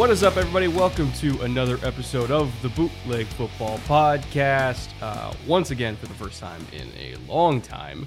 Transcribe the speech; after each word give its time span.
What 0.00 0.08
is 0.08 0.22
up, 0.22 0.38
everybody? 0.38 0.66
Welcome 0.66 1.12
to 1.18 1.42
another 1.42 1.78
episode 1.82 2.30
of 2.30 2.50
the 2.62 2.70
Bootleg 2.70 3.26
Football 3.26 3.76
Podcast. 3.80 4.88
Uh, 5.02 5.34
once 5.46 5.72
again, 5.72 5.94
for 5.94 6.06
the 6.06 6.14
first 6.14 6.40
time 6.40 6.66
in 6.72 6.88
a 6.98 7.16
long 7.30 7.60
time, 7.60 8.06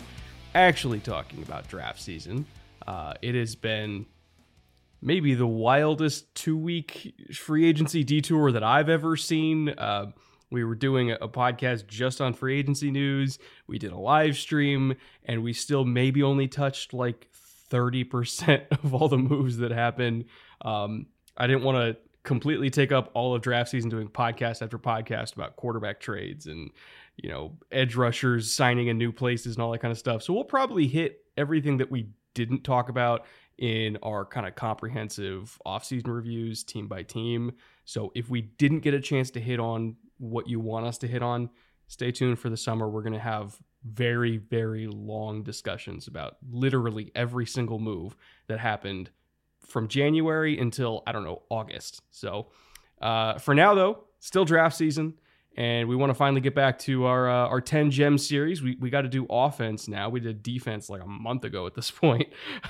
actually 0.55 0.99
talking 0.99 1.43
about 1.43 1.67
draft 1.67 2.01
season. 2.01 2.47
Uh, 2.87 3.13
it 3.21 3.35
has 3.35 3.53
been 3.53 4.07
maybe 5.03 5.35
the 5.35 5.45
wildest 5.45 6.33
two 6.33 6.57
week 6.57 7.13
free 7.31 7.69
agency 7.69 8.03
detour 8.03 8.51
that 8.53 8.63
I've 8.63 8.89
ever 8.89 9.15
seen. 9.15 9.69
Uh, 9.69 10.13
we 10.49 10.63
were 10.63 10.73
doing 10.73 11.11
a, 11.11 11.27
podcast 11.27 11.85
just 11.85 12.21
on 12.21 12.33
free 12.33 12.57
agency 12.57 12.89
news. 12.89 13.37
We 13.67 13.77
did 13.77 13.91
a 13.91 13.99
live 13.99 14.35
stream, 14.35 14.95
and 15.25 15.43
we 15.43 15.53
still 15.53 15.85
maybe 15.85 16.23
only 16.23 16.47
touched 16.47 16.91
like 16.91 17.27
30% 17.69 18.65
of 18.83 18.95
all 18.95 19.09
the 19.09 19.19
moves 19.19 19.57
that 19.57 19.69
happened. 19.69 20.25
Um, 20.61 21.05
I 21.37 21.47
didn't 21.47 21.63
want 21.63 21.77
to 21.77 21.97
completely 22.23 22.69
take 22.69 22.91
up 22.91 23.11
all 23.13 23.35
of 23.35 23.41
draft 23.41 23.69
season 23.69 23.89
doing 23.89 24.07
podcast 24.07 24.61
after 24.61 24.79
podcast 24.79 25.35
about 25.35 25.55
quarterback 25.57 25.99
trades 25.99 26.47
and 26.47 26.71
you 27.17 27.29
know 27.29 27.51
edge 27.71 27.95
rushers 27.95 28.51
signing 28.51 28.87
in 28.87 28.97
new 28.97 29.11
places 29.11 29.55
and 29.55 29.63
all 29.63 29.71
that 29.71 29.79
kind 29.79 29.91
of 29.91 29.97
stuff. 29.97 30.23
So 30.23 30.33
we'll 30.33 30.45
probably 30.45 30.87
hit 30.87 31.25
everything 31.37 31.77
that 31.77 31.91
we 31.91 32.09
didn't 32.33 32.63
talk 32.63 32.89
about 32.89 33.25
in 33.57 33.97
our 34.01 34.25
kind 34.25 34.47
of 34.47 34.55
comprehensive 34.55 35.59
offseason 35.65 36.07
reviews 36.07 36.63
team 36.63 36.87
by 36.87 37.03
team. 37.03 37.51
So 37.85 38.11
if 38.15 38.29
we 38.29 38.41
didn't 38.41 38.79
get 38.79 38.93
a 38.93 38.99
chance 38.99 39.29
to 39.31 39.39
hit 39.39 39.59
on 39.59 39.95
what 40.17 40.47
you 40.47 40.59
want 40.59 40.85
us 40.85 40.97
to 40.99 41.07
hit 41.07 41.21
on, 41.21 41.49
stay 41.87 42.11
tuned 42.11 42.39
for 42.39 42.49
the 42.49 42.57
summer. 42.57 42.89
We're 42.89 43.03
going 43.03 43.13
to 43.13 43.19
have 43.19 43.57
very 43.83 44.37
very 44.37 44.87
long 44.87 45.43
discussions 45.43 46.07
about 46.07 46.37
literally 46.49 47.11
every 47.15 47.45
single 47.45 47.79
move 47.79 48.15
that 48.47 48.57
happened 48.59 49.09
from 49.67 49.87
January 49.87 50.57
until 50.59 51.03
I 51.07 51.11
don't 51.11 51.23
know 51.23 51.43
August. 51.49 52.01
So 52.11 52.47
uh, 53.01 53.37
for 53.37 53.53
now, 53.53 53.73
though, 53.73 54.05
still 54.19 54.45
draft 54.45 54.75
season, 54.75 55.15
and 55.55 55.87
we 55.87 55.95
want 55.95 56.09
to 56.09 56.13
finally 56.13 56.41
get 56.41 56.55
back 56.55 56.79
to 56.79 57.05
our 57.05 57.29
uh, 57.29 57.47
our 57.47 57.61
ten 57.61 57.91
gem 57.91 58.17
series. 58.17 58.61
We 58.61 58.77
we 58.79 58.89
got 58.89 59.01
to 59.01 59.09
do 59.09 59.25
offense 59.29 59.87
now. 59.87 60.09
We 60.09 60.19
did 60.19 60.41
defense 60.41 60.89
like 60.89 61.01
a 61.01 61.07
month 61.07 61.43
ago 61.43 61.67
at 61.67 61.75
this 61.75 61.91
point, 62.01 62.27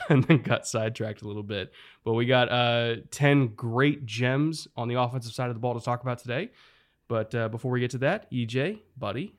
and 0.10 0.24
then 0.24 0.40
got 0.40 0.68
sidetracked 0.68 1.22
a 1.22 1.28
little 1.28 1.44
bit. 1.44 1.72
But 2.04 2.14
we 2.14 2.26
got 2.26 2.50
uh, 2.52 2.96
ten 3.12 3.48
great 3.50 4.06
gems 4.06 4.68
on 4.76 4.88
the 4.88 5.00
offensive 5.00 5.34
side 5.34 5.50
of 5.50 5.56
the 5.56 5.60
ball 5.60 5.80
to 5.80 5.84
talk 5.84 6.02
about 6.02 6.20
today. 6.20 6.52
But 7.08 7.36
uh, 7.36 7.50
before 7.50 7.72
we 7.72 7.80
get 7.80 7.92
to 7.92 8.00
that, 8.00 8.32
EJ, 8.32 8.80
buddy, 8.98 9.36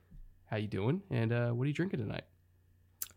how 0.46 0.58
you 0.58 0.68
doing? 0.68 1.02
And 1.10 1.32
uh, 1.32 1.50
what 1.50 1.64
are 1.64 1.66
you 1.66 1.72
drinking 1.72 2.00
tonight? 2.00 2.24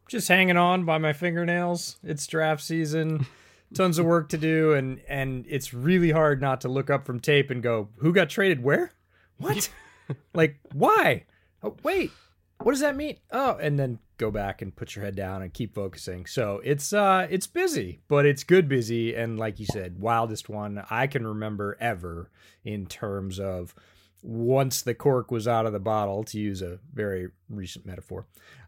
Just 0.07 0.29
hanging 0.29 0.57
on 0.57 0.85
by 0.85 0.97
my 0.97 1.11
fingernails. 1.13 1.97
It's 2.01 2.25
draft 2.25 2.63
season. 2.63 3.25
tons 3.73 3.99
of 3.99 4.05
work 4.05 4.29
to 4.29 4.37
do 4.37 4.73
and 4.73 5.01
and 5.07 5.45
it's 5.49 5.73
really 5.73 6.11
hard 6.11 6.41
not 6.41 6.61
to 6.61 6.69
look 6.69 6.89
up 6.89 7.05
from 7.05 7.19
tape 7.19 7.49
and 7.49 7.61
go 7.61 7.89
who 7.97 8.13
got 8.13 8.29
traded 8.29 8.63
where? 8.63 8.91
What? 9.37 9.69
Like 10.33 10.57
why? 10.71 11.25
Oh, 11.61 11.75
wait 11.83 12.11
what 12.59 12.71
does 12.71 12.79
that 12.79 12.95
mean? 12.95 13.17
Oh 13.29 13.57
and 13.61 13.77
then 13.77 13.99
go 14.17 14.31
back 14.31 14.61
and 14.61 14.75
put 14.75 14.95
your 14.95 15.03
head 15.03 15.17
down 15.17 15.41
and 15.41 15.53
keep 15.53 15.75
focusing. 15.75 16.25
So 16.25 16.61
it's 16.63 16.93
uh 16.93 17.27
it's 17.29 17.45
busy 17.45 17.99
but 18.07 18.25
it's 18.25 18.43
good 18.45 18.69
busy 18.69 19.13
and 19.13 19.37
like 19.37 19.59
you 19.59 19.65
said 19.65 19.99
wildest 19.99 20.47
one 20.47 20.83
i 20.89 21.07
can 21.07 21.27
remember 21.27 21.77
ever 21.79 22.29
in 22.63 22.85
terms 22.85 23.39
of 23.39 23.75
once 24.23 24.81
the 24.81 24.93
cork 24.95 25.31
was 25.31 25.47
out 25.47 25.65
of 25.65 25.73
the 25.73 25.79
bottle 25.79 26.23
to 26.23 26.39
use 26.39 26.61
a 26.61 26.79
very 26.93 27.29
recent 27.49 27.85
metaphor 27.85 28.25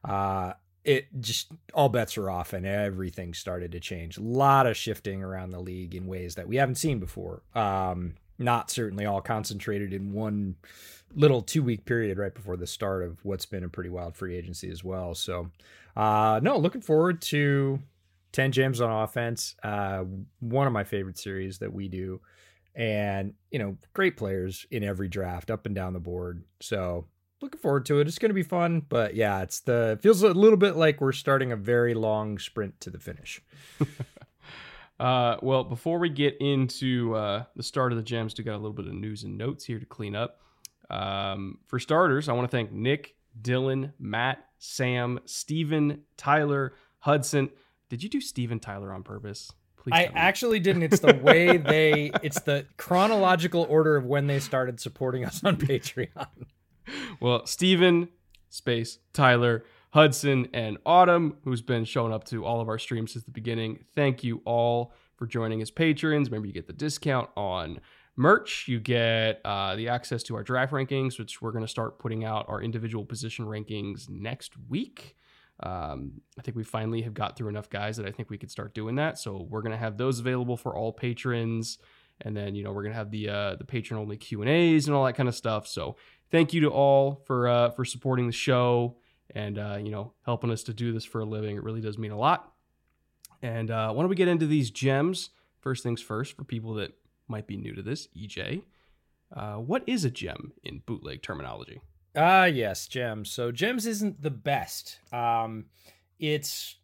uh 0.08 0.54
it 0.84 1.08
just 1.20 1.52
all 1.74 1.90
bets 1.90 2.18
are 2.18 2.30
off 2.30 2.54
and 2.54 2.66
everything 2.66 3.34
started 3.34 3.72
to 3.74 3.80
change. 3.80 4.18
A 4.18 4.22
lot 4.22 4.66
of 4.66 4.78
shifting 4.78 5.24
around 5.24 5.52
the 5.52 5.60
league 5.60 5.96
in 5.96 6.08
ways 6.08 6.36
that 6.36 6.48
we 6.48 6.56
haven't 6.56 6.76
seen 6.76 7.00
before. 7.00 7.42
Um, 7.54 8.16
not 8.38 8.72
certainly 8.72 9.06
all 9.06 9.22
concentrated 9.22 9.94
in 9.94 10.14
one 10.14 10.56
little 11.14 11.42
two 11.42 11.64
week 11.64 11.86
period 11.86 12.18
right 12.18 12.34
before 12.34 12.56
the 12.56 12.68
start 12.68 13.04
of 13.04 13.24
what's 13.24 13.46
been 13.46 13.64
a 13.64 13.70
pretty 13.70 13.90
wild 13.90 14.16
free 14.16 14.36
agency 14.36 14.70
as 14.70 14.84
well. 14.84 15.14
So, 15.14 15.50
uh, 15.96 16.40
no, 16.42 16.58
looking 16.58 16.82
forward 16.82 17.22
to 17.24 17.80
10 18.32 18.52
gems 18.52 18.80
on 18.80 19.04
offense. 19.04 19.56
Uh, 19.64 20.06
one 20.40 20.68
of 20.68 20.74
my 20.74 20.84
favorite 20.84 21.18
series 21.18 21.58
that 21.60 21.74
we 21.74 21.90
do. 21.90 22.22
And, 22.76 23.34
you 23.52 23.60
know, 23.60 23.78
great 23.94 24.16
players 24.16 24.66
in 24.72 24.84
every 24.84 25.10
draft 25.10 25.52
up 25.52 25.66
and 25.66 25.76
down 25.76 25.94
the 25.94 26.00
board. 26.00 26.44
So 26.62 27.06
looking 27.42 27.60
forward 27.60 27.86
to 27.86 28.00
it. 28.00 28.08
It's 28.08 28.20
going 28.20 28.30
to 28.30 28.36
be 28.36 28.44
fun, 28.44 28.82
but 28.88 29.16
yeah, 29.16 29.42
it's 29.42 29.62
the 29.62 29.92
it 29.94 30.02
feels 30.02 30.22
a 30.24 30.30
little 30.30 30.58
bit 30.58 30.76
like 30.76 31.02
we're 31.02 31.12
starting 31.12 31.52
a 31.52 31.56
very 31.56 31.94
long 31.94 32.38
sprint 32.38 32.80
to 32.82 32.90
the 32.90 33.00
finish. 33.00 33.42
uh, 35.00 35.38
well, 35.42 35.64
before 35.64 36.00
we 36.00 36.10
get 36.10 36.38
into 36.40 37.16
uh, 37.16 37.44
the 37.56 37.64
start 37.64 37.92
of 37.92 37.98
the 37.98 38.04
gems, 38.04 38.36
we 38.38 38.44
got 38.44 38.56
a 38.56 38.58
little 38.58 38.74
bit 38.74 38.88
of 38.88 38.94
news 38.94 39.24
and 39.24 39.38
notes 39.38 39.66
here 39.66 39.80
to 39.80 39.86
clean 39.86 40.16
up. 40.16 40.42
Um, 40.90 41.60
for 41.68 41.80
starters, 41.80 42.30
I 42.30 42.34
want 42.34 42.50
to 42.50 42.56
thank 42.56 42.72
Nick, 42.72 43.16
Dylan, 43.40 43.94
Matt, 44.00 44.44
Sam, 44.58 45.20
Steven, 45.26 46.02
Tyler, 46.18 46.74
Hudson. 47.00 47.50
Did 47.90 48.04
you 48.04 48.10
do 48.10 48.20
Steven 48.20 48.60
Tyler 48.60 48.92
on 48.94 49.04
purpose? 49.04 49.52
Please 49.78 49.94
I 49.94 50.12
actually 50.14 50.60
didn't. 50.60 50.84
It's 50.84 51.00
the 51.00 51.16
way 51.16 51.58
they. 51.58 52.12
It's 52.22 52.42
the 52.42 52.66
chronological 52.76 53.66
order 53.70 53.96
of 53.96 54.06
when 54.06 54.28
they 54.28 54.40
started 54.40 54.80
supporting 54.80 55.24
us 55.24 55.44
on 55.44 55.56
Patreon 55.56 56.28
well, 57.20 57.46
Steven, 57.46 58.10
space, 58.50 59.00
Tyler, 59.14 59.66
Hudson, 59.92 60.48
and 60.54 60.78
Autumn, 60.86 61.38
who's 61.44 61.62
been 61.62 61.86
showing 61.86 62.14
up 62.14 62.24
to 62.26 62.46
all 62.46 62.62
of 62.62 62.70
our 62.70 62.78
streams 62.78 63.14
since 63.14 63.26
the 63.26 63.32
beginning. 63.32 63.86
Thank 63.96 64.24
you 64.24 64.42
all 64.46 64.94
for 65.16 65.26
joining 65.26 65.62
as 65.62 65.72
patrons. 65.72 66.30
Remember, 66.30 66.48
you 66.48 66.54
get 66.54 66.68
the 66.68 66.74
discount 66.74 67.30
on 67.36 67.80
merch. 68.16 68.68
You 68.68 68.80
get 68.80 69.42
uh, 69.46 69.76
the 69.76 69.90
access 69.90 70.24
to 70.24 70.36
our 70.36 70.44
draft 70.44 70.74
rankings, 70.74 71.18
which 71.18 71.42
we're 71.42 71.52
going 71.52 71.64
to 71.64 71.70
start 71.70 72.00
putting 72.00 72.24
out 72.24 72.46
our 72.48 72.62
individual 72.62 73.06
position 73.06 73.46
rankings 73.46 74.10
next 74.10 74.54
week. 74.70 75.16
Um, 75.62 76.22
I 76.38 76.42
think 76.42 76.56
we 76.56 76.64
finally 76.64 77.02
have 77.02 77.14
got 77.14 77.36
through 77.36 77.50
enough 77.50 77.70
guys 77.70 77.98
that 77.98 78.06
I 78.06 78.12
think 78.12 78.30
we 78.30 78.38
could 78.38 78.52
start 78.52 78.74
doing 78.74 78.96
that. 78.96 79.18
So 79.18 79.48
we're 79.50 79.62
going 79.62 79.74
to 79.74 79.78
have 79.78 79.98
those 79.98 80.20
available 80.20 80.56
for 80.56 80.76
all 80.76 80.94
patrons, 80.94 81.80
and 82.22 82.36
then 82.36 82.56
you 82.56 82.64
know 82.64 82.72
we're 82.72 82.84
to 82.84 82.94
have 82.94 83.12
the 83.12 83.30
uh, 83.30 83.56
the 83.56 83.66
patron 83.66 84.00
only 84.00 84.18
Q 84.18 84.42
and 84.42 84.50
A's 84.50 84.88
and 84.88 84.96
all 84.96 85.06
that 85.06 85.14
kind 85.14 85.30
of 85.30 85.36
stuff. 85.36 85.68
So 85.68 85.96
thank 86.32 86.54
you 86.54 86.62
to 86.62 86.70
all 86.70 87.24
for 87.26 87.48
uh, 87.48 87.70
for 87.72 87.86
supporting 87.86 88.28
the 88.28 88.34
show 88.34 88.98
and 89.34 89.58
uh, 89.58 89.78
you 89.82 89.92
know 89.92 90.14
helping 90.26 90.52
us 90.52 90.64
to 90.64 90.74
do 90.74 90.92
this 90.92 91.06
for 91.06 91.22
a 91.22 91.26
living. 91.26 91.56
It 91.56 91.64
really 91.64 91.82
does 91.82 91.98
mean 91.98 92.12
a 92.12 92.18
lot. 92.18 92.52
And 93.42 93.72
uh, 93.72 93.92
why 93.92 94.02
don't 94.02 94.10
we 94.10 94.16
get 94.16 94.28
into 94.28 94.48
these 94.48 94.70
gems? 94.70 95.30
First 95.60 95.84
things 95.84 96.02
first, 96.02 96.36
for 96.36 96.44
people 96.44 96.74
that 96.76 96.94
might 97.28 97.48
be 97.48 97.58
new 97.58 97.74
to 97.76 97.82
this, 97.82 98.08
EJ, 98.18 98.64
uh, 99.36 99.56
what 99.56 99.84
is 99.88 100.06
a 100.06 100.10
gem 100.10 100.54
in 100.64 100.82
bootleg 100.86 101.22
terminology? 101.22 101.82
Ah, 102.16 102.46
yes, 102.46 102.88
gems. 102.88 103.32
So 103.32 103.52
gems 103.52 103.86
isn't 103.86 104.22
the 104.22 104.32
best. 104.32 105.00
Um, 105.14 105.66
it's 106.18 106.76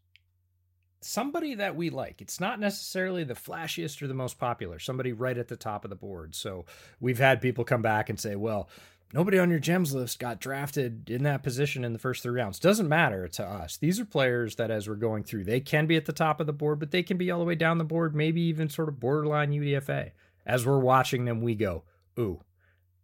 somebody 1.05 1.55
that 1.55 1.75
we 1.75 1.89
like. 1.89 2.21
It's 2.21 2.39
not 2.39 2.59
necessarily 2.59 3.23
the 3.23 3.33
flashiest 3.33 4.01
or 4.01 4.07
the 4.07 4.13
most 4.13 4.39
popular, 4.39 4.79
somebody 4.79 5.13
right 5.13 5.37
at 5.37 5.47
the 5.47 5.55
top 5.55 5.83
of 5.83 5.89
the 5.89 5.95
board. 5.95 6.35
So 6.35 6.65
we've 6.99 7.19
had 7.19 7.41
people 7.41 7.63
come 7.63 7.81
back 7.81 8.09
and 8.09 8.19
say, 8.19 8.35
well, 8.35 8.69
nobody 9.13 9.37
on 9.37 9.49
your 9.49 9.59
gems 9.59 9.93
list 9.93 10.19
got 10.19 10.39
drafted 10.39 11.09
in 11.09 11.23
that 11.23 11.43
position 11.43 11.85
in 11.85 11.93
the 11.93 11.99
first 11.99 12.23
three 12.23 12.33
rounds. 12.33 12.59
Doesn't 12.59 12.89
matter 12.89 13.27
to 13.27 13.45
us. 13.45 13.77
These 13.77 13.99
are 13.99 14.05
players 14.05 14.55
that, 14.55 14.71
as 14.71 14.89
we're 14.89 14.95
going 14.95 15.23
through, 15.23 15.43
they 15.43 15.59
can 15.59 15.85
be 15.85 15.95
at 15.95 16.05
the 16.05 16.13
top 16.13 16.39
of 16.39 16.47
the 16.47 16.53
board, 16.53 16.79
but 16.79 16.91
they 16.91 17.03
can 17.03 17.17
be 17.17 17.29
all 17.31 17.39
the 17.39 17.45
way 17.45 17.55
down 17.55 17.77
the 17.77 17.83
board, 17.83 18.15
maybe 18.15 18.41
even 18.41 18.69
sort 18.69 18.89
of 18.89 18.99
borderline 18.99 19.51
UDFA. 19.51 20.11
As 20.45 20.65
we're 20.65 20.79
watching 20.79 21.25
them, 21.25 21.41
we 21.41 21.55
go, 21.55 21.83
ooh, 22.19 22.43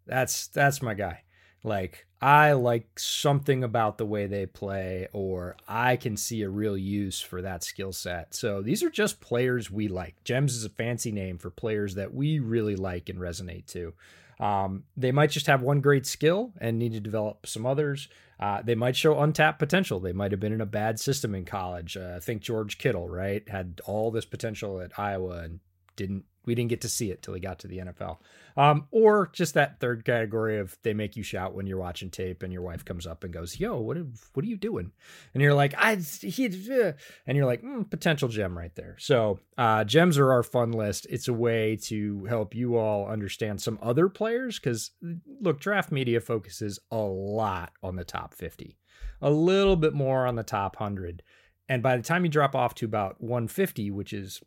that's 0.05 0.47
that's 0.47 0.81
my 0.81 0.93
guy. 0.93 1.23
Like 1.63 2.07
I 2.21 2.53
like 2.53 2.99
something 2.99 3.63
about 3.63 3.97
the 3.97 4.05
way 4.05 4.27
they 4.27 4.45
play, 4.45 5.07
or 5.13 5.57
I 5.67 5.95
can 5.95 6.17
see 6.17 6.41
a 6.41 6.49
real 6.49 6.77
use 6.77 7.21
for 7.21 7.41
that 7.41 7.63
skill 7.63 7.93
set. 7.93 8.33
So 8.33 8.61
these 8.61 8.83
are 8.83 8.89
just 8.89 9.21
players 9.21 9.71
we 9.71 9.87
like. 9.87 10.23
Gems 10.23 10.55
is 10.55 10.65
a 10.65 10.69
fancy 10.69 11.11
name 11.11 11.37
for 11.37 11.49
players 11.49 11.95
that 11.95 12.13
we 12.13 12.39
really 12.39 12.75
like 12.75 13.09
and 13.09 13.19
resonate 13.19 13.65
to. 13.67 13.93
Um, 14.39 14.85
they 14.97 15.11
might 15.11 15.29
just 15.29 15.45
have 15.45 15.61
one 15.61 15.81
great 15.81 16.07
skill 16.07 16.51
and 16.59 16.79
need 16.79 16.93
to 16.93 16.99
develop 16.99 17.45
some 17.45 17.65
others. 17.65 18.09
Uh, 18.39 18.61
they 18.63 18.73
might 18.73 18.95
show 18.95 19.19
untapped 19.19 19.59
potential. 19.59 19.99
They 19.99 20.13
might 20.13 20.31
have 20.31 20.39
been 20.39 20.53
in 20.53 20.61
a 20.61 20.65
bad 20.65 20.99
system 20.99 21.35
in 21.35 21.45
college. 21.45 21.95
Uh, 21.95 22.19
think 22.19 22.41
George 22.41 22.79
Kittle, 22.79 23.07
right? 23.07 23.47
Had 23.47 23.81
all 23.85 24.09
this 24.09 24.25
potential 24.25 24.81
at 24.81 24.97
Iowa 24.97 25.41
and 25.43 25.59
didn't 25.95 26.25
we 26.45 26.55
didn't 26.55 26.69
get 26.69 26.81
to 26.81 26.89
see 26.89 27.11
it 27.11 27.21
till 27.21 27.33
he 27.33 27.39
got 27.39 27.59
to 27.59 27.67
the 27.67 27.79
NFL. 27.79 28.17
Um, 28.57 28.87
or 28.91 29.29
just 29.31 29.53
that 29.53 29.79
third 29.79 30.03
category 30.03 30.59
of 30.59 30.77
they 30.83 30.93
make 30.93 31.15
you 31.15 31.23
shout 31.23 31.55
when 31.55 31.67
you're 31.67 31.77
watching 31.77 32.09
tape 32.09 32.43
and 32.43 32.51
your 32.51 32.61
wife 32.61 32.83
comes 32.83 33.07
up 33.07 33.23
and 33.23 33.31
goes, 33.31 33.59
"Yo, 33.59 33.79
what 33.79 33.97
what 34.33 34.43
are 34.43 34.47
you 34.49 34.57
doing?" 34.57 34.91
And 35.33 35.41
you're 35.41 35.53
like, 35.53 35.73
"I 35.77 35.95
he," 35.95 36.45
uh, 36.45 36.93
and 37.25 37.37
you're 37.37 37.45
like, 37.45 37.61
mm, 37.61 37.89
"Potential 37.89 38.27
gem 38.27 38.57
right 38.57 38.75
there." 38.75 38.95
So 38.99 39.39
uh, 39.57 39.83
gems 39.83 40.17
are 40.17 40.31
our 40.31 40.43
fun 40.43 40.71
list. 40.71 41.07
It's 41.09 41.27
a 41.27 41.33
way 41.33 41.77
to 41.83 42.25
help 42.25 42.55
you 42.55 42.77
all 42.77 43.07
understand 43.07 43.61
some 43.61 43.79
other 43.81 44.09
players 44.09 44.59
because 44.59 44.91
look, 45.39 45.59
draft 45.59 45.91
media 45.91 46.19
focuses 46.19 46.79
a 46.91 46.97
lot 46.97 47.71
on 47.81 47.95
the 47.95 48.03
top 48.03 48.33
50, 48.33 48.77
a 49.21 49.31
little 49.31 49.75
bit 49.75 49.93
more 49.93 50.25
on 50.27 50.35
the 50.35 50.43
top 50.43 50.75
hundred. 50.75 51.23
And 51.69 51.81
by 51.81 51.95
the 51.95 52.03
time 52.03 52.25
you 52.25 52.29
drop 52.29 52.53
off 52.53 52.75
to 52.75 52.85
about 52.85 53.21
150, 53.21 53.91
which 53.91 54.11
is 54.11 54.41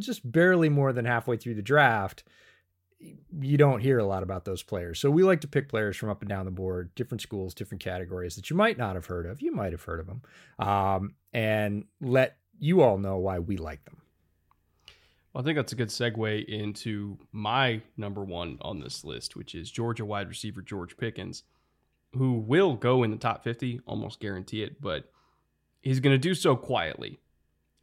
just 0.00 0.30
barely 0.30 0.68
more 0.68 0.92
than 0.92 1.04
halfway 1.04 1.36
through 1.36 1.54
the 1.54 1.62
draft, 1.62 2.24
you 3.40 3.56
don't 3.56 3.80
hear 3.80 3.98
a 3.98 4.06
lot 4.06 4.22
about 4.22 4.44
those 4.44 4.62
players. 4.62 4.98
So 4.98 5.10
we 5.10 5.22
like 5.22 5.40
to 5.42 5.48
pick 5.48 5.68
players 5.68 5.96
from 5.96 6.10
up 6.10 6.22
and 6.22 6.28
down 6.28 6.44
the 6.44 6.50
board, 6.50 6.94
different 6.94 7.22
schools, 7.22 7.54
different 7.54 7.82
categories 7.82 8.34
that 8.36 8.50
you 8.50 8.56
might 8.56 8.78
not 8.78 8.96
have 8.96 9.06
heard 9.06 9.26
of. 9.26 9.40
You 9.40 9.52
might 9.52 9.72
have 9.72 9.82
heard 9.82 10.00
of 10.00 10.06
them, 10.06 10.22
um, 10.58 11.14
and 11.32 11.84
let 12.00 12.38
you 12.58 12.82
all 12.82 12.98
know 12.98 13.18
why 13.18 13.38
we 13.38 13.56
like 13.56 13.84
them. 13.84 14.02
Well, 15.32 15.42
I 15.42 15.44
think 15.44 15.56
that's 15.56 15.72
a 15.72 15.76
good 15.76 15.88
segue 15.88 16.46
into 16.46 17.18
my 17.30 17.82
number 17.96 18.24
one 18.24 18.58
on 18.62 18.80
this 18.80 19.04
list, 19.04 19.36
which 19.36 19.54
is 19.54 19.70
Georgia 19.70 20.04
wide 20.04 20.28
receiver 20.28 20.62
George 20.62 20.96
Pickens, 20.96 21.44
who 22.14 22.34
will 22.34 22.74
go 22.74 23.02
in 23.02 23.10
the 23.10 23.16
top 23.16 23.44
50, 23.44 23.80
almost 23.86 24.20
guarantee 24.20 24.62
it, 24.62 24.80
but 24.80 25.12
he's 25.82 26.00
going 26.00 26.14
to 26.14 26.18
do 26.18 26.34
so 26.34 26.56
quietly. 26.56 27.20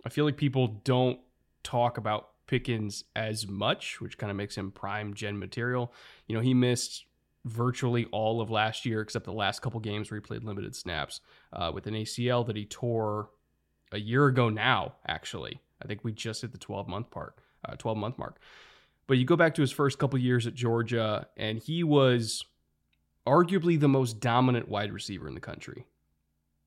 I 0.04 0.10
feel 0.10 0.26
like 0.26 0.38
people 0.38 0.68
don't 0.84 1.20
talk 1.66 1.98
about 1.98 2.30
Pickens 2.48 3.04
as 3.16 3.48
much, 3.48 4.00
which 4.00 4.18
kind 4.18 4.30
of 4.30 4.38
makes 4.38 4.56
him 4.56 4.72
prime 4.72 5.14
gem 5.14 5.40
material. 5.40 5.92
You 6.28 6.36
know, 6.36 6.42
he 6.42 6.54
missed 6.54 7.06
virtually 7.44 8.06
all 8.12 8.42
of 8.42 8.50
last 8.50 8.86
year 8.86 9.02
except 9.02 9.26
the 9.26 9.34
last 9.34 9.62
couple 9.62 9.80
games 9.80 10.10
where 10.10 10.20
he 10.20 10.22
played 10.22 10.44
limited 10.44 10.76
snaps 10.76 11.22
uh, 11.54 11.72
with 11.74 11.88
an 11.88 11.94
ACL 11.94 12.46
that 12.46 12.56
he 12.56 12.66
tore 12.66 13.30
a 13.92 14.00
year 14.00 14.28
ago 14.28 14.50
now, 14.50 14.96
actually. 15.08 15.60
I 15.82 15.88
think 15.88 16.04
we 16.04 16.12
just 16.12 16.42
hit 16.42 16.52
the 16.52 16.58
12 16.58 16.88
month 16.88 17.12
part, 17.12 17.36
uh, 17.68 17.76
12 17.76 17.98
month 17.98 18.18
mark. 18.18 18.40
But 19.08 19.18
you 19.18 19.26
go 19.26 19.36
back 19.36 19.56
to 19.56 19.62
his 19.62 19.72
first 19.72 20.00
couple 20.00 20.18
years 20.20 20.48
at 20.48 20.56
Georgia, 20.56 21.28
and 21.38 21.60
he 21.60 21.84
was 21.84 22.44
arguably 23.28 23.80
the 23.80 23.88
most 23.88 24.20
dominant 24.20 24.68
wide 24.68 24.92
receiver 24.92 25.28
in 25.28 25.36
the 25.36 25.42
country 25.42 25.86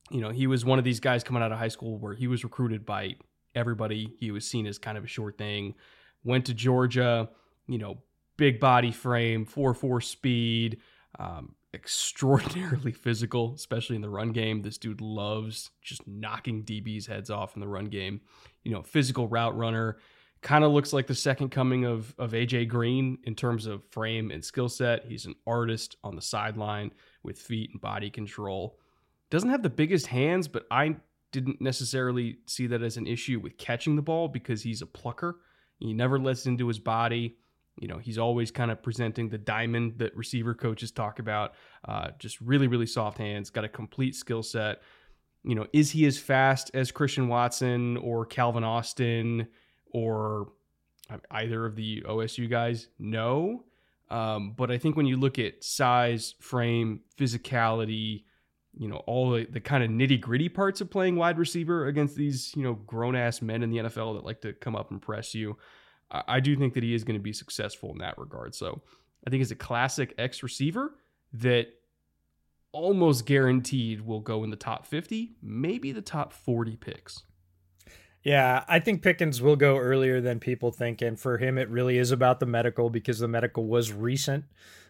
you 0.09 0.21
know, 0.21 0.29
he 0.29 0.47
was 0.47 0.65
one 0.65 0.79
of 0.79 0.85
these 0.85 0.99
guys 0.99 1.23
coming 1.23 1.43
out 1.43 1.51
of 1.51 1.59
high 1.59 1.67
school 1.67 1.97
where 1.97 2.13
he 2.13 2.27
was 2.27 2.43
recruited 2.43 2.85
by 2.85 3.15
everybody. 3.55 4.13
He 4.19 4.31
was 4.31 4.45
seen 4.45 4.67
as 4.67 4.77
kind 4.77 4.97
of 4.97 5.03
a 5.03 5.07
short 5.07 5.37
thing. 5.37 5.75
Went 6.23 6.45
to 6.45 6.53
Georgia, 6.53 7.29
you 7.67 7.77
know, 7.77 7.99
big 8.37 8.59
body 8.59 8.91
frame, 8.91 9.45
4 9.45 9.73
4 9.73 10.01
speed, 10.01 10.77
um, 11.19 11.55
extraordinarily 11.73 12.91
physical, 12.91 13.53
especially 13.53 13.95
in 13.95 14.01
the 14.01 14.09
run 14.09 14.31
game. 14.31 14.61
This 14.61 14.77
dude 14.77 15.01
loves 15.01 15.69
just 15.81 16.07
knocking 16.07 16.63
DBs' 16.63 17.05
heads 17.07 17.29
off 17.29 17.55
in 17.55 17.59
the 17.59 17.67
run 17.67 17.85
game. 17.85 18.21
You 18.63 18.71
know, 18.71 18.81
physical 18.81 19.27
route 19.27 19.55
runner. 19.55 19.97
Kind 20.41 20.63
of 20.63 20.71
looks 20.71 20.93
like 20.93 21.05
the 21.05 21.15
second 21.15 21.49
coming 21.49 21.83
of, 21.83 22.15
of 22.17 22.31
AJ 22.31 22.69
Green 22.69 23.17
in 23.25 23.35
terms 23.35 23.65
of 23.65 23.83
frame 23.91 24.31
and 24.31 24.43
skill 24.43 24.69
set. 24.69 25.03
He's 25.05 25.25
an 25.25 25.35
artist 25.45 25.97
on 26.01 26.15
the 26.15 26.21
sideline 26.21 26.91
with 27.23 27.37
feet 27.37 27.71
and 27.73 27.81
body 27.81 28.09
control. 28.09 28.79
Doesn't 29.29 29.49
have 29.49 29.63
the 29.63 29.69
biggest 29.69 30.07
hands, 30.07 30.47
but 30.47 30.65
I 30.71 30.95
didn't 31.31 31.61
necessarily 31.61 32.37
see 32.45 32.67
that 32.67 32.81
as 32.81 32.97
an 32.97 33.07
issue 33.07 33.39
with 33.39 33.57
catching 33.57 33.95
the 33.95 34.01
ball 34.01 34.27
because 34.27 34.63
he's 34.63 34.81
a 34.81 34.85
plucker. 34.85 35.39
He 35.79 35.93
never 35.93 36.19
lets 36.19 36.45
into 36.45 36.67
his 36.67 36.79
body. 36.79 37.37
You 37.79 37.87
know, 37.87 37.97
he's 37.97 38.17
always 38.17 38.51
kind 38.51 38.71
of 38.71 38.83
presenting 38.83 39.29
the 39.29 39.37
diamond 39.37 39.99
that 39.99 40.15
receiver 40.15 40.53
coaches 40.53 40.91
talk 40.91 41.19
about. 41.19 41.53
Uh, 41.87 42.09
just 42.19 42.41
really, 42.41 42.67
really 42.67 42.85
soft 42.85 43.17
hands, 43.17 43.49
got 43.49 43.63
a 43.63 43.69
complete 43.69 44.15
skill 44.15 44.43
set. 44.43 44.81
You 45.43 45.55
know, 45.55 45.67
is 45.71 45.91
he 45.91 46.05
as 46.05 46.17
fast 46.17 46.71
as 46.73 46.91
Christian 46.91 47.29
Watson 47.29 47.95
or 47.97 48.25
Calvin 48.25 48.65
Austin 48.65 49.47
or 49.91 50.51
either 51.31 51.65
of 51.65 51.75
the 51.75 52.01
OSU 52.01 52.49
guys? 52.49 52.89
No. 52.99 53.63
Um, 54.09 54.53
but 54.57 54.71
I 54.71 54.77
think 54.77 54.97
when 54.97 55.05
you 55.05 55.15
look 55.15 55.39
at 55.39 55.63
size, 55.63 56.35
frame, 56.41 57.01
physicality, 57.17 58.23
you 58.77 58.87
know 58.87 58.97
all 59.07 59.31
the, 59.31 59.45
the 59.49 59.59
kind 59.59 59.83
of 59.83 59.89
nitty 59.89 60.19
gritty 60.19 60.49
parts 60.49 60.81
of 60.81 60.89
playing 60.89 61.15
wide 61.15 61.37
receiver 61.37 61.87
against 61.87 62.15
these 62.15 62.53
you 62.55 62.63
know 62.63 62.73
grown 62.73 63.15
ass 63.15 63.41
men 63.41 63.63
in 63.63 63.69
the 63.69 63.77
NFL 63.77 64.15
that 64.15 64.25
like 64.25 64.41
to 64.41 64.53
come 64.53 64.75
up 64.75 64.91
and 64.91 65.01
press 65.01 65.33
you. 65.33 65.57
I, 66.11 66.23
I 66.27 66.39
do 66.39 66.55
think 66.55 66.73
that 66.73 66.83
he 66.83 66.93
is 66.93 67.03
going 67.03 67.17
to 67.17 67.23
be 67.23 67.33
successful 67.33 67.91
in 67.91 67.97
that 67.99 68.17
regard. 68.17 68.55
So 68.55 68.81
I 69.25 69.29
think 69.29 69.39
he's 69.39 69.51
a 69.51 69.55
classic 69.55 70.13
X 70.17 70.43
receiver 70.43 70.95
that 71.33 71.67
almost 72.71 73.25
guaranteed 73.25 74.01
will 74.01 74.19
go 74.19 74.43
in 74.43 74.49
the 74.49 74.55
top 74.55 74.85
50, 74.85 75.35
maybe 75.41 75.91
the 75.91 76.01
top 76.01 76.33
40 76.33 76.75
picks. 76.77 77.23
Yeah, 78.23 78.63
I 78.67 78.79
think 78.79 79.01
Pickens 79.01 79.41
will 79.41 79.55
go 79.55 79.77
earlier 79.77 80.19
than 80.19 80.39
people 80.39 80.71
think. 80.71 81.01
And 81.01 81.19
for 81.19 81.37
him, 81.37 81.57
it 81.57 81.69
really 81.69 81.97
is 81.97 82.11
about 82.11 82.39
the 82.39 82.45
medical 82.45 82.89
because 82.89 83.19
the 83.19 83.27
medical 83.27 83.65
was 83.65 83.93
recent 83.93 84.45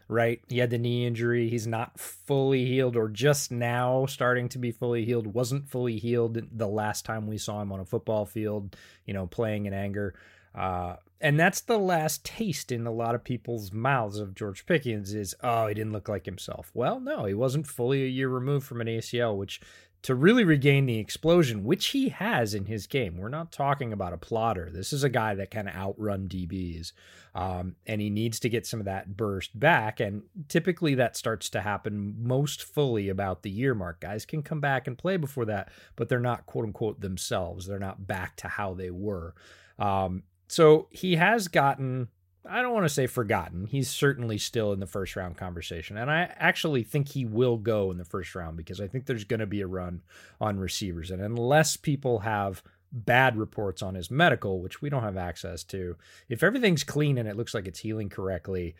right? 0.09 0.41
He 0.47 0.57
had 0.57 0.71
the 0.71 0.77
knee 0.79 1.05
injury. 1.05 1.49
He's 1.49 1.67
not 1.67 1.99
fully 1.99 2.65
healed 2.65 2.97
or 2.97 3.07
just 3.07 3.51
now 3.51 4.07
starting 4.07 4.49
to 4.49 4.57
be 4.57 4.71
fully 4.71 5.05
healed. 5.05 5.27
Wasn't 5.27 5.69
fully 5.69 5.99
healed 5.99 6.41
the 6.51 6.67
last 6.67 7.05
time 7.05 7.27
we 7.27 7.37
saw 7.37 7.61
him 7.61 7.71
on 7.71 7.79
a 7.79 7.85
football 7.85 8.25
field, 8.25 8.75
you 9.05 9.13
know, 9.13 9.27
playing 9.27 9.67
in 9.67 9.73
anger. 9.73 10.15
Uh, 10.55 10.95
and 11.21 11.39
that's 11.39 11.61
the 11.61 11.77
last 11.77 12.25
taste 12.25 12.71
in 12.71 12.87
a 12.87 12.91
lot 12.91 13.13
of 13.13 13.23
people's 13.23 13.71
mouths 13.71 14.17
of 14.17 14.33
George 14.33 14.65
Pickens 14.65 15.13
is, 15.13 15.35
oh, 15.43 15.67
he 15.67 15.75
didn't 15.75 15.93
look 15.93 16.09
like 16.09 16.25
himself. 16.25 16.71
Well, 16.73 16.99
no, 16.99 17.25
he 17.25 17.33
wasn't 17.35 17.67
fully 17.67 18.03
a 18.03 18.07
year 18.07 18.29
removed 18.29 18.65
from 18.65 18.81
an 18.81 18.87
ACL, 18.87 19.37
which 19.37 19.61
to 20.01 20.15
really 20.15 20.43
regain 20.43 20.85
the 20.85 20.97
explosion, 20.97 21.63
which 21.63 21.87
he 21.87 22.09
has 22.09 22.53
in 22.53 22.65
his 22.65 22.87
game. 22.87 23.17
We're 23.17 23.27
not 23.29 23.51
talking 23.51 23.91
about 23.91 24.13
a 24.13 24.17
plotter. 24.17 24.69
This 24.71 24.93
is 24.93 25.03
a 25.03 25.09
guy 25.09 25.35
that 25.35 25.51
can 25.51 25.67
outrun 25.67 26.29
DBs, 26.29 26.93
um, 27.35 27.75
and 27.85 27.99
he 27.99 28.09
needs 28.09 28.39
to 28.41 28.49
get 28.49 28.65
some 28.65 28.79
of 28.79 28.85
that 28.85 29.17
burst 29.17 29.59
back. 29.59 29.99
And 29.99 30.23
typically, 30.47 30.95
that 30.95 31.17
starts 31.17 31.49
to 31.49 31.61
happen 31.61 32.15
most 32.17 32.63
fully 32.63 33.09
about 33.09 33.43
the 33.43 33.49
year 33.49 33.75
mark. 33.75 33.99
Guys 33.99 34.25
can 34.25 34.41
come 34.41 34.61
back 34.61 34.87
and 34.87 34.97
play 34.97 35.17
before 35.17 35.45
that, 35.45 35.69
but 35.95 36.07
they're 36.07 36.19
not 36.19 36.45
quote 36.45 36.65
unquote 36.65 37.01
themselves. 37.01 37.67
They're 37.67 37.77
not 37.77 38.07
back 38.07 38.37
to 38.37 38.47
how 38.47 38.73
they 38.73 38.91
were. 38.91 39.35
Um, 39.77 40.23
so 40.47 40.87
he 40.91 41.17
has 41.17 41.47
gotten 41.47 42.07
I 42.49 42.61
don't 42.61 42.73
want 42.73 42.85
to 42.85 42.93
say 42.93 43.07
forgotten. 43.07 43.67
He's 43.67 43.89
certainly 43.89 44.37
still 44.37 44.73
in 44.73 44.79
the 44.79 44.87
first 44.87 45.15
round 45.15 45.37
conversation. 45.37 45.97
And 45.97 46.09
I 46.09 46.33
actually 46.37 46.83
think 46.83 47.09
he 47.09 47.25
will 47.25 47.57
go 47.57 47.91
in 47.91 47.97
the 47.97 48.05
first 48.05 48.33
round 48.35 48.57
because 48.57 48.81
I 48.81 48.87
think 48.87 49.05
there's 49.05 49.23
going 49.23 49.39
to 49.39 49.45
be 49.45 49.61
a 49.61 49.67
run 49.67 50.01
on 50.41 50.59
receivers. 50.59 51.11
And 51.11 51.21
unless 51.21 51.77
people 51.77 52.19
have 52.19 52.63
bad 52.91 53.37
reports 53.37 53.81
on 53.81 53.95
his 53.95 54.09
medical, 54.09 54.61
which 54.61 54.81
we 54.81 54.89
don't 54.89 55.03
have 55.03 55.17
access 55.17 55.63
to, 55.65 55.95
if 56.27 56.43
everything's 56.43 56.83
clean 56.83 57.17
and 57.17 57.29
it 57.29 57.37
looks 57.37 57.53
like 57.53 57.67
it's 57.67 57.79
healing 57.79 58.09
correctly, 58.09 58.75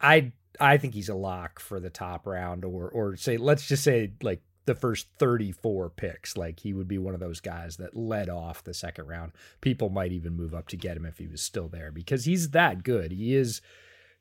I 0.00 0.32
I 0.60 0.76
think 0.76 0.94
he's 0.94 1.08
a 1.08 1.14
lock 1.14 1.60
for 1.60 1.80
the 1.80 1.90
top 1.90 2.26
round 2.26 2.64
or 2.64 2.88
or 2.88 3.16
say 3.16 3.36
let's 3.36 3.66
just 3.66 3.82
say 3.82 4.12
like 4.22 4.42
the 4.68 4.74
first 4.74 5.08
34 5.18 5.90
picks. 5.90 6.36
Like 6.36 6.60
he 6.60 6.74
would 6.74 6.86
be 6.86 6.98
one 6.98 7.14
of 7.14 7.20
those 7.20 7.40
guys 7.40 7.78
that 7.78 7.96
led 7.96 8.28
off 8.28 8.62
the 8.62 8.74
second 8.74 9.06
round. 9.06 9.32
People 9.62 9.88
might 9.88 10.12
even 10.12 10.36
move 10.36 10.54
up 10.54 10.68
to 10.68 10.76
get 10.76 10.96
him 10.96 11.06
if 11.06 11.16
he 11.18 11.26
was 11.26 11.42
still 11.42 11.68
there 11.68 11.90
because 11.90 12.26
he's 12.26 12.50
that 12.50 12.84
good. 12.84 13.10
He 13.10 13.34
is 13.34 13.62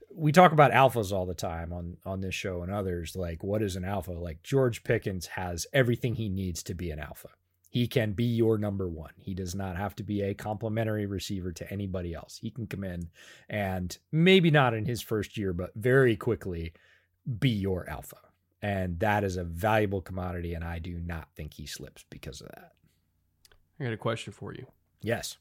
we 0.10 0.32
talk 0.32 0.54
about 0.54 0.72
alphas 0.72 1.12
all 1.12 1.25
the 1.25 1.34
time 1.34 1.74
on 1.74 1.98
on 2.06 2.22
this 2.22 2.34
show 2.34 2.63
and 2.63 2.72
others 2.72 3.16
like 3.16 3.44
what 3.44 3.62
is 3.62 3.75
an 3.75 3.84
alpha? 3.84 4.12
Like 4.12 4.42
George 4.42 4.86
Pickens 4.86 5.27
has 5.27 5.68
everything 5.74 6.16
he 6.16 6.30
needs 6.30 6.63
to 6.63 6.74
be 6.74 6.89
an 6.92 7.00
alpha. 7.00 7.30
He 7.70 7.86
can 7.86 8.13
be 8.13 8.24
your 8.24 8.58
number 8.58 8.88
1. 8.88 9.12
He 9.18 9.34
does 9.34 9.54
not 9.54 9.75
have 9.75 9.94
to 9.98 10.04
be 10.04 10.22
a 10.22 10.34
complementary 10.34 11.06
receiver 11.06 11.51
to 11.51 11.70
anybody 11.70 12.13
else. 12.13 12.39
He 12.42 12.50
can 12.50 12.66
come 12.68 12.86
in 12.86 13.10
and 13.50 13.96
maybe 14.13 14.50
not 14.50 14.74
in 14.74 14.86
his 14.86 15.01
first 15.01 15.38
year 15.38 15.51
but 15.51 15.72
very 15.75 16.16
quickly 16.16 16.72
be 17.39 17.50
your 17.50 17.88
alpha. 17.89 18.16
And 18.67 19.00
that 19.00 19.24
is 19.24 19.38
a 19.38 19.45
valuable 19.45 20.01
commodity. 20.01 20.53
And 20.53 20.62
I 20.62 20.79
do 20.79 21.00
not 21.00 21.29
think 21.38 21.53
he 21.53 21.65
slips 21.65 22.03
because 22.09 22.41
of 22.41 22.47
that. 22.50 22.74
I 23.79 23.86
got 23.86 23.93
a 23.93 23.97
question 23.97 24.33
for 24.33 24.53
you. 24.53 24.67
Yes. 25.01 25.38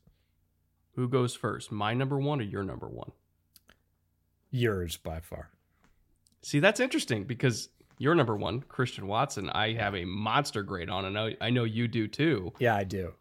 Who 0.95 1.09
goes 1.09 1.35
first? 1.35 1.73
My 1.73 1.93
number 1.93 2.21
one 2.21 2.39
or 2.39 2.45
your 2.45 2.63
number 2.63 2.87
one? 2.87 3.11
Yours 4.53 4.97
by 4.97 5.19
far. 5.19 5.51
See, 6.43 6.61
that's 6.61 6.79
interesting 6.79 7.25
because 7.25 7.69
your 7.99 8.15
number 8.15 8.37
one, 8.37 8.61
Christian 8.61 9.09
Watson, 9.09 9.51
I 9.51 9.73
have 9.73 9.97
a 9.97 10.05
monster 10.05 10.63
grade 10.63 10.89
on, 10.89 11.05
and 11.05 11.19
I, 11.19 11.37
I 11.41 11.51
know 11.51 11.65
you 11.65 11.89
do 11.89 12.07
too. 12.07 12.53
Yeah, 12.61 12.77
I 12.77 12.85
do. 12.85 13.15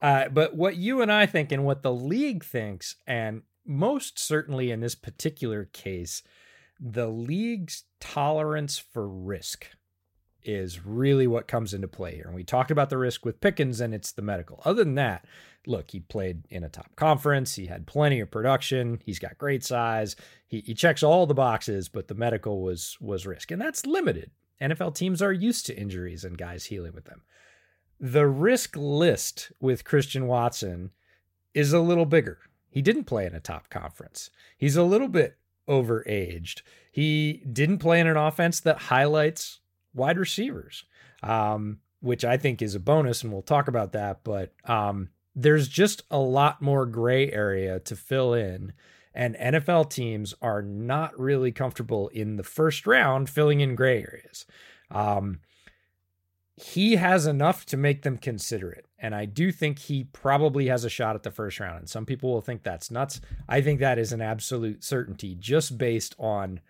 Uh, 0.00 0.28
but 0.28 0.54
what 0.54 0.76
you 0.76 1.02
and 1.02 1.10
I 1.10 1.26
think, 1.26 1.50
and 1.50 1.64
what 1.64 1.82
the 1.82 1.92
league 1.92 2.44
thinks, 2.44 2.94
and 3.04 3.42
most 3.66 4.16
certainly 4.16 4.70
in 4.70 4.78
this 4.78 4.94
particular 4.94 5.64
case, 5.64 6.22
the 6.80 7.08
league's 7.08 7.84
tolerance 8.00 8.78
for 8.78 9.06
risk 9.06 9.66
is 10.42 10.86
really 10.86 11.26
what 11.26 11.46
comes 11.46 11.74
into 11.74 11.86
play 11.86 12.14
here. 12.14 12.24
And 12.26 12.34
we 12.34 12.44
talked 12.44 12.70
about 12.70 12.88
the 12.88 12.96
risk 12.96 13.24
with 13.24 13.40
Pickens, 13.40 13.80
and 13.80 13.94
it's 13.94 14.12
the 14.12 14.22
medical. 14.22 14.62
Other 14.64 14.84
than 14.84 14.94
that, 14.94 15.26
look, 15.66 15.90
he 15.90 16.00
played 16.00 16.44
in 16.48 16.64
a 16.64 16.70
top 16.70 16.96
conference. 16.96 17.56
He 17.56 17.66
had 17.66 17.86
plenty 17.86 18.20
of 18.20 18.30
production. 18.30 19.00
He's 19.04 19.18
got 19.18 19.36
great 19.36 19.62
size. 19.62 20.16
He, 20.48 20.60
he 20.60 20.74
checks 20.74 21.02
all 21.02 21.26
the 21.26 21.34
boxes, 21.34 21.88
but 21.88 22.08
the 22.08 22.14
medical 22.14 22.62
was 22.62 22.96
was 23.00 23.26
risk, 23.26 23.50
and 23.50 23.60
that's 23.60 23.84
limited. 23.86 24.30
NFL 24.60 24.94
teams 24.94 25.22
are 25.22 25.32
used 25.32 25.66
to 25.66 25.78
injuries 25.78 26.24
and 26.24 26.36
guys 26.36 26.66
healing 26.66 26.92
with 26.92 27.04
them. 27.04 27.22
The 27.98 28.26
risk 28.26 28.76
list 28.76 29.52
with 29.60 29.84
Christian 29.84 30.26
Watson 30.26 30.90
is 31.52 31.72
a 31.72 31.80
little 31.80 32.06
bigger. 32.06 32.38
He 32.70 32.82
didn't 32.82 33.04
play 33.04 33.26
in 33.26 33.34
a 33.34 33.40
top 33.40 33.68
conference. 33.68 34.30
He's 34.56 34.76
a 34.76 34.82
little 34.82 35.08
bit 35.08 35.36
overaged. 35.70 36.62
He 36.90 37.44
didn't 37.50 37.78
play 37.78 38.00
in 38.00 38.06
an 38.06 38.16
offense 38.16 38.60
that 38.60 38.78
highlights 38.78 39.60
wide 39.94 40.18
receivers, 40.18 40.84
um, 41.22 41.78
which 42.00 42.24
I 42.24 42.36
think 42.36 42.60
is 42.60 42.74
a 42.74 42.80
bonus, 42.80 43.22
and 43.22 43.32
we'll 43.32 43.42
talk 43.42 43.68
about 43.68 43.92
that. 43.92 44.24
But 44.24 44.52
um, 44.64 45.10
there's 45.34 45.68
just 45.68 46.02
a 46.10 46.18
lot 46.18 46.60
more 46.60 46.86
gray 46.86 47.30
area 47.30 47.78
to 47.80 47.96
fill 47.96 48.34
in. 48.34 48.72
And 49.12 49.34
NFL 49.36 49.90
teams 49.90 50.34
are 50.40 50.62
not 50.62 51.18
really 51.18 51.50
comfortable 51.50 52.08
in 52.08 52.36
the 52.36 52.44
first 52.44 52.86
round 52.86 53.28
filling 53.28 53.60
in 53.60 53.74
gray 53.74 53.98
areas. 53.98 54.46
Um, 54.90 55.40
he 56.54 56.96
has 56.96 57.26
enough 57.26 57.66
to 57.66 57.76
make 57.76 58.02
them 58.02 58.18
consider 58.18 58.70
it. 58.70 58.86
And 59.00 59.14
I 59.14 59.24
do 59.24 59.50
think 59.50 59.78
he 59.78 60.04
probably 60.04 60.66
has 60.66 60.84
a 60.84 60.90
shot 60.90 61.16
at 61.16 61.22
the 61.22 61.30
first 61.30 61.58
round. 61.58 61.78
And 61.80 61.88
some 61.88 62.04
people 62.04 62.30
will 62.32 62.40
think 62.40 62.62
that's 62.62 62.90
nuts. 62.90 63.20
I 63.48 63.60
think 63.60 63.80
that 63.80 63.98
is 63.98 64.12
an 64.12 64.20
absolute 64.20 64.84
certainty 64.84 65.34
just 65.34 65.78
based 65.78 66.14
on 66.18 66.60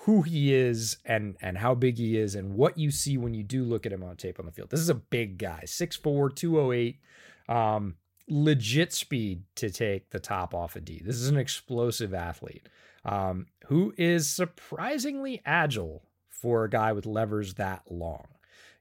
who 0.00 0.22
he 0.22 0.54
is 0.54 0.98
and 1.04 1.36
and 1.40 1.58
how 1.58 1.74
big 1.74 1.98
he 1.98 2.16
is 2.16 2.36
and 2.36 2.54
what 2.54 2.78
you 2.78 2.92
see 2.92 3.18
when 3.18 3.34
you 3.34 3.42
do 3.42 3.64
look 3.64 3.84
at 3.84 3.92
him 3.92 4.04
on 4.04 4.16
tape 4.16 4.38
on 4.38 4.46
the 4.46 4.52
field. 4.52 4.70
This 4.70 4.80
is 4.80 4.88
a 4.88 4.94
big 4.94 5.38
guy, 5.38 5.62
6'4, 5.64 6.34
208. 6.34 7.00
Um, 7.48 7.96
legit 8.28 8.92
speed 8.92 9.42
to 9.56 9.70
take 9.70 10.10
the 10.10 10.18
top 10.18 10.54
off 10.54 10.76
of 10.76 10.84
D. 10.84 11.00
This 11.04 11.16
is 11.16 11.28
an 11.28 11.36
explosive 11.36 12.14
athlete 12.14 12.68
um, 13.04 13.46
who 13.66 13.94
is 13.96 14.28
surprisingly 14.28 15.42
agile 15.44 16.02
for 16.28 16.64
a 16.64 16.70
guy 16.70 16.92
with 16.92 17.06
levers 17.06 17.54
that 17.54 17.82
long. 17.90 18.26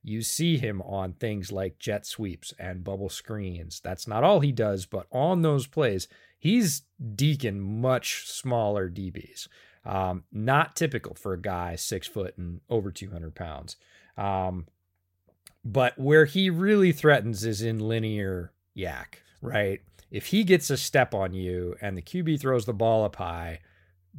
You 0.06 0.22
see 0.22 0.58
him 0.58 0.84
on 0.84 1.14
things 1.14 1.52
like 1.52 1.80
jet 1.80 2.06
sweeps 2.06 2.54
and 2.60 2.84
bubble 2.84 3.10
screens. 3.10 3.80
That's 3.84 4.08
not 4.08 4.24
all 4.24 4.40
he 4.40 4.52
does, 4.52 4.86
but 4.86 5.08
on 5.12 5.42
those 5.42 5.66
plays, 5.66 6.08
he's 6.38 6.84
deacon 7.16 7.60
much 7.60 8.28
smaller 8.28 8.88
DBs. 8.88 9.48
Um, 9.84 10.24
not 10.32 10.76
typical 10.76 11.16
for 11.16 11.34
a 11.34 11.42
guy 11.42 11.76
six 11.76 12.08
foot 12.08 12.38
and 12.38 12.62
over 12.70 12.92
200 12.92 13.34
pounds. 13.34 13.78
Um, 14.16 14.68
but 15.64 15.98
where 15.98 16.26
he 16.26 16.52
really 16.52 16.92
threatens 16.92 17.44
is 17.44 17.64
in 17.64 17.80
linear 17.80 18.52
YAC, 18.78 19.16
right? 19.42 19.82
If 20.12 20.28
he 20.28 20.44
gets 20.44 20.70
a 20.70 20.78
step 20.78 21.16
on 21.16 21.34
you 21.34 21.76
and 21.82 21.98
the 21.98 22.04
QB 22.04 22.40
throws 22.40 22.66
the 22.66 22.74
ball 22.74 23.04
up 23.04 23.16
high, 23.16 23.62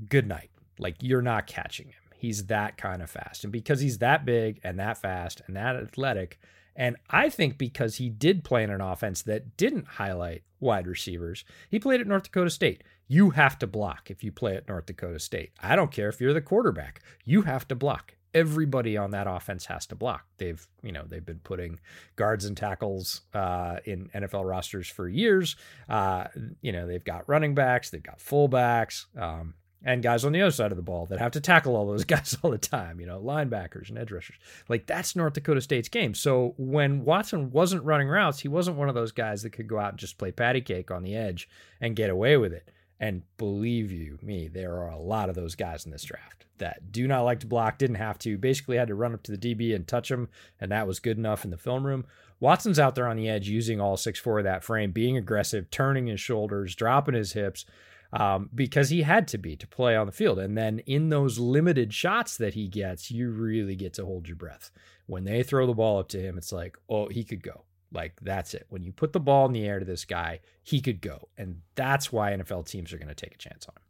good 0.08 0.26
night. 0.26 0.50
Like 0.80 0.96
you're 1.00 1.22
not 1.22 1.46
catching 1.46 1.86
him. 1.86 2.05
He's 2.18 2.46
that 2.46 2.76
kind 2.76 3.02
of 3.02 3.10
fast. 3.10 3.44
And 3.44 3.52
because 3.52 3.80
he's 3.80 3.98
that 3.98 4.24
big 4.24 4.60
and 4.64 4.78
that 4.78 4.98
fast 4.98 5.42
and 5.46 5.56
that 5.56 5.76
athletic, 5.76 6.38
and 6.74 6.96
I 7.08 7.30
think 7.30 7.56
because 7.56 7.96
he 7.96 8.10
did 8.10 8.44
play 8.44 8.62
in 8.62 8.70
an 8.70 8.80
offense 8.80 9.22
that 9.22 9.56
didn't 9.56 9.86
highlight 9.86 10.42
wide 10.60 10.86
receivers, 10.86 11.44
he 11.70 11.78
played 11.78 12.00
at 12.00 12.06
North 12.06 12.24
Dakota 12.24 12.50
State. 12.50 12.84
You 13.08 13.30
have 13.30 13.58
to 13.60 13.66
block 13.66 14.10
if 14.10 14.22
you 14.24 14.32
play 14.32 14.56
at 14.56 14.68
North 14.68 14.86
Dakota 14.86 15.18
State. 15.18 15.52
I 15.60 15.76
don't 15.76 15.92
care 15.92 16.08
if 16.08 16.20
you're 16.20 16.34
the 16.34 16.40
quarterback, 16.40 17.00
you 17.24 17.42
have 17.42 17.66
to 17.68 17.74
block 17.74 18.16
everybody 18.36 18.98
on 18.98 19.12
that 19.12 19.26
offense 19.26 19.64
has 19.64 19.86
to 19.86 19.94
block. 19.94 20.26
They've, 20.36 20.64
you 20.82 20.92
know, 20.92 21.04
they've 21.08 21.24
been 21.24 21.40
putting 21.42 21.80
guards 22.16 22.44
and 22.44 22.54
tackles 22.54 23.22
uh, 23.32 23.78
in 23.86 24.10
NFL 24.14 24.46
rosters 24.46 24.88
for 24.88 25.08
years. 25.08 25.56
Uh, 25.88 26.26
you 26.60 26.70
know, 26.70 26.86
they've 26.86 27.02
got 27.02 27.26
running 27.26 27.54
backs, 27.54 27.88
they've 27.88 28.02
got 28.02 28.18
fullbacks, 28.18 29.06
um, 29.18 29.54
and 29.86 30.02
guys 30.02 30.24
on 30.24 30.32
the 30.32 30.42
other 30.42 30.50
side 30.50 30.72
of 30.72 30.76
the 30.76 30.82
ball 30.82 31.06
that 31.06 31.20
have 31.20 31.30
to 31.30 31.40
tackle 31.40 31.76
all 31.76 31.86
those 31.86 32.04
guys 32.04 32.36
all 32.42 32.50
the 32.50 32.58
time. 32.58 33.00
You 33.00 33.06
know, 33.06 33.20
linebackers 33.20 33.88
and 33.88 33.96
edge 33.96 34.10
rushers. 34.10 34.36
Like 34.68 34.86
that's 34.86 35.14
North 35.16 35.34
Dakota 35.34 35.60
State's 35.60 35.88
game. 35.88 36.12
So 36.12 36.54
when 36.58 37.04
Watson 37.04 37.52
wasn't 37.52 37.84
running 37.84 38.08
routes, 38.08 38.40
he 38.40 38.48
wasn't 38.48 38.76
one 38.76 38.88
of 38.88 38.96
those 38.96 39.12
guys 39.12 39.42
that 39.42 39.50
could 39.50 39.68
go 39.68 39.78
out 39.78 39.90
and 39.90 39.98
just 39.98 40.18
play 40.18 40.32
patty 40.32 40.60
cake 40.60 40.90
on 40.90 41.04
the 41.04 41.14
edge 41.14 41.48
and 41.80 41.96
get 41.96 42.10
away 42.10 42.36
with 42.36 42.52
it. 42.52 42.68
And 42.98 43.22
believe 43.38 43.92
you 43.92 44.18
me, 44.20 44.48
there 44.48 44.74
are 44.74 44.90
a 44.90 44.98
lot 44.98 45.28
of 45.28 45.36
those 45.36 45.54
guys 45.54 45.86
in 45.86 45.92
this 45.92 46.02
draft 46.02 46.46
that 46.58 46.90
do 46.90 47.06
not 47.06 47.22
like 47.22 47.40
to 47.40 47.46
block, 47.46 47.78
didn't 47.78 47.96
have 47.96 48.18
to, 48.18 48.38
basically 48.38 48.78
had 48.78 48.88
to 48.88 48.94
run 48.94 49.14
up 49.14 49.22
to 49.22 49.36
the 49.36 49.54
DB 49.54 49.74
and 49.74 49.86
touch 49.86 50.10
him, 50.10 50.28
and 50.58 50.72
that 50.72 50.86
was 50.86 50.98
good 50.98 51.18
enough 51.18 51.44
in 51.44 51.50
the 51.50 51.58
film 51.58 51.86
room. 51.86 52.06
Watson's 52.40 52.78
out 52.78 52.94
there 52.94 53.06
on 53.06 53.16
the 53.16 53.28
edge 53.28 53.48
using 53.48 53.80
all 53.80 53.98
six 53.98 54.18
four 54.18 54.38
of 54.38 54.44
that 54.44 54.64
frame, 54.64 54.90
being 54.92 55.16
aggressive, 55.16 55.70
turning 55.70 56.06
his 56.06 56.20
shoulders, 56.20 56.74
dropping 56.74 57.14
his 57.14 57.34
hips, 57.34 57.66
um, 58.12 58.50
because 58.54 58.90
he 58.90 59.02
had 59.02 59.28
to 59.28 59.38
be 59.38 59.56
to 59.56 59.66
play 59.66 59.96
on 59.96 60.06
the 60.06 60.12
field. 60.12 60.38
And 60.38 60.56
then 60.56 60.80
in 60.80 61.08
those 61.08 61.38
limited 61.38 61.92
shots 61.92 62.36
that 62.38 62.54
he 62.54 62.68
gets, 62.68 63.10
you 63.10 63.30
really 63.30 63.76
get 63.76 63.94
to 63.94 64.04
hold 64.04 64.28
your 64.28 64.36
breath. 64.36 64.70
When 65.06 65.24
they 65.24 65.42
throw 65.42 65.66
the 65.66 65.74
ball 65.74 65.98
up 65.98 66.08
to 66.08 66.20
him, 66.20 66.36
it's 66.36 66.52
like, 66.52 66.76
oh, 66.88 67.08
he 67.08 67.24
could 67.24 67.42
go. 67.42 67.64
Like 67.92 68.14
that's 68.20 68.54
it. 68.54 68.66
When 68.68 68.82
you 68.82 68.92
put 68.92 69.12
the 69.12 69.20
ball 69.20 69.46
in 69.46 69.52
the 69.52 69.64
air 69.64 69.78
to 69.78 69.84
this 69.84 70.04
guy, 70.04 70.40
he 70.62 70.80
could 70.80 71.00
go. 71.00 71.28
And 71.38 71.62
that's 71.74 72.12
why 72.12 72.32
NFL 72.32 72.68
teams 72.68 72.92
are 72.92 72.98
going 72.98 73.08
to 73.08 73.14
take 73.14 73.34
a 73.34 73.38
chance 73.38 73.66
on 73.66 73.74
him. 73.76 73.82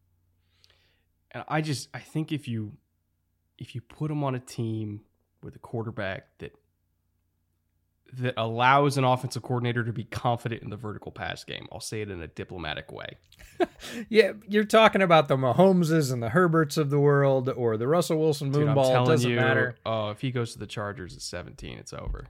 And 1.33 1.45
I 1.49 1.61
just 1.61 1.89
I 1.95 2.01
think 2.01 2.31
if 2.31 2.47
you 2.47 2.73
if 3.59 3.75
you 3.75 3.81
put 3.81 4.11
him 4.11 4.23
on 4.23 4.35
a 4.35 4.41
team 4.41 5.01
with 5.43 5.57
a 5.57 5.59
quarterback 5.59 6.29
that 6.39 6.53
that 8.15 8.35
allows 8.37 8.97
an 8.97 9.05
offensive 9.05 9.43
coordinator 9.43 9.85
to 9.85 9.93
be 9.93 10.05
confident 10.05 10.63
in 10.63 10.71
the 10.71 10.77
vertical 10.77 11.13
pass 11.13 11.45
game. 11.45 11.67
I'll 11.73 11.81
say 11.81 12.01
it 12.01 12.11
in 12.11 12.23
a 12.23 12.27
diplomatic 12.27 12.93
way. 12.93 13.17
yeah, 14.09 14.33
you're 14.49 14.65
talking 14.65 15.03
about 15.03 15.29
the 15.29 15.37
Mahomeses 15.37 16.13
and 16.13 16.23
the 16.23 16.29
Herberts 16.29 16.77
of 16.77 16.91
the 16.91 17.01
world, 17.01 17.49
or 17.49 17.77
the 17.77 17.89
Russell 17.89 18.19
Wilson 18.19 18.53
moonball. 18.53 19.07
Doesn't 19.07 19.31
you, 19.31 19.37
matter. 19.37 19.77
Oh, 19.85 20.11
if 20.11 20.21
he 20.21 20.31
goes 20.31 20.53
to 20.53 20.59
the 20.59 20.67
Chargers 20.67 21.15
at 21.15 21.23
17, 21.23 21.79
it's 21.79 21.93
over. 21.93 22.27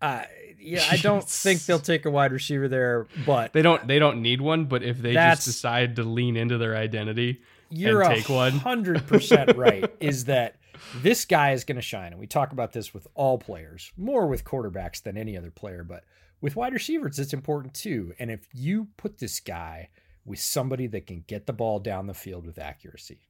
Uh, 0.00 0.22
yeah, 0.60 0.84
I 0.90 0.96
don't 1.02 1.26
think 1.26 1.64
they'll 1.64 1.78
take 1.78 2.04
a 2.04 2.10
wide 2.10 2.32
receiver 2.32 2.68
there, 2.68 3.06
but 3.24 3.52
they 3.52 3.62
don't. 3.62 3.86
They 3.86 3.98
don't 3.98 4.22
need 4.22 4.40
one. 4.40 4.66
But 4.66 4.82
if 4.82 4.98
they 4.98 5.14
just 5.14 5.44
decide 5.44 5.96
to 5.96 6.02
lean 6.02 6.36
into 6.36 6.58
their 6.58 6.76
identity 6.76 7.40
you're 7.70 8.02
and 8.02 8.14
take 8.14 8.28
one, 8.28 8.52
hundred 8.52 9.06
percent 9.06 9.56
right. 9.56 9.92
Is 10.00 10.26
that 10.26 10.56
this 10.96 11.24
guy 11.24 11.52
is 11.52 11.64
going 11.64 11.76
to 11.76 11.82
shine, 11.82 12.12
and 12.12 12.20
we 12.20 12.26
talk 12.26 12.52
about 12.52 12.72
this 12.72 12.92
with 12.94 13.06
all 13.14 13.38
players, 13.38 13.92
more 13.96 14.26
with 14.26 14.44
quarterbacks 14.44 15.02
than 15.02 15.16
any 15.16 15.36
other 15.36 15.50
player, 15.50 15.84
but 15.84 16.04
with 16.40 16.56
wide 16.56 16.72
receivers, 16.72 17.18
it's 17.18 17.32
important 17.32 17.74
too. 17.74 18.14
And 18.18 18.30
if 18.30 18.46
you 18.52 18.88
put 18.96 19.18
this 19.18 19.40
guy 19.40 19.88
with 20.24 20.38
somebody 20.38 20.86
that 20.88 21.06
can 21.06 21.24
get 21.26 21.46
the 21.46 21.52
ball 21.52 21.78
down 21.78 22.06
the 22.06 22.14
field 22.14 22.46
with 22.46 22.58
accuracy, 22.58 23.28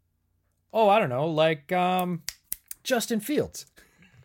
oh, 0.73 0.88
I 0.88 0.99
don't 0.99 1.09
know, 1.09 1.26
like 1.29 1.73
um, 1.73 2.23
Justin 2.83 3.21
Fields. 3.21 3.67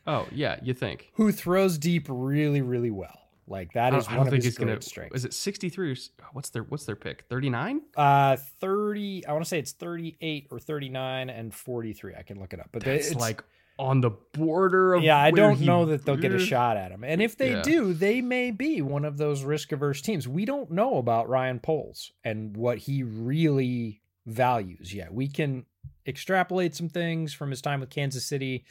Oh 0.08 0.28
yeah, 0.32 0.60
you 0.63 0.74
think 0.74 1.12
who 1.13 1.32
throws 1.32 1.78
deep 1.78 2.08
really, 2.10 2.62
really 2.62 2.92
well. 2.92 3.21
Like 3.48 3.74
that 3.74 3.93
is 3.93 4.07
one 4.10 4.27
of 4.27 4.33
his 4.33 4.57
great 4.57 4.67
gonna, 4.67 4.81
strengths. 4.81 5.15
Is 5.15 5.25
it 5.25 5.33
63 5.33 5.91
or 5.91 5.95
what's 6.33 6.50
their 6.50 6.63
what's 6.63 6.86
their 6.86 6.95
pick? 6.95 7.24
39? 7.29 7.81
Uh 7.95 8.38
30, 8.60 9.25
I 9.25 9.33
want 9.33 9.43
to 9.43 9.50
say 9.50 9.60
it's 9.60 9.71
38 9.74 10.48
or 10.51 10.60
39 10.60 11.29
and 11.29 11.53
43. 11.53 12.15
I 12.15 12.21
can 12.24 12.39
look 12.39 12.53
it 12.53 12.60
up. 12.60 12.69
But 12.71 12.86
it's 12.88 13.15
like 13.15 13.43
on 13.79 14.01
the 14.01 14.12
border 14.12 14.93
of 14.93 15.03
Yeah, 15.03 15.17
I 15.17 15.31
don't 15.31 15.57
he, 15.57 15.65
know 15.65 15.86
that 15.86 16.05
they'll 16.05 16.17
get 16.17 16.33
a 16.33 16.39
shot 16.39 16.77
at 16.77 16.91
him. 16.91 17.03
And 17.03 17.21
if 17.21 17.38
they 17.38 17.51
yeah. 17.51 17.62
do, 17.62 17.93
they 17.93 18.21
may 18.21 18.51
be 18.51 18.81
one 18.81 19.05
of 19.05 19.17
those 19.17 19.43
risk 19.43 19.71
averse 19.71 20.01
teams. 20.01 20.27
We 20.27 20.45
don't 20.45 20.71
know 20.71 20.98
about 20.98 21.27
Ryan 21.27 21.60
Poles 21.60 22.12
and 22.24 22.55
what 22.55 22.77
he 22.77 23.03
really 23.03 24.01
values 24.25 24.93
yet. 24.93 25.13
We 25.13 25.27
can 25.27 25.65
extrapolate 26.05 26.75
some 26.75 26.89
things 26.89 27.33
from 27.33 27.50
his 27.50 27.62
time 27.62 27.79
with 27.79 27.89
Kansas 27.89 28.25
City 28.25 28.65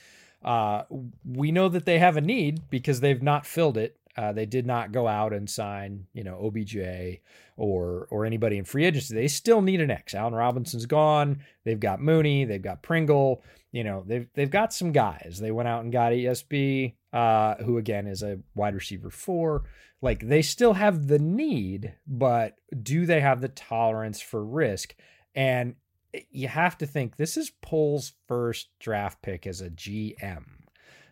uh, 0.45 0.85
we 1.25 1.53
know 1.53 1.69
that 1.69 1.85
they 1.85 1.99
have 1.99 2.17
a 2.17 2.21
need 2.21 2.71
because 2.71 3.01
they've 3.01 3.23
not 3.23 3.45
filled 3.45 3.77
it 3.77 3.97
Uh, 4.21 4.33
they 4.35 4.45
did 4.45 4.67
not 4.67 4.93
go 4.93 5.09
out 5.09 5.33
and 5.33 5.49
sign, 5.49 6.07
you 6.13 6.23
know, 6.23 6.39
OBJ 6.45 6.77
or 7.57 8.07
or 8.11 8.27
anybody 8.27 8.59
in 8.59 8.67
free 8.67 8.85
agency. 8.85 9.15
They 9.15 9.29
still 9.29 9.63
need 9.63 9.81
an 9.81 9.91
X. 9.91 10.15
Allen 10.15 10.35
Robinson's 10.35 10.85
gone. 10.85 11.43
They've 11.65 11.81
got 11.81 12.03
Mooney. 12.03 12.45
They've 12.45 12.61
got 12.61 12.83
Pringle. 12.83 13.43
You 13.73 13.83
know, 13.83 14.05
they've 14.07 14.29
they've 14.35 14.51
got 14.51 14.75
some 14.75 14.93
guys. 14.93 15.39
They 15.41 15.51
went 15.51 15.71
out 15.71 15.85
and 15.85 15.91
got 15.91 16.13
ESB, 16.13 16.97
uh, 17.15 17.55
who 17.65 17.79
again 17.79 18.07
is 18.07 18.23
a 18.23 18.41
wide 18.55 18.75
receiver 18.75 19.09
four. 19.09 19.65
Like 20.03 20.29
they 20.29 20.43
still 20.43 20.75
have 20.75 21.07
the 21.07 21.19
need, 21.19 21.95
but 22.07 22.57
do 22.83 23.07
they 23.07 23.21
have 23.21 23.41
the 23.41 23.49
tolerance 23.49 24.21
for 24.21 24.45
risk? 24.45 24.95
And 25.35 25.77
you 26.31 26.49
have 26.49 26.77
to 26.79 26.87
think 26.87 27.17
this 27.17 27.39
is 27.39 27.53
Poles' 27.63 28.13
first 28.29 28.69
draft 28.81 29.23
pick 29.23 29.47
as 29.47 29.63
a 29.63 29.71
GM, 29.71 30.45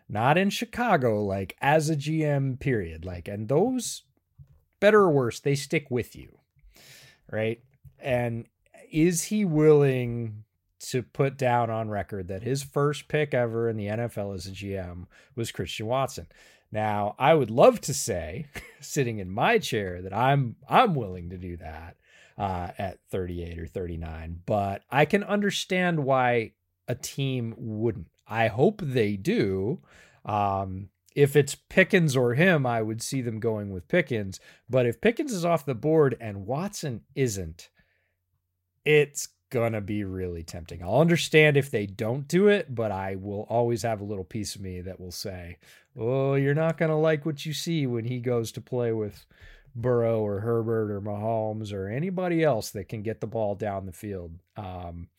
not 0.09 0.37
in 0.37 0.49
Chicago, 0.49 1.23
like 1.23 1.55
as 1.61 1.89
a 1.89 1.95
GM, 1.95 2.59
period. 2.59 3.05
Like, 3.05 3.27
and 3.27 3.47
those, 3.47 4.03
better 4.79 5.01
or 5.01 5.11
worse, 5.11 5.39
they 5.39 5.55
stick 5.55 5.89
with 5.89 6.15
you, 6.15 6.39
right? 7.31 7.61
And 7.99 8.47
is 8.91 9.25
he 9.25 9.45
willing 9.45 10.43
to 10.79 11.03
put 11.03 11.37
down 11.37 11.69
on 11.69 11.89
record 11.89 12.27
that 12.29 12.41
his 12.41 12.63
first 12.63 13.07
pick 13.07 13.33
ever 13.33 13.69
in 13.69 13.77
the 13.77 13.87
NFL 13.87 14.33
as 14.33 14.47
a 14.47 14.51
GM 14.51 15.05
was 15.35 15.51
Christian 15.51 15.85
Watson? 15.85 16.27
Now, 16.71 17.15
I 17.17 17.33
would 17.33 17.51
love 17.51 17.81
to 17.81 17.93
say, 17.93 18.47
sitting 18.79 19.19
in 19.19 19.29
my 19.29 19.57
chair, 19.57 20.01
that 20.01 20.13
I'm 20.13 20.55
I'm 20.67 20.95
willing 20.95 21.29
to 21.31 21.37
do 21.37 21.57
that 21.57 21.97
uh, 22.37 22.69
at 22.77 22.99
38 23.09 23.59
or 23.59 23.67
39, 23.67 24.41
but 24.45 24.83
I 24.89 25.05
can 25.05 25.23
understand 25.23 26.03
why 26.03 26.53
a 26.87 26.95
team 26.95 27.53
wouldn't. 27.57 28.07
I 28.29 28.47
hope 28.47 28.81
they 28.81 29.15
do. 29.15 29.79
Um, 30.23 30.89
if 31.15 31.35
it's 31.35 31.55
Pickens 31.55 32.15
or 32.15 32.35
him, 32.35 32.65
I 32.65 32.81
would 32.81 33.01
see 33.01 33.21
them 33.21 33.39
going 33.39 33.71
with 33.71 33.87
Pickens. 33.87 34.39
But 34.69 34.85
if 34.85 35.01
Pickens 35.01 35.33
is 35.33 35.43
off 35.43 35.65
the 35.65 35.75
board 35.75 36.15
and 36.21 36.45
Watson 36.45 37.01
isn't, 37.15 37.69
it's 38.85 39.27
gonna 39.49 39.81
be 39.81 40.03
really 40.03 40.43
tempting. 40.43 40.83
I'll 40.83 41.01
understand 41.01 41.57
if 41.57 41.71
they 41.71 41.87
don't 41.87 42.27
do 42.27 42.47
it, 42.47 42.73
but 42.73 42.91
I 42.91 43.15
will 43.15 43.47
always 43.49 43.81
have 43.81 43.99
a 43.99 44.05
little 44.05 44.23
piece 44.23 44.55
of 44.55 44.61
me 44.61 44.81
that 44.81 44.99
will 44.99 45.11
say, 45.11 45.57
"Oh, 45.95 46.35
you're 46.35 46.53
not 46.53 46.77
gonna 46.77 46.99
like 46.99 47.25
what 47.25 47.45
you 47.45 47.53
see 47.53 47.87
when 47.87 48.05
he 48.05 48.19
goes 48.19 48.51
to 48.53 48.61
play 48.61 48.93
with 48.93 49.25
Burrow 49.75 50.21
or 50.21 50.41
Herbert 50.41 50.91
or 50.91 51.01
Mahomes 51.01 51.73
or 51.73 51.87
anybody 51.87 52.43
else 52.43 52.69
that 52.71 52.89
can 52.89 53.01
get 53.01 53.21
the 53.21 53.27
ball 53.27 53.55
down 53.55 53.87
the 53.87 53.91
field." 53.91 54.39
Um, 54.55 55.09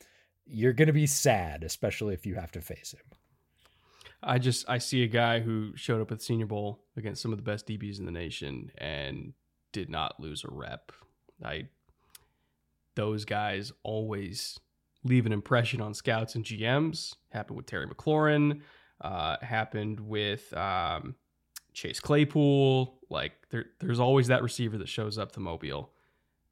you're 0.50 0.72
gonna 0.72 0.92
be 0.92 1.06
sad, 1.06 1.64
especially 1.64 2.14
if 2.14 2.26
you 2.26 2.34
have 2.34 2.52
to 2.52 2.60
face 2.60 2.92
him. 2.92 3.18
I 4.22 4.38
just 4.38 4.68
I 4.68 4.78
see 4.78 5.02
a 5.02 5.08
guy 5.08 5.40
who 5.40 5.72
showed 5.76 6.00
up 6.00 6.12
at 6.12 6.20
Senior 6.20 6.46
Bowl 6.46 6.84
against 6.96 7.22
some 7.22 7.32
of 7.32 7.38
the 7.38 7.42
best 7.42 7.66
DBs 7.66 7.98
in 7.98 8.04
the 8.04 8.12
nation 8.12 8.70
and 8.76 9.32
did 9.72 9.88
not 9.88 10.20
lose 10.20 10.44
a 10.44 10.50
rep. 10.50 10.92
I 11.42 11.68
those 12.96 13.24
guys 13.24 13.72
always 13.82 14.58
leave 15.04 15.24
an 15.24 15.32
impression 15.32 15.80
on 15.80 15.94
scouts 15.94 16.34
and 16.34 16.44
GMs. 16.44 17.14
Happened 17.30 17.56
with 17.56 17.66
Terry 17.66 17.86
McLaurin. 17.86 18.60
Uh, 19.00 19.36
happened 19.40 19.98
with 20.00 20.52
um, 20.54 21.14
Chase 21.72 22.00
Claypool. 22.00 22.98
Like 23.08 23.32
there, 23.50 23.66
there's 23.78 24.00
always 24.00 24.26
that 24.26 24.42
receiver 24.42 24.76
that 24.78 24.88
shows 24.88 25.16
up 25.16 25.32
to 25.32 25.40
Mobile 25.40 25.92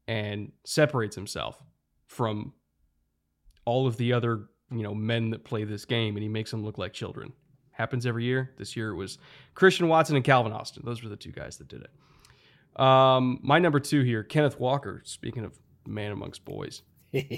and 0.07 0.51
separates 0.65 1.15
himself 1.15 1.61
from 2.07 2.53
all 3.69 3.87
of 3.87 3.97
the 3.97 4.13
other 4.13 4.47
you 4.71 4.83
know 4.83 4.93
men 4.93 5.29
that 5.29 5.43
play 5.43 5.63
this 5.63 5.85
game, 5.85 6.15
and 6.15 6.23
he 6.23 6.29
makes 6.29 6.51
them 6.51 6.65
look 6.65 6.77
like 6.77 6.93
children. 6.93 7.33
Happens 7.71 8.05
every 8.05 8.25
year. 8.25 8.51
This 8.57 8.75
year 8.75 8.89
it 8.89 8.95
was 8.95 9.17
Christian 9.55 9.87
Watson 9.87 10.15
and 10.15 10.25
Calvin 10.25 10.51
Austin. 10.51 10.83
Those 10.85 11.01
were 11.01 11.09
the 11.09 11.15
two 11.15 11.31
guys 11.31 11.57
that 11.57 11.67
did 11.69 11.83
it. 11.83 12.81
Um, 12.81 13.39
my 13.41 13.59
number 13.59 13.79
two 13.79 14.01
here, 14.01 14.23
Kenneth 14.23 14.59
Walker. 14.59 15.01
Speaking 15.05 15.45
of 15.45 15.57
man 15.87 16.11
amongst 16.11 16.45
boys. 16.45 16.81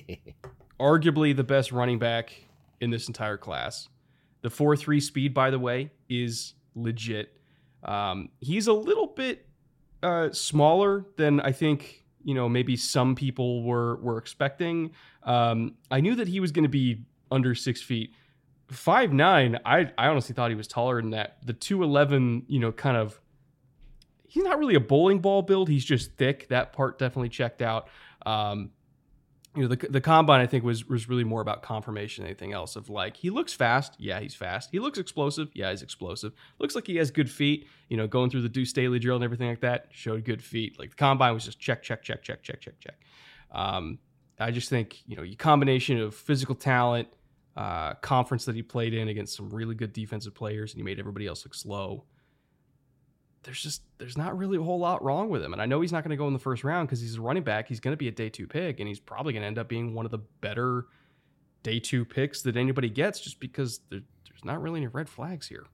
Arguably 0.80 1.36
the 1.36 1.44
best 1.44 1.72
running 1.72 2.00
back 2.00 2.34
in 2.80 2.90
this 2.90 3.08
entire 3.08 3.38
class. 3.38 3.88
The 4.42 4.50
4 4.50 4.76
3 4.76 5.00
speed, 5.00 5.34
by 5.34 5.52
the 5.52 5.60
way, 5.60 5.92
is 6.10 6.56
legit. 6.76 7.38
Um, 7.84 8.30
he's 8.40 8.68
a 8.68 8.74
little 8.74 9.08
bit 9.08 9.46
uh, 10.04 10.32
smaller 10.32 11.06
than 11.18 11.40
I 11.40 11.52
think, 11.52 12.06
you 12.24 12.34
know, 12.34 12.48
maybe 12.50 12.76
some 12.76 13.16
people 13.16 13.64
were, 13.64 13.98
were 13.98 14.18
expecting. 14.18 14.92
Um, 15.24 15.76
I 15.90 16.02
knew 16.02 16.16
that 16.16 16.28
he 16.28 16.40
was 16.40 16.52
going 16.52 16.64
to 16.64 16.70
be 16.70 17.04
under 17.32 17.56
six 17.56 17.82
feet. 17.82 18.14
Five 18.70 19.12
nine, 19.12 19.60
I, 19.66 19.92
I 19.98 20.08
honestly 20.08 20.34
thought 20.34 20.50
he 20.50 20.56
was 20.56 20.68
taller 20.68 21.02
than 21.02 21.12
that. 21.12 21.38
The 21.46 21.54
211, 21.54 22.46
you 22.48 22.60
know, 22.60 22.72
kind 22.72 22.96
of 22.96 23.20
he's 24.28 24.44
not 24.46 24.58
really 24.58 24.76
a 24.76 24.80
bowling 24.80 25.20
ball 25.20 25.42
build. 25.42 25.68
He's 25.68 25.84
just 25.84 26.14
thick. 26.14 26.48
That 26.48 26.72
part 26.72 26.98
definitely 26.98 27.30
checked 27.30 27.62
out. 27.62 27.90
Um, 28.26 28.70
you 29.56 29.64
know, 29.64 29.68
the, 29.68 29.88
the 29.88 30.00
combine 30.00 30.40
I 30.40 30.48
think 30.48 30.64
was 30.64 30.88
was 30.88 31.10
really 31.10 31.26
more 31.26 31.42
about 31.42 31.62
confirmation 31.62 32.24
than 32.24 32.30
anything 32.30 32.54
else. 32.54 32.76
Of 32.76 32.90
like, 32.90 33.18
he 33.18 33.30
looks 33.30 33.54
fast, 33.54 33.96
yeah, 33.98 34.20
he's 34.20 34.34
fast. 34.34 34.70
He 34.72 34.80
looks 34.80 34.98
explosive, 34.98 35.50
yeah, 35.54 35.72
he's 35.72 35.82
explosive. 35.82 36.34
Looks 36.60 36.74
like 36.74 36.88
he 36.88 36.96
has 36.98 37.12
good 37.12 37.30
feet. 37.30 37.68
You 37.90 37.98
know, 37.98 38.08
going 38.08 38.30
through 38.30 38.44
the 38.44 38.50
Deuce 38.50 38.70
Staley 38.70 39.00
drill 39.00 39.16
and 39.16 39.26
everything 39.26 39.50
like 39.50 39.62
that 39.62 39.88
showed 39.92 40.24
good 40.24 40.44
feet. 40.44 40.80
Like 40.80 40.92
the 40.92 40.96
combine 40.96 41.34
was 41.34 41.44
just 41.44 41.60
check, 41.60 41.84
check, 41.84 42.02
check, 42.02 42.24
check, 42.24 42.44
check, 42.44 42.62
check, 42.62 42.80
check. 42.80 42.96
Um, 43.52 44.00
I 44.40 44.52
just 44.52 44.70
think 44.70 45.02
you 45.06 45.18
know, 45.18 45.24
you 45.24 45.36
combination 45.36 46.00
of 46.00 46.16
physical 46.16 46.56
talent, 46.56 47.10
uh, 47.58 47.96
conference 47.96 48.46
that 48.46 48.56
he 48.56 48.64
played 48.64 48.94
in 48.94 49.10
against 49.10 49.36
some 49.36 49.50
really 49.50 49.76
good 49.76 49.92
defensive 49.92 50.34
players, 50.34 50.72
and 50.72 50.80
he 50.80 50.84
made 50.84 51.00
everybody 51.00 51.28
else 51.28 51.44
look 51.46 51.54
slow 51.54 52.06
there's 53.44 53.62
just 53.62 53.82
there's 53.98 54.18
not 54.18 54.38
really 54.38 54.58
a 54.58 54.62
whole 54.62 54.80
lot 54.80 55.04
wrong 55.04 55.30
with 55.30 55.44
him. 55.44 55.54
And 55.54 55.62
I 55.62 55.66
know 55.66 55.82
he's 55.82 55.92
not 55.92 56.04
going 56.04 56.12
to 56.12 56.18
go 56.18 56.28
in 56.28 56.34
the 56.34 56.40
first 56.40 56.64
round 56.64 56.88
because 56.88 57.02
he's 57.02 57.16
a 57.16 57.22
running 57.22 57.44
back. 57.44 57.68
He's 57.68 57.80
going 57.80 57.94
to 57.94 57.98
be 57.98 58.08
a 58.08 58.12
day 58.12 58.30
two 58.30 58.48
pick, 58.48 58.80
and 58.80 58.88
he's 58.88 59.00
probably 59.00 59.34
going 59.34 59.42
to 59.42 59.48
end 59.48 59.58
up 59.58 59.68
being 59.68 59.94
one 59.94 60.06
of 60.06 60.12
the 60.12 60.20
better 60.42 60.86
day 61.64 61.80
two 61.80 62.06
picks 62.06 62.42
that 62.44 62.56
anybody 62.58 62.90
gets, 62.90 63.20
just 63.20 63.40
because 63.40 63.80
there, 63.90 64.02
there's 64.28 64.46
not 64.46 64.62
really 64.62 64.80
any 64.80 64.88
red 64.88 65.10
flags 65.10 65.48
here. 65.48 65.66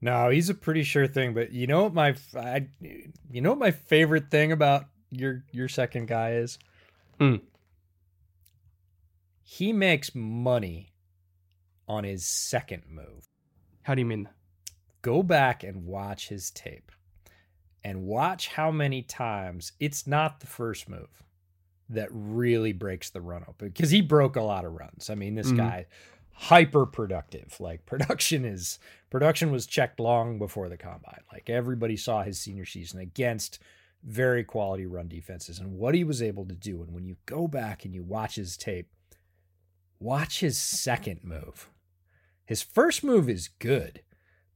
No, 0.00 0.28
he's 0.28 0.50
a 0.50 0.54
pretty 0.54 0.82
sure 0.82 1.06
thing. 1.06 1.34
But 1.34 1.52
you 1.52 1.66
know 1.66 1.84
what 1.84 1.94
my 1.94 2.14
I, 2.36 2.68
you 3.30 3.40
know 3.40 3.50
what 3.50 3.58
my 3.58 3.70
favorite 3.70 4.30
thing 4.30 4.52
about 4.52 4.84
your 5.10 5.44
your 5.52 5.68
second 5.68 6.08
guy 6.08 6.32
is? 6.32 6.58
Hmm. 7.18 7.36
He 9.42 9.72
makes 9.72 10.14
money 10.14 10.92
on 11.88 12.04
his 12.04 12.26
second 12.26 12.82
move. 12.88 13.28
How 13.82 13.94
do 13.94 14.00
you 14.00 14.06
mean? 14.06 14.28
Go 15.06 15.22
back 15.22 15.62
and 15.62 15.86
watch 15.86 16.28
his 16.28 16.50
tape 16.50 16.90
and 17.84 18.02
watch 18.02 18.48
how 18.48 18.72
many 18.72 19.02
times 19.02 19.70
it's 19.78 20.04
not 20.04 20.40
the 20.40 20.48
first 20.48 20.88
move 20.88 21.22
that 21.88 22.08
really 22.10 22.72
breaks 22.72 23.10
the 23.10 23.20
run 23.20 23.44
open 23.46 23.68
because 23.68 23.90
he 23.90 24.00
broke 24.00 24.34
a 24.34 24.42
lot 24.42 24.64
of 24.64 24.72
runs. 24.72 25.08
I 25.08 25.14
mean, 25.14 25.36
this 25.36 25.46
mm-hmm. 25.46 25.58
guy 25.58 25.86
hyper 26.32 26.84
productive. 26.86 27.56
Like 27.60 27.86
production 27.86 28.44
is 28.44 28.80
production 29.08 29.52
was 29.52 29.64
checked 29.66 30.00
long 30.00 30.40
before 30.40 30.68
the 30.68 30.76
combine. 30.76 31.20
Like 31.32 31.48
everybody 31.48 31.96
saw 31.96 32.24
his 32.24 32.40
senior 32.40 32.66
season 32.66 32.98
against 32.98 33.60
very 34.02 34.42
quality 34.42 34.86
run 34.86 35.06
defenses 35.06 35.60
and 35.60 35.78
what 35.78 35.94
he 35.94 36.02
was 36.02 36.20
able 36.20 36.46
to 36.46 36.54
do. 36.56 36.82
And 36.82 36.92
when 36.92 37.06
you 37.06 37.14
go 37.26 37.46
back 37.46 37.84
and 37.84 37.94
you 37.94 38.02
watch 38.02 38.34
his 38.34 38.56
tape, 38.56 38.88
watch 40.00 40.40
his 40.40 40.58
second 40.58 41.20
move. 41.22 41.70
His 42.44 42.60
first 42.60 43.04
move 43.04 43.28
is 43.28 43.50
good 43.60 44.02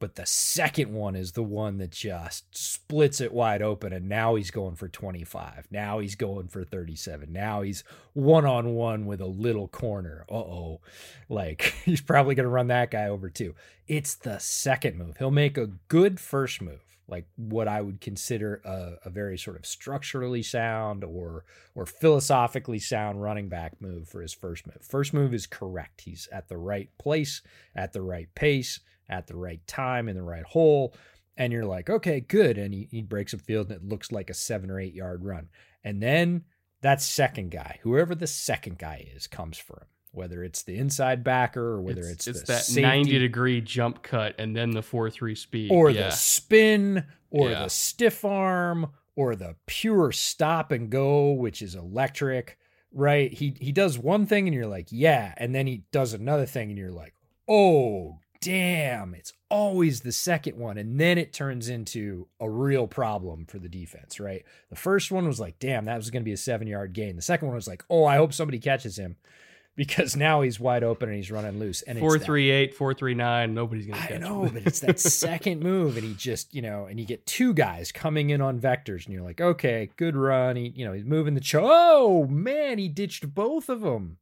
but 0.00 0.16
the 0.16 0.26
second 0.26 0.92
one 0.92 1.14
is 1.14 1.32
the 1.32 1.42
one 1.42 1.78
that 1.78 1.92
just 1.92 2.44
splits 2.56 3.20
it 3.20 3.32
wide 3.32 3.62
open 3.62 3.92
and 3.92 4.08
now 4.08 4.34
he's 4.34 4.50
going 4.50 4.74
for 4.74 4.88
25 4.88 5.68
now 5.70 6.00
he's 6.00 6.16
going 6.16 6.48
for 6.48 6.64
37 6.64 7.32
now 7.32 7.62
he's 7.62 7.84
one 8.12 8.44
on 8.44 8.74
one 8.74 9.06
with 9.06 9.20
a 9.20 9.26
little 9.26 9.68
corner. 9.68 10.24
Uh-oh. 10.30 10.80
Like 11.28 11.74
he's 11.84 12.00
probably 12.00 12.34
going 12.34 12.44
to 12.44 12.50
run 12.50 12.68
that 12.68 12.90
guy 12.90 13.08
over 13.08 13.28
too. 13.30 13.54
It's 13.86 14.14
the 14.14 14.38
second 14.38 14.96
move. 14.98 15.16
He'll 15.18 15.30
make 15.30 15.58
a 15.58 15.70
good 15.88 16.20
first 16.20 16.60
move 16.60 16.80
like 17.08 17.26
what 17.34 17.66
I 17.66 17.80
would 17.80 18.00
consider 18.00 18.62
a, 18.64 19.08
a, 19.08 19.10
very 19.10 19.36
sort 19.36 19.56
of 19.56 19.66
structurally 19.66 20.44
sound 20.44 21.02
or 21.02 21.44
or 21.74 21.84
philosophically 21.84 22.78
sound 22.78 23.20
running 23.20 23.48
back 23.48 23.80
move 23.80 24.08
for 24.08 24.22
his 24.22 24.32
first 24.32 24.64
move. 24.64 24.78
First 24.80 25.12
move 25.12 25.34
is 25.34 25.48
correct. 25.48 26.02
He's 26.02 26.28
at 26.30 26.48
the 26.48 26.56
right 26.56 26.88
place, 26.98 27.42
at 27.74 27.92
the 27.92 28.02
right 28.02 28.32
pace, 28.36 28.78
at 29.10 29.26
the 29.26 29.36
right 29.36 29.64
time 29.66 30.08
in 30.08 30.16
the 30.16 30.22
right 30.22 30.44
hole. 30.44 30.94
And 31.36 31.52
you're 31.52 31.66
like, 31.66 31.90
okay, 31.90 32.20
good. 32.20 32.58
And 32.58 32.72
he, 32.72 32.88
he 32.90 33.02
breaks 33.02 33.32
a 33.32 33.38
field 33.38 33.70
and 33.70 33.76
it 33.76 33.88
looks 33.88 34.12
like 34.12 34.30
a 34.30 34.34
seven 34.34 34.70
or 34.70 34.78
eight 34.80 34.94
yard 34.94 35.24
run. 35.24 35.48
And 35.84 36.02
then 36.02 36.44
that 36.82 37.00
second 37.02 37.50
guy, 37.50 37.78
whoever 37.82 38.14
the 38.14 38.26
second 38.26 38.78
guy 38.78 39.08
is, 39.14 39.26
comes 39.26 39.58
for 39.58 39.80
him. 39.82 39.86
Whether 40.12 40.42
it's 40.42 40.62
the 40.64 40.76
inside 40.76 41.22
backer 41.22 41.64
or 41.64 41.80
whether 41.82 42.00
it's, 42.02 42.26
it's, 42.26 42.40
it's 42.40 42.48
that 42.48 42.64
safety, 42.64 42.82
90 42.82 43.18
degree 43.20 43.60
jump 43.60 44.02
cut 44.02 44.34
and 44.38 44.56
then 44.56 44.72
the 44.72 44.82
4 44.82 45.08
3 45.08 45.34
speed. 45.36 45.70
Or 45.70 45.88
yeah. 45.90 46.06
the 46.06 46.10
spin 46.10 47.04
or 47.30 47.50
Yeah. 47.50 47.62
the 47.62 47.70
stiff 47.70 48.24
arm 48.24 48.88
or 49.14 49.36
the 49.36 49.54
pure 49.66 50.10
stop 50.10 50.72
and 50.72 50.90
go, 50.90 51.30
which 51.30 51.62
is 51.62 51.76
electric, 51.76 52.58
right? 52.92 53.32
He 53.32 53.56
he 53.60 53.70
does 53.70 53.98
one 53.98 54.26
thing 54.26 54.48
and 54.48 54.54
you're 54.54 54.66
like, 54.66 54.88
yeah, 54.90 55.32
and 55.36 55.54
then 55.54 55.68
he 55.68 55.84
does 55.92 56.12
another 56.12 56.46
thing 56.46 56.70
and 56.70 56.78
you're 56.78 56.90
like, 56.90 57.14
oh 57.48 58.18
damn, 58.40 59.14
it's 59.14 59.32
always 59.50 60.00
the 60.00 60.12
second 60.12 60.56
one. 60.56 60.78
And 60.78 60.98
then 60.98 61.18
it 61.18 61.32
turns 61.32 61.68
into 61.68 62.28
a 62.40 62.48
real 62.48 62.86
problem 62.86 63.44
for 63.46 63.58
the 63.58 63.68
defense, 63.68 64.18
right? 64.18 64.44
The 64.70 64.76
first 64.76 65.10
one 65.10 65.26
was 65.26 65.40
like, 65.40 65.58
damn, 65.58 65.84
that 65.84 65.96
was 65.96 66.10
going 66.10 66.22
to 66.22 66.28
be 66.28 66.32
a 66.32 66.38
seven 66.38 66.66
yard 66.66 66.92
gain. 66.92 67.16
The 67.16 67.22
second 67.22 67.48
one 67.48 67.54
was 67.54 67.68
like, 67.68 67.84
oh, 67.90 68.04
I 68.04 68.16
hope 68.16 68.32
somebody 68.32 68.58
catches 68.58 68.98
him 68.98 69.16
because 69.76 70.16
now 70.16 70.40
he's 70.40 70.58
wide 70.58 70.82
open 70.82 71.08
and 71.08 71.16
he's 71.16 71.30
running 71.30 71.58
loose. 71.58 71.82
And 71.82 71.98
Four 71.98 72.18
three 72.18 72.50
eight, 72.50 72.74
four 72.74 72.94
three 72.94 73.14
nine. 73.14 73.54
Nobody's 73.54 73.86
gonna 73.86 74.00
I 74.00 74.18
know, 74.18 74.44
him. 74.44 74.54
but 74.54 74.66
it's 74.66 74.80
that 74.80 74.98
second 75.00 75.60
move, 75.62 75.96
and 75.96 76.06
he 76.06 76.14
just, 76.14 76.54
you 76.54 76.62
know, 76.62 76.86
and 76.86 76.98
you 76.98 77.06
get 77.06 77.26
two 77.26 77.52
guys 77.54 77.92
coming 77.92 78.30
in 78.30 78.40
on 78.40 78.60
vectors, 78.60 79.04
and 79.04 79.14
you're 79.14 79.22
like, 79.22 79.40
okay, 79.40 79.90
good 79.96 80.16
run. 80.16 80.56
He, 80.56 80.72
you 80.74 80.84
know, 80.84 80.92
he's 80.92 81.04
moving 81.04 81.34
the 81.34 81.40
cho. 81.40 81.60
Oh 81.62 82.26
man, 82.26 82.78
he 82.78 82.88
ditched 82.88 83.34
both 83.34 83.68
of 83.68 83.80
them, 83.80 84.18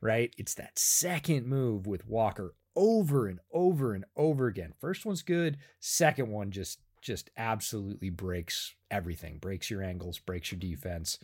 right? 0.00 0.32
It's 0.38 0.54
that 0.54 0.78
second 0.78 1.46
move 1.46 1.86
with 1.86 2.06
Walker 2.06 2.54
over 2.76 3.26
and 3.26 3.40
over 3.52 3.94
and 3.94 4.04
over 4.16 4.46
again. 4.46 4.72
First 4.80 5.04
one's 5.04 5.22
good. 5.22 5.58
Second 5.80 6.28
one 6.30 6.50
just, 6.50 6.80
just 7.00 7.30
absolutely 7.36 8.10
breaks 8.10 8.74
everything. 8.90 9.38
Breaks 9.38 9.70
your 9.70 9.82
angles, 9.82 10.18
breaks 10.18 10.52
your 10.52 10.58
defense. 10.58 11.18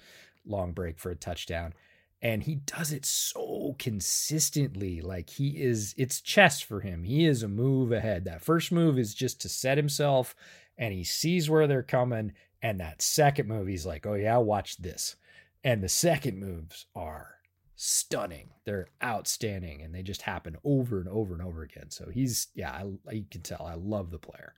Long 0.46 0.72
break 0.72 0.98
for 0.98 1.10
a 1.10 1.16
touchdown 1.16 1.74
and 2.20 2.42
he 2.42 2.56
does 2.56 2.92
it 2.92 3.04
so 3.04 3.76
consistently 3.78 5.00
like 5.00 5.30
he 5.30 5.50
is 5.50 5.94
it's 5.96 6.20
chess 6.20 6.60
for 6.60 6.80
him 6.80 7.04
he 7.04 7.26
is 7.26 7.42
a 7.42 7.48
move 7.48 7.92
ahead 7.92 8.24
that 8.24 8.42
first 8.42 8.72
move 8.72 8.98
is 8.98 9.14
just 9.14 9.40
to 9.40 9.48
set 9.48 9.76
himself 9.78 10.34
and 10.76 10.92
he 10.92 11.04
sees 11.04 11.48
where 11.48 11.66
they're 11.66 11.82
coming 11.82 12.32
and 12.62 12.80
that 12.80 13.00
second 13.00 13.46
move 13.46 13.68
he's 13.68 13.86
like 13.86 14.06
oh 14.06 14.14
yeah 14.14 14.36
watch 14.36 14.76
this 14.78 15.16
and 15.62 15.82
the 15.82 15.88
second 15.88 16.38
moves 16.38 16.86
are 16.94 17.37
stunning 17.80 18.50
they're 18.64 18.88
outstanding 19.04 19.82
and 19.82 19.94
they 19.94 20.02
just 20.02 20.22
happen 20.22 20.56
over 20.64 20.98
and 20.98 21.08
over 21.08 21.32
and 21.32 21.42
over 21.42 21.62
again 21.62 21.88
so 21.90 22.10
he's 22.10 22.48
yeah 22.54 22.72
I, 22.72 23.12
you 23.12 23.24
can 23.30 23.40
tell 23.42 23.64
i 23.64 23.74
love 23.74 24.10
the 24.10 24.18
player 24.18 24.52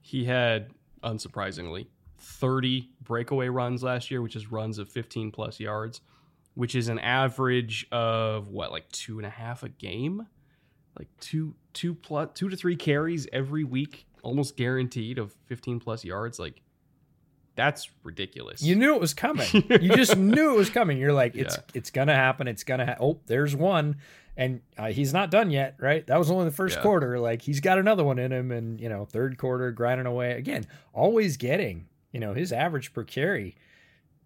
He 0.00 0.24
had, 0.24 0.70
unsurprisingly, 1.02 1.86
30 2.18 2.90
breakaway 3.02 3.48
runs 3.48 3.82
last 3.82 4.10
year, 4.10 4.22
which 4.22 4.36
is 4.36 4.50
runs 4.52 4.78
of 4.78 4.88
15 4.88 5.30
plus 5.32 5.58
yards, 5.58 6.00
which 6.54 6.74
is 6.74 6.88
an 6.88 6.98
average 6.98 7.86
of 7.90 8.48
what, 8.48 8.70
like 8.70 8.88
two 8.92 9.18
and 9.18 9.26
a 9.26 9.30
half 9.30 9.62
a 9.62 9.68
game? 9.68 10.26
Like 10.98 11.08
two, 11.20 11.54
two 11.72 11.94
plus, 11.94 12.28
two 12.34 12.48
to 12.50 12.56
three 12.56 12.76
carries 12.76 13.26
every 13.32 13.64
week, 13.64 14.06
almost 14.22 14.56
guaranteed 14.56 15.18
of 15.18 15.32
15 15.46 15.80
plus 15.80 16.04
yards. 16.04 16.38
Like, 16.38 16.60
that's 17.56 17.88
ridiculous. 18.02 18.62
You 18.62 18.74
knew 18.76 18.94
it 18.94 19.00
was 19.00 19.14
coming. 19.14 19.46
you 19.52 19.90
just 19.96 20.16
knew 20.18 20.50
it 20.54 20.56
was 20.56 20.70
coming. 20.70 20.98
You're 20.98 21.12
like, 21.12 21.34
it's 21.34 21.56
Yeah. 21.56 21.62
it's 21.74 21.90
gonna 21.90 22.14
happen. 22.14 22.48
It's 22.48 22.64
gonna. 22.64 22.86
Ha- 22.86 22.96
oh, 23.00 23.20
there's 23.26 23.54
one, 23.54 23.96
and 24.36 24.60
uh, 24.76 24.86
he's 24.88 25.12
not 25.12 25.30
done 25.30 25.50
yet. 25.50 25.76
Right? 25.78 26.06
That 26.06 26.18
was 26.18 26.30
only 26.30 26.46
the 26.46 26.50
first 26.50 26.76
Yeah. 26.76 26.82
quarter. 26.82 27.18
Like 27.20 27.42
he's 27.42 27.60
got 27.60 27.78
another 27.78 28.04
one 28.04 28.18
in 28.18 28.32
him, 28.32 28.50
and 28.50 28.80
you 28.80 28.88
know, 28.88 29.04
third 29.04 29.38
quarter 29.38 29.70
grinding 29.72 30.06
away 30.06 30.32
again. 30.32 30.66
Always 30.92 31.36
getting. 31.36 31.86
You 32.12 32.20
know, 32.20 32.34
his 32.34 32.52
average 32.52 32.92
per 32.92 33.02
carry. 33.04 33.56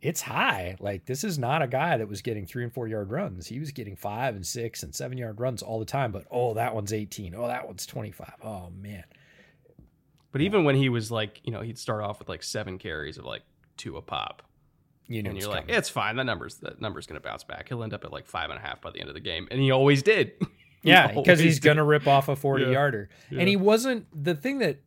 It's 0.01 0.21
high. 0.23 0.77
Like 0.79 1.07
this 1.07 1.25
is 1.25 1.39
not 1.39 1.61
a 1.61 1.67
guy 1.67 1.97
that 1.97 2.07
was 2.09 2.23
getting 2.23 2.47
three 2.47 2.63
and 2.63 2.73
four 2.73 2.87
yard 2.87 3.11
runs. 3.11 3.49
He 3.49 3.59
was 3.59 3.73
getting 3.73 3.97
five 3.97 4.37
and 4.37 4.47
six 4.47 4.83
and 4.85 4.95
seven 4.95 5.19
yard 5.19 5.41
runs 5.41 5.61
all 5.63 5.79
the 5.81 5.85
time. 5.85 6.13
But 6.13 6.25
oh, 6.31 6.55
that 6.55 6.75
one's 6.75 6.93
18. 6.93 7.35
Oh, 7.35 7.49
that 7.49 7.67
one's 7.67 7.85
25. 7.85 8.33
Oh 8.45 8.71
man. 8.81 9.03
But 10.33 10.41
even 10.41 10.65
when 10.65 10.75
he 10.77 10.89
was 10.89 11.11
like, 11.11 11.41
you 11.45 11.53
know, 11.53 11.61
he'd 11.63 11.79
start 11.79 12.03
off 12.03 12.19
with 12.19 12.29
like 12.29 12.43
seven 12.43 12.79
carries 12.79 13.19
of 13.19 13.25
like 13.25 13.43
two 13.77 13.97
a 13.97 14.03
pop. 14.03 14.43
You 15.11 15.23
know, 15.23 15.31
and 15.31 15.39
you're 15.39 15.49
like, 15.49 15.63
coming. 15.63 15.75
it's 15.77 15.89
fine. 15.89 16.17
That 16.17 16.25
number's 16.27 16.57
that 16.57 16.81
number's 16.83 17.07
gonna 17.07 17.21
bounce 17.21 17.43
back. 17.45 17.69
He'll 17.69 17.83
end 17.83 17.95
up 17.95 18.05
at 18.05 18.13
like 18.13 18.27
five 18.27 18.51
and 18.51 18.59
a 18.59 18.63
half 18.63 18.81
by 18.83 18.91
the 18.91 19.01
end 19.01 19.09
of 19.09 19.15
the 19.15 19.21
game, 19.21 19.49
and 19.51 19.59
he 19.61 19.71
always 19.71 20.03
did. 20.03 20.33
He 20.81 20.91
Yeah, 20.91 21.09
because 21.13 21.41
he's 21.41 21.57
did. 21.59 21.65
going 21.65 21.77
to 21.79 21.83
rip 21.83 22.07
off 22.07 22.29
a 22.29 22.37
40 22.37 22.63
Yeah. 22.67 22.71
yarder. 22.71 23.09
Yeah. 23.33 23.41
And 23.41 23.49
he 23.49 23.57
wasn't 23.57 24.07
the 24.15 24.37
thing 24.37 24.59
that 24.59 24.79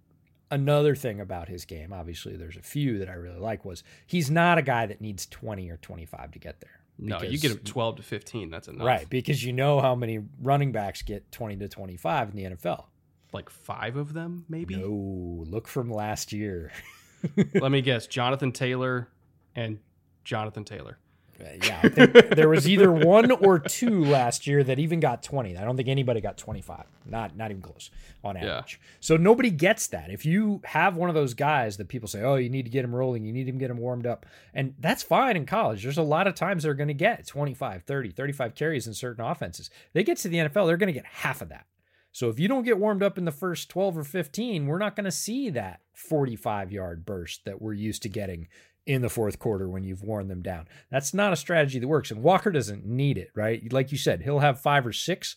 another 0.50 0.96
thing 0.96 1.20
about 1.20 1.50
his 1.50 1.66
game, 1.66 1.92
obviously 1.92 2.38
there's 2.38 2.56
a 2.56 2.62
few 2.62 2.98
that 3.00 3.10
I 3.10 3.14
really 3.14 3.40
like 3.42 3.66
was 3.66 3.84
he's 4.08 4.32
not 4.32 4.58
a 4.58 4.62
guy 4.62 4.86
that 4.86 5.02
needs 5.02 5.26
20 5.26 5.70
or 5.70 5.76
25 5.76 6.32
to 6.32 6.40
get 6.40 6.62
there. 6.62 6.80
No, 6.98 7.22
you 7.22 7.38
get 7.38 7.52
him 7.52 7.58
twelve 7.60 7.98
to 7.98 8.04
fifteen. 8.04 8.50
That's 8.50 8.70
enough. 8.70 8.86
Right, 8.88 9.10
because 9.10 9.44
you 9.44 9.52
know 9.54 9.82
how 9.82 9.94
many 9.96 10.20
running 10.42 10.72
backs 10.72 11.02
get 11.02 11.30
20 11.32 11.58
to 11.58 11.68
25 11.68 12.30
in 12.30 12.36
the 12.38 12.44
NFL. 12.56 12.86
Like 13.34 13.50
five 13.50 13.96
of 13.96 14.14
them, 14.14 14.46
maybe. 14.50 14.76
No, 14.76 15.46
look 15.48 15.68
from 15.68 15.90
last 15.90 16.34
year. 16.34 16.72
Let 17.54 17.72
me 17.72 17.82
guess: 17.82 18.08
Jonathan 18.08 18.52
Taylor 18.52 19.08
and 19.56 19.80
Jonathan 20.24 20.64
Taylor. 20.66 20.98
Uh, 21.40 21.46
yeah, 21.64 21.80
I 21.82 21.90
think 21.90 22.14
there 22.36 22.50
was 22.50 22.70
either 22.70 22.92
one 22.92 23.32
or 23.32 23.58
two 23.58 24.04
last 24.06 24.46
year 24.46 24.64
that 24.64 24.78
even 24.78 25.00
got 25.00 25.24
20. 25.24 25.58
I 25.58 25.64
don't 25.64 25.76
think 25.76 25.88
anybody 25.90 26.22
got 26.22 26.38
25. 26.38 26.84
Not 27.08 27.36
not 27.36 27.50
even 27.50 27.64
close 27.64 27.90
on 28.24 28.36
Yeah. 28.36 28.58
average. 28.58 28.80
So 29.00 29.18
nobody 29.18 29.50
gets 29.50 29.88
that. 29.88 30.12
If 30.12 30.24
you 30.24 30.62
have 30.66 30.98
one 30.98 31.10
of 31.10 31.16
those 31.16 31.34
guys 31.34 31.78
that 31.78 31.88
people 31.88 32.08
say, 32.08 32.22
"Oh, 32.22 32.36
you 32.36 32.50
need 32.50 32.64
to 32.66 32.70
get 32.70 32.84
him 32.86 32.94
rolling, 32.94 33.24
you 33.26 33.34
need 33.34 33.46
to 33.46 33.52
get 33.54 33.72
him 33.72 33.78
warmed 33.78 34.06
up." 34.06 34.26
And 34.54 34.76
that's 34.80 35.02
fine 35.02 35.36
in 35.36 35.48
college. 35.48 35.82
There's 35.82 35.98
a 35.98 36.04
lot 36.04 36.28
of 36.28 36.36
times 36.36 36.62
they're 36.64 36.76
going 36.76 36.90
to 36.90 36.94
get 36.94 37.26
25, 37.26 37.84
30, 37.84 38.12
35 38.12 38.54
carries 38.54 38.86
in 38.86 38.94
certain 38.94 39.24
offenses. 39.26 39.72
They 39.94 40.04
get 40.04 40.18
to 40.18 40.28
the 40.28 40.38
NFL, 40.38 40.68
they're 40.68 40.78
going 40.78 40.94
to 40.94 41.00
get 41.00 41.06
half 41.06 41.42
of 41.42 41.50
that. 41.50 41.66
So 42.12 42.30
if 42.30 42.40
you 42.40 42.48
don't 42.48 42.64
get 42.64 42.78
warmed 42.78 43.04
up 43.04 43.18
in 43.18 43.26
the 43.26 43.32
first 43.32 43.70
12 43.70 44.00
or 44.00 44.04
15, 44.04 44.68
we're 44.68 44.78
not 44.78 44.96
going 44.96 45.06
to 45.06 45.12
see 45.12 45.50
that 45.52 45.82
45 45.94 46.72
yard 46.72 47.06
burst 47.06 47.46
that 47.46 47.62
we're 47.62 47.74
used 47.74 48.02
to 48.04 48.10
getting 48.10 48.48
in 48.86 49.02
the 49.02 49.10
fourth 49.10 49.40
quarter 49.40 49.70
when 49.70 49.84
you've 49.84 50.04
worn 50.04 50.28
them 50.28 50.42
down. 50.42 50.68
That's 50.90 51.14
not 51.14 51.34
a 51.34 51.38
strategy 51.38 51.80
that 51.80 51.88
works. 51.88 52.12
And 52.12 52.24
Walker 52.24 52.52
doesn't 52.52 52.86
need 52.86 53.18
it, 53.18 53.30
right? 53.36 53.72
Like 53.72 53.92
you 53.92 53.98
said, 53.98 54.22
he'll 54.22 54.40
have 54.40 54.60
five 54.60 54.86
or 54.86 54.94
six 54.94 55.36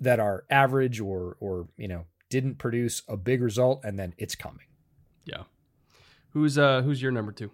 that 0.00 0.20
are 0.20 0.44
average 0.48 1.00
or 1.00 1.36
or 1.40 1.68
you 1.76 1.88
know 1.88 2.04
didn't 2.30 2.56
produce 2.56 3.02
a 3.08 3.16
big 3.16 3.42
result, 3.42 3.80
and 3.84 3.98
then 3.98 4.14
it's 4.18 4.34
coming. 4.34 4.66
Yeah. 5.24 5.44
Who's 6.30 6.58
uh 6.58 6.82
Who's 6.82 7.02
your 7.02 7.12
number 7.12 7.32
two? 7.32 7.50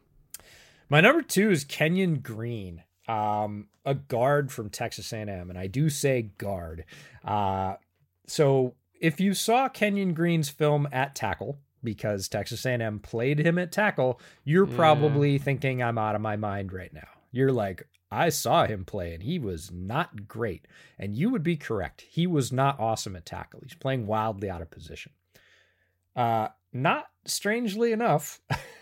My 0.89 1.01
number 1.01 1.23
two 1.23 1.51
is 1.51 1.65
Kenyon 1.65 2.17
Green, 2.17 2.83
um, 3.09 3.69
a 3.87 3.95
guard 3.95 4.53
from 4.53 4.69
Texas 4.69 5.13
A&M, 5.13 5.49
and 5.49 5.59
I 5.59 5.67
do 5.67 5.89
say 5.89 6.31
guard. 6.37 6.85
Uh, 7.25 7.77
so 8.27 8.75
if 9.01 9.21
you 9.21 9.35
saw 9.35 9.69
Kenyon 9.69 10.15
Green's 10.15 10.49
film 10.49 10.89
at 10.93 11.15
tackle, 11.15 11.59
because 11.83 12.29
Texas 12.29 12.65
A&M 12.65 12.99
played 13.01 13.39
him 13.41 13.59
at 13.59 13.71
tackle, 13.73 14.21
you're 14.45 14.67
Yeah. 14.69 14.77
probably 14.77 15.39
thinking 15.39 15.83
I'm 15.83 15.99
out 15.99 16.15
of 16.15 16.21
my 16.23 16.37
mind 16.37 16.73
right 16.73 16.93
now. 16.93 17.09
You're 17.31 17.53
like, 17.53 17.87
I 18.11 18.29
saw 18.31 18.65
him 18.65 18.85
play 18.85 19.13
and 19.13 19.23
he 19.23 19.39
was 19.39 19.71
not 19.73 20.27
great. 20.29 20.67
And 20.99 21.17
you 21.17 21.29
would 21.31 21.43
be 21.43 21.57
correct. 21.57 22.03
He 22.09 22.27
was 22.27 22.53
not 22.53 22.79
awesome 22.81 23.17
at 23.17 23.27
tackle. 23.27 23.61
He's 23.63 23.75
playing 23.75 24.07
wildly 24.07 24.49
out 24.49 24.63
of 24.63 24.71
position. 24.71 25.13
Uh, 26.17 26.49
not 26.73 27.07
strangely 27.27 27.93
enough, 27.93 28.41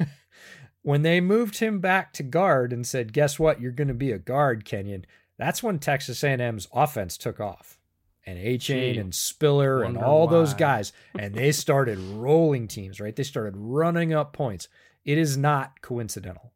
when 0.82 1.02
they 1.02 1.20
moved 1.20 1.58
him 1.58 1.80
back 1.80 2.12
to 2.14 2.22
guard 2.22 2.72
and 2.72 2.86
said, 2.86 3.12
"Guess 3.12 3.38
what? 3.38 3.60
You're 3.60 3.72
going 3.72 3.88
to 3.88 3.94
be 3.94 4.12
a 4.12 4.18
guard, 4.18 4.64
Kenyon." 4.64 5.06
That's 5.38 5.62
when 5.62 5.78
Texas 5.78 6.22
A&M's 6.22 6.68
offense 6.72 7.16
took 7.16 7.40
off, 7.40 7.78
and 8.26 8.38
Achane 8.38 9.00
and 9.00 9.14
Spiller 9.14 9.82
and 9.82 9.98
all 9.98 10.26
those 10.26 10.54
guys, 10.54 10.92
and 11.18 11.34
they 11.34 11.52
started 11.52 11.98
rolling 11.98 12.68
teams. 12.68 13.00
Right? 13.00 13.14
They 13.14 13.22
started 13.22 13.54
running 13.56 14.12
up 14.12 14.32
points. 14.32 14.68
It 15.04 15.18
is 15.18 15.36
not 15.36 15.80
coincidental. 15.80 16.52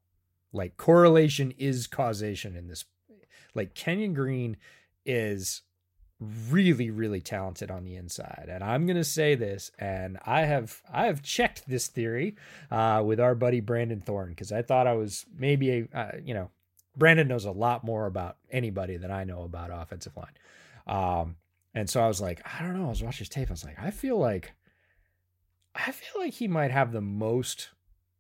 Like 0.53 0.77
correlation 0.77 1.53
is 1.59 1.87
causation 1.87 2.57
in 2.57 2.69
this. 2.69 2.85
Like 3.55 3.75
Kenyon 3.75 4.15
Green 4.15 4.57
is 5.05 5.63
really 6.19 6.91
really 6.91 7.21
talented 7.21 7.71
on 7.71 7.85
the 7.85 7.95
inside 7.95 8.47
and 8.49 8.65
i'm 8.65 8.87
going 8.87 8.97
to 8.97 9.05
say 9.05 9.35
this 9.35 9.71
and 9.79 10.17
i 10.25 10.43
have 10.43 10.81
i 10.91 11.05
have 11.07 11.23
checked 11.23 11.69
this 11.69 11.89
theory 11.89 12.35
uh, 12.71 13.03
with 13.05 13.21
our 13.21 13.35
buddy 13.35 13.61
brandon 13.61 14.01
thorn 14.01 14.31
because 14.31 14.51
i 14.51 14.63
thought 14.63 14.87
i 14.87 14.95
was 14.95 15.27
maybe 15.37 15.71
a 15.71 15.89
uh, 15.99 16.13
you 16.25 16.33
know 16.33 16.51
brandon 16.97 17.29
knows 17.29 17.45
a 17.45 17.51
lot 17.51 17.85
more 17.85 18.07
about 18.07 18.39
anybody 18.51 18.97
than 18.97 19.11
i 19.11 19.25
know 19.25 19.43
about 19.43 19.71
offensive 19.71 20.17
line 20.17 20.33
um, 20.87 21.37
and 21.77 21.89
so 21.89 22.03
i 22.03 22.09
was 22.09 22.21
like 22.21 22.41
i 22.45 22.63
don't 22.63 22.77
know 22.77 22.87
i 22.87 22.91
was 22.91 23.03
watching 23.03 23.21
his 23.21 23.29
tape 23.29 23.49
i 23.49 23.53
was 23.53 23.65
like 23.65 23.79
i 23.79 23.91
feel 23.93 24.19
like 24.19 24.53
i 25.77 25.93
feel 25.93 26.21
like 26.21 26.35
he 26.35 26.49
might 26.49 26.73
have 26.73 26.91
the 26.91 27.01
most 27.01 27.71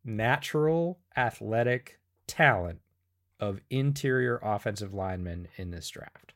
natural 0.04 1.00
athletic 1.16 1.98
talent 2.28 2.78
of 3.40 3.60
interior 3.68 4.38
offensive 4.42 4.94
linemen 4.94 5.48
in 5.56 5.72
this 5.72 5.88
draft 5.88 6.32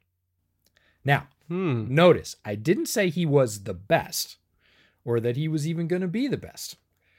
now 1.05 1.29
Hmm. 1.51 1.93
Notice, 1.93 2.37
I 2.45 2.55
didn't 2.55 2.87
say 2.87 3.11
he 3.11 3.27
was 3.27 3.65
the 3.65 3.75
best 3.75 4.37
or 5.05 5.19
that 5.19 5.37
he 5.37 5.49
was 5.49 5.67
even 5.67 5.89
going 5.89 6.03
to 6.03 6.09
be 6.09 6.29
the 6.29 6.37
best. 6.37 6.77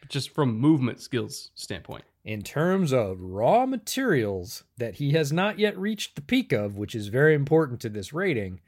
Just 0.07 0.29
from 0.29 0.57
movement 0.57 1.01
skills 1.01 1.51
standpoint. 1.53 2.05
In 2.23 2.41
terms 2.41 2.93
of 2.93 3.19
raw 3.19 3.65
materials 3.65 4.63
that 4.77 4.95
he 4.95 5.11
has 5.11 5.33
not 5.33 5.59
yet 5.59 5.77
reached 5.77 6.15
the 6.15 6.21
peak 6.21 6.53
of, 6.53 6.77
which 6.77 6.95
is 6.95 7.07
very 7.07 7.35
important 7.35 7.81
to 7.81 7.89
this 7.89 8.13
rating, 8.13 8.61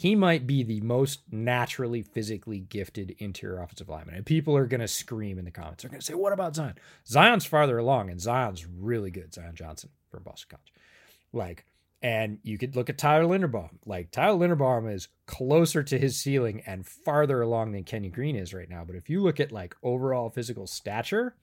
he 0.00 0.14
might 0.14 0.46
be 0.46 0.62
the 0.62 0.80
most 0.80 1.20
naturally 1.30 2.00
physically 2.00 2.58
gifted 2.58 3.14
interior 3.18 3.60
offensive 3.60 3.90
lineman. 3.90 4.14
And 4.14 4.24
people 4.24 4.56
are 4.56 4.64
going 4.64 4.80
to 4.80 4.88
scream 4.88 5.38
in 5.38 5.44
the 5.44 5.50
comments. 5.50 5.82
They're 5.82 5.90
going 5.90 6.00
to 6.00 6.06
say, 6.06 6.14
What 6.14 6.32
about 6.32 6.54
Zion? 6.54 6.76
Zion's 7.06 7.44
farther 7.44 7.76
along, 7.76 8.08
and 8.08 8.18
Zion's 8.18 8.64
really 8.64 9.10
good. 9.10 9.34
Zion 9.34 9.54
Johnson 9.54 9.90
from 10.10 10.22
Boston 10.22 10.56
College. 10.56 10.72
Like, 11.34 11.66
And 12.00 12.38
you 12.42 12.56
could 12.56 12.76
look 12.76 12.88
at 12.88 12.96
Tyler 12.96 13.26
Linderbaum. 13.26 13.72
Like 13.84 14.10
Tyler 14.10 14.38
Linderbaum 14.38 14.90
is 14.90 15.08
closer 15.26 15.82
to 15.82 15.98
his 15.98 16.18
ceiling 16.18 16.62
and 16.64 16.86
farther 16.86 17.42
along 17.42 17.72
than 17.72 17.84
Kenyon 17.84 18.14
Green 18.14 18.36
is 18.36 18.54
right 18.54 18.70
now. 18.70 18.84
But 18.86 18.96
if 18.96 19.10
you 19.10 19.22
look 19.22 19.38
at 19.38 19.52
like 19.52 19.76
overall 19.82 20.30
physical 20.30 20.66
stature 20.66 21.34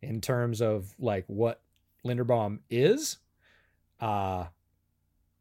in 0.00 0.22
terms 0.22 0.62
of 0.62 0.94
like 0.98 1.24
what 1.26 1.60
Linderbaum 2.06 2.60
is, 2.70 3.18
uh 4.00 4.46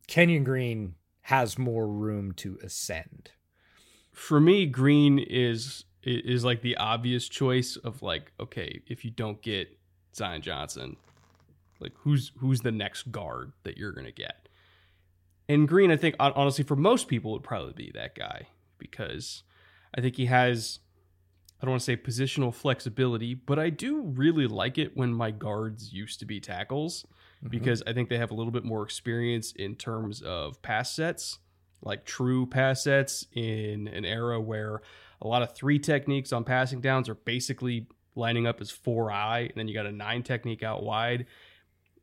Kenyon 0.08 0.44
Green 0.44 0.96
has 1.28 1.58
more 1.58 1.90
room 1.90 2.32
to 2.32 2.58
ascend. 2.64 3.32
For 4.14 4.40
me, 4.40 4.66
Green 4.66 5.20
is 5.20 5.84
is 6.02 6.46
like 6.46 6.62
the 6.62 6.78
obvious 6.78 7.28
choice 7.28 7.76
of 7.76 8.02
like, 8.02 8.32
okay, 8.40 8.80
if 8.88 9.04
you 9.04 9.12
don't 9.12 9.42
get 9.42 9.68
Zion 10.16 10.42
Johnson, 10.42 10.96
like 11.82 11.92
who's 11.98 12.32
who's 12.38 12.62
the 12.62 12.72
next 12.72 13.12
guard 13.12 13.52
that 13.64 13.76
you're 13.78 13.92
gonna 13.92 14.14
get? 14.14 14.48
And 15.50 15.68
Green, 15.68 15.92
I 15.92 15.98
think 15.98 16.16
honestly, 16.18 16.64
for 16.64 16.78
most 16.78 17.10
people, 17.10 17.34
would 17.34 17.44
probably 17.44 17.74
be 17.74 17.92
that 17.94 18.16
guy 18.16 18.48
because 18.78 19.44
I 19.94 20.00
think 20.00 20.16
he 20.16 20.28
has. 20.28 20.80
I 21.62 21.66
don't 21.66 21.72
want 21.72 21.82
to 21.82 21.86
say 21.86 21.98
positional 21.98 22.54
flexibility, 22.54 23.34
but 23.34 23.60
I 23.60 23.70
do 23.70 24.00
really 24.00 24.48
like 24.48 24.78
it 24.78 24.96
when 24.96 25.14
my 25.14 25.32
guards 25.32 25.92
used 25.92 26.20
to 26.20 26.26
be 26.26 26.40
tackles 26.40 27.06
mm-hmm. 27.40 27.50
because 27.50 27.84
I 27.86 27.94
think 27.94 28.10
they 28.10 28.18
have 28.18 28.32
a 28.32 28.36
little 28.36 28.52
bit 28.52 28.64
more 28.64 28.84
experience 28.84 29.52
in 29.54 29.76
terms 29.76 30.22
of 30.22 30.62
pass 30.62 30.92
sets, 30.92 31.40
like 31.82 32.06
true 32.06 32.46
pass 32.46 32.84
sets 32.84 33.26
in 33.34 33.88
an 33.88 34.06
era 34.06 34.40
where 34.40 34.82
a 35.22 35.28
lot 35.28 35.42
of 35.42 35.56
three 35.56 35.80
techniques 35.80 36.32
on 36.32 36.44
passing 36.44 36.82
downs 36.82 37.10
are 37.10 37.16
basically 37.16 37.88
lining 38.16 38.48
up 38.48 38.62
as 38.62 38.72
four 38.72 39.12
eye, 39.12 39.42
and 39.42 39.54
then 39.56 39.68
you 39.68 39.74
got 39.74 39.86
a 39.86 39.92
nine 39.92 40.24
technique 40.24 40.64
out 40.64 40.84
wide 40.84 41.26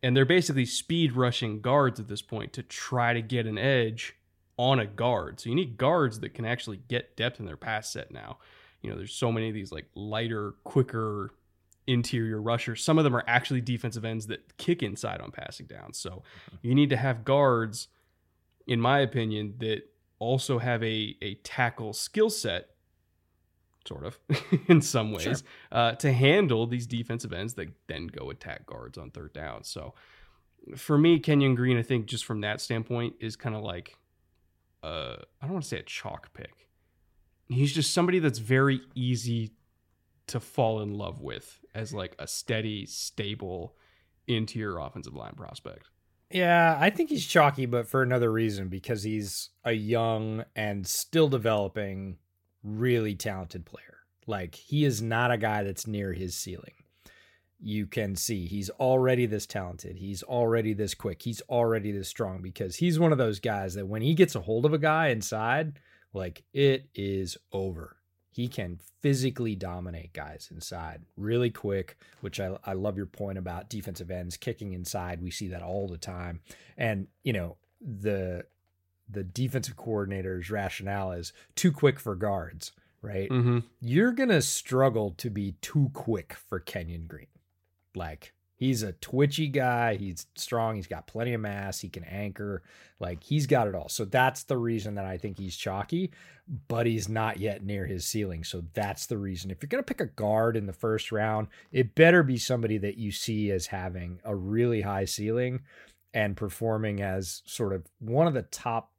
and 0.05 0.15
they're 0.15 0.27
basically 0.27 0.67
speed 0.67 1.13
rushing 1.13 1.63
guards 1.63 1.99
at 1.99 2.09
this 2.09 2.21
point 2.21 2.53
to 2.53 2.63
try 2.63 3.15
to 3.15 3.23
get 3.23 3.47
an 3.47 3.57
edge 3.57 4.15
on 4.59 4.79
a 4.79 4.85
guard. 4.85 5.41
So 5.41 5.49
you 5.49 5.55
need 5.55 5.79
guards 5.79 6.21
that 6.21 6.35
can 6.35 6.45
actually 6.45 6.77
get 6.89 7.17
depth 7.17 7.41
in 7.41 7.47
their 7.47 7.57
pass 7.57 7.91
set 7.91 8.11
now. 8.11 8.37
You 8.83 8.91
know, 8.91 8.99
there's 8.99 9.15
so 9.15 9.33
many 9.33 9.49
of 9.49 9.55
these 9.55 9.73
like 9.73 9.87
lighter, 9.95 10.57
quicker 10.63 11.31
interior 11.87 12.41
rushers. 12.41 12.83
Some 12.83 12.99
of 12.99 13.05
them 13.05 13.15
are 13.15 13.25
actually 13.27 13.61
defensive 13.61 14.05
ends 14.05 14.27
that 14.29 14.57
kick 14.57 14.83
inside 14.83 15.21
on 15.21 15.31
passing 15.31 15.67
down. 15.67 15.93
So 15.93 16.23
you 16.63 16.75
need 16.75 16.91
to 16.91 16.97
have 16.97 17.25
guards, 17.25 17.89
in 18.67 18.81
my 18.81 19.01
opinion, 19.01 19.55
that 19.59 19.83
also 20.19 20.59
have 20.59 20.83
a, 20.83 21.17
a 21.21 21.35
tackle 21.43 21.93
skill 21.93 22.31
set 22.31 22.71
sort 23.87 24.05
of, 24.05 24.19
in 24.69 24.81
some 24.81 25.13
ways, 25.13 25.23
sure. 25.23 25.37
uh, 25.73 25.93
to 25.93 26.13
handle 26.13 26.67
these 26.67 26.87
defensive 26.87 27.33
ends 27.33 27.55
that 27.55 27.69
then 27.87 28.07
go 28.07 28.31
attack 28.31 28.67
guards 28.67 28.97
on 28.97 29.11
third 29.11 29.33
down. 29.33 29.63
So 29.63 29.95
for 30.77 30.97
me, 30.97 31.19
Kenyon 31.19 31.55
Green, 31.55 31.77
I 31.77 31.83
think 31.83 32.07
just 32.07 32.25
from 32.25 32.41
that 32.41 32.61
standpoint, 32.61 33.17
is 33.21 33.37
kind 33.37 33.55
of 33.55 33.63
like, 33.63 33.97
uh, 34.83 35.17
I 35.41 35.47
don't 35.47 35.53
want 35.53 35.65
to 35.65 35.69
say 35.69 35.79
a 35.79 35.83
chalk 35.83 36.33
pick. 36.33 36.69
He's 37.49 37.75
just 37.75 37.93
somebody 37.93 38.21
that's 38.21 38.39
very 38.39 38.81
easy 38.95 39.53
to 40.29 40.41
fall 40.41 40.81
in 40.81 40.95
love 40.95 41.21
with 41.21 41.61
as 41.75 41.93
like 41.93 42.15
a 42.19 42.27
steady, 42.27 42.87
stable 42.87 43.75
interior 44.27 44.79
offensive 44.79 45.15
line 45.15 45.35
prospect. 45.35 45.89
Yeah, 46.31 46.77
I 46.81 46.91
think 46.91 47.11
he's 47.11 47.27
chalky, 47.27 47.67
but 47.67 47.87
for 47.87 48.03
another 48.03 48.33
reason 48.33 48.69
because 48.69 49.03
he's 49.03 49.51
a 49.65 49.73
young 49.73 50.45
and 50.57 50.87
still 50.87 51.29
developing 51.29 52.17
really 52.63 53.15
talented 53.15 53.67
player. 53.67 53.99
Like 54.27 54.55
he 54.55 54.85
is 54.85 55.03
not 55.03 55.31
a 55.31 55.37
guy 55.37 55.63
that's 55.63 55.87
near 55.87 56.13
his 56.13 56.35
ceiling. 56.35 56.73
You 57.61 57.87
can 57.87 58.17
see 58.17 58.47
he's 58.47 58.71
already 58.71 59.27
this 59.27 59.47
talented. 59.47 59.97
He's 59.97 60.23
already 60.23 60.73
this 60.73 60.95
quick. 60.95 61.23
He's 61.23 61.41
already 61.43 61.93
this 61.93 62.09
strong 62.09 62.43
because 62.43 62.77
he's 62.77 62.99
one 62.99 63.13
of 63.13 63.19
those 63.19 63.39
guys 63.39 63.75
that 63.75 63.87
when 63.87 64.03
he 64.03 64.15
gets 64.15 64.35
a 64.35 64.41
hold 64.41 64.67
of 64.67 64.73
a 64.73 64.79
guy 64.79 65.09
inside, 65.09 65.79
like 66.13 66.43
it 66.53 66.89
is 66.95 67.37
over. 67.53 67.97
He 68.35 68.49
can 68.49 68.81
physically 69.01 69.55
dominate 69.55 70.13
guys 70.13 70.49
inside 70.53 71.03
really 71.17 71.51
quick, 71.51 71.97
which 72.21 72.41
I, 72.41 72.59
I 72.65 72.73
love 72.73 72.97
your 72.97 73.07
point 73.07 73.39
about 73.39 73.71
defensive 73.71 74.11
ends 74.11 74.37
kicking 74.37 74.73
inside. 74.73 75.23
We 75.23 75.31
see 75.31 75.47
that 75.49 75.63
all 75.63 75.87
the 75.87 75.99
time. 75.99 76.41
And, 76.77 77.07
you 77.23 77.33
know, 77.33 77.59
the 77.81 78.47
the 79.09 79.23
defensive 79.23 79.77
coordinator's 79.77 80.51
rationale 80.51 81.13
is 81.13 81.33
too 81.55 81.71
quick 81.71 82.01
for 82.01 82.17
guards, 82.17 82.73
right? 83.03 83.31
Mm-hmm. 83.31 83.61
You're 83.81 84.11
gonna 84.11 84.43
struggle 84.43 85.13
to 85.19 85.31
be 85.31 85.53
too 85.61 85.91
quick 85.93 86.35
for 86.49 86.59
Kenyon 86.59 87.07
Green. 87.07 87.29
Like 87.95 88.33
he's 88.57 88.83
a 88.83 88.93
twitchy 88.93 89.49
guy. 89.49 89.97
He's 89.97 90.27
strong. 90.37 90.77
He's 90.77 90.87
got 90.87 91.07
plenty 91.07 91.35
of 91.35 91.41
mass. 91.41 91.81
He 91.81 91.89
can 91.89 92.05
anchor. 92.05 92.63
Like 93.01 93.23
he's 93.23 93.47
got 93.47 93.69
it 93.69 93.75
all. 93.75 93.89
So 93.89 94.05
that's 94.05 94.45
the 94.45 94.57
reason 94.57 94.95
that 94.95 95.05
I 95.05 95.19
think 95.19 95.39
he's 95.39 95.57
chalky, 95.57 96.13
but 96.69 96.87
he's 96.87 97.09
not 97.09 97.39
yet 97.39 97.65
near 97.65 97.87
his 97.87 98.07
ceiling. 98.07 98.45
So 98.45 98.65
that's 98.73 99.07
the 99.07 99.19
reason. 99.19 99.51
If 99.51 99.63
you're 99.63 99.69
going 99.69 99.83
to 99.83 99.87
pick 99.87 100.01
a 100.01 100.07
guard 100.07 100.57
in 100.57 100.67
the 100.67 100.73
first 100.73 101.13
round, 101.13 101.49
it 101.73 101.95
better 101.95 102.23
be 102.23 102.39
somebody 102.39 102.79
that 102.79 102.97
you 102.97 103.11
see 103.11 103.51
as 103.51 103.67
having 103.67 104.21
a 104.25 104.35
really 104.35 104.83
high 104.83 105.05
ceiling 105.05 105.61
and 106.13 106.37
performing 106.37 107.03
as 107.03 107.43
sort 107.45 107.73
of 107.73 107.85
one 107.99 108.27
of 108.27 108.35
the 108.35 108.43
top 108.43 108.93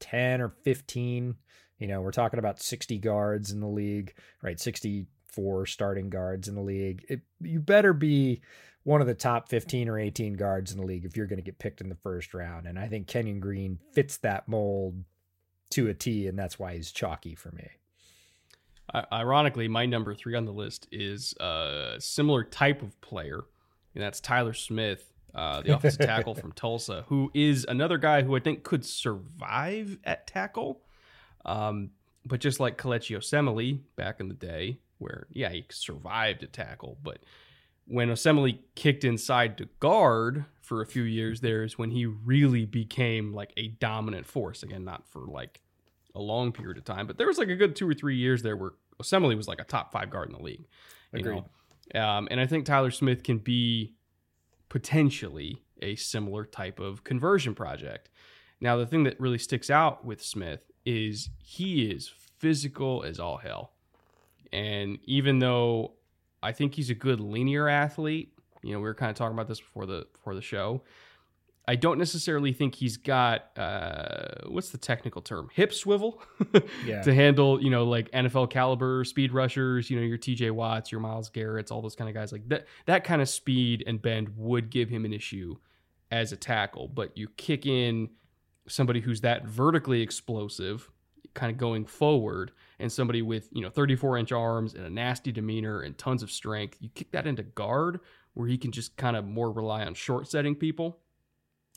10 0.00 0.40
or 0.40 0.48
15. 0.48 1.36
You 1.78 1.88
know, 1.88 2.00
we're 2.00 2.12
talking 2.12 2.38
about 2.38 2.62
60 2.62 2.98
guards 2.98 3.50
in 3.50 3.60
the 3.60 3.68
league, 3.68 4.14
right? 4.42 4.58
64 4.58 5.66
starting 5.66 6.08
guards 6.08 6.48
in 6.48 6.54
the 6.54 6.62
league. 6.62 7.04
It, 7.08 7.20
you 7.40 7.60
better 7.60 7.92
be 7.92 8.40
one 8.84 9.00
of 9.00 9.06
the 9.06 9.14
top 9.14 9.48
15 9.48 9.88
or 9.88 9.98
18 9.98 10.34
guards 10.34 10.72
in 10.72 10.78
the 10.78 10.86
league 10.86 11.04
if 11.04 11.16
you're 11.16 11.26
going 11.26 11.38
to 11.38 11.44
get 11.44 11.58
picked 11.58 11.80
in 11.80 11.88
the 11.88 11.96
first 11.96 12.34
round. 12.34 12.66
And 12.66 12.78
I 12.78 12.86
think 12.86 13.06
Kenyon 13.06 13.40
Green 13.40 13.78
fits 13.92 14.18
that 14.18 14.46
mold 14.46 15.02
to 15.70 15.88
a 15.88 15.94
T, 15.94 16.28
and 16.28 16.38
that's 16.38 16.58
why 16.58 16.74
he's 16.74 16.92
chalky 16.92 17.34
for 17.34 17.50
me. 17.50 17.68
Ironically, 19.12 19.66
my 19.66 19.86
number 19.86 20.14
three 20.14 20.34
on 20.34 20.44
the 20.44 20.52
list 20.52 20.86
is 20.92 21.34
a 21.40 21.96
similar 21.98 22.44
type 22.44 22.82
of 22.82 23.00
player, 23.00 23.44
and 23.94 24.02
that's 24.02 24.20
Tyler 24.20 24.52
Smith 24.52 25.10
uh, 25.34 25.62
the 25.62 25.74
offensive 25.76 26.06
tackle 26.06 26.34
from 26.34 26.52
Tulsa, 26.52 27.04
who 27.08 27.30
is 27.34 27.64
another 27.68 27.98
guy 27.98 28.22
who 28.22 28.36
I 28.36 28.40
think 28.40 28.62
could 28.62 28.84
survive 28.84 29.98
at 30.04 30.26
tackle. 30.26 30.82
Um, 31.44 31.90
but 32.24 32.40
just 32.40 32.60
like 32.60 32.78
Kelechi 32.78 33.16
Osemele 33.16 33.80
back 33.96 34.20
in 34.20 34.28
the 34.28 34.34
day, 34.34 34.78
where, 34.98 35.26
yeah, 35.30 35.50
he 35.50 35.66
survived 35.70 36.42
at 36.42 36.52
tackle, 36.52 36.98
but 37.02 37.18
when 37.86 38.08
Osemele 38.08 38.58
kicked 38.74 39.04
inside 39.04 39.58
to 39.58 39.68
guard 39.80 40.46
for 40.60 40.80
a 40.80 40.86
few 40.86 41.02
years, 41.02 41.40
there 41.40 41.62
is 41.62 41.78
when 41.78 41.90
he 41.90 42.06
really 42.06 42.64
became 42.64 43.32
like 43.32 43.52
a 43.56 43.68
dominant 43.68 44.26
force. 44.26 44.62
Again, 44.62 44.84
not 44.84 45.06
for 45.06 45.26
like 45.26 45.60
a 46.14 46.20
long 46.20 46.52
period 46.52 46.78
of 46.78 46.84
time, 46.84 47.06
but 47.06 47.18
there 47.18 47.26
was 47.26 47.38
like 47.38 47.48
a 47.48 47.56
good 47.56 47.76
two 47.76 47.88
or 47.88 47.94
three 47.94 48.16
years 48.16 48.42
there 48.42 48.56
where 48.56 48.72
Osemele 49.02 49.36
was 49.36 49.48
like 49.48 49.60
a 49.60 49.64
top 49.64 49.92
five 49.92 50.10
guard 50.10 50.28
in 50.28 50.36
the 50.36 50.42
league. 50.42 50.66
Agreed. 51.12 51.44
Know? 51.94 52.00
Um, 52.00 52.28
and 52.30 52.40
I 52.40 52.46
think 52.46 52.64
Tyler 52.64 52.90
Smith 52.90 53.22
can 53.22 53.38
be 53.38 53.94
potentially 54.68 55.62
a 55.82 55.96
similar 55.96 56.44
type 56.44 56.80
of 56.80 57.04
conversion 57.04 57.54
project. 57.54 58.08
Now, 58.60 58.76
the 58.76 58.86
thing 58.86 59.04
that 59.04 59.20
really 59.20 59.38
sticks 59.38 59.68
out 59.68 60.04
with 60.04 60.22
Smith 60.22 60.70
is 60.86 61.28
he 61.38 61.90
is 61.90 62.10
physical 62.38 63.02
as 63.02 63.20
all 63.20 63.36
hell. 63.36 63.72
And 64.52 64.98
even 65.04 65.40
though 65.40 65.94
I 66.44 66.52
think 66.52 66.74
he's 66.74 66.90
a 66.90 66.94
good 66.94 67.20
linear 67.20 67.68
athlete, 67.68 68.34
you 68.64 68.72
know, 68.72 68.78
we 68.78 68.84
were 68.84 68.94
kind 68.94 69.10
of 69.10 69.16
talking 69.16 69.34
about 69.34 69.46
this 69.46 69.60
before 69.60 69.86
the 69.86 70.06
before 70.12 70.34
the 70.34 70.42
show. 70.42 70.82
I 71.66 71.76
don't 71.76 71.98
necessarily 71.98 72.52
think 72.52 72.74
he's 72.74 72.96
got 72.96 73.56
uh, 73.58 74.48
what's 74.48 74.70
the 74.70 74.78
technical 74.78 75.22
term 75.22 75.48
hip 75.52 75.72
swivel 75.72 76.22
yeah. 76.86 77.00
to 77.02 77.14
handle 77.14 77.62
you 77.62 77.70
know 77.70 77.84
like 77.84 78.10
NFL 78.10 78.50
caliber 78.50 79.04
speed 79.04 79.32
rushers. 79.32 79.90
You 79.90 79.98
know 79.98 80.04
your 80.04 80.18
T.J. 80.18 80.50
Watts, 80.50 80.90
your 80.90 81.00
Myles 81.00 81.28
Garrett's, 81.28 81.70
all 81.70 81.82
those 81.82 81.94
kind 81.94 82.08
of 82.08 82.14
guys 82.14 82.32
like 82.32 82.48
that. 82.48 82.66
That 82.86 83.04
kind 83.04 83.20
of 83.20 83.28
speed 83.28 83.84
and 83.86 84.00
bend 84.00 84.30
would 84.36 84.70
give 84.70 84.88
him 84.88 85.04
an 85.04 85.12
issue 85.12 85.56
as 86.10 86.32
a 86.32 86.36
tackle. 86.36 86.88
But 86.88 87.16
you 87.16 87.28
kick 87.36 87.66
in 87.66 88.10
somebody 88.66 89.00
who's 89.00 89.20
that 89.22 89.46
vertically 89.46 90.00
explosive, 90.00 90.90
kind 91.34 91.52
of 91.52 91.58
going 91.58 91.84
forward, 91.84 92.52
and 92.78 92.90
somebody 92.90 93.22
with 93.22 93.48
you 93.52 93.62
know 93.62 93.70
34 93.70 94.18
inch 94.18 94.32
arms 94.32 94.74
and 94.74 94.84
a 94.84 94.90
nasty 94.90 95.32
demeanor 95.32 95.80
and 95.80 95.96
tons 95.96 96.22
of 96.22 96.30
strength. 96.30 96.78
You 96.80 96.90
kick 96.94 97.10
that 97.12 97.26
into 97.26 97.42
guard 97.42 98.00
where 98.34 98.48
he 98.48 98.58
can 98.58 98.72
just 98.72 98.96
kind 98.96 99.16
of 99.16 99.24
more 99.24 99.50
rely 99.50 99.84
on 99.84 99.94
short 99.94 100.28
setting 100.28 100.54
people 100.54 100.98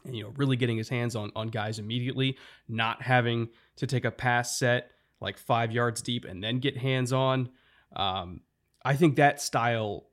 and, 0.05 0.15
you 0.15 0.23
know, 0.23 0.33
really 0.35 0.55
getting 0.55 0.77
his 0.77 0.89
hands 0.89 1.15
on 1.15 1.31
on 1.35 1.47
guys 1.47 1.79
immediately, 1.79 2.37
not 2.67 3.01
having 3.01 3.49
to 3.77 3.87
take 3.87 4.05
a 4.05 4.11
pass 4.11 4.57
set 4.57 4.91
like 5.19 5.37
five 5.37 5.71
yards 5.71 6.01
deep 6.01 6.25
and 6.25 6.43
then 6.43 6.59
get 6.59 6.77
hands 6.77 7.11
on. 7.11 7.49
Um, 7.95 8.41
I 8.83 8.95
think 8.95 9.15
that 9.15 9.41
style 9.41 10.07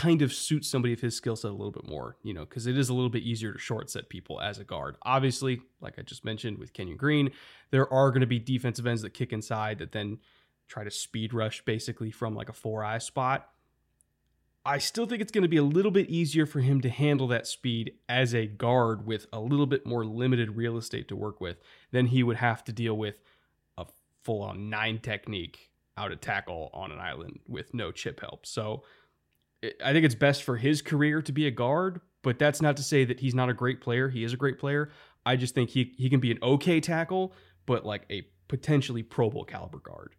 kind 0.00 0.22
of 0.22 0.32
suits 0.32 0.66
somebody 0.66 0.94
of 0.94 1.00
his 1.00 1.14
skill 1.14 1.36
set 1.36 1.50
a 1.50 1.52
little 1.52 1.70
bit 1.70 1.86
more, 1.86 2.16
you 2.22 2.32
know, 2.32 2.46
because 2.46 2.66
it 2.66 2.78
is 2.78 2.88
a 2.88 2.94
little 2.94 3.10
bit 3.10 3.22
easier 3.22 3.52
to 3.52 3.58
short 3.58 3.90
set 3.90 4.08
people 4.08 4.40
as 4.40 4.58
a 4.58 4.64
guard. 4.64 4.96
Obviously, 5.02 5.60
like 5.82 5.98
I 5.98 6.02
just 6.02 6.24
mentioned 6.24 6.56
with 6.56 6.72
Kenyon 6.72 6.96
Green, 6.96 7.30
there 7.70 7.92
are 7.92 8.10
going 8.10 8.22
to 8.22 8.26
be 8.26 8.38
defensive 8.38 8.86
ends 8.86 9.02
that 9.02 9.12
kick 9.12 9.30
inside 9.30 9.78
that 9.78 9.92
then 9.92 10.18
try 10.68 10.84
to 10.84 10.90
speed 10.90 11.34
rush 11.34 11.62
basically 11.66 12.10
from 12.10 12.34
like 12.34 12.48
a 12.48 12.54
four 12.54 12.82
eye 12.82 12.96
spot. 12.96 13.50
I 14.64 14.78
still 14.78 15.04
think 15.04 15.20
it's 15.20 15.32
going 15.32 15.42
to 15.42 15.48
be 15.48 15.58
a 15.58 15.62
little 15.62 15.90
bit 15.90 16.08
easier 16.08 16.46
for 16.46 16.60
him 16.60 16.80
to 16.80 16.88
handle 16.88 17.28
that 17.28 17.46
speed 17.46 17.92
as 18.08 18.34
a 18.34 18.46
guard 18.46 19.06
with 19.06 19.26
a 19.34 19.40
little 19.40 19.66
bit 19.66 19.84
more 19.84 20.06
limited 20.06 20.56
real 20.56 20.78
estate 20.78 21.08
to 21.08 21.16
work 21.16 21.42
with 21.42 21.58
than 21.90 22.06
he 22.06 22.22
would 22.22 22.38
have 22.38 22.64
to 22.64 22.72
deal 22.72 22.96
with 22.96 23.16
a 23.76 23.84
full 24.22 24.40
on 24.40 24.70
nine 24.70 24.98
technique 24.98 25.70
out 25.98 26.10
of 26.10 26.22
tackle 26.22 26.70
on 26.72 26.90
an 26.90 27.00
island 27.00 27.40
with 27.46 27.74
no 27.74 27.92
chip 27.92 28.20
help. 28.20 28.46
So 28.46 28.82
I 29.62 29.92
think 29.92 30.04
it's 30.04 30.14
best 30.14 30.42
for 30.42 30.56
his 30.56 30.82
career 30.82 31.20
to 31.22 31.32
be 31.32 31.46
a 31.46 31.50
guard, 31.50 32.00
but 32.22 32.38
that's 32.38 32.62
not 32.62 32.76
to 32.78 32.82
say 32.82 33.04
that 33.04 33.20
he's 33.20 33.34
not 33.34 33.48
a 33.48 33.54
great 33.54 33.80
player. 33.80 34.08
He 34.08 34.24
is 34.24 34.32
a 34.32 34.36
great 34.36 34.58
player. 34.58 34.90
I 35.26 35.36
just 35.36 35.54
think 35.54 35.70
he, 35.70 35.92
he 35.98 36.08
can 36.08 36.20
be 36.20 36.30
an 36.30 36.38
okay 36.42 36.80
tackle, 36.80 37.34
but 37.66 37.84
like 37.84 38.06
a 38.10 38.26
potentially 38.48 39.02
Pro 39.02 39.30
Bowl 39.30 39.44
caliber 39.44 39.78
guard. 39.78 40.14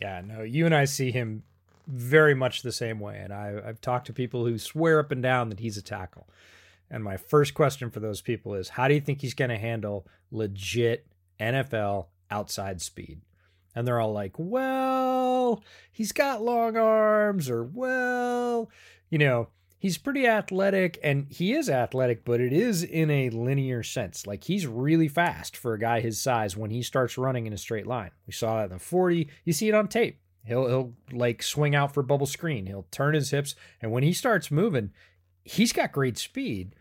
Yeah, 0.00 0.22
no, 0.24 0.42
you 0.42 0.64
and 0.64 0.74
I 0.74 0.84
see 0.86 1.10
him 1.10 1.42
very 1.86 2.34
much 2.34 2.62
the 2.62 2.72
same 2.72 3.00
way. 3.00 3.18
And 3.18 3.32
I, 3.32 3.60
I've 3.64 3.80
talked 3.80 4.06
to 4.06 4.12
people 4.12 4.44
who 4.44 4.58
swear 4.58 4.98
up 5.00 5.10
and 5.10 5.22
down 5.22 5.48
that 5.48 5.60
he's 5.60 5.76
a 5.76 5.82
tackle. 5.82 6.28
And 6.90 7.04
my 7.04 7.16
first 7.16 7.54
question 7.54 7.90
for 7.90 8.00
those 8.00 8.20
people 8.20 8.54
is 8.54 8.70
how 8.70 8.88
do 8.88 8.94
you 8.94 9.00
think 9.00 9.20
he's 9.20 9.34
going 9.34 9.50
to 9.50 9.58
handle 9.58 10.06
legit 10.30 11.06
NFL 11.40 12.06
outside 12.30 12.80
speed? 12.80 13.20
And 13.78 13.86
they're 13.86 14.00
all 14.00 14.12
like, 14.12 14.34
well, 14.36 15.62
he's 15.92 16.10
got 16.10 16.42
long 16.42 16.76
arms, 16.76 17.48
or 17.48 17.62
well, 17.62 18.68
you 19.08 19.18
know, 19.18 19.50
he's 19.78 19.96
pretty 19.96 20.26
athletic 20.26 20.98
and 21.00 21.28
he 21.30 21.52
is 21.52 21.70
athletic, 21.70 22.24
but 22.24 22.40
it 22.40 22.52
is 22.52 22.82
in 22.82 23.08
a 23.08 23.30
linear 23.30 23.84
sense. 23.84 24.26
Like 24.26 24.42
he's 24.42 24.66
really 24.66 25.06
fast 25.06 25.56
for 25.56 25.74
a 25.74 25.78
guy 25.78 26.00
his 26.00 26.20
size 26.20 26.56
when 26.56 26.72
he 26.72 26.82
starts 26.82 27.16
running 27.16 27.46
in 27.46 27.52
a 27.52 27.56
straight 27.56 27.86
line. 27.86 28.10
We 28.26 28.32
saw 28.32 28.62
it 28.62 28.64
in 28.64 28.70
the 28.70 28.78
40. 28.80 29.28
You 29.44 29.52
see 29.52 29.68
it 29.68 29.76
on 29.76 29.86
tape. 29.86 30.18
He'll 30.44 30.66
he'll 30.66 30.94
like 31.12 31.40
swing 31.40 31.76
out 31.76 31.94
for 31.94 32.02
bubble 32.02 32.26
screen. 32.26 32.66
He'll 32.66 32.88
turn 32.90 33.14
his 33.14 33.30
hips, 33.30 33.54
and 33.80 33.92
when 33.92 34.02
he 34.02 34.12
starts 34.12 34.50
moving, 34.50 34.90
he's 35.44 35.72
got 35.72 35.92
great 35.92 36.18
speed, 36.18 36.74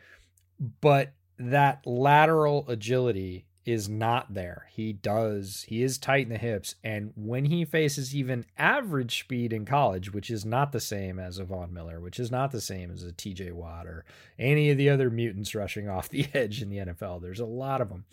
but 0.82 1.14
that 1.38 1.86
lateral 1.86 2.66
agility 2.68 3.46
is 3.68 3.90
not 3.90 4.34
there. 4.34 4.68
He 4.72 4.94
does 4.94 5.66
he 5.68 5.84
is 5.84 5.98
tight 5.98 6.24
in 6.24 6.30
the 6.30 6.38
hips, 6.38 6.76
and 6.84 7.12
when 7.16 7.46
he 7.46 7.66
faces 7.66 8.16
even 8.16 8.46
average 8.58 9.20
speed 9.20 9.54
in 9.54 9.66
college, 9.66 10.14
which 10.14 10.30
is 10.30 10.46
not 10.46 10.72
the 10.72 10.80
same 10.80 11.20
as 11.20 11.38
a 11.38 11.44
Von 11.44 11.74
Miller, 11.74 12.00
which 12.00 12.20
is 12.20 12.32
not 12.32 12.52
the 12.52 12.62
same 12.62 12.92
as 12.92 13.04
a 13.04 13.12
T.J. 13.12 13.52
Watt 13.52 13.86
or 13.86 14.06
any 14.40 14.70
of 14.70 14.78
the 14.78 14.90
other 14.90 15.10
mutants 15.10 15.54
rushing 15.54 15.90
off 15.90 16.10
the 16.10 16.28
edge 16.34 16.62
in 16.62 16.70
the 16.70 16.78
NFL. 16.78 17.22
There's 17.22 17.40
a 17.40 17.46
lot 17.46 17.82
of 17.82 17.90
them. 17.90 18.06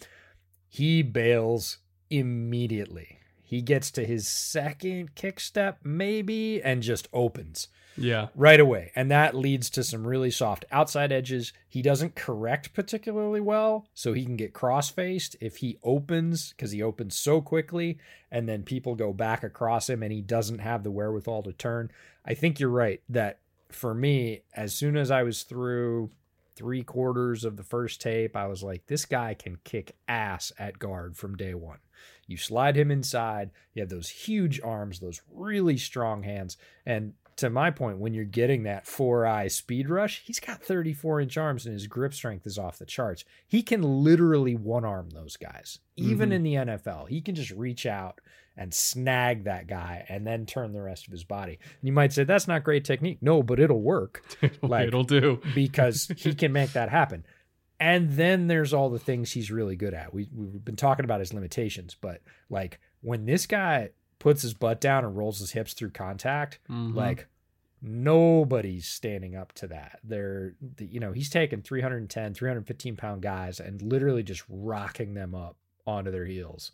He 0.69 1.03
bails 1.03 1.79
immediately 2.11 3.21
he 3.55 3.61
gets 3.61 3.91
to 3.93 4.05
his 4.05 4.27
second 4.27 5.15
kick 5.15 5.39
step, 5.39 5.79
maybe, 5.85 6.63
and 6.63 6.83
just 6.83 7.07
opens. 7.13 7.69
Yeah. 7.97 8.29
Right 8.35 8.61
away. 8.61 8.93
And 8.97 9.11
that 9.11 9.35
leads 9.35 9.71
to 9.71 9.85
some 9.85 10.07
really 10.07 10.31
soft 10.31 10.65
outside 10.71 11.13
edges. 11.13 11.53
He 11.69 11.83
doesn't 11.83 12.15
correct 12.15 12.73
particularly 12.75 13.41
well, 13.41 13.87
so 13.95 14.13
he 14.13 14.25
can 14.25 14.37
get 14.37 14.53
cross 14.53 14.91
faced 14.91 15.37
if 15.41 15.59
he 15.59 15.79
opens, 15.83 16.51
because 16.51 16.73
he 16.73 16.83
opens 16.83 17.17
so 17.17 17.41
quickly, 17.41 17.99
and 18.31 18.49
then 18.49 18.63
people 18.63 18.95
go 18.95 19.13
back 19.13 19.45
across 19.45 19.89
him 19.89 20.03
and 20.03 20.13
he 20.13 20.21
doesn't 20.21 20.59
have 20.59 20.83
the 20.83 20.91
wherewithal 20.91 21.43
to 21.45 21.53
turn. 21.53 21.91
I 22.25 22.35
think 22.35 22.59
you're 22.59 22.69
right 22.71 23.01
that 23.09 23.39
for 23.71 23.95
me, 23.95 24.43
as 24.55 24.75
soon 24.75 24.97
as 24.97 25.11
I 25.11 25.23
was 25.23 25.43
through 25.43 26.11
three 26.57 26.83
quarters 26.85 27.45
of 27.45 27.57
the 27.57 27.65
first 27.65 28.01
tape, 28.01 28.37
I 28.37 28.47
was 28.47 28.63
like, 28.63 28.87
this 28.87 29.05
guy 29.05 29.35
can 29.35 29.59
kick 29.65 29.97
ass 30.07 30.53
at 30.59 30.79
guard 30.79 31.17
from 31.17 31.37
day 31.37 31.55
one. 31.55 31.79
You 32.27 32.37
slide 32.37 32.77
him 32.77 32.91
inside. 32.91 33.51
You 33.75 33.83
have 33.83 33.89
those 33.89 34.09
huge 34.09 34.61
arms, 34.63 35.01
those 35.01 35.21
really 35.33 35.77
strong 35.77 36.23
hands. 36.23 36.57
And 36.87 37.15
to 37.37 37.51
my 37.51 37.71
point, 37.71 37.99
when 37.99 38.15
you're 38.15 38.25
getting 38.25 38.63
that 38.65 38.87
four 38.87 39.27
eye 39.27 39.49
speed 39.49 39.89
rush, 39.89 40.23
he's 40.25 40.41
got 40.41 40.63
34 40.63 41.21
inch 41.21 41.37
arms 41.37 41.67
and 41.67 41.73
his 41.73 41.87
grip 41.87 42.15
strength 42.15 42.47
is 42.47 42.59
off 42.59 42.79
the 42.79 42.87
charts. 42.87 43.25
He 43.47 43.63
can 43.63 43.83
literally 43.83 44.55
one 44.55 44.85
arm 44.85 45.11
those 45.11 45.37
guys, 45.37 45.79
even 45.97 46.31
mm-hmm. 46.31 46.33
in 46.33 46.43
the 46.43 46.55
NFL. 46.55 47.09
He 47.09 47.21
can 47.21 47.35
just 47.35 47.51
reach 47.51 47.87
out 47.87 48.21
and 48.57 48.73
snag 48.73 49.45
that 49.45 49.67
guy 49.67 50.05
and 50.09 50.27
then 50.27 50.47
turn 50.47 50.73
the 50.73 50.83
rest 50.83 51.07
of 51.07 51.13
his 51.13 51.25
body. 51.25 51.59
And 51.61 51.83
you 51.83 51.93
might 51.93 52.13
say 52.13 52.25
that's 52.25 52.49
not 52.49 52.65
great 52.65 52.85
technique. 52.85 53.19
No, 53.21 53.43
but 53.43 53.59
it'll 53.59 53.83
work. 53.83 54.23
it'll, 54.43 54.69
like, 54.69 54.87
it'll 54.87 55.05
do 55.05 55.41
because 55.55 56.11
he 56.17 56.35
can 56.35 56.53
make 56.53 56.73
that 56.73 56.89
happen. 56.89 57.25
And 57.81 58.13
then 58.13 58.47
there's 58.47 58.73
all 58.73 58.91
the 58.91 59.01
things 59.01 59.33
he's 59.33 59.51
really 59.51 59.77
good 59.77 59.95
at. 59.95 60.15
We, 60.15 60.29
we've 60.33 60.65
been 60.65 60.77
talking 60.77 61.05
about 61.05 61.21
his 61.21 61.35
limitations, 61.35 61.97
but 62.01 62.21
like 62.49 62.79
when 63.01 63.27
this 63.27 63.47
guy 63.47 63.91
puts 64.19 64.43
his 64.43 64.55
butt 64.55 64.81
down 64.81 65.05
and 65.05 65.17
rolls 65.17 65.41
his 65.41 65.53
hips 65.53 65.75
through 65.75 65.91
contact, 65.91 66.59
mm-hmm. 66.71 66.97
like 66.97 67.29
nobody's 67.83 68.87
standing 68.87 69.37
up 69.37 69.53
to 69.53 69.67
that. 69.69 70.01
They're, 70.03 70.55
you 70.79 71.01
know, 71.01 71.13
he's 71.13 71.31
taking 71.31 71.63
310, 71.63 72.35
315 72.35 72.97
pound 72.97 73.23
guys 73.23 73.61
and 73.61 73.83
literally 73.83 74.23
just 74.23 74.43
rocking 74.49 75.15
them 75.15 75.35
up 75.35 75.57
onto 75.87 76.11
their 76.11 76.25
heels. 76.25 76.73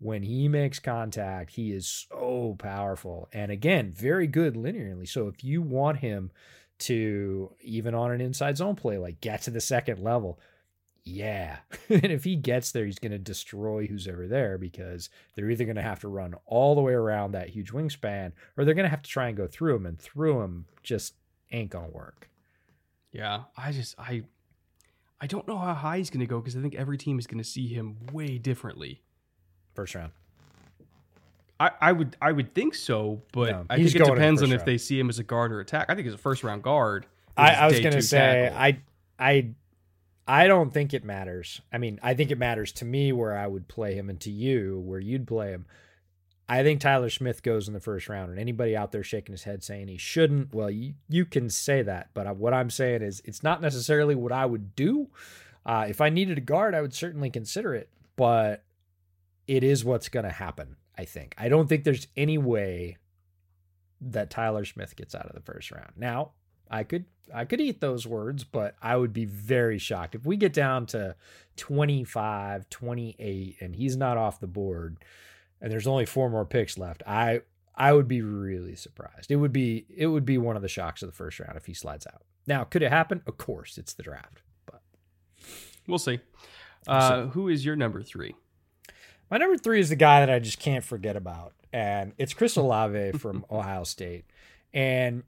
When 0.00 0.22
he 0.22 0.48
makes 0.48 0.78
contact, 0.78 1.50
he 1.50 1.72
is 1.72 2.06
so 2.08 2.56
powerful. 2.58 3.28
And 3.32 3.50
again, 3.50 3.92
very 3.92 4.26
good 4.26 4.54
linearly. 4.54 5.08
So 5.08 5.26
if 5.26 5.42
you 5.42 5.60
want 5.60 5.98
him 5.98 6.30
to 6.78 7.52
even 7.60 7.94
on 7.94 8.12
an 8.12 8.20
inside 8.20 8.56
zone 8.56 8.76
play, 8.76 8.98
like 8.98 9.20
get 9.20 9.42
to 9.42 9.50
the 9.50 9.60
second 9.60 9.98
level. 10.02 10.38
Yeah. 11.08 11.58
and 11.88 12.06
if 12.06 12.24
he 12.24 12.36
gets 12.36 12.72
there, 12.72 12.84
he's 12.84 12.98
going 12.98 13.12
to 13.12 13.18
destroy 13.18 13.86
who's 13.86 14.06
ever 14.06 14.26
there 14.26 14.58
because 14.58 15.08
they're 15.34 15.50
either 15.50 15.64
going 15.64 15.76
to 15.76 15.82
have 15.82 16.00
to 16.00 16.08
run 16.08 16.34
all 16.46 16.74
the 16.74 16.80
way 16.80 16.92
around 16.92 17.32
that 17.32 17.48
huge 17.48 17.72
wingspan 17.72 18.32
or 18.56 18.64
they're 18.64 18.74
going 18.74 18.84
to 18.84 18.90
have 18.90 19.02
to 19.02 19.10
try 19.10 19.28
and 19.28 19.36
go 19.36 19.46
through 19.46 19.76
him, 19.76 19.86
and 19.86 19.98
through 19.98 20.40
him 20.42 20.66
just 20.82 21.14
ain't 21.50 21.70
going 21.70 21.86
to 21.86 21.96
work. 21.96 22.28
Yeah. 23.12 23.44
I 23.56 23.72
just, 23.72 23.94
I, 23.98 24.22
I 25.20 25.26
don't 25.26 25.48
know 25.48 25.58
how 25.58 25.74
high 25.74 25.98
he's 25.98 26.10
going 26.10 26.20
to 26.20 26.26
go 26.26 26.40
because 26.40 26.56
I 26.56 26.60
think 26.60 26.74
every 26.74 26.98
team 26.98 27.18
is 27.18 27.26
going 27.26 27.38
to 27.38 27.48
see 27.48 27.68
him 27.68 27.96
way 28.12 28.38
differently. 28.38 29.02
First 29.74 29.94
round. 29.94 30.12
I, 31.60 31.70
I 31.80 31.92
would 31.92 32.16
I 32.22 32.30
would 32.30 32.54
think 32.54 32.74
so, 32.74 33.20
but 33.32 33.50
no, 33.50 33.66
I 33.68 33.78
think 33.78 33.94
it 33.94 34.04
depends 34.04 34.42
on 34.42 34.52
if 34.52 34.64
they 34.64 34.78
see 34.78 34.98
him 34.98 35.08
as 35.08 35.18
a 35.18 35.24
guard 35.24 35.52
or 35.52 35.58
attack. 35.58 35.86
I 35.88 35.96
think 35.96 36.06
he's 36.06 36.14
a 36.14 36.18
first 36.18 36.44
round 36.44 36.62
guard. 36.62 37.06
I, 37.36 37.54
I 37.54 37.66
was 37.66 37.80
gonna 37.80 38.00
say 38.00 38.50
tackle. 38.52 38.58
I 38.58 38.80
I 39.18 39.50
I 40.28 40.46
don't 40.46 40.72
think 40.72 40.92
it 40.92 41.04
matters. 41.04 41.62
I 41.72 41.78
mean, 41.78 41.98
I 42.02 42.12
think 42.14 42.30
it 42.30 42.38
matters 42.38 42.70
to 42.72 42.84
me 42.84 43.12
where 43.12 43.36
I 43.36 43.46
would 43.46 43.66
play 43.66 43.94
him 43.94 44.10
and 44.10 44.20
to 44.20 44.30
you 44.30 44.78
where 44.78 45.00
you'd 45.00 45.26
play 45.26 45.50
him. 45.50 45.66
I 46.50 46.62
think 46.62 46.80
Tyler 46.80 47.10
Smith 47.10 47.42
goes 47.42 47.66
in 47.66 47.74
the 47.74 47.80
first 47.80 48.08
round, 48.08 48.30
and 48.30 48.38
anybody 48.38 48.76
out 48.76 48.92
there 48.92 49.02
shaking 49.02 49.32
his 49.32 49.44
head 49.44 49.62
saying 49.62 49.88
he 49.88 49.96
shouldn't, 49.98 50.54
well, 50.54 50.70
you, 50.70 50.94
you 51.08 51.24
can 51.24 51.50
say 51.50 51.82
that. 51.82 52.10
But 52.14 52.36
what 52.36 52.54
I'm 52.54 52.70
saying 52.70 53.02
is 53.02 53.22
it's 53.24 53.42
not 53.42 53.60
necessarily 53.60 54.14
what 54.14 54.32
I 54.32 54.46
would 54.46 54.76
do. 54.76 55.08
Uh, 55.66 55.86
if 55.88 56.00
I 56.00 56.08
needed 56.08 56.38
a 56.38 56.42
guard, 56.42 56.74
I 56.74 56.80
would 56.82 56.94
certainly 56.94 57.30
consider 57.30 57.74
it, 57.74 57.90
but 58.16 58.64
it 59.46 59.64
is 59.64 59.84
what's 59.84 60.08
going 60.08 60.24
to 60.24 60.30
happen. 60.30 60.76
I 60.96 61.04
think. 61.04 61.34
I 61.38 61.48
don't 61.48 61.68
think 61.68 61.84
there's 61.84 62.08
any 62.16 62.38
way 62.38 62.96
that 64.00 64.30
Tyler 64.30 64.64
Smith 64.64 64.96
gets 64.96 65.14
out 65.14 65.26
of 65.26 65.34
the 65.34 65.40
first 65.40 65.70
round. 65.70 65.92
Now, 65.96 66.32
I 66.70 66.84
could 66.84 67.04
I 67.34 67.44
could 67.44 67.60
eat 67.60 67.80
those 67.80 68.06
words, 68.06 68.44
but 68.44 68.74
I 68.80 68.96
would 68.96 69.12
be 69.12 69.24
very 69.24 69.78
shocked 69.78 70.14
if 70.14 70.24
we 70.24 70.36
get 70.36 70.52
down 70.52 70.86
to 70.86 71.14
25, 71.56 72.70
28 72.70 73.56
and 73.60 73.76
he's 73.76 73.96
not 73.96 74.16
off 74.16 74.40
the 74.40 74.46
board 74.46 74.98
and 75.60 75.70
there's 75.72 75.86
only 75.86 76.06
four 76.06 76.30
more 76.30 76.44
picks 76.44 76.78
left. 76.78 77.02
I 77.06 77.42
I 77.74 77.92
would 77.92 78.08
be 78.08 78.22
really 78.22 78.74
surprised. 78.74 79.30
It 79.30 79.36
would 79.36 79.52
be 79.52 79.86
it 79.94 80.06
would 80.06 80.24
be 80.24 80.38
one 80.38 80.56
of 80.56 80.62
the 80.62 80.68
shocks 80.68 81.02
of 81.02 81.08
the 81.08 81.14
first 81.14 81.38
round 81.40 81.56
if 81.56 81.66
he 81.66 81.74
slides 81.74 82.06
out. 82.06 82.22
Now, 82.46 82.64
could 82.64 82.82
it 82.82 82.90
happen? 82.90 83.22
Of 83.26 83.36
course, 83.36 83.76
it's 83.76 83.92
the 83.92 84.02
draft, 84.02 84.42
but 84.66 84.80
we'll 85.86 85.98
see. 85.98 86.20
Uh, 86.86 87.26
who 87.26 87.48
is 87.48 87.64
your 87.66 87.76
number 87.76 88.02
3? 88.02 88.34
My 89.30 89.36
number 89.36 89.58
three 89.58 89.80
is 89.80 89.90
the 89.90 89.96
guy 89.96 90.20
that 90.20 90.30
I 90.30 90.38
just 90.38 90.58
can't 90.58 90.84
forget 90.84 91.14
about, 91.14 91.52
and 91.72 92.14
it's 92.16 92.32
Chris 92.32 92.56
Olave 92.56 93.12
from 93.18 93.44
Ohio 93.50 93.84
State. 93.84 94.24
And 94.72 95.24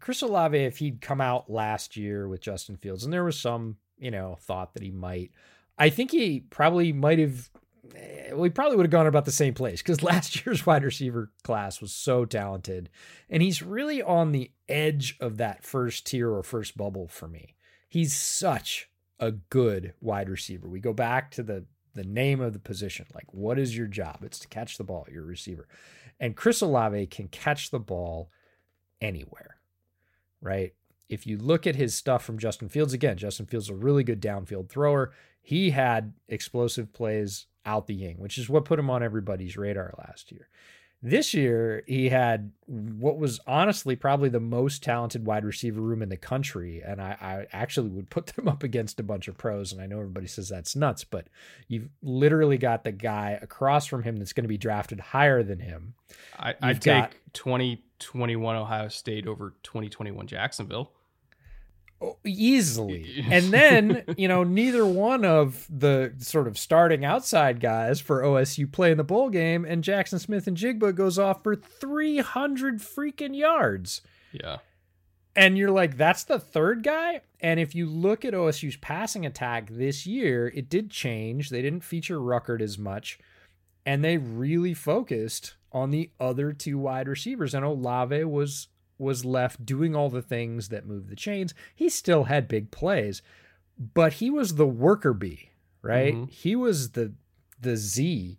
Chris 0.00 0.22
Olave, 0.22 0.56
if 0.58 0.78
he'd 0.78 1.00
come 1.00 1.20
out 1.20 1.50
last 1.50 1.96
year 1.96 2.28
with 2.28 2.40
Justin 2.40 2.76
Fields, 2.76 3.04
and 3.04 3.12
there 3.12 3.24
was 3.24 3.38
some, 3.38 3.76
you 3.98 4.10
know, 4.10 4.36
thought 4.40 4.74
that 4.74 4.82
he 4.82 4.90
might, 4.90 5.30
I 5.78 5.90
think 5.90 6.10
he 6.10 6.40
probably 6.40 6.92
might 6.92 7.18
have. 7.18 7.50
Eh, 7.94 8.34
he 8.34 8.50
probably 8.50 8.76
would 8.76 8.86
have 8.86 8.90
gone 8.90 9.06
about 9.06 9.26
the 9.26 9.30
same 9.30 9.54
place 9.54 9.82
because 9.82 10.02
last 10.02 10.44
year's 10.44 10.64
wide 10.66 10.84
receiver 10.84 11.30
class 11.42 11.80
was 11.80 11.92
so 11.92 12.24
talented, 12.24 12.90
and 13.28 13.42
he's 13.42 13.62
really 13.62 14.02
on 14.02 14.32
the 14.32 14.50
edge 14.68 15.16
of 15.20 15.36
that 15.36 15.64
first 15.64 16.06
tier 16.06 16.32
or 16.32 16.42
first 16.42 16.76
bubble 16.76 17.08
for 17.08 17.28
me. 17.28 17.54
He's 17.88 18.14
such 18.14 18.90
a 19.20 19.30
good 19.30 19.94
wide 20.00 20.28
receiver. 20.28 20.68
We 20.68 20.80
go 20.80 20.92
back 20.92 21.30
to 21.32 21.42
the 21.42 21.66
the 21.94 22.04
name 22.04 22.40
of 22.40 22.52
the 22.52 22.58
position. 22.58 23.06
Like, 23.14 23.32
what 23.32 23.58
is 23.58 23.76
your 23.76 23.86
job? 23.86 24.18
It's 24.22 24.40
to 24.40 24.48
catch 24.48 24.78
the 24.78 24.84
ball, 24.84 25.06
your 25.10 25.22
receiver. 25.22 25.68
And 26.20 26.36
Chris 26.36 26.60
Olave 26.60 27.06
can 27.06 27.28
catch 27.28 27.70
the 27.70 27.78
ball 27.78 28.30
anywhere, 29.04 29.56
right? 30.40 30.74
If 31.08 31.26
you 31.26 31.36
look 31.36 31.66
at 31.66 31.76
his 31.76 31.94
stuff 31.94 32.24
from 32.24 32.38
Justin 32.38 32.68
Fields, 32.68 32.92
again, 32.92 33.16
Justin 33.18 33.46
Fields 33.46 33.66
is 33.66 33.70
a 33.70 33.74
really 33.74 34.02
good 34.02 34.22
downfield 34.22 34.68
thrower. 34.68 35.12
He 35.42 35.70
had 35.70 36.14
explosive 36.28 36.92
plays 36.92 37.46
out 37.66 37.86
the 37.86 37.94
ying, 37.94 38.18
which 38.18 38.38
is 38.38 38.48
what 38.48 38.64
put 38.64 38.78
him 38.78 38.90
on 38.90 39.02
everybody's 39.02 39.56
radar 39.56 39.94
last 39.98 40.32
year. 40.32 40.48
This 41.02 41.34
year, 41.34 41.82
he 41.86 42.08
had 42.08 42.50
what 42.66 43.18
was 43.18 43.38
honestly 43.46 43.94
probably 43.94 44.30
the 44.30 44.40
most 44.40 44.82
talented 44.82 45.26
wide 45.26 45.44
receiver 45.44 45.82
room 45.82 46.00
in 46.00 46.08
the 46.08 46.16
country. 46.16 46.82
And 46.82 46.98
I, 46.98 47.16
I, 47.20 47.46
actually 47.52 47.90
would 47.90 48.08
put 48.08 48.26
them 48.36 48.48
up 48.48 48.62
against 48.62 48.98
a 48.98 49.02
bunch 49.02 49.28
of 49.28 49.36
pros. 49.36 49.70
And 49.70 49.82
I 49.82 49.86
know 49.86 49.98
everybody 49.98 50.26
says 50.26 50.48
that's 50.48 50.74
nuts, 50.74 51.04
but 51.04 51.26
you've 51.68 51.90
literally 52.02 52.56
got 52.56 52.84
the 52.84 52.92
guy 52.92 53.38
across 53.42 53.84
from 53.84 54.02
him 54.02 54.16
that's 54.16 54.32
going 54.32 54.44
to 54.44 54.48
be 54.48 54.56
drafted 54.56 54.98
higher 54.98 55.42
than 55.42 55.60
him. 55.60 55.92
I, 56.38 56.54
I'd 56.62 56.82
got- 56.82 57.10
take 57.10 57.20
2021 57.98 58.56
Ohio 58.56 58.88
State 58.88 59.26
over 59.26 59.54
2021 59.62 60.26
Jacksonville. 60.26 60.92
Oh, 62.00 62.18
easily. 62.24 63.24
and 63.30 63.46
then, 63.52 64.04
you 64.16 64.28
know, 64.28 64.44
neither 64.44 64.84
one 64.84 65.24
of 65.24 65.66
the 65.70 66.12
sort 66.18 66.46
of 66.46 66.58
starting 66.58 67.04
outside 67.04 67.60
guys 67.60 68.00
for 68.00 68.22
OSU 68.22 68.70
play 68.70 68.90
in 68.90 68.98
the 68.98 69.04
bowl 69.04 69.30
game, 69.30 69.64
and 69.64 69.82
Jaxon 69.82 70.20
Smith-Njigba 70.20 70.94
goes 70.94 71.18
off 71.18 71.42
for 71.42 71.54
300 71.54 72.80
freaking 72.80 73.36
yards. 73.36 74.02
Yeah. 74.32 74.58
And 75.36 75.58
you're 75.58 75.70
like, 75.70 75.96
that's 75.96 76.24
the 76.24 76.38
third 76.38 76.82
guy? 76.82 77.22
And 77.40 77.58
if 77.58 77.74
you 77.74 77.86
look 77.86 78.24
at 78.24 78.34
OSU's 78.34 78.76
passing 78.76 79.26
attack 79.26 79.68
this 79.70 80.06
year, 80.06 80.52
it 80.54 80.68
did 80.68 80.90
change. 80.90 81.50
They 81.50 81.62
didn't 81.62 81.84
feature 81.84 82.18
Ruckert 82.18 82.60
as 82.60 82.78
much, 82.78 83.18
and 83.84 84.04
they 84.04 84.16
really 84.16 84.74
focused 84.74 85.54
on 85.74 85.90
the 85.90 86.10
other 86.18 86.52
two 86.52 86.78
wide 86.78 87.08
receivers. 87.08 87.52
And 87.54 87.64
Olave 87.64 88.24
was 88.24 88.68
was 88.96 89.24
left 89.24 89.66
doing 89.66 89.94
all 89.96 90.08
the 90.08 90.22
things 90.22 90.68
that 90.68 90.86
move 90.86 91.08
the 91.08 91.16
chains. 91.16 91.52
He 91.74 91.88
still 91.88 92.24
had 92.24 92.46
big 92.46 92.70
plays, 92.70 93.20
but 93.76 94.14
he 94.14 94.30
was 94.30 94.54
the 94.54 94.68
worker 94.68 95.12
bee, 95.12 95.50
right? 95.82 96.14
Mhm. 96.14 96.30
He 96.30 96.54
was 96.56 96.92
the 96.92 97.12
the 97.60 97.76
Z 97.76 98.38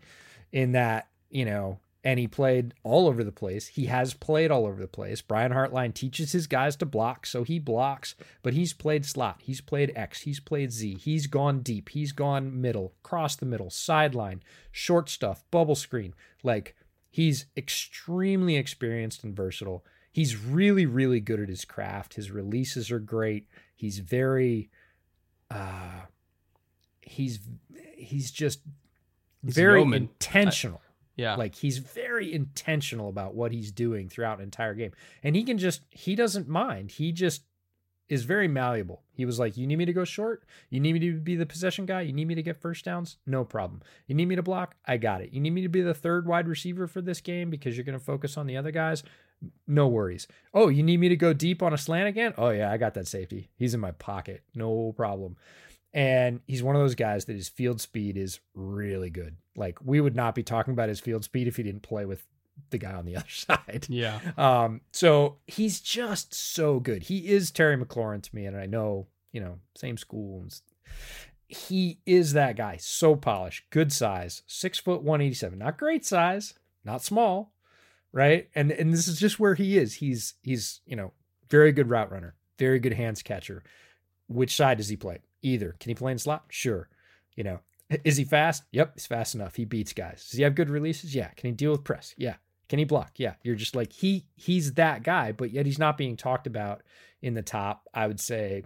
in 0.51 0.71
that, 0.71 1.09
you 1.29 1.43
know, 1.43 1.79
and 2.05 2.19
he 2.19 2.27
played 2.27 2.73
all 2.83 3.07
over 3.07 3.23
the 3.23 3.31
place. 3.31 3.67
He 3.67 3.87
has 3.87 4.13
played 4.13 4.51
all 4.51 4.65
over 4.67 4.79
the 4.79 4.87
place. 4.87 5.21
Brian 5.21 5.51
Hartline 5.51 5.93
teaches 5.93 6.31
his 6.31 6.45
guys 6.45 6.75
to 6.77 6.85
block, 6.85 7.25
so 7.25 7.43
he 7.43 7.57
blocks, 7.57 8.13
but 8.43 8.53
he's 8.53 8.73
played 8.73 9.05
slot, 9.05 9.41
he's 9.41 9.59
played 9.59 9.91
X, 9.95 10.21
he's 10.21 10.39
played 10.39 10.71
Z, 10.71 10.95
he's 11.01 11.25
gone 11.27 11.61
deep, 11.61 11.89
he's 11.89 12.11
gone 12.11 12.61
middle, 12.61 12.93
cross 13.01 13.35
the 13.35 13.45
middle, 13.47 13.71
sideline, 13.71 14.43
short 14.71 15.09
stuff, 15.09 15.43
bubble 15.49 15.75
screen. 15.75 16.13
Like 16.43 16.75
he's 17.15 17.45
extremely 17.55 18.57
experienced 18.57 19.23
and 19.23 19.33
versatile. 19.33 19.85
He's 20.11 20.35
really, 20.35 20.85
really 20.85 21.21
good 21.21 21.39
at 21.39 21.47
his 21.47 21.63
craft. 21.63 22.15
His 22.15 22.29
releases 22.29 22.91
are 22.91 22.99
great. 22.99 23.47
He's 23.73 23.99
very 23.99 24.69
uh 25.49 26.01
he's 27.01 27.39
he's 27.95 28.31
just 28.31 28.59
He's 29.45 29.55
very 29.55 29.79
yeoman. 29.79 30.01
intentional. 30.03 30.81
Yeah. 31.15 31.35
Like 31.35 31.55
he's 31.55 31.77
very 31.77 32.33
intentional 32.33 33.07
about 33.07 33.33
what 33.33 33.53
he's 33.53 33.71
doing 33.71 34.09
throughout 34.09 34.39
an 34.39 34.43
entire 34.43 34.73
game. 34.73 34.91
And 35.23 35.37
he 35.37 35.43
can 35.45 35.57
just 35.57 35.83
he 35.91 36.15
doesn't 36.15 36.49
mind. 36.49 36.91
He 36.91 37.13
just 37.13 37.43
is 38.07 38.23
very 38.23 38.47
malleable. 38.47 39.01
He 39.13 39.25
was 39.25 39.39
like, 39.39 39.57
"You 39.57 39.65
need 39.65 39.77
me 39.77 39.85
to 39.85 39.93
go 39.93 40.05
short? 40.05 40.43
You 40.69 40.79
need 40.79 40.93
me 40.93 40.99
to 40.99 41.13
be 41.19 41.35
the 41.35 41.45
possession 41.45 41.85
guy? 41.85 42.01
You 42.01 42.13
need 42.13 42.27
me 42.27 42.35
to 42.35 42.43
get 42.43 42.61
first 42.61 42.85
downs? 42.85 43.17
No 43.25 43.43
problem. 43.43 43.81
You 44.07 44.15
need 44.15 44.27
me 44.27 44.35
to 44.35 44.43
block? 44.43 44.75
I 44.85 44.97
got 44.97 45.21
it. 45.21 45.33
You 45.33 45.41
need 45.41 45.53
me 45.53 45.63
to 45.63 45.69
be 45.69 45.81
the 45.81 45.93
third 45.93 46.27
wide 46.27 46.47
receiver 46.47 46.87
for 46.87 47.01
this 47.01 47.21
game 47.21 47.49
because 47.49 47.75
you're 47.75 47.85
going 47.85 47.97
to 47.97 48.03
focus 48.03 48.37
on 48.37 48.47
the 48.47 48.57
other 48.57 48.71
guys? 48.71 49.03
No 49.67 49.87
worries. 49.87 50.27
Oh, 50.53 50.69
you 50.69 50.83
need 50.83 50.99
me 50.99 51.09
to 51.09 51.15
go 51.15 51.33
deep 51.33 51.63
on 51.63 51.73
a 51.73 51.77
slant 51.77 52.07
again? 52.07 52.33
Oh 52.37 52.49
yeah, 52.49 52.71
I 52.71 52.77
got 52.77 52.93
that 52.93 53.07
safety. 53.07 53.49
He's 53.57 53.73
in 53.73 53.79
my 53.79 53.91
pocket. 53.91 54.43
No 54.53 54.93
problem." 54.93 55.37
And 55.93 56.41
he's 56.45 56.61
one 56.61 56.75
of 56.75 56.81
those 56.81 56.95
guys 56.95 57.23
that 57.25 57.37
his 57.37 57.47
field 57.47 57.79
speed 57.79 58.17
is 58.17 58.41
really 58.53 59.09
good. 59.09 59.37
Like 59.55 59.79
we 59.81 60.01
would 60.01 60.15
not 60.15 60.35
be 60.35 60.43
talking 60.43 60.73
about 60.73 60.89
his 60.89 60.99
field 60.99 61.23
speed 61.23 61.47
if 61.47 61.55
he 61.55 61.63
didn't 61.63 61.83
play 61.83 62.05
with 62.05 62.27
the 62.69 62.77
guy 62.77 62.93
on 62.93 63.05
the 63.05 63.15
other 63.17 63.25
side. 63.29 63.85
yeah. 63.89 64.19
Um, 64.37 64.81
so 64.91 65.37
he's 65.47 65.79
just 65.79 66.33
so 66.33 66.79
good. 66.79 67.03
He 67.03 67.29
is 67.29 67.51
Terry 67.51 67.77
McLaurin 67.77 68.21
to 68.23 68.35
me, 68.35 68.45
and 68.45 68.57
I 68.57 68.65
know, 68.65 69.07
you 69.31 69.41
know, 69.41 69.59
same 69.75 69.97
school. 69.97 70.41
And 70.41 70.61
he 71.47 71.99
is 72.05 72.33
that 72.33 72.55
guy. 72.57 72.77
So 72.77 73.15
polished, 73.15 73.69
good 73.69 73.91
size, 73.91 74.41
six 74.47 74.79
foot 74.79 75.03
one 75.03 75.21
eighty 75.21 75.35
seven. 75.35 75.59
Not 75.59 75.77
great 75.77 76.05
size, 76.05 76.53
not 76.83 77.03
small, 77.03 77.53
right? 78.11 78.49
And 78.55 78.71
and 78.71 78.93
this 78.93 79.07
is 79.07 79.19
just 79.19 79.39
where 79.39 79.55
he 79.55 79.77
is. 79.77 79.95
He's 79.95 80.35
he's 80.41 80.81
you 80.85 80.95
know 80.95 81.13
very 81.49 81.71
good 81.71 81.89
route 81.89 82.11
runner, 82.11 82.35
very 82.57 82.79
good 82.79 82.93
hands 82.93 83.21
catcher. 83.21 83.63
Which 84.27 84.55
side 84.55 84.77
does 84.77 84.89
he 84.89 84.95
play? 84.95 85.19
Either. 85.43 85.75
Can 85.79 85.89
he 85.89 85.95
play 85.95 86.11
in 86.11 86.17
slot? 86.17 86.45
Sure. 86.49 86.89
You 87.35 87.43
know, 87.43 87.59
is 88.03 88.17
he 88.17 88.23
fast? 88.23 88.63
Yep, 88.71 88.93
he's 88.95 89.05
fast 89.05 89.35
enough. 89.35 89.55
He 89.55 89.65
beats 89.65 89.93
guys. 89.93 90.27
Does 90.29 90.37
he 90.37 90.43
have 90.43 90.55
good 90.55 90.69
releases? 90.71 91.13
Yeah. 91.13 91.27
Can 91.35 91.49
he 91.49 91.55
deal 91.55 91.71
with 91.71 91.83
press? 91.83 92.15
Yeah. 92.17 92.35
Can 92.69 92.79
he 92.79 92.85
block? 92.85 93.13
Yeah. 93.17 93.35
You're 93.43 93.55
just 93.55 93.75
like 93.75 93.93
he 93.93 94.25
he's 94.35 94.73
that 94.73 95.03
guy, 95.03 95.31
but 95.31 95.51
yet 95.51 95.65
he's 95.65 95.79
not 95.79 95.97
being 95.97 96.17
talked 96.17 96.47
about 96.47 96.81
in 97.21 97.33
the 97.33 97.41
top, 97.41 97.87
I 97.93 98.07
would 98.07 98.19
say 98.19 98.63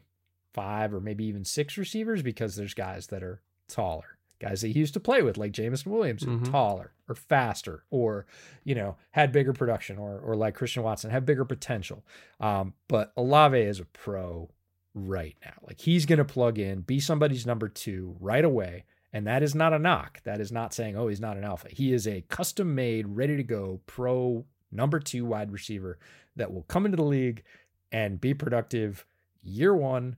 five 0.54 0.94
or 0.94 1.00
maybe 1.00 1.26
even 1.26 1.46
six 1.46 1.78
receivers 1.78 2.22
because 2.22 2.56
there's 2.56 2.74
guys 2.74 3.08
that 3.08 3.24
are 3.24 3.42
taller. 3.68 4.18
Guys 4.40 4.62
that 4.62 4.70
he 4.70 4.80
used 4.80 4.94
to 4.94 5.02
play 5.02 5.22
with, 5.22 5.38
like 5.38 5.52
Jameson 5.52 5.92
Williams, 5.92 6.24
Mhm. 6.24 6.50
taller 6.50 6.94
or 7.10 7.16
faster, 7.16 7.84
or 7.90 8.26
you 8.64 8.74
know, 8.74 8.96
had 9.12 9.32
bigger 9.34 9.52
production, 9.52 9.98
or 9.98 10.18
or 10.20 10.36
like 10.38 10.56
Christian 10.56 10.82
Watson, 10.84 11.12
have 11.12 11.26
bigger 11.26 11.44
potential. 11.46 12.06
Um, 12.40 12.74
but 12.88 13.12
Olave 13.18 13.60
is 13.60 13.82
a 13.82 13.86
pro 13.86 14.50
right 14.96 15.36
now. 15.46 15.54
Like 15.62 15.82
he's 15.82 16.06
gonna 16.06 16.24
plug 16.26 16.58
in, 16.58 16.82
be 16.82 17.00
somebody's 17.02 17.46
number 17.46 17.68
two 17.68 18.16
right 18.22 18.46
away. 18.46 18.86
And 19.12 19.26
that 19.26 19.42
is 19.42 19.56
not 19.56 19.74
a 19.74 19.80
knock. 19.80 20.22
That 20.24 20.40
is 20.40 20.52
not 20.52 20.74
saying, 20.74 20.96
oh, 20.96 21.08
he's 21.08 21.20
not 21.20 21.38
an 21.38 21.44
alpha. 21.44 21.68
He 21.70 21.94
is 21.94 22.08
a 22.08 22.24
custom 22.30 22.76
made, 22.76 23.08
ready 23.08 23.36
to 23.38 23.44
go 23.44 23.82
pro 23.88 24.46
number 24.72 25.00
two 25.00 25.26
wide 25.26 25.52
receiver 25.52 25.98
that 26.36 26.54
will 26.54 26.64
come 26.64 26.86
into 26.86 26.96
the 26.96 27.04
league 27.04 27.44
and 27.92 28.22
be 28.22 28.34
productive 28.34 29.06
year 29.44 29.76
one 29.76 30.16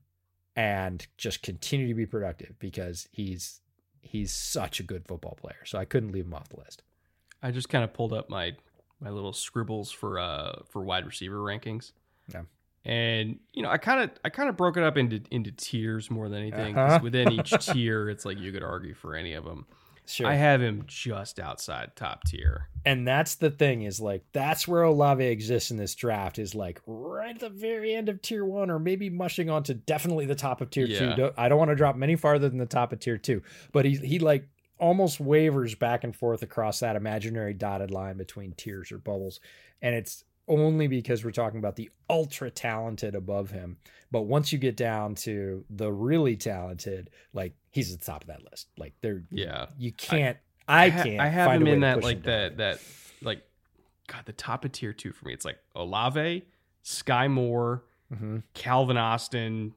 and 0.56 1.08
just 1.18 1.42
continue 1.42 1.88
to 1.88 1.94
be 1.94 2.06
productive 2.06 2.60
because 2.60 3.08
he's 3.12 3.62
he's 4.02 4.34
such 4.34 4.80
a 4.80 4.84
good 4.84 5.08
football 5.08 5.38
player. 5.40 5.64
So 5.66 5.78
I 5.78 5.86
couldn't 5.86 6.12
leave 6.12 6.26
him 6.26 6.34
off 6.34 6.50
the 6.50 6.58
list. 6.58 6.84
I 7.42 7.52
just 7.52 7.70
kind 7.70 7.84
of 7.84 7.94
pulled 7.94 8.14
up 8.14 8.30
my 8.30 8.54
my 9.00 9.10
little 9.10 9.34
scribbles 9.34 9.92
for 9.92 10.20
uh 10.20 10.64
for 10.70 10.84
wide 10.84 11.06
receiver 11.06 11.38
rankings. 11.38 11.94
Yeah. 12.34 12.42
And 12.84 13.40
you 13.54 13.62
know, 13.62 13.70
I 13.70 13.78
kind 13.78 14.02
of 14.02 14.10
I 14.26 14.30
kind 14.30 14.50
of 14.50 14.58
broke 14.58 14.76
it 14.78 14.84
up 14.84 14.98
into 14.98 15.22
into 15.30 15.52
tiers 15.52 16.10
more 16.10 16.30
than 16.30 16.40
anything. 16.40 16.74
'cause 16.74 16.94
Uh-huh. 16.94 17.00
Within 17.04 17.32
each 17.32 17.52
tier, 17.66 18.10
it's 18.10 18.26
like 18.26 18.40
you 18.40 18.52
could 18.52 18.64
argue 18.64 18.94
for 18.94 19.16
any 19.16 19.34
of 19.34 19.44
them. 19.46 19.66
Sure. 20.08 20.28
I 20.28 20.34
have 20.34 20.62
him 20.62 20.84
just 20.88 21.40
outside 21.40 21.96
top 21.96 22.24
tier. 22.26 22.68
and 22.84 23.08
that's 23.08 23.36
the 23.36 23.52
thing 23.52 23.84
is 23.84 24.02
like 24.02 24.24
that's 24.34 24.68
where 24.68 24.82
Olave 24.82 25.24
exists 25.24 25.70
in 25.70 25.78
this 25.78 25.94
draft 25.94 26.40
is 26.40 26.56
like 26.56 26.82
right 26.88 27.36
at 27.36 27.40
the 27.40 27.50
very 27.50 27.94
end 27.94 28.10
of 28.10 28.20
tier 28.22 28.44
one 28.44 28.72
or 28.72 28.80
maybe 28.80 29.10
mushing 29.12 29.50
on 29.52 29.62
to 29.64 29.76
definitely 29.76 30.26
the 30.26 30.34
top 30.36 30.60
of 30.60 30.72
tier 30.72 30.88
Yeah. 30.88 31.16
two. 31.16 31.32
I 31.38 31.48
don't 31.48 31.60
want 31.60 31.70
to 31.70 31.76
drop 31.76 31.96
him 31.96 32.02
any 32.04 32.16
farther 32.16 32.50
than 32.50 32.58
the 32.58 32.66
top 32.66 32.92
of 32.92 33.00
tier 33.00 33.20
two, 33.20 33.44
but 33.72 33.86
he 33.86 33.96
he 33.96 34.18
like 34.20 34.50
almost 34.80 35.20
wavers 35.20 35.76
back 35.76 36.04
and 36.04 36.16
forth 36.16 36.42
across 36.42 36.80
that 36.80 36.96
imaginary 36.96 37.54
dotted 37.54 37.92
line 37.92 38.18
between 38.18 38.54
tiers 38.54 38.92
or 38.92 38.98
bubbles, 38.98 39.40
and 39.84 39.94
it's 39.94 40.26
only 40.48 40.88
because 40.88 41.24
we're 41.24 41.32
talking 41.32 41.60
about 41.60 41.76
the 41.76 41.90
ultra 42.10 42.50
talented 42.52 43.16
above 43.16 43.52
him. 43.52 43.78
But 44.12 44.24
once 44.24 44.52
you 44.52 44.58
get 44.60 44.76
down 44.76 45.16
to 45.16 45.64
the 45.70 45.92
really 45.92 46.36
talented, 46.36 47.10
like 47.34 47.54
he's 47.72 47.94
at 47.94 48.00
the 48.02 48.06
top 48.06 48.24
of 48.24 48.28
that 48.28 48.44
list. 48.52 48.68
Like 48.78 48.94
there, 49.02 49.24
Yeah. 49.32 49.68
you 49.78 49.92
can't. 49.94 50.38
I, 50.68 50.90
ha- 50.90 51.04
can't. 51.04 51.20
I 51.20 51.28
have 51.28 51.48
find 51.48 51.62
him 51.62 51.68
in 51.68 51.80
that 51.82 52.04
like 52.04 52.24
that 52.24 52.58
that 52.58 52.80
like 53.22 53.44
God, 54.08 54.24
the 54.26 54.34
top 54.34 54.66
of 54.66 54.72
tier 54.74 54.94
two 54.94 55.12
for 55.14 55.26
me. 55.26 55.34
It's 55.34 55.46
like 55.46 55.58
Olave, 55.76 56.46
Sky 56.84 57.28
Moore, 57.28 57.84
Mhm. 58.14 58.44
Calvin 58.54 58.98
Austin, 58.98 59.74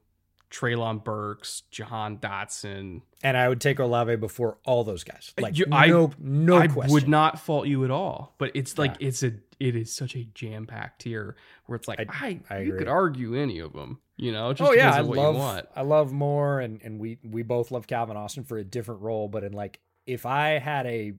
Treylon 0.51 1.03
Burks, 1.03 1.63
Jahan 1.71 2.17
Dotson. 2.17 3.01
and 3.23 3.35
I 3.37 3.49
would 3.49 3.59
take 3.59 3.79
Olave 3.79 4.17
before 4.17 4.57
all 4.65 4.83
those 4.83 5.03
guys. 5.03 5.33
Like 5.39 5.53
Uh, 5.53 5.55
You- 5.57 5.65
I- 5.71 5.87
no, 5.87 6.11
no 6.19 6.57
I 6.57 6.67
question. 6.67 6.93
would 6.93 7.07
not 7.09 7.39
fault 7.39 7.67
you 7.67 7.83
at 7.85 7.91
all, 7.91 8.35
but 8.37 8.51
it's 8.53 8.77
like 8.77 8.95
it's 8.99 9.23
a 9.23 9.31
it 9.59 9.75
is 9.75 9.93
such 9.95 10.15
a 10.15 10.23
jam 10.33 10.65
packed 10.67 11.01
tier 11.01 11.35
where 11.65 11.75
it's 11.75 11.87
like 11.87 11.99
I, 11.99 12.39
I- 12.49 12.55
I 12.55 12.57
you 12.59 12.67
agree. 12.69 12.79
could 12.79 12.87
argue 12.87 13.35
any 13.35 13.59
of 13.59 13.73
them, 13.73 13.99
you 14.17 14.31
know, 14.31 14.53
just 14.53 14.69
oh 14.69 14.73
yeah, 14.73 14.93
I 14.93 14.99
love 15.01 15.35
you 15.35 15.39
want. 15.39 15.67
I 15.75 15.81
love 15.81 16.11
Moore, 16.11 16.59
and 16.59 16.81
and 16.83 16.99
we 16.99 17.17
we 17.23 17.43
both 17.43 17.71
love 17.71 17.87
Calvin 17.87 18.17
Austin 18.17 18.43
for 18.43 18.57
a 18.57 18.63
different 18.63 19.01
role. 19.01 19.27
But 19.27 19.43
in 19.43 19.53
like, 19.53 19.79
if 20.05 20.25
I 20.25 20.59
had 20.59 20.85
a 20.85 21.13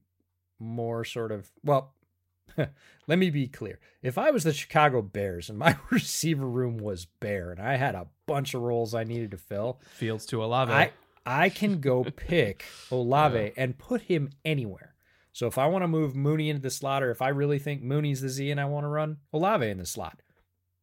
more 0.58 1.04
sort 1.04 1.32
of 1.32 1.50
well, 1.64 1.92
let 2.56 3.18
me 3.18 3.30
be 3.30 3.46
clear. 3.48 3.78
If 4.02 4.18
I 4.18 4.30
was 4.30 4.44
the 4.44 4.52
Chicago 4.52 5.02
Bears 5.02 5.48
and 5.50 5.58
my 5.58 5.76
receiver 5.90 6.46
room 6.46 6.78
was 6.78 7.04
bare, 7.06 7.50
and 7.50 7.60
I 7.60 7.76
had 7.76 7.94
a 7.94 8.06
bunch 8.26 8.54
of 8.54 8.62
roles 8.62 8.94
I 8.94 9.04
needed 9.04 9.30
to 9.32 9.36
fill, 9.38 9.80
Fields 9.94 10.26
to 10.26 10.42
Olave. 10.42 10.72
I 10.72 10.92
I 11.24 11.48
can 11.48 11.80
go 11.80 12.04
pick 12.16 12.64
Olave 12.90 13.52
and 13.56 13.76
put 13.78 14.02
him 14.02 14.30
anywhere. 14.44 14.94
So 15.36 15.46
if 15.46 15.58
I 15.58 15.66
want 15.66 15.82
to 15.82 15.88
move 15.88 16.16
Mooney 16.16 16.48
into 16.48 16.62
the 16.62 16.70
slot, 16.70 17.02
or 17.02 17.10
if 17.10 17.20
I 17.20 17.28
really 17.28 17.58
think 17.58 17.82
Mooney's 17.82 18.22
the 18.22 18.30
Z 18.30 18.50
and 18.50 18.58
I 18.58 18.64
want 18.64 18.84
to 18.84 18.88
run 18.88 19.18
Olave 19.34 19.68
in 19.68 19.76
the 19.76 19.84
slot, 19.84 20.22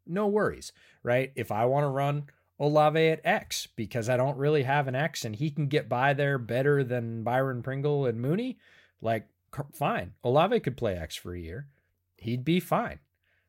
no 0.05 0.27
worries, 0.27 0.71
right? 1.01 1.31
If 1.35 1.51
I 1.51 1.65
want 1.65 1.85
to 1.85 1.87
run 1.87 2.25
Olave 2.59 2.99
at 2.99 3.21
X 3.23 3.67
because 3.75 4.09
I 4.09 4.15
don't 4.15 4.37
really 4.37 4.61
have 4.61 4.87
an 4.87 4.93
X 4.93 5.25
and 5.25 5.35
he 5.35 5.49
can 5.49 5.69
get 5.69 5.89
by 5.89 6.13
there 6.13 6.37
better 6.37 6.83
than 6.83 7.23
Byron 7.23 7.63
Pringle 7.63 8.05
and 8.05 8.21
Mooney, 8.21 8.59
like 9.01 9.27
fine. 9.73 10.13
Olave 10.23 10.59
could 10.59 10.77
play 10.77 10.97
X 10.97 11.15
for 11.15 11.33
a 11.33 11.39
year. 11.39 11.65
he'd 12.17 12.45
be 12.45 12.59
fine, 12.59 12.99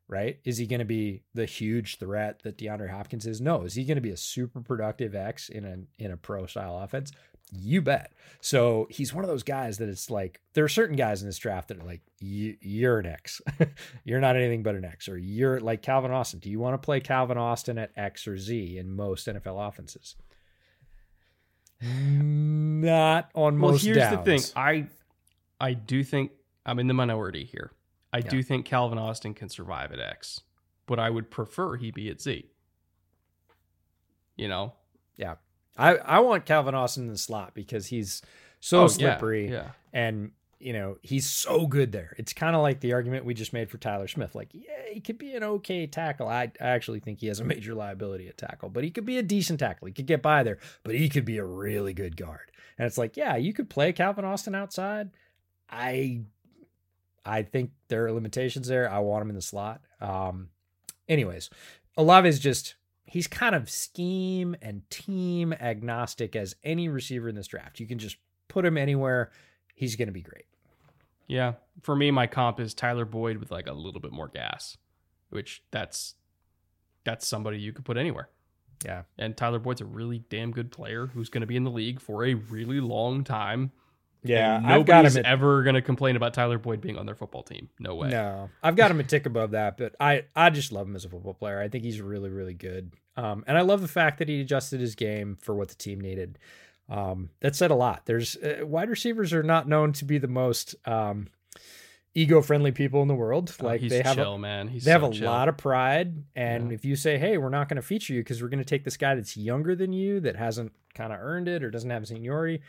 right? 0.08 0.38
Is 0.42 0.56
he 0.56 0.66
going 0.66 0.78
to 0.78 0.86
be 0.86 1.20
the 1.34 1.44
huge 1.44 1.98
threat 1.98 2.40
that 2.44 2.56
DeAndre 2.56 2.88
Hopkins 2.88 3.26
is? 3.26 3.42
No. 3.42 3.64
Is 3.64 3.74
he 3.74 3.84
going 3.84 3.96
to 3.96 4.00
be 4.00 4.12
a 4.12 4.16
super 4.16 4.62
productive 4.62 5.14
X 5.14 5.50
in 5.50 5.66
a 5.66 6.02
in 6.02 6.12
a 6.12 6.16
pro 6.16 6.46
style 6.46 6.78
offense? 6.78 7.12
You 7.52 7.82
bet. 7.82 8.12
So 8.40 8.86
he's 8.90 9.14
one 9.14 9.24
of 9.24 9.30
those 9.30 9.42
guys 9.42 9.78
that 9.78 9.88
it's 9.88 10.10
like 10.10 10.40
there 10.54 10.64
are 10.64 10.68
certain 10.68 10.96
guys 10.96 11.22
in 11.22 11.28
this 11.28 11.38
draft 11.38 11.68
that 11.68 11.78
are 11.78 11.84
like 11.84 12.02
you're 12.20 12.98
an 12.98 13.06
X, 13.06 13.40
you're 14.04 14.20
not 14.20 14.36
anything 14.36 14.62
but 14.62 14.74
an 14.74 14.84
X, 14.84 15.08
or 15.08 15.16
you're 15.16 15.60
like 15.60 15.82
Calvin 15.82 16.10
Austin. 16.10 16.40
Do 16.40 16.50
you 16.50 16.58
want 16.58 16.74
to 16.74 16.84
play 16.84 17.00
Calvin 17.00 17.38
Austin 17.38 17.78
at 17.78 17.90
X 17.96 18.26
or 18.26 18.36
Z 18.36 18.78
in 18.78 18.94
most 18.94 19.26
NFL 19.26 19.68
offenses? 19.68 20.16
Not 21.80 23.30
on 23.34 23.56
most. 23.56 23.70
Well, 23.70 23.78
here's 23.78 23.96
downs. 23.96 24.16
the 24.16 24.24
thing. 24.24 24.40
I 24.56 24.86
I 25.60 25.74
do 25.74 26.02
think 26.04 26.32
I'm 26.66 26.78
in 26.78 26.86
the 26.86 26.94
minority 26.94 27.44
here. 27.44 27.72
I 28.12 28.18
yeah. 28.18 28.28
do 28.28 28.42
think 28.42 28.64
Calvin 28.64 28.98
Austin 28.98 29.34
can 29.34 29.48
survive 29.48 29.92
at 29.92 29.98
X, 29.98 30.40
but 30.86 30.98
I 30.98 31.10
would 31.10 31.30
prefer 31.30 31.76
he 31.76 31.90
be 31.90 32.08
at 32.10 32.20
Z. 32.20 32.48
You 34.36 34.48
know? 34.48 34.74
Yeah. 35.16 35.34
I, 35.76 35.96
I 35.96 36.20
want 36.20 36.46
Calvin 36.46 36.74
Austin 36.74 37.04
in 37.04 37.10
the 37.10 37.18
slot 37.18 37.52
because 37.54 37.86
he's 37.86 38.22
so 38.60 38.82
oh, 38.82 38.86
slippery. 38.86 39.46
Yeah, 39.48 39.52
yeah. 39.52 39.70
And, 39.92 40.30
you 40.58 40.72
know, 40.72 40.98
he's 41.02 41.28
so 41.28 41.66
good 41.66 41.92
there. 41.92 42.14
It's 42.16 42.32
kind 42.32 42.56
of 42.56 42.62
like 42.62 42.80
the 42.80 42.92
argument 42.92 43.24
we 43.24 43.34
just 43.34 43.52
made 43.52 43.70
for 43.70 43.78
Tyler 43.78 44.08
Smith. 44.08 44.34
Like, 44.34 44.48
yeah, 44.52 44.92
he 44.92 45.00
could 45.00 45.18
be 45.18 45.34
an 45.34 45.42
okay 45.44 45.86
tackle. 45.86 46.28
I, 46.28 46.52
I 46.60 46.68
actually 46.68 47.00
think 47.00 47.20
he 47.20 47.26
has 47.26 47.40
a 47.40 47.44
major 47.44 47.74
liability 47.74 48.28
at 48.28 48.38
tackle, 48.38 48.68
but 48.68 48.84
he 48.84 48.90
could 48.90 49.04
be 49.04 49.18
a 49.18 49.22
decent 49.22 49.60
tackle. 49.60 49.86
He 49.86 49.92
could 49.92 50.06
get 50.06 50.22
by 50.22 50.42
there, 50.42 50.58
but 50.84 50.94
he 50.94 51.08
could 51.08 51.24
be 51.24 51.38
a 51.38 51.44
really 51.44 51.92
good 51.92 52.16
guard. 52.16 52.50
And 52.78 52.86
it's 52.86 52.98
like, 52.98 53.16
yeah, 53.16 53.36
you 53.36 53.52
could 53.52 53.68
play 53.68 53.92
Calvin 53.92 54.24
Austin 54.24 54.54
outside. 54.54 55.10
I 55.68 56.22
I 57.24 57.42
think 57.42 57.70
there 57.88 58.06
are 58.06 58.12
limitations 58.12 58.68
there. 58.68 58.90
I 58.90 58.98
want 58.98 59.22
him 59.22 59.30
in 59.30 59.36
the 59.36 59.42
slot. 59.42 59.80
Um, 60.00 60.48
anyways, 61.08 61.50
Olave 61.96 62.28
is 62.28 62.38
just 62.38 62.74
he's 63.14 63.28
kind 63.28 63.54
of 63.54 63.70
scheme 63.70 64.56
and 64.60 64.82
team 64.90 65.52
agnostic 65.52 66.34
as 66.34 66.56
any 66.64 66.88
receiver 66.88 67.28
in 67.28 67.36
this 67.36 67.46
draft. 67.46 67.78
You 67.78 67.86
can 67.86 68.00
just 68.00 68.16
put 68.48 68.64
him 68.64 68.76
anywhere. 68.76 69.30
He's 69.72 69.94
going 69.94 70.08
to 70.08 70.12
be 70.12 70.20
great. 70.20 70.46
Yeah. 71.28 71.52
For 71.82 71.94
me, 71.94 72.10
my 72.10 72.26
comp 72.26 72.58
is 72.58 72.74
Tyler 72.74 73.04
Boyd 73.04 73.36
with 73.36 73.52
like 73.52 73.68
a 73.68 73.72
little 73.72 74.00
bit 74.00 74.10
more 74.10 74.26
gas, 74.26 74.76
which 75.30 75.62
that's 75.70 76.14
that's 77.04 77.24
somebody 77.24 77.58
you 77.60 77.72
could 77.72 77.84
put 77.84 77.96
anywhere. 77.96 78.30
Yeah. 78.84 79.02
And 79.16 79.36
Tyler 79.36 79.60
Boyd's 79.60 79.80
a 79.80 79.84
really 79.84 80.24
damn 80.28 80.50
good 80.50 80.72
player 80.72 81.06
who's 81.06 81.28
going 81.28 81.42
to 81.42 81.46
be 81.46 81.54
in 81.54 81.62
the 81.62 81.70
league 81.70 82.00
for 82.00 82.24
a 82.24 82.34
really 82.34 82.80
long 82.80 83.22
time. 83.22 83.70
Yeah, 84.24 84.56
and 84.56 84.66
nobody's 84.66 85.18
at, 85.18 85.26
ever 85.26 85.62
going 85.62 85.74
to 85.74 85.82
complain 85.82 86.16
about 86.16 86.34
Tyler 86.34 86.58
Boyd 86.58 86.80
being 86.80 86.96
on 86.96 87.04
their 87.06 87.14
football 87.14 87.42
team. 87.42 87.68
No 87.78 87.94
way. 87.94 88.08
No, 88.08 88.48
I've 88.62 88.74
got 88.74 88.90
him 88.90 88.98
a 88.98 89.04
tick 89.04 89.26
above 89.26 89.50
that, 89.50 89.76
but 89.76 89.94
I 90.00 90.24
I 90.34 90.48
just 90.48 90.72
love 90.72 90.86
him 90.86 90.96
as 90.96 91.04
a 91.04 91.10
football 91.10 91.34
player. 91.34 91.60
I 91.60 91.68
think 91.68 91.84
he's 91.84 92.00
really 92.00 92.30
really 92.30 92.54
good, 92.54 92.94
um, 93.16 93.44
and 93.46 93.56
I 93.56 93.62
love 93.62 93.80
the 93.80 93.88
fact 93.88 94.18
that 94.18 94.28
he 94.28 94.40
adjusted 94.40 94.80
his 94.80 94.94
game 94.94 95.36
for 95.40 95.54
what 95.54 95.68
the 95.68 95.74
team 95.74 96.00
needed. 96.00 96.38
Um, 96.88 97.30
that 97.40 97.56
said 97.56 97.70
a 97.70 97.74
lot. 97.74 98.02
There's 98.04 98.36
uh, 98.36 98.66
wide 98.66 98.90
receivers 98.90 99.32
are 99.32 99.42
not 99.42 99.68
known 99.68 99.92
to 99.94 100.04
be 100.04 100.18
the 100.18 100.28
most 100.28 100.74
um, 100.84 101.28
ego 102.14 102.42
friendly 102.42 102.72
people 102.72 103.02
in 103.02 103.08
the 103.08 103.14
world. 103.14 103.54
Oh, 103.60 103.64
like 103.64 103.80
they 103.80 104.02
have 104.02 104.16
chill, 104.16 104.34
a, 104.34 104.38
man. 104.38 104.68
He's 104.68 104.84
they 104.84 104.90
so 104.90 105.00
have 105.00 105.10
a 105.10 105.14
chill. 105.14 105.30
lot 105.30 105.48
of 105.48 105.56
pride, 105.56 106.24
and 106.34 106.68
yeah. 106.68 106.74
if 106.74 106.84
you 106.84 106.96
say, 106.96 107.18
"Hey, 107.18 107.38
we're 107.38 107.48
not 107.48 107.68
going 107.68 107.76
to 107.76 107.82
feature 107.82 108.12
you 108.12 108.20
because 108.20 108.42
we're 108.42 108.48
going 108.48 108.58
to 108.58 108.64
take 108.64 108.84
this 108.84 108.96
guy 108.96 109.14
that's 109.14 109.36
younger 109.36 109.74
than 109.74 109.92
you 109.92 110.20
that 110.20 110.36
hasn't 110.36 110.72
kind 110.94 111.12
of 111.12 111.18
earned 111.20 111.48
it 111.48 111.62
or 111.62 111.70
doesn't 111.70 111.90
have 111.90 112.06
seniority," 112.06 112.60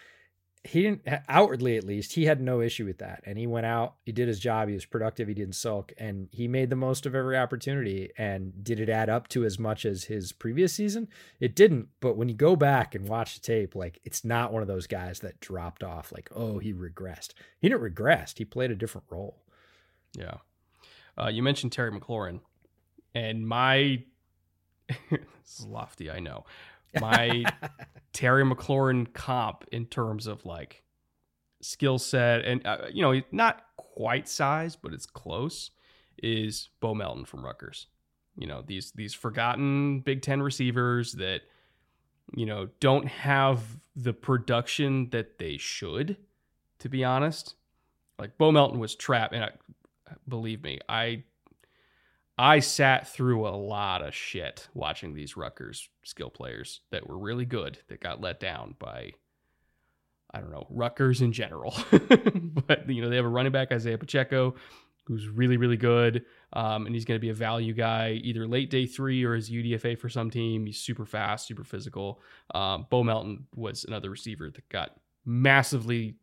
he 0.65 0.81
didn't 0.81 1.07
outwardly 1.29 1.77
at 1.77 1.83
least 1.83 2.13
he 2.13 2.25
had 2.25 2.41
no 2.41 2.59
issue 2.59 2.85
with 2.85 2.97
that. 2.97 3.21
And 3.25 3.37
he 3.37 3.45
went 3.45 3.67
out 3.67 3.95
he 4.03 4.11
did 4.11 4.27
his 4.27 4.39
job 4.39 4.67
he 4.67 4.73
was 4.73 4.85
productive 4.85 5.27
he 5.27 5.33
didn't 5.33 5.55
sulk 5.55 5.93
and 5.97 6.27
he 6.31 6.47
made 6.47 6.69
the 6.69 6.75
most 6.75 7.05
of 7.05 7.13
every 7.13 7.37
opportunity 7.37 8.09
and 8.17 8.63
did 8.63 8.79
it 8.79 8.89
add 8.89 9.09
up 9.09 9.27
to 9.29 9.45
as 9.45 9.59
much 9.59 9.85
as 9.85 10.05
his 10.05 10.31
previous 10.31 10.73
season? 10.73 11.07
It 11.39 11.55
didn't 11.55 11.89
but 11.99 12.17
when 12.17 12.29
you 12.29 12.35
go 12.35 12.55
back 12.55 12.95
and 12.95 13.07
watch 13.07 13.35
the 13.35 13.41
tape 13.41 13.75
like 13.75 13.99
it's 14.03 14.25
not 14.25 14.51
one 14.51 14.63
of 14.63 14.67
those 14.67 14.87
guys 14.87 15.19
that 15.19 15.39
dropped 15.39 15.83
off 15.83 16.11
like 16.11 16.29
oh 16.35 16.57
he 16.57 16.73
regressed. 16.73 17.33
He 17.59 17.69
didn't 17.69 17.81
regress 17.81 18.33
he 18.35 18.45
played 18.45 18.71
a 18.71 18.75
different 18.75 19.05
role. 19.09 19.37
Yeah. 20.17 20.37
Uh, 21.17 21.29
you 21.29 21.43
mentioned 21.43 21.71
terry 21.71 21.91
mclaurin 21.91 22.39
and 23.13 23.47
my 23.47 24.03
this 25.09 25.59
is 25.59 25.65
lofty 25.65 26.11
i 26.11 26.19
know 26.19 26.43
my 26.99 27.43
Terry 28.13 28.43
McLaurin 28.43 29.11
comp 29.13 29.65
in 29.71 29.85
terms 29.85 30.27
of 30.27 30.45
like 30.45 30.83
skill 31.61 31.97
set 31.97 32.45
and 32.45 32.65
uh, 32.65 32.77
you 32.91 33.01
know 33.01 33.21
not 33.31 33.63
quite 33.77 34.27
size, 34.27 34.75
but 34.75 34.93
it's 34.93 35.05
close. 35.05 35.71
Is 36.21 36.69
Bo 36.79 36.93
Melton 36.93 37.25
from 37.25 37.43
Rutgers? 37.43 37.87
You 38.37 38.47
know 38.47 38.63
these 38.65 38.91
these 38.91 39.13
forgotten 39.13 40.01
Big 40.01 40.21
Ten 40.21 40.41
receivers 40.41 41.13
that 41.13 41.41
you 42.35 42.45
know 42.45 42.69
don't 42.79 43.07
have 43.07 43.61
the 43.95 44.13
production 44.13 45.09
that 45.11 45.37
they 45.37 45.57
should. 45.57 46.17
To 46.79 46.89
be 46.89 47.03
honest, 47.03 47.55
like 48.19 48.37
Bo 48.37 48.51
Melton 48.51 48.79
was 48.79 48.95
trapped, 48.95 49.33
and 49.33 49.43
I, 49.43 49.51
believe 50.27 50.63
me, 50.63 50.79
I 50.87 51.23
I 52.37 52.59
sat 52.59 53.07
through 53.07 53.47
a 53.47 53.55
lot 53.55 54.01
of 54.01 54.13
shit 54.13 54.67
watching 54.73 55.13
these 55.13 55.37
Rutgers 55.37 55.89
skill 56.03 56.29
players 56.29 56.81
that 56.91 57.07
were 57.07 57.17
really 57.17 57.45
good 57.45 57.79
that 57.87 58.01
got 58.01 58.21
let 58.21 58.39
down 58.39 58.75
by 58.77 59.11
I 60.33 60.41
don't 60.41 60.51
know, 60.51 60.67
Rutgers 60.69 61.21
in 61.21 61.31
general. 61.31 61.73
but 62.67 62.89
you 62.89 63.01
know, 63.01 63.09
they 63.09 63.15
have 63.15 63.23
a 63.23 63.29
running 63.29 63.53
back 63.53 63.71
Isaiah 63.71 63.97
Pacheco 63.97 64.55
who's 65.05 65.29
really 65.29 65.55
really 65.55 65.77
good 65.77 66.25
um, 66.53 66.87
and 66.87 66.95
he's 66.95 67.05
going 67.05 67.15
to 67.15 67.21
be 67.21 67.29
a 67.29 67.33
value 67.33 67.73
guy 67.73 68.19
either 68.23 68.47
late 68.47 68.71
day 68.71 68.85
3 68.85 69.23
or 69.23 69.35
as 69.35 69.49
UDFA 69.49 69.97
for 69.97 70.09
some 70.09 70.29
team. 70.29 70.65
He's 70.65 70.79
super 70.79 71.05
fast, 71.05 71.47
super 71.47 71.63
physical. 71.63 72.21
Um, 72.53 72.87
Bo 72.89 73.03
Melton 73.03 73.45
was 73.55 73.85
another 73.85 74.09
receiver 74.09 74.49
that 74.49 74.67
got 74.69 74.91
massively 75.25 76.17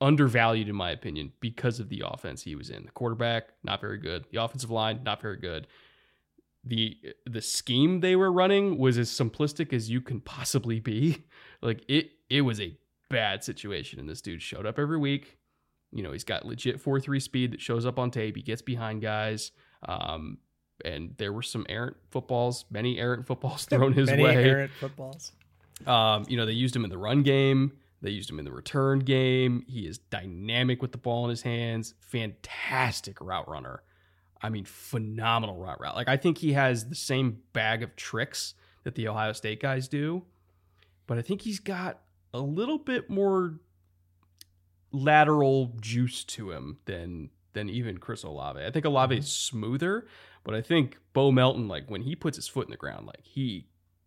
undervalued 0.00 0.68
in 0.68 0.74
my 0.74 0.90
opinion 0.90 1.32
because 1.40 1.80
of 1.80 1.88
the 1.88 2.02
offense 2.06 2.42
he 2.42 2.54
was 2.54 2.70
in. 2.70 2.84
The 2.84 2.90
quarterback 2.92 3.48
not 3.62 3.80
very 3.80 3.98
good. 3.98 4.24
The 4.30 4.42
offensive 4.42 4.70
line 4.70 5.02
not 5.04 5.20
very 5.20 5.36
good. 5.36 5.66
The 6.64 6.96
the 7.26 7.40
scheme 7.40 8.00
they 8.00 8.16
were 8.16 8.32
running 8.32 8.78
was 8.78 8.98
as 8.98 9.10
simplistic 9.10 9.72
as 9.72 9.90
you 9.90 10.00
can 10.00 10.20
possibly 10.20 10.80
be. 10.80 11.24
Like 11.62 11.84
it 11.88 12.12
it 12.30 12.40
was 12.40 12.58
a 12.58 12.74
bad 13.10 13.44
situation 13.44 14.00
and 14.00 14.08
this 14.08 14.22
dude 14.22 14.40
showed 14.40 14.64
up 14.64 14.78
every 14.78 14.96
week. 14.96 15.36
You 15.92 16.02
know, 16.02 16.12
he's 16.12 16.24
got 16.24 16.46
legit 16.46 16.82
4-3 16.82 17.20
speed 17.20 17.52
that 17.52 17.60
shows 17.60 17.84
up 17.84 17.98
on 17.98 18.10
tape. 18.10 18.34
He 18.34 18.40
gets 18.40 18.62
behind 18.62 19.02
guys. 19.02 19.50
Um, 19.86 20.38
and 20.84 21.14
there 21.18 21.34
were 21.34 21.42
some 21.42 21.66
errant 21.68 21.98
footballs, 22.10 22.64
many 22.70 22.98
errant 22.98 23.26
footballs 23.26 23.66
thrown 23.66 23.92
his 23.92 24.08
many 24.08 24.22
way. 24.22 24.36
Errant 24.36 24.72
footballs. 24.80 25.32
Um, 25.86 26.24
you 26.28 26.38
know, 26.38 26.46
they 26.46 26.52
used 26.52 26.74
him 26.74 26.84
in 26.84 26.90
the 26.90 26.98
run 26.98 27.22
game. 27.22 27.72
They 28.02 28.10
used 28.10 28.30
him 28.30 28.38
in 28.38 28.44
the 28.44 28.52
return 28.52 29.00
game. 29.00 29.64
He 29.68 29.86
is 29.86 29.98
dynamic 29.98 30.80
with 30.80 30.92
the 30.92 30.98
ball 30.98 31.24
in 31.24 31.30
his 31.30 31.42
hands. 31.42 31.94
Fantastic 32.00 33.20
route 33.20 33.48
runner. 33.48 33.82
I 34.42 34.48
mean, 34.48 34.64
phenomenal 34.64 35.56
route 35.56 35.80
route. 35.80 35.96
Like 35.96 36.08
I 36.08 36.16
think 36.16 36.38
he 36.38 36.54
has 36.54 36.88
the 36.88 36.94
same 36.94 37.38
bag 37.52 37.82
of 37.82 37.94
tricks 37.96 38.54
that 38.84 38.94
the 38.94 39.08
Ohio 39.08 39.32
State 39.32 39.60
guys 39.60 39.86
do, 39.86 40.24
but 41.06 41.18
I 41.18 41.22
think 41.22 41.42
he's 41.42 41.60
got 41.60 42.00
a 42.32 42.40
little 42.40 42.78
bit 42.78 43.10
more 43.10 43.60
lateral 44.92 45.74
juice 45.80 46.24
to 46.24 46.50
him 46.50 46.78
than 46.86 47.30
than 47.52 47.68
even 47.68 47.98
Chris 47.98 48.22
Olave. 48.22 48.64
I 48.64 48.70
think 48.70 48.84
Olave 48.84 49.16
is 49.16 49.30
smoother, 49.30 50.06
but 50.44 50.54
I 50.54 50.62
think 50.62 50.98
Bo 51.12 51.32
Melton, 51.32 51.68
like 51.68 51.90
when 51.90 52.02
he 52.02 52.14
puts 52.14 52.36
his 52.36 52.48
foot 52.48 52.66
in 52.66 52.70
the 52.70 52.76
ground, 52.76 53.06
like 53.06 53.24
he 53.24 53.66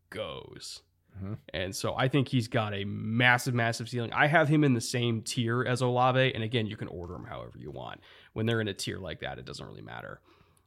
goes. 0.10 0.82
Mm-hmm. 1.18 1.34
And 1.54 1.76
so 1.76 1.96
I 1.96 2.08
think 2.08 2.28
he's 2.28 2.48
got 2.48 2.74
a 2.74 2.86
massive, 2.86 3.54
massive 3.54 3.88
ceiling. 3.88 4.12
I 4.14 4.28
have 4.28 4.48
him 4.48 4.64
in 4.64 4.74
the 4.74 4.82
same 4.82 5.22
tier 5.22 5.64
as 5.64 5.82
Olave. 5.82 6.34
And 6.34 6.44
again, 6.44 6.66
you 6.66 6.76
can 6.76 6.88
order 6.88 7.14
them 7.14 7.26
however 7.26 7.54
you 7.58 7.72
want. 7.72 8.02
When 8.34 8.46
they're 8.46 8.62
in 8.62 8.68
a 8.68 8.74
tier 8.74 8.98
like 8.98 9.20
that, 9.22 9.38
it 9.38 9.46
doesn't 9.46 9.66
really 9.66 9.82
matter. 9.82 10.22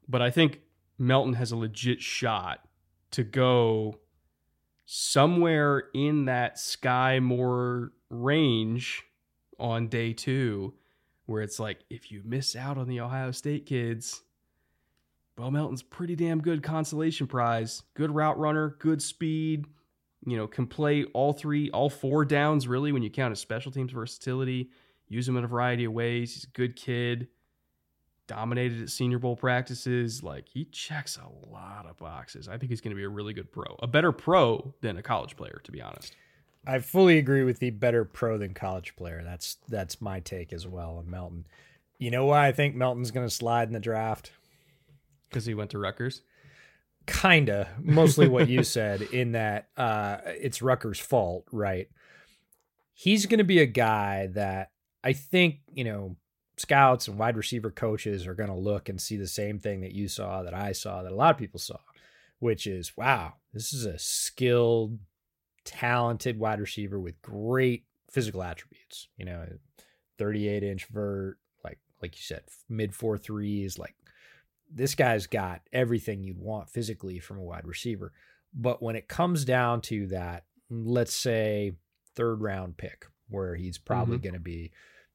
But 0.09 0.22
I 0.22 0.30
think 0.30 0.61
Melton 0.99 1.34
has 1.34 1.53
a 1.53 1.57
legit 1.57 2.01
shot 2.01 2.61
to 3.12 3.24
go 3.24 3.99
somewhere 4.84 5.84
in 5.94 6.26
that 6.26 6.59
Sky 6.59 7.18
Moore 7.18 7.92
range 8.09 9.03
on 9.59 9.88
day 9.88 10.12
two, 10.12 10.74
where 11.24 11.42
it's 11.42 11.59
like, 11.59 11.80
if 11.90 12.12
you 12.12 12.22
miss 12.24 12.55
out 12.55 12.78
on 12.78 12.86
the 12.86 13.01
Ohio 13.01 13.32
State 13.32 13.66
kids, 13.66 14.22
Bo 15.34 15.51
Melton's 15.51 15.82
pretty 15.82 16.14
damn 16.14 16.40
good 16.40 16.62
consolation 16.62 17.26
prize. 17.26 17.82
Good 17.94 18.14
route 18.14 18.38
runner, 18.38 18.76
good 18.78 19.03
speed, 19.03 19.66
you 20.27 20.37
know, 20.37 20.47
can 20.47 20.66
play 20.66 21.05
all 21.14 21.33
three, 21.33 21.70
all 21.70 21.89
four 21.89 22.24
downs 22.24 22.66
really 22.66 22.93
when 22.93 23.03
you 23.03 23.11
count 23.11 23.31
his 23.31 23.39
special 23.39 23.70
teams 23.70 23.93
versatility. 23.93 24.70
Use 25.09 25.29
him 25.29 25.37
in 25.37 25.45
a 25.45 25.47
variety 25.49 25.85
of 25.85 25.93
ways. 25.93 26.35
He's 26.35 26.45
a 26.45 26.49
good 26.49 26.74
kid. 26.74 27.29
Dominated 28.27 28.83
at 28.83 28.91
Senior 28.91 29.20
Bowl 29.20 29.37
practices. 29.37 30.24
Like 30.24 30.49
he 30.49 30.64
checks 30.64 31.16
a 31.16 31.49
lot 31.49 31.87
of 31.89 31.97
boxes. 31.97 32.49
I 32.49 32.59
think 32.59 32.70
he's 32.70 32.81
going 32.81 32.91
to 32.91 32.97
be 32.97 33.05
a 33.05 33.09
really 33.09 33.33
good 33.33 33.53
pro, 33.53 33.77
a 33.81 33.87
better 33.87 34.11
pro 34.11 34.74
than 34.81 34.97
a 34.97 35.03
college 35.03 35.37
player, 35.37 35.61
to 35.62 35.70
be 35.70 35.81
honest. 35.81 36.16
I 36.66 36.81
fully 36.81 37.18
agree 37.18 37.45
with 37.45 37.61
the 37.61 37.70
better 37.70 38.05
pro 38.05 38.37
than 38.37 38.53
college 38.53 38.97
player. 38.97 39.22
That's 39.24 39.59
that's 39.68 40.01
my 40.01 40.18
take 40.18 40.53
as 40.53 40.66
well 40.66 40.97
on 40.97 41.09
Melton. 41.09 41.47
You 41.99 42.11
know 42.11 42.27
why 42.27 42.49
I 42.49 42.53
think 42.53 42.74
Melton's 42.74 43.12
going 43.12 43.27
to 43.27 43.35
slide 43.35 43.68
in 43.68 43.74
the 43.74 43.81
draft? 43.81 44.33
Because 45.29 45.47
he 45.47 45.55
went 45.55 45.70
to 45.70 45.79
Rutgers. 45.79 46.22
Kinda, 47.07 47.69
mostly 47.81 48.29
what 48.29 48.49
you 48.49 48.63
said. 48.65 49.03
In 49.03 49.33
that 49.33 49.69
uh, 49.77 50.19
it's 50.25 50.63
Rutgers' 50.63 50.99
fault, 50.99 51.47
right? 51.53 51.89
He's 52.93 53.27
going 53.27 53.39
to 53.39 53.45
be 53.45 53.61
a 53.61 53.67
guy 53.67 54.29
that 54.29 54.71
I 55.05 55.13
think 55.13 55.61
you 55.73 55.85
know 55.85 56.17
scouts 56.57 57.09
and 57.09 57.19
wide 57.19 57.37
receiver 57.37 57.71
coaches 57.71 58.27
are 58.27 58.35
going 58.35 58.49
to 58.49 58.57
look 58.57 58.89
and 58.89 59.01
see 59.01 59.17
the 59.17 59.27
same 59.27 59.59
thing 59.59 59.83
that 59.83 59.93
you 59.93 60.09
saw, 60.09 60.43
that 60.43 60.55
I 60.55 60.73
saw, 60.73 61.03
that 61.03 61.13
a 61.13 61.15
lot 61.15 61.35
of 61.35 61.39
people 61.39 61.61
saw, 61.61 61.79
which 62.39 62.67
is 62.67 62.97
wow, 62.97 63.35
this 63.53 63.73
is 63.73 63.85
a 63.85 63.99
skilled, 63.99 64.99
talented 65.65 66.39
wide 66.39 66.61
receiver 66.61 66.99
with 66.99 67.21
great 67.23 67.85
physical 68.11 68.43
attributes. 68.43 69.09
You 69.17 69.27
know, 69.27 69.47
38 70.19 70.63
inch 70.63 70.87
vert, 70.87 71.39
like 71.63 71.79
like 72.03 72.17
you 72.17 72.23
said, 72.23 72.43
mid 72.69 72.95
four 72.95 73.19
threes. 73.19 73.79
Like 73.79 73.95
this 74.73 74.95
guy's 74.95 75.27
got 75.27 75.62
everything 75.73 76.23
you'd 76.23 76.39
want 76.39 76.69
physically 76.71 77.19
from 77.19 77.39
a 77.39 77.43
wide 77.43 77.67
receiver. 77.67 78.12
But 78.55 78.83
when 78.83 78.97
it 78.97 79.09
comes 79.09 79.45
down 79.45 79.81
to 79.83 80.07
that, 80.09 80.45
let's 80.71 81.14
say 81.14 81.77
third 82.14 82.41
round 82.41 82.77
pick, 82.77 83.07
where 83.29 83.55
he's 83.55 83.79
probably 83.79 84.19
Mhm. 84.19 84.23
going 84.23 84.35
to 84.35 84.41
be, 84.41 84.73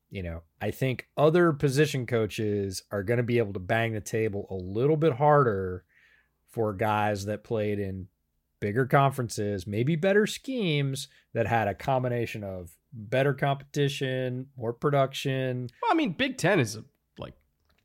you 0.09 0.23
know, 0.23 0.43
I 0.61 0.71
think 0.71 1.07
other 1.17 1.51
position 1.53 2.05
coaches 2.05 2.83
are 2.91 3.03
going 3.03 3.17
to 3.17 3.23
be 3.23 3.37
able 3.39 3.53
to 3.53 3.59
bang 3.59 3.93
the 3.93 4.01
table 4.01 4.47
a 4.49 4.55
little 4.55 4.97
bit 4.97 5.13
harder 5.13 5.83
for 6.49 6.73
guys 6.73 7.25
that 7.25 7.43
played 7.43 7.79
in 7.79 8.07
bigger 8.59 8.85
conferences, 8.85 9.65
maybe 9.65 9.95
better 9.95 10.27
schemes 10.27 11.07
that 11.33 11.47
had 11.47 11.67
a 11.67 11.73
combination 11.73 12.43
of 12.43 12.77
better 12.93 13.33
competition, 13.33 14.47
more 14.55 14.73
production. 14.73 15.69
Well, 15.81 15.91
I 15.91 15.95
mean, 15.95 16.11
Big 16.13 16.37
Ten 16.37 16.59
is 16.59 16.77
like 17.17 17.33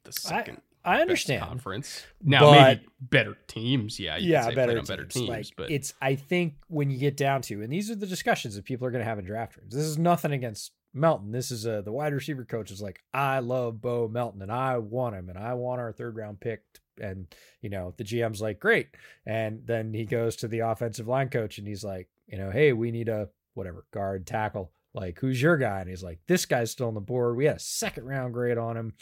the 0.02 0.12
second 0.12 0.60
I 0.86 1.00
understand. 1.00 1.42
conference. 1.42 2.06
Now, 2.22 2.40
But- 2.40 2.78
maybe 2.78 2.86
better 3.00 3.36
teams. 3.48 3.98
Yeah, 4.00 4.16
you 4.16 4.32
yeah, 4.32 4.50
better 4.52 4.76
teams. 4.76 4.88
better 4.88 5.04
teams. 5.04 5.28
like, 5.28 5.46
but 5.56 5.70
it's 5.70 5.92
I 6.00 6.14
think 6.14 6.54
when 6.68 6.90
you 6.90 6.98
get 6.98 7.16
down 7.16 7.42
to, 7.42 7.62
and 7.62 7.72
these 7.72 7.90
are 7.90 7.96
the 7.96 8.06
discussions 8.06 8.54
that 8.54 8.64
people 8.64 8.86
are 8.86 8.90
going 8.90 9.02
to 9.02 9.08
have 9.08 9.18
in 9.18 9.24
draft 9.24 9.56
rooms. 9.56 9.74
This 9.74 9.84
is 9.84 9.98
nothing 9.98 10.32
against 10.32 10.72
Melton. 10.94 11.32
This 11.32 11.50
is 11.50 11.66
uh, 11.66 11.82
the 11.82 11.92
wide 11.92 12.14
receiver 12.14 12.44
coach 12.44 12.70
is 12.70 12.80
like, 12.80 13.00
I 13.12 13.40
love 13.40 13.80
Bo 13.82 14.08
Melton, 14.08 14.40
and 14.42 14.52
I 14.52 14.78
want 14.78 15.14
him, 15.16 15.28
and 15.28 15.36
I 15.38 15.54
want 15.54 15.80
our 15.80 15.92
third 15.92 16.16
round 16.16 16.40
pick. 16.40 16.62
And 16.98 17.26
you 17.60 17.68
know, 17.68 17.92
the 17.98 18.04
GM's 18.04 18.40
like, 18.40 18.58
great. 18.60 18.88
And 19.26 19.66
then 19.66 19.92
he 19.92 20.04
goes 20.06 20.36
to 20.36 20.48
the 20.48 20.60
offensive 20.60 21.06
line 21.08 21.28
coach, 21.28 21.58
and 21.58 21.66
he's 21.68 21.84
like, 21.84 22.08
you 22.26 22.38
know, 22.38 22.50
hey, 22.50 22.72
we 22.72 22.90
need 22.90 23.08
a 23.10 23.28
whatever 23.54 23.84
guard 23.92 24.26
tackle. 24.26 24.70
Like, 24.94 25.18
who's 25.18 25.42
your 25.42 25.58
guy? 25.58 25.80
And 25.80 25.90
he's 25.90 26.02
like, 26.02 26.20
this 26.26 26.46
guy's 26.46 26.70
still 26.70 26.88
on 26.88 26.94
the 26.94 27.00
board. 27.02 27.36
We 27.36 27.44
had 27.44 27.56
a 27.56 27.60
second 27.60 28.04
round 28.06 28.32
grade 28.32 28.56
on 28.56 28.78
him 28.78 28.94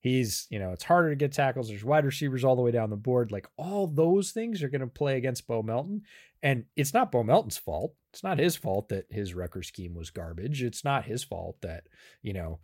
he's 0.00 0.46
you 0.50 0.58
know 0.58 0.72
it's 0.72 0.84
harder 0.84 1.10
to 1.10 1.16
get 1.16 1.32
tackles. 1.32 1.68
There's 1.68 1.84
wide 1.84 2.04
receivers 2.04 2.44
all 2.44 2.56
the 2.56 2.62
way 2.62 2.70
down 2.70 2.90
the 2.90 2.96
board. 2.96 3.30
Like 3.30 3.46
all 3.56 3.86
those 3.86 4.32
things 4.32 4.62
are 4.62 4.68
going 4.68 4.80
to 4.80 4.86
play 4.86 5.16
against 5.16 5.46
bo 5.46 5.62
melton. 5.62 6.02
And 6.42 6.64
it's 6.74 6.94
not 6.94 7.12
bo 7.12 7.22
melton's 7.22 7.58
fault. 7.58 7.94
It's 8.12 8.24
not 8.24 8.38
his 8.38 8.56
fault 8.56 8.88
that 8.88 9.06
his 9.10 9.34
Rutgers 9.34 9.68
scheme 9.68 9.94
was 9.94 10.10
garbage. 10.10 10.62
It's 10.62 10.84
not 10.84 11.04
his 11.04 11.22
fault 11.22 11.56
that 11.60 11.84
you 12.22 12.32
know 12.32 12.60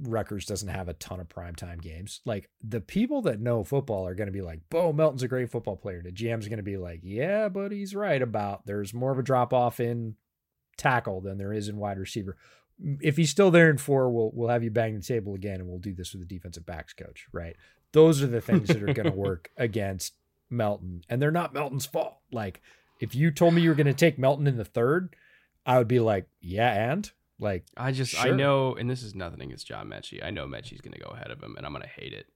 Rutgers 0.00 0.46
doesn't 0.46 0.68
have 0.68 0.88
a 0.88 0.94
ton 0.94 1.20
of 1.20 1.28
primetime 1.28 1.80
games. 1.80 2.20
Like 2.24 2.50
the 2.62 2.80
people 2.80 3.22
that 3.22 3.40
know 3.40 3.62
football 3.62 4.06
are 4.06 4.14
going 4.14 4.26
to 4.26 4.32
be 4.32 4.42
like, 4.42 4.60
Bo 4.68 4.92
Melton's 4.92 5.22
a 5.22 5.28
great 5.28 5.50
football 5.50 5.76
player. 5.76 6.02
The 6.02 6.10
GM's 6.10 6.48
going 6.48 6.56
to 6.56 6.64
be 6.64 6.76
like, 6.76 7.00
yeah, 7.02 7.48
but 7.48 7.70
he's 7.70 7.94
right 7.94 8.20
about 8.20 8.66
there's 8.66 8.92
more 8.92 9.12
of 9.12 9.18
a 9.18 9.22
drop 9.22 9.52
off 9.52 9.78
in 9.78 10.16
tackle 10.76 11.20
than 11.20 11.38
there 11.38 11.52
is 11.52 11.68
in 11.68 11.76
wide 11.76 11.98
receiver 11.98 12.36
if 13.00 13.16
he's 13.16 13.30
still 13.30 13.50
there 13.50 13.70
in 13.70 13.78
four, 13.78 14.10
we'll 14.10 14.30
we'll 14.34 14.48
have 14.48 14.64
you 14.64 14.70
bang 14.70 14.94
the 14.94 15.02
table 15.02 15.34
again, 15.34 15.60
and 15.60 15.68
we'll 15.68 15.78
do 15.78 15.94
this 15.94 16.12
with 16.12 16.20
the 16.26 16.34
defensive 16.34 16.66
backs 16.66 16.92
coach, 16.92 17.26
right? 17.32 17.56
Those 17.92 18.22
are 18.22 18.26
the 18.26 18.40
things 18.40 18.68
that 18.68 18.82
are 18.82 18.92
going 18.92 19.10
to 19.10 19.16
work 19.16 19.50
against 19.56 20.14
Melton, 20.50 21.02
and 21.08 21.20
they're 21.22 21.30
not 21.30 21.54
Melton's 21.54 21.86
fault. 21.86 22.16
Like 22.32 22.60
if 23.00 23.14
you 23.14 23.30
told 23.30 23.54
me 23.54 23.62
you 23.62 23.68
were 23.68 23.74
going 23.74 23.86
to 23.86 23.92
take 23.94 24.18
Melton 24.18 24.46
in 24.46 24.56
the 24.56 24.64
third, 24.64 25.14
I 25.66 25.78
would 25.78 25.88
be 25.88 26.00
like, 26.00 26.26
yeah, 26.40 26.90
and 26.92 27.10
like 27.38 27.64
I 27.76 27.92
just 27.92 28.18
I 28.18 28.30
know, 28.30 28.74
and 28.74 28.88
this 28.90 29.02
is 29.02 29.14
nothing 29.14 29.40
against 29.42 29.66
John 29.66 29.88
Metchie. 29.88 30.24
I 30.24 30.30
know 30.30 30.46
Metchie's 30.46 30.80
going 30.80 30.94
to 30.94 31.00
go 31.00 31.10
ahead 31.10 31.30
of 31.30 31.42
him, 31.42 31.54
and 31.56 31.64
I'm 31.66 31.72
going 31.72 31.82
to 31.82 31.88
hate 31.88 32.12
it. 32.12 32.26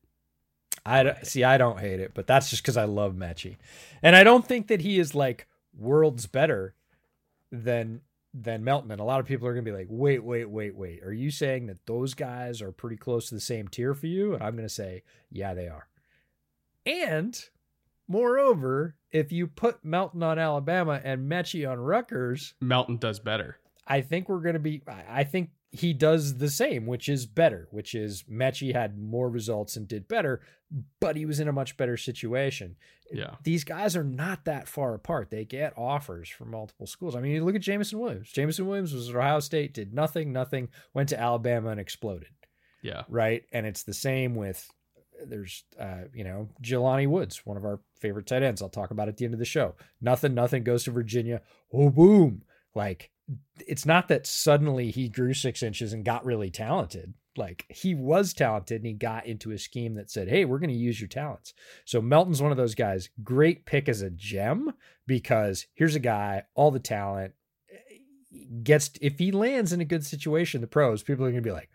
I 0.87 1.03
don't- 1.03 1.27
see. 1.27 1.45
I 1.45 1.59
don't 1.59 1.81
hate 1.81 2.01
it, 2.01 2.13
but 2.15 2.27
that's 2.27 2.51
just 2.51 2.63
because 2.63 2.77
I 2.77 2.85
love 2.85 3.15
Metchie, 3.15 3.57
and 4.03 4.15
I 4.15 4.23
don't 4.25 4.47
think 4.47 4.69
that 4.69 4.81
he 4.81 4.99
is 4.99 5.15
like 5.15 5.47
worlds 5.77 6.27
better 6.27 6.75
than 7.51 8.01
than 8.35 8.65
Melton. 8.65 8.91
And 8.91 9.01
a 9.01 9.05
lot 9.05 9.21
of 9.21 9.27
people 9.27 9.49
are 9.49 9.55
gonna 9.55 9.63
be 9.63 9.73
like, 9.73 9.89
wait, 9.89 10.23
wait, 10.23 10.49
wait, 10.49 10.75
wait. 10.75 11.03
Are 11.03 11.13
you 11.13 11.31
saying 11.31 11.67
that 11.67 11.87
those 11.87 12.15
guys 12.15 12.63
are 12.63 12.73
pretty 12.73 12.97
close 12.97 13.29
to 13.29 13.35
the 13.35 13.41
same 13.41 13.69
tier 13.69 13.95
for 13.95 14.07
you? 14.07 14.35
And 14.35 14.43
I'm 14.43 14.57
gonna 14.57 14.69
say, 14.69 15.03
yeah, 15.31 15.55
they 15.55 15.69
are. 15.69 15.89
And 16.87 17.39
moreover, 18.07 18.97
if 19.11 19.33
you 19.33 19.47
put 19.47 19.85
Melton 19.85 20.23
on 20.23 20.39
Alabama 20.39 21.01
and 21.03 21.31
Metchie 21.31 21.71
on 21.71 21.79
Rutgers, 21.79 22.55
Melton 22.61 22.97
does 22.97 23.21
better. 23.21 23.59
I 23.87 24.03
think 24.03 24.29
we're 24.29 24.41
going 24.41 24.55
to 24.55 24.59
be. 24.61 24.83
I 24.87 25.25
think 25.25 25.51
he 25.71 25.93
does 25.93 26.39
the 26.39 26.49
same, 26.49 26.87
which 26.87 27.09
is 27.09 27.27
better. 27.27 27.69
Which 27.71 27.95
is 27.95 28.25
Metchie 28.25 28.75
had 28.75 28.99
more 28.99 29.29
results 29.29 29.77
and 29.77 29.87
did 29.87 30.09
better, 30.09 30.41
but 31.01 31.17
he 31.17 31.27
was 31.27 31.41
in 31.41 31.49
a 31.49 31.53
much 31.53 31.77
better 31.77 31.97
situation. 31.97 32.77
Yeah. 33.11 33.37
These 33.43 33.65
guys 33.65 33.97
are 33.97 34.05
not 34.05 34.45
that 34.45 34.69
far 34.69 34.95
apart. 34.95 35.31
They 35.31 35.45
get 35.45 35.77
offers 35.77 36.29
from 36.29 36.51
multiple 36.51 36.87
schools. 36.87 37.17
I 37.17 37.21
mean, 37.21 37.33
you 37.33 37.45
look 37.45 37.55
at 37.55 37.63
Jameson 37.63 37.99
Williams. 37.99 38.31
Jameson 38.31 38.67
Williams 38.67 38.93
was 38.93 39.09
at 39.09 39.17
Ohio 39.17 39.41
State, 39.41 39.75
did 39.75 39.95
nothing, 39.95 40.33
nothing, 40.33 40.69
went 40.95 41.09
to 41.11 41.21
Alabama 41.21 41.71
and 41.71 41.81
exploded. 41.81 42.29
Yeah. 42.83 43.03
Right, 43.09 43.45
and 43.53 43.67
it's 43.67 43.83
the 43.83 43.95
same 43.95 44.35
with. 44.35 44.69
There's, 45.27 45.65
uh, 45.81 46.03
you 46.15 46.23
know, 46.23 46.49
Jelani 46.63 47.09
Woods, 47.09 47.45
one 47.45 47.57
of 47.57 47.65
our 47.65 47.81
favorite 48.01 48.29
tight 48.29 48.45
ends. 48.45 48.63
I'll 48.63 48.69
talk 48.69 48.93
about 48.93 49.09
at 49.09 49.17
the 49.17 49.25
end 49.25 49.35
of 49.35 49.41
the 49.41 49.45
show. 49.45 49.75
Nothing, 50.01 50.33
nothing 50.33 50.63
goes 50.63 50.85
to 50.85 50.93
Virginia. 50.93 51.43
Oh, 51.73 51.91
boom! 51.91 52.43
Like 52.73 53.11
it's 53.67 53.87
not 53.87 54.09
that 54.09 54.27
suddenly 54.27 54.91
he 54.91 55.09
grew 55.09 55.35
six 55.35 55.63
inches 55.63 55.93
and 55.93 56.05
got 56.05 56.25
really 56.25 56.51
talented. 56.51 57.15
Like 57.37 57.67
he 57.69 57.95
was 57.95 58.33
talented 58.33 58.79
and 58.79 58.87
he 58.87 58.95
got 58.95 59.27
into 59.27 59.53
a 59.53 59.59
scheme 59.59 59.95
that 59.95 60.11
said, 60.11 60.29
Hey, 60.29 60.45
we're 60.45 60.59
going 60.59 60.71
to 60.71 60.77
use 60.77 61.01
your 61.01 61.09
talents. 61.09 61.55
So 61.85 62.01
Melton's 62.01 62.43
one 62.43 62.51
of 62.51 62.57
those 62.57 62.75
guys. 62.75 63.11
Great 63.23 63.65
pick 63.65 63.89
as 63.89 64.03
a 64.03 64.11
gem 64.11 64.73
because 65.07 65.67
here's 65.75 65.95
a 65.95 66.01
guy, 66.01 66.45
all 66.55 66.71
the 66.71 66.81
talent 66.81 67.35
eh, 67.71 67.97
gets, 68.63 68.91
if 69.01 69.19
he 69.19 69.31
lands 69.31 69.73
in 69.73 69.81
a 69.81 69.85
good 69.85 70.05
situation, 70.05 70.61
the 70.61 70.67
pros, 70.67 71.03
people 71.03 71.25
are 71.25 71.31
going 71.31 71.43
to 71.43 71.49
be 71.49 71.53
like, 71.53 71.71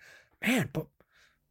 Man, 0.46 0.70
but 0.74 0.88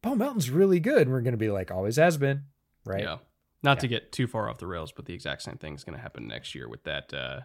Melton's 0.03 0.49
really 0.49 0.79
good. 0.79 1.03
And 1.03 1.11
we're 1.11 1.21
going 1.21 1.33
to 1.33 1.37
be 1.37 1.49
like, 1.49 1.71
Always 1.71 1.95
has 1.95 2.17
been. 2.17 2.43
Right. 2.85 3.03
Yeah. 3.03 3.17
Not 3.63 3.77
Yeah. 3.77 3.81
to 3.81 3.87
get 3.87 4.11
too 4.11 4.27
far 4.27 4.49
off 4.49 4.57
the 4.57 4.67
rails, 4.67 4.91
but 4.91 5.05
the 5.05 5.13
exact 5.13 5.41
same 5.41 5.55
thing 5.57 5.73
is 5.73 5.83
going 5.83 5.95
to 5.95 6.01
happen 6.01 6.27
next 6.27 6.53
year 6.53 6.67
with 6.67 6.83
that 6.83 7.13
uh, 7.13 7.41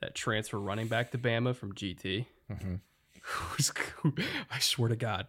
that 0.00 0.14
transfer 0.14 0.58
running 0.60 0.88
back 0.88 1.10
to 1.12 1.18
Bama 1.18 1.54
from 1.56 1.72
GT. 1.74 2.26
Mhm. 2.50 2.80
I 4.50 4.58
swear 4.58 4.88
to 4.88 4.96
God, 4.96 5.26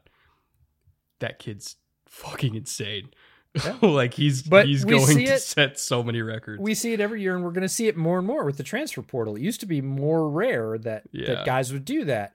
that 1.20 1.40
kid's 1.40 1.76
fucking 2.08 2.56
insane. 2.56 3.10
Yeah. 3.64 3.78
like 3.82 4.16
he's 4.16 4.42
But 4.42 4.66
he's 4.66 4.84
going 4.84 5.06
to 5.18 5.24
it- 5.24 5.42
set 5.42 5.80
so 5.80 6.04
many 6.04 6.22
records. 6.22 6.60
we 6.60 6.74
see 6.74 6.94
it 6.94 7.00
every 7.00 7.22
year 7.22 7.36
and 7.36 7.44
we're 7.44 7.52
going 7.52 7.62
to 7.62 7.70
see 7.70 7.88
it 7.88 7.96
more 7.96 8.18
and 8.18 8.26
more 8.26 8.44
with 8.46 8.58
the 8.58 8.64
transfer 8.64 9.02
portal. 9.04 9.36
It 9.36 9.42
used 9.44 9.60
to 9.60 9.66
be 9.68 9.80
more 9.82 10.28
rare 10.30 10.78
that, 10.80 11.04
Yeah. 11.12 11.36
that 11.36 11.46
guys 11.46 11.72
would 11.72 11.86
do 11.86 12.04
that. 12.06 12.34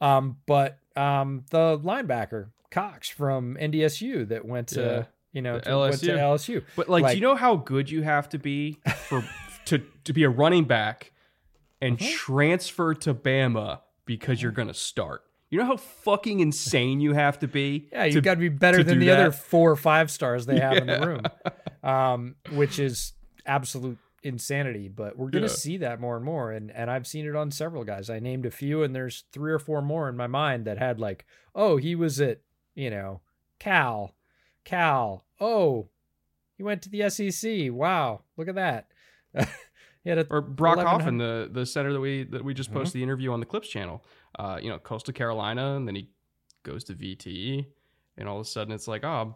Um, 0.00 0.36
but 0.46 0.78
um, 0.96 1.44
the 1.50 1.78
linebacker 1.78 2.50
Cox 2.70 3.08
from 3.08 3.56
NDSU 3.60 4.28
that 4.28 4.44
went 4.44 4.68
to. 4.68 5.08
You 5.32 5.42
know, 5.42 5.58
to, 5.60 5.78
went 5.78 5.98
to 6.00 6.06
LSU. 6.06 6.18
LSU. 6.18 6.64
But 6.76 6.88
like, 6.88 7.02
Like- 7.04 7.12
do 7.12 7.16
you 7.18 7.22
know 7.22 7.36
how 7.36 7.56
good 7.56 7.90
you 7.90 8.02
have 8.02 8.28
to 8.30 8.38
be 8.38 8.78
for 9.08 9.24
to 9.66 9.78
to 10.04 10.12
be 10.12 10.24
a 10.24 10.30
running 10.30 10.64
back 10.64 11.12
and 11.80 12.00
Uh-huh. 12.00 12.10
transfer 12.14 12.94
to 12.94 13.14
Bama 13.14 13.80
because 14.06 14.42
you're 14.42 14.52
gonna 14.52 14.74
start? 14.74 15.22
You 15.50 15.58
know 15.58 15.66
how 15.66 15.76
fucking 15.78 16.38
insane 16.40 17.00
you 17.00 17.12
have 17.14 17.38
to 17.40 17.48
be. 17.48 17.88
Yeah, 17.92 18.04
you've 18.04 18.22
got 18.22 18.34
to 18.34 18.40
be 18.40 18.48
better 18.48 18.78
to 18.78 18.84
than 18.84 19.00
the 19.00 19.10
other 19.10 19.32
four 19.32 19.70
or 19.72 19.76
five 19.76 20.08
stars 20.08 20.46
they 20.46 20.60
have 20.60 20.76
in 20.76 20.86
the 20.86 21.04
room, 21.04 21.22
um, 21.82 22.36
which 22.52 22.78
is 22.78 23.14
absolute 23.46 23.98
insanity. 24.22 24.88
But 24.88 25.18
we're 25.18 25.30
going 25.30 25.42
to 25.42 25.50
Yeah. 25.50 25.56
see 25.56 25.76
that 25.78 26.00
more 26.00 26.14
and 26.14 26.24
more, 26.24 26.52
and 26.52 26.70
and 26.70 26.88
I've 26.88 27.04
seen 27.04 27.26
it 27.26 27.34
on 27.34 27.50
several 27.50 27.82
guys. 27.82 28.08
I 28.08 28.20
named 28.20 28.46
a 28.46 28.50
few, 28.52 28.84
and 28.84 28.94
there's 28.94 29.24
three 29.32 29.50
or 29.50 29.58
four 29.58 29.82
more 29.82 30.08
in 30.08 30.16
my 30.16 30.28
mind 30.28 30.66
that 30.66 30.78
had 30.78 31.00
like, 31.00 31.26
oh, 31.52 31.78
he 31.78 31.96
was 31.96 32.20
at 32.20 32.38
you 32.76 32.88
know 32.90 33.20
Cal, 33.58 34.14
Cal. 34.64 35.24
Oh, 35.40 35.88
he 36.56 36.62
went 36.62 36.82
to 36.82 36.88
the 36.90 37.08
SEC. 37.10 37.72
Wow, 37.72 38.22
look 38.36 38.48
at 38.48 38.54
that. 38.56 38.88
he 40.04 40.10
had 40.10 40.18
a 40.18 40.26
or 40.30 40.40
Brock 40.40 40.76
1100 40.76 40.84
Hoffman, 40.86 41.18
the 41.18 41.48
the 41.52 41.66
center 41.66 41.92
that 41.92 42.00
we 42.00 42.24
that 42.24 42.44
we 42.44 42.52
just 42.54 42.70
Mhm. 42.70 42.74
posted 42.74 42.98
the 42.98 43.02
interview 43.02 43.32
on 43.32 43.40
the 43.40 43.46
Clips 43.46 43.68
channel. 43.68 44.04
Uh, 44.38 44.58
you 44.62 44.68
know, 44.68 44.78
Coastal 44.78 45.12
Carolina, 45.14 45.74
and 45.76 45.86
then 45.88 45.94
he 45.94 46.10
goes 46.62 46.84
to 46.84 46.94
VTE, 46.94 47.66
and 48.18 48.28
all 48.28 48.36
of 48.36 48.42
a 48.42 48.48
sudden 48.48 48.72
it's 48.72 48.86
like, 48.86 49.02
oh, 49.04 49.34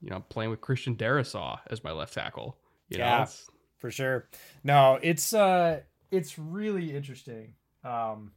you 0.00 0.08
know, 0.10 0.16
I'm 0.16 0.22
playing 0.22 0.50
with 0.50 0.60
Christian 0.60 0.96
Darrisaw 0.96 1.58
as 1.68 1.82
my 1.84 1.90
left 1.92 2.14
tackle. 2.14 2.56
You 2.88 2.98
know, 2.98 3.04
Yeah. 3.04 3.14
it's- 3.22 3.50
for 3.78 3.90
sure. 3.90 4.28
No, 4.62 4.98
it's 5.02 5.32
uh 5.32 5.80
it's 6.10 6.38
really 6.38 6.94
interesting 6.94 7.54
um 7.84 8.32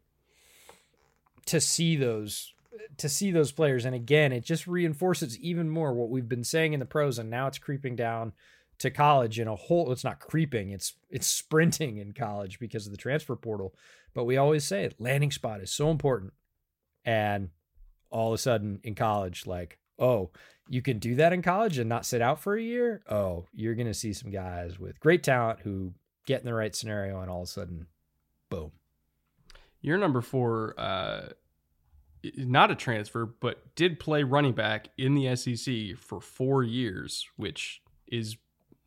to 1.48 1.60
see 1.60 1.96
those 1.98 2.54
to 2.98 3.10
see 3.10 3.32
those 3.32 3.52
players. 3.52 3.86
And 3.86 3.96
again, 3.96 4.32
it 4.32 4.44
just 4.44 4.68
reinforces 4.68 5.38
even 5.40 5.70
more 5.70 5.94
what 5.94 6.10
we've 6.10 6.30
been 6.30 6.44
saying 6.44 6.74
in 6.74 6.80
the 6.80 6.86
pros, 6.86 7.20
and 7.20 7.30
now 7.30 7.48
it's 7.48 7.58
creeping 7.58 7.96
down 7.96 8.34
to 8.80 8.92
college 8.92 9.40
in 9.40 9.48
a 9.48 9.56
whole 9.56 9.92
it's 9.92 10.04
not 10.04 10.20
creeping 10.20 10.72
it's 10.72 10.94
it's 11.10 11.28
sprinting 11.28 11.98
in 11.98 12.12
college 12.12 12.60
because 12.60 12.86
of 12.86 12.92
the 12.92 12.98
transfer 12.98 13.36
portal 13.36 13.74
but 14.14 14.26
we 14.26 14.38
always 14.38 14.64
say 14.64 14.84
it 14.84 14.96
landing 15.00 15.32
spot 15.32 15.62
is 15.62 15.72
so 15.72 15.90
important 15.90 16.34
and 17.06 17.50
all 18.10 18.30
of 18.30 18.34
a 18.34 18.38
sudden 18.38 18.80
in 18.84 18.96
college 18.96 19.46
like 19.46 19.78
oh 20.00 20.30
you 20.68 20.82
can 20.82 21.00
do 21.00 21.16
that 21.16 21.34
in 21.34 21.42
college 21.42 21.78
and 21.78 21.88
not 21.88 22.06
sit 22.06 22.22
out 22.22 22.40
for 22.40 22.56
a 22.56 22.62
year 22.62 23.02
oh 23.10 23.46
you're 23.54 23.76
going 23.76 23.88
to 23.88 23.94
see 23.94 24.12
some 24.14 24.32
guys 24.32 24.80
with 24.80 25.00
great 25.00 25.24
talent 25.24 25.60
who 25.62 25.94
get 26.26 26.40
in 26.40 26.46
the 26.46 26.54
right 26.54 26.76
scenario 26.76 27.22
and 27.22 27.30
all 27.30 27.44
of 27.44 27.48
a 27.48 27.52
sudden 27.52 27.88
boom 28.50 28.72
your 29.82 29.98
number 29.98 30.22
four 30.22 30.74
uh 30.78 31.30
not 32.38 32.72
a 32.72 32.76
transfer 32.76 33.26
but 33.26 33.76
did 33.76 34.00
play 34.00 34.24
running 34.24 34.54
back 34.54 34.90
in 34.98 35.14
the 35.14 35.36
sec 35.36 35.98
for 35.98 36.22
four 36.22 36.64
years 36.64 37.28
which 37.36 37.82
is 38.08 38.38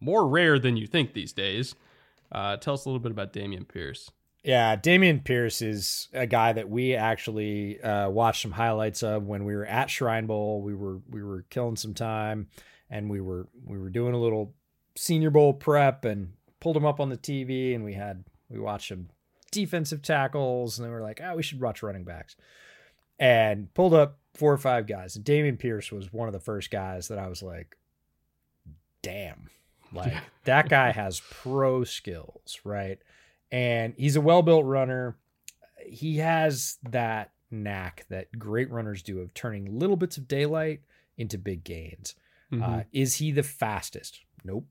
more 0.01 0.29
rare 0.29 0.59
than 0.59 0.77
you 0.77 0.87
think 0.87 1.13
these 1.13 1.33
days. 1.33 1.75
Uh, 2.33 2.57
tell 2.57 2.75
us 2.75 2.85
a 2.85 2.89
little 2.89 3.01
bit 3.01 3.13
about 3.13 3.33
Dameon 3.33 3.67
Pierce. 3.67 4.11
Yeah, 4.43 4.77
Dameon 4.77 5.25
Pierce 5.25 5.63
is 5.63 6.09
a 6.13 6.27
guy 6.27 6.53
that 6.53 6.69
we 6.69 6.95
actually 6.95 7.81
uh, 7.81 8.09
watched 8.09 8.43
some 8.43 8.53
highlights 8.53 9.03
of 9.03 9.25
when 9.25 9.45
we 9.45 9.57
were 9.57 9.67
at 9.67 9.91
Shrine 9.91 10.27
Bowl. 10.27 10.63
We 10.63 10.75
were 10.75 11.01
we 11.11 11.23
were 11.23 11.45
killing 11.51 11.77
some 11.77 11.95
time, 11.95 12.49
and 12.89 13.11
we 13.11 13.21
were 13.21 13.49
we 13.65 13.79
were 13.79 13.91
doing 13.91 14.15
a 14.15 14.21
little 14.21 14.55
Senior 14.95 15.31
Bowl 15.31 15.53
prep, 15.53 16.05
and 16.05 16.33
pulled 16.61 16.77
him 16.77 16.87
up 16.87 17.01
on 17.01 17.09
the 17.09 17.17
TV, 17.17 17.75
and 17.75 17.85
we 17.85 17.95
had 17.95 18.25
we 18.49 18.61
watched 18.61 18.89
some 18.89 19.09
defensive 19.51 20.03
tackles, 20.03 20.79
and 20.79 20.85
then 20.85 20.93
we 20.93 20.99
are 20.99 21.03
like, 21.03 21.21
oh, 21.25 21.35
we 21.35 21.43
should 21.43 21.61
watch 21.61 21.83
running 21.83 22.05
backs, 22.05 22.37
and 23.19 23.73
pulled 23.75 23.95
up 23.95 24.19
four 24.35 24.53
or 24.53 24.59
five 24.59 24.87
guys, 24.87 25.17
and 25.17 25.25
Dameon 25.25 25.59
Pierce 25.59 25.91
was 25.91 26.13
one 26.13 26.29
of 26.29 26.33
the 26.33 26.41
first 26.41 26.71
guys 26.71 27.09
that 27.09 27.19
I 27.19 27.29
was 27.29 27.43
like, 27.43 27.77
damn, 29.03 29.51
like 29.93 30.15
that 30.45 30.69
guy 30.69 30.91
has 30.91 31.21
pro 31.21 31.85
skills, 31.85 32.61
right? 32.65 32.99
And 33.51 33.95
he's 33.97 34.17
a 34.17 34.21
well-built 34.21 34.65
runner. 34.65 35.17
He 35.87 36.19
has 36.19 36.79
that 36.91 37.33
knack 37.51 38.07
that 38.11 38.37
great 38.39 38.71
runners 38.71 39.03
do 39.03 39.21
of 39.21 39.33
turning 39.35 39.79
little 39.79 39.97
bits 39.97 40.17
of 40.17 40.29
daylight 40.29 40.81
into 41.17 41.39
big 41.39 41.65
gains. 41.65 42.15
Mm-hmm. 42.53 42.63
Uh, 42.63 42.83
is 42.93 43.17
he 43.17 43.33
the 43.33 43.43
fastest? 43.43 44.21
Nope. 44.45 44.67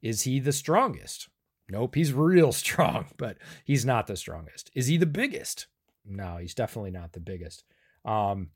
Is 0.00 0.22
he 0.22 0.40
the 0.40 0.52
strongest? 0.52 1.28
Nope. 1.68 1.94
He's 1.94 2.12
real 2.12 2.52
strong, 2.52 3.06
but 3.16 3.36
he's 3.64 3.84
not 3.84 4.06
the 4.06 4.16
strongest. 4.16 4.70
Is 4.74 4.86
he 4.86 4.96
the 4.96 5.06
biggest? 5.06 5.66
No, 6.04 6.38
he's 6.38 6.54
definitely 6.54 6.90
not 6.90 7.12
the 7.12 7.20
biggest. 7.20 7.64
Um, 8.04 8.48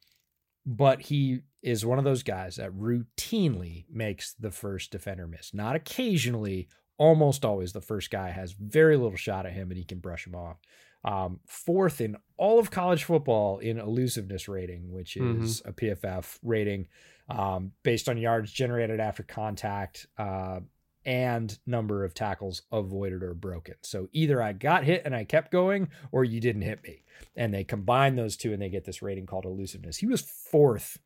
but 0.65 1.01
he 1.03 1.41
is 1.63 1.87
one 1.87 1.99
of 1.99 2.05
those 2.05 2.25
guys 2.25 2.57
that 2.57 2.73
routinely 2.73 3.85
makes 3.91 4.35
the 4.35 4.51
first 4.51 4.91
defender 4.91 5.27
miss. 5.27 5.55
Not 5.55 5.77
occasionally, 5.77 6.69
almost 6.99 7.45
always 7.45 7.73
the 7.73 7.81
first 7.81 8.11
guy 8.11 8.31
has 8.31 8.53
very 8.53 8.97
little 8.97 9.17
shot 9.17 9.47
at 9.47 9.53
him 9.53 9.71
and 9.71 9.79
he 9.79 9.85
can 9.85 9.99
brush 9.99 10.27
him 10.27 10.35
off. 10.35 10.59
Um, 11.05 11.39
fourth 11.47 12.01
in 12.01 12.17
all 12.37 12.59
of 12.59 12.73
college 12.73 13.05
football 13.05 13.59
in 13.59 13.79
elusiveness 13.79 14.49
rating, 14.49 14.91
which 14.91 15.15
mm-hmm. 15.15 15.45
is 15.45 15.61
mm-hmm. 15.61 15.69
a 15.69 15.73
PFF 15.73 16.39
rating 16.43 16.89
um, 17.29 17.73
based 17.85 18.09
on 18.09 18.19
yards 18.19 18.51
generated 18.51 18.99
after 18.99 19.23
contact 19.23 20.07
uh, 20.19 20.61
and 21.07 21.57
number 21.67 22.05
of 22.05 22.13
tackles 22.13 22.63
avoided 22.71 23.23
or 23.23 23.33
broken. 23.33 23.77
So 23.83 24.09
either 24.13 24.43
I 24.43 24.53
got 24.53 24.85
hit 24.85 25.03
and 25.05 25.15
I 25.15 25.25
kept 25.25 25.53
going, 25.53 25.89
or 26.13 26.25
you 26.25 26.41
didn't 26.41 26.63
hit 26.63 26.83
me 26.83 27.05
and 27.37 27.55
they 27.55 27.65
combine 27.65 28.17
those 28.17 28.37
two 28.37 28.53
and 28.53 28.61
they 28.61 28.69
get 28.69 28.85
this 28.85 29.03
rating 29.03 29.27
called 29.27 29.45
elusiveness. 29.45 29.97
He 29.97 30.07
was 30.07 30.21
fourth 30.21 30.99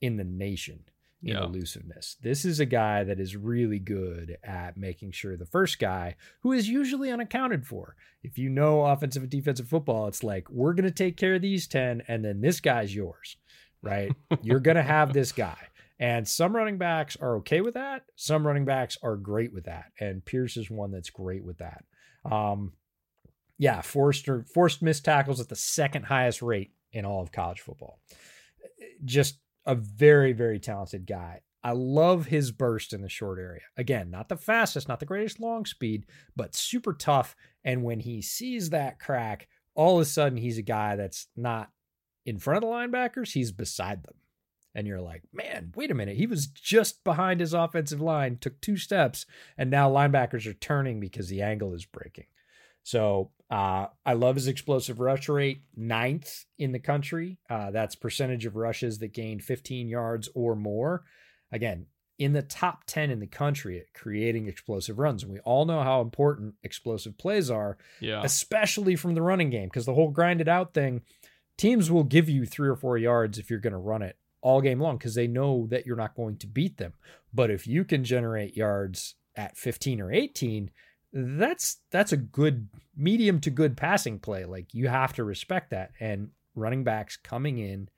in 0.00 0.16
the 0.16 0.24
nation 0.24 0.84
in 1.22 1.30
yeah. 1.30 1.44
elusiveness. 1.44 2.16
This 2.22 2.44
is 2.44 2.60
a 2.60 2.66
guy 2.66 3.02
that 3.04 3.18
is 3.18 3.36
really 3.36 3.78
good 3.78 4.36
at 4.44 4.76
making 4.76 5.12
sure 5.12 5.36
the 5.36 5.46
first 5.46 5.78
guy, 5.78 6.14
who 6.42 6.52
is 6.52 6.68
usually 6.68 7.10
unaccounted 7.10 7.66
for, 7.66 7.96
if 8.22 8.38
you 8.38 8.48
know 8.48 8.84
offensive 8.84 9.22
and 9.22 9.30
defensive 9.30 9.68
football, 9.68 10.06
it's 10.06 10.22
like, 10.22 10.48
we're 10.50 10.74
going 10.74 10.84
to 10.84 10.90
take 10.92 11.16
care 11.16 11.34
of 11.34 11.42
these 11.42 11.66
10, 11.66 12.02
and 12.06 12.24
then 12.24 12.40
this 12.40 12.60
guy's 12.60 12.94
yours, 12.94 13.36
right? 13.82 14.12
You're 14.42 14.60
going 14.60 14.76
to 14.76 14.82
have 14.82 15.12
this 15.12 15.32
guy. 15.32 15.56
And 16.00 16.26
some 16.28 16.54
running 16.54 16.78
backs 16.78 17.16
are 17.16 17.36
okay 17.36 17.60
with 17.60 17.74
that. 17.74 18.04
Some 18.14 18.46
running 18.46 18.64
backs 18.64 18.96
are 19.02 19.16
great 19.16 19.52
with 19.52 19.64
that. 19.64 19.86
And 19.98 20.24
Pierce 20.24 20.56
is 20.56 20.70
one 20.70 20.92
that's 20.92 21.10
great 21.10 21.44
with 21.44 21.58
that. 21.58 21.84
Um, 22.30 22.72
yeah, 23.58 23.80
forced 23.80 24.28
or 24.28 24.44
forced 24.54 24.82
missed 24.82 25.04
tackles 25.04 25.40
at 25.40 25.48
the 25.48 25.56
second 25.56 26.04
highest 26.04 26.40
rate 26.40 26.70
in 26.92 27.04
all 27.04 27.22
of 27.22 27.32
college 27.32 27.60
football. 27.60 27.98
Just 29.04 29.40
a 29.66 29.74
very, 29.74 30.32
very 30.32 30.60
talented 30.60 31.06
guy. 31.06 31.40
I 31.64 31.72
love 31.72 32.26
his 32.26 32.52
burst 32.52 32.92
in 32.92 33.02
the 33.02 33.08
short 33.08 33.40
area. 33.40 33.62
Again, 33.76 34.10
not 34.10 34.28
the 34.28 34.36
fastest, 34.36 34.88
not 34.88 35.00
the 35.00 35.06
greatest 35.06 35.40
long 35.40 35.66
speed, 35.66 36.06
but 36.36 36.54
super 36.54 36.92
tough. 36.92 37.34
And 37.64 37.82
when 37.82 37.98
he 37.98 38.22
sees 38.22 38.70
that 38.70 39.00
crack, 39.00 39.48
all 39.74 39.96
of 39.96 40.02
a 40.02 40.04
sudden 40.04 40.38
he's 40.38 40.58
a 40.58 40.62
guy 40.62 40.94
that's 40.94 41.26
not 41.36 41.70
in 42.24 42.38
front 42.38 42.62
of 42.62 42.68
the 42.68 42.74
linebackers, 42.74 43.32
he's 43.32 43.50
beside 43.52 44.04
them. 44.04 44.14
And 44.74 44.86
you're 44.86 45.00
like, 45.00 45.22
man, 45.32 45.72
wait 45.74 45.90
a 45.90 45.94
minute. 45.94 46.16
He 46.16 46.26
was 46.26 46.46
just 46.46 47.02
behind 47.02 47.40
his 47.40 47.54
offensive 47.54 48.00
line, 48.00 48.38
took 48.40 48.60
two 48.60 48.76
steps, 48.76 49.26
and 49.56 49.70
now 49.70 49.90
linebackers 49.90 50.46
are 50.46 50.54
turning 50.54 51.00
because 51.00 51.28
the 51.28 51.42
angle 51.42 51.74
is 51.74 51.84
breaking. 51.84 52.26
So 52.84 53.32
uh, 53.50 53.88
I 54.06 54.12
love 54.14 54.36
his 54.36 54.46
explosive 54.46 55.00
rush 55.00 55.28
rate, 55.28 55.62
ninth 55.76 56.44
in 56.58 56.72
the 56.72 56.78
country. 56.78 57.38
Uh, 57.48 57.70
that's 57.70 57.94
percentage 57.94 58.46
of 58.46 58.56
rushes 58.56 58.98
that 58.98 59.12
gained 59.12 59.42
15 59.42 59.88
yards 59.88 60.28
or 60.34 60.54
more. 60.54 61.04
Again, 61.50 61.86
in 62.18 62.32
the 62.32 62.42
top 62.42 62.84
10 62.84 63.10
in 63.10 63.20
the 63.20 63.26
country 63.26 63.78
at 63.78 63.94
creating 63.94 64.48
explosive 64.48 64.98
runs. 64.98 65.22
And 65.22 65.32
we 65.32 65.38
all 65.40 65.64
know 65.64 65.82
how 65.82 66.00
important 66.00 66.54
explosive 66.62 67.16
plays 67.16 67.50
are, 67.50 67.78
yeah. 68.00 68.22
especially 68.24 68.96
from 68.96 69.14
the 69.14 69.22
running 69.22 69.50
game, 69.50 69.68
because 69.68 69.86
the 69.86 69.94
whole 69.94 70.10
grinded 70.10 70.48
out 70.48 70.74
thing, 70.74 71.02
teams 71.56 71.90
will 71.90 72.04
give 72.04 72.28
you 72.28 72.44
three 72.44 72.68
or 72.68 72.76
four 72.76 72.98
yards 72.98 73.38
if 73.38 73.50
you're 73.50 73.60
going 73.60 73.72
to 73.72 73.78
run 73.78 74.02
it 74.02 74.16
all 74.40 74.60
game 74.60 74.80
long 74.80 74.96
because 74.96 75.14
they 75.14 75.26
know 75.26 75.66
that 75.70 75.86
you're 75.86 75.96
not 75.96 76.14
going 76.14 76.36
to 76.38 76.46
beat 76.46 76.76
them. 76.76 76.92
But 77.32 77.50
if 77.50 77.66
you 77.66 77.84
can 77.84 78.04
generate 78.04 78.56
yards 78.56 79.14
at 79.36 79.56
15 79.56 80.00
or 80.00 80.12
18, 80.12 80.70
that's 81.12 81.78
that's 81.90 82.12
a 82.12 82.16
good 82.16 82.68
medium 82.96 83.40
to 83.40 83.50
good 83.50 83.76
passing 83.76 84.18
play. 84.18 84.44
Like 84.44 84.74
you 84.74 84.88
have 84.88 85.12
to 85.14 85.24
respect 85.24 85.70
that. 85.70 85.92
And 86.00 86.30
running 86.54 86.84
backs 86.84 87.16
coming 87.16 87.58
in 87.58 87.88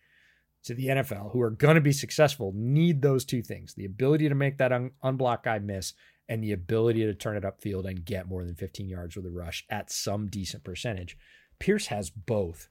to 0.65 0.75
the 0.75 0.89
NFL 0.89 1.33
who 1.33 1.41
are 1.41 1.51
going 1.51 1.77
to 1.77 1.81
be 1.81 1.93
successful 1.93 2.53
need 2.55 3.03
those 3.03 3.25
two 3.25 3.43
things: 3.43 3.75
the 3.75 3.85
ability 3.85 4.29
to 4.29 4.35
make 4.35 4.59
that 4.59 4.73
un- 4.73 4.93
unblocked 5.03 5.45
guy 5.45 5.59
miss 5.59 5.95
and 6.29 6.45
the 6.45 6.53
ability 6.53 7.05
to 7.05 7.13
turn 7.13 7.37
it 7.37 7.43
upfield 7.43 7.89
and 7.89 8.05
get 8.05 8.29
more 8.29 8.45
than 8.45 8.55
15 8.55 8.89
yards 8.89 9.17
with 9.17 9.27
a 9.27 9.31
rush 9.31 9.67
at 9.69 9.91
some 9.91 10.29
decent 10.29 10.63
percentage. 10.63 11.19
Pierce 11.59 11.89
has 11.89 12.09
both. 12.09 12.69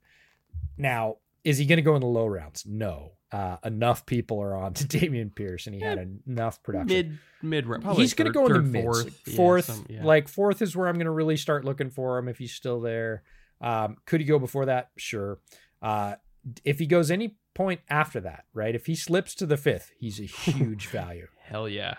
Now, 0.78 1.18
is 1.44 1.58
he 1.58 1.66
going 1.66 1.78
to 1.78 1.84
go 1.84 1.96
in 1.96 2.02
the 2.02 2.08
low 2.08 2.26
rounds? 2.26 2.66
No. 2.66 3.14
Uh, 3.32 3.58
enough 3.64 4.06
people 4.06 4.42
are 4.42 4.56
on 4.56 4.74
to 4.74 4.84
Dameon 4.88 5.34
Pierce, 5.34 5.68
and 5.68 5.76
he 5.76 5.82
yeah, 5.82 5.90
had 5.90 6.20
enough 6.28 6.62
production. 6.64 6.88
Mid 6.88 7.18
mid. 7.42 7.68
Round, 7.68 7.98
he's 7.98 8.14
going 8.14 8.28
to 8.28 8.32
go 8.32 8.48
in 8.48 8.54
the 8.54 8.62
mid 8.62 8.84
fourth. 8.84 9.36
Fourth, 9.36 9.70
yeah, 9.70 9.76
some, 9.76 9.86
yeah. 9.90 10.04
like 10.04 10.28
fourth 10.28 10.62
is 10.62 10.76
where 10.76 10.88
I'm 10.88 10.96
going 10.96 11.06
to 11.06 11.12
really 11.12 11.38
start 11.38 11.66
looking 11.66 11.90
for 11.90 12.18
him 12.18 12.28
if 12.28 12.38
he's 12.38 12.54
still 12.54 12.82
there. 12.82 13.24
Um, 13.62 13.98
could 14.06 14.20
he 14.20 14.26
go 14.26 14.40
before 14.40 14.66
that? 14.66 14.90
Sure. 14.98 15.40
Uh, 15.82 16.16
if 16.64 16.80
he 16.80 16.86
goes 16.86 17.12
any 17.12 17.36
point 17.54 17.82
after 17.90 18.20
that, 18.22 18.46
right? 18.54 18.74
If 18.74 18.86
he 18.86 18.96
slips 18.96 19.36
to 19.36 19.46
the 19.46 19.58
fifth, 19.58 19.92
he's 20.00 20.20
a 20.20 20.24
huge 20.52 20.88
value. 20.88 21.28
Hell 21.44 21.68
yeah. 21.70 21.96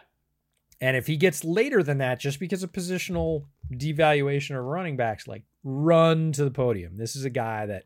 And 0.81 0.97
if 0.97 1.07
he 1.07 1.17
gets 1.17 1.45
later 1.45 1.83
than 1.83 1.99
that, 1.99 2.19
just 2.19 2.41
because 2.41 2.63
of 2.63 2.73
positional 2.73 3.45
devaluation 3.71 4.59
of 4.59 4.65
running 4.65 4.97
backs, 4.97 5.29
like 5.29 5.43
run 5.63 6.33
to 6.33 6.45
the 6.45 6.51
podium. 6.51 6.97
This 6.97 7.15
is 7.15 7.25
a 7.25 7.31
guy 7.31 7.67
that 7.67 7.85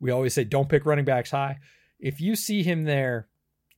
we 0.00 0.10
always 0.10 0.34
say 0.34 0.44
don't 0.44 0.68
pick 0.68 0.86
running 0.86 1.04
backs 1.04 1.30
high. 1.30 1.58
If 1.98 2.20
you 2.20 2.36
see 2.36 2.62
him 2.62 2.84
there 2.84 3.28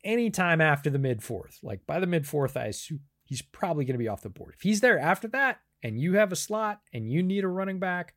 anytime 0.04 0.60
after 0.60 0.90
the 0.90 0.98
mid 0.98 1.22
fourth, 1.22 1.58
like 1.62 1.86
by 1.86 2.00
the 2.00 2.06
mid 2.06 2.26
fourth, 2.26 2.56
I 2.56 2.66
assume 2.66 3.00
he's 3.24 3.42
probably 3.42 3.84
going 3.84 3.94
to 3.94 3.98
be 3.98 4.08
off 4.08 4.22
the 4.22 4.28
board. 4.28 4.54
If 4.56 4.62
he's 4.62 4.80
there 4.80 4.98
after 4.98 5.28
that 5.28 5.60
and 5.82 5.98
you 5.98 6.14
have 6.14 6.32
a 6.32 6.36
slot 6.36 6.80
and 6.92 7.10
you 7.10 7.22
need 7.22 7.44
a 7.44 7.48
running 7.48 7.78
back, 7.78 8.14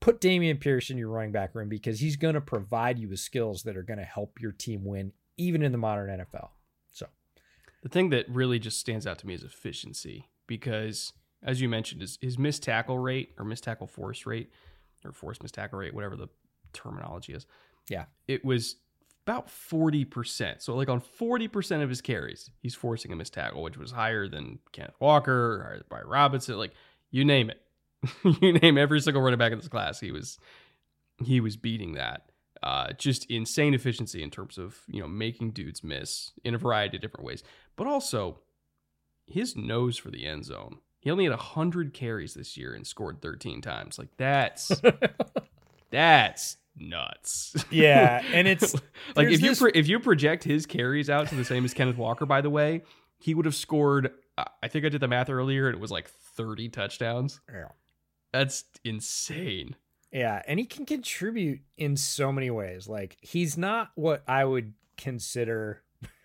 put 0.00 0.20
Dameon 0.20 0.60
Pierce 0.60 0.90
in 0.90 0.98
your 0.98 1.08
running 1.08 1.32
back 1.32 1.54
room 1.54 1.68
because 1.68 2.00
he's 2.00 2.16
going 2.16 2.34
to 2.34 2.40
provide 2.40 2.98
you 2.98 3.08
with 3.08 3.20
skills 3.20 3.62
that 3.64 3.76
are 3.76 3.82
going 3.82 3.98
to 3.98 4.04
help 4.04 4.40
your 4.40 4.52
team 4.52 4.84
win, 4.84 5.12
even 5.36 5.62
in 5.62 5.72
the 5.72 5.78
modern 5.78 6.08
NFL. 6.20 6.50
So, 6.92 7.06
the 7.82 7.88
thing 7.88 8.10
that 8.10 8.28
really 8.28 8.58
just 8.58 8.78
stands 8.78 9.06
out 9.06 9.18
to 9.18 9.26
me 9.26 9.34
is 9.34 9.42
efficiency 9.42 10.28
because, 10.46 11.12
as 11.42 11.60
you 11.60 11.68
mentioned, 11.68 12.00
his, 12.00 12.18
his 12.20 12.38
missed 12.38 12.62
tackle 12.62 12.98
rate 12.98 13.32
or 13.38 13.44
missed 13.44 13.64
tackle 13.64 13.86
force 13.86 14.24
rate 14.24 14.50
or 15.04 15.12
force 15.12 15.42
missed 15.42 15.54
tackle 15.54 15.78
rate, 15.78 15.94
whatever 15.94 16.16
the 16.16 16.28
terminology 16.72 17.32
is. 17.32 17.46
Yeah. 17.88 18.04
It 18.26 18.44
was 18.44 18.76
about 19.26 19.48
40%. 19.48 20.62
So, 20.62 20.74
like 20.74 20.88
on 20.88 21.00
40% 21.00 21.82
of 21.82 21.88
his 21.88 22.00
carries, 22.00 22.50
he's 22.60 22.74
forcing 22.74 23.12
a 23.12 23.16
missed 23.16 23.34
tackle, 23.34 23.62
which 23.62 23.76
was 23.76 23.92
higher 23.92 24.26
than 24.26 24.58
Kenneth 24.72 24.96
Walker 25.00 25.32
or 25.32 25.82
Bijan 25.90 26.06
Robinson. 26.06 26.56
Like, 26.56 26.72
you 27.10 27.24
name 27.24 27.50
it. 27.50 27.60
you 28.42 28.52
name 28.52 28.78
every 28.78 29.00
single 29.00 29.22
running 29.22 29.38
back 29.38 29.52
in 29.52 29.58
this 29.58 29.68
class. 29.68 30.00
He 30.00 30.12
was 30.12 30.38
he 31.24 31.40
was 31.40 31.56
beating 31.56 31.94
that. 31.94 32.30
Uh, 32.62 32.92
just 32.92 33.24
insane 33.30 33.74
efficiency 33.74 34.22
in 34.22 34.30
terms 34.30 34.58
of 34.58 34.78
you 34.88 35.00
know 35.00 35.08
making 35.08 35.50
dudes 35.50 35.84
miss 35.84 36.32
in 36.44 36.54
a 36.54 36.58
variety 36.58 36.96
of 36.96 37.02
different 37.02 37.26
ways, 37.26 37.42
but 37.76 37.86
also 37.86 38.38
his 39.26 39.56
nose 39.56 39.96
for 39.96 40.10
the 40.10 40.26
end 40.26 40.44
zone. 40.44 40.78
He 41.00 41.10
only 41.10 41.24
had 41.24 41.30
100 41.30 41.94
carries 41.94 42.34
this 42.34 42.56
year 42.56 42.74
and 42.74 42.86
scored 42.86 43.22
13 43.22 43.60
times. 43.60 43.98
Like 43.98 44.08
that's 44.16 44.72
that's 45.90 46.56
nuts. 46.76 47.54
Yeah, 47.70 48.22
and 48.32 48.46
it's 48.48 48.74
like 49.16 49.28
if 49.28 49.40
you 49.40 49.50
this- 49.50 49.58
pro- 49.58 49.70
if 49.74 49.88
you 49.88 49.98
project 50.00 50.44
his 50.44 50.66
carries 50.66 51.10
out 51.10 51.28
to 51.28 51.34
the 51.34 51.44
same 51.44 51.64
as 51.64 51.74
Kenneth 51.74 51.96
Walker 51.96 52.26
by 52.26 52.40
the 52.40 52.50
way, 52.50 52.82
he 53.18 53.34
would 53.34 53.44
have 53.46 53.54
scored 53.54 54.12
I 54.62 54.68
think 54.68 54.84
I 54.84 54.88
did 54.88 55.00
the 55.00 55.08
math 55.08 55.30
earlier 55.30 55.66
and 55.66 55.74
it 55.74 55.80
was 55.80 55.90
like 55.90 56.08
30 56.08 56.68
touchdowns. 56.68 57.40
Yeah. 57.52 57.68
That's 58.32 58.64
insane. 58.84 59.74
Yeah, 60.12 60.42
and 60.46 60.58
he 60.60 60.64
can 60.64 60.86
contribute 60.86 61.60
in 61.76 61.96
so 61.96 62.32
many 62.32 62.50
ways. 62.50 62.88
Like 62.88 63.16
he's 63.20 63.58
not 63.58 63.90
what 63.94 64.22
I 64.28 64.44
would 64.44 64.74
consider 64.96 65.82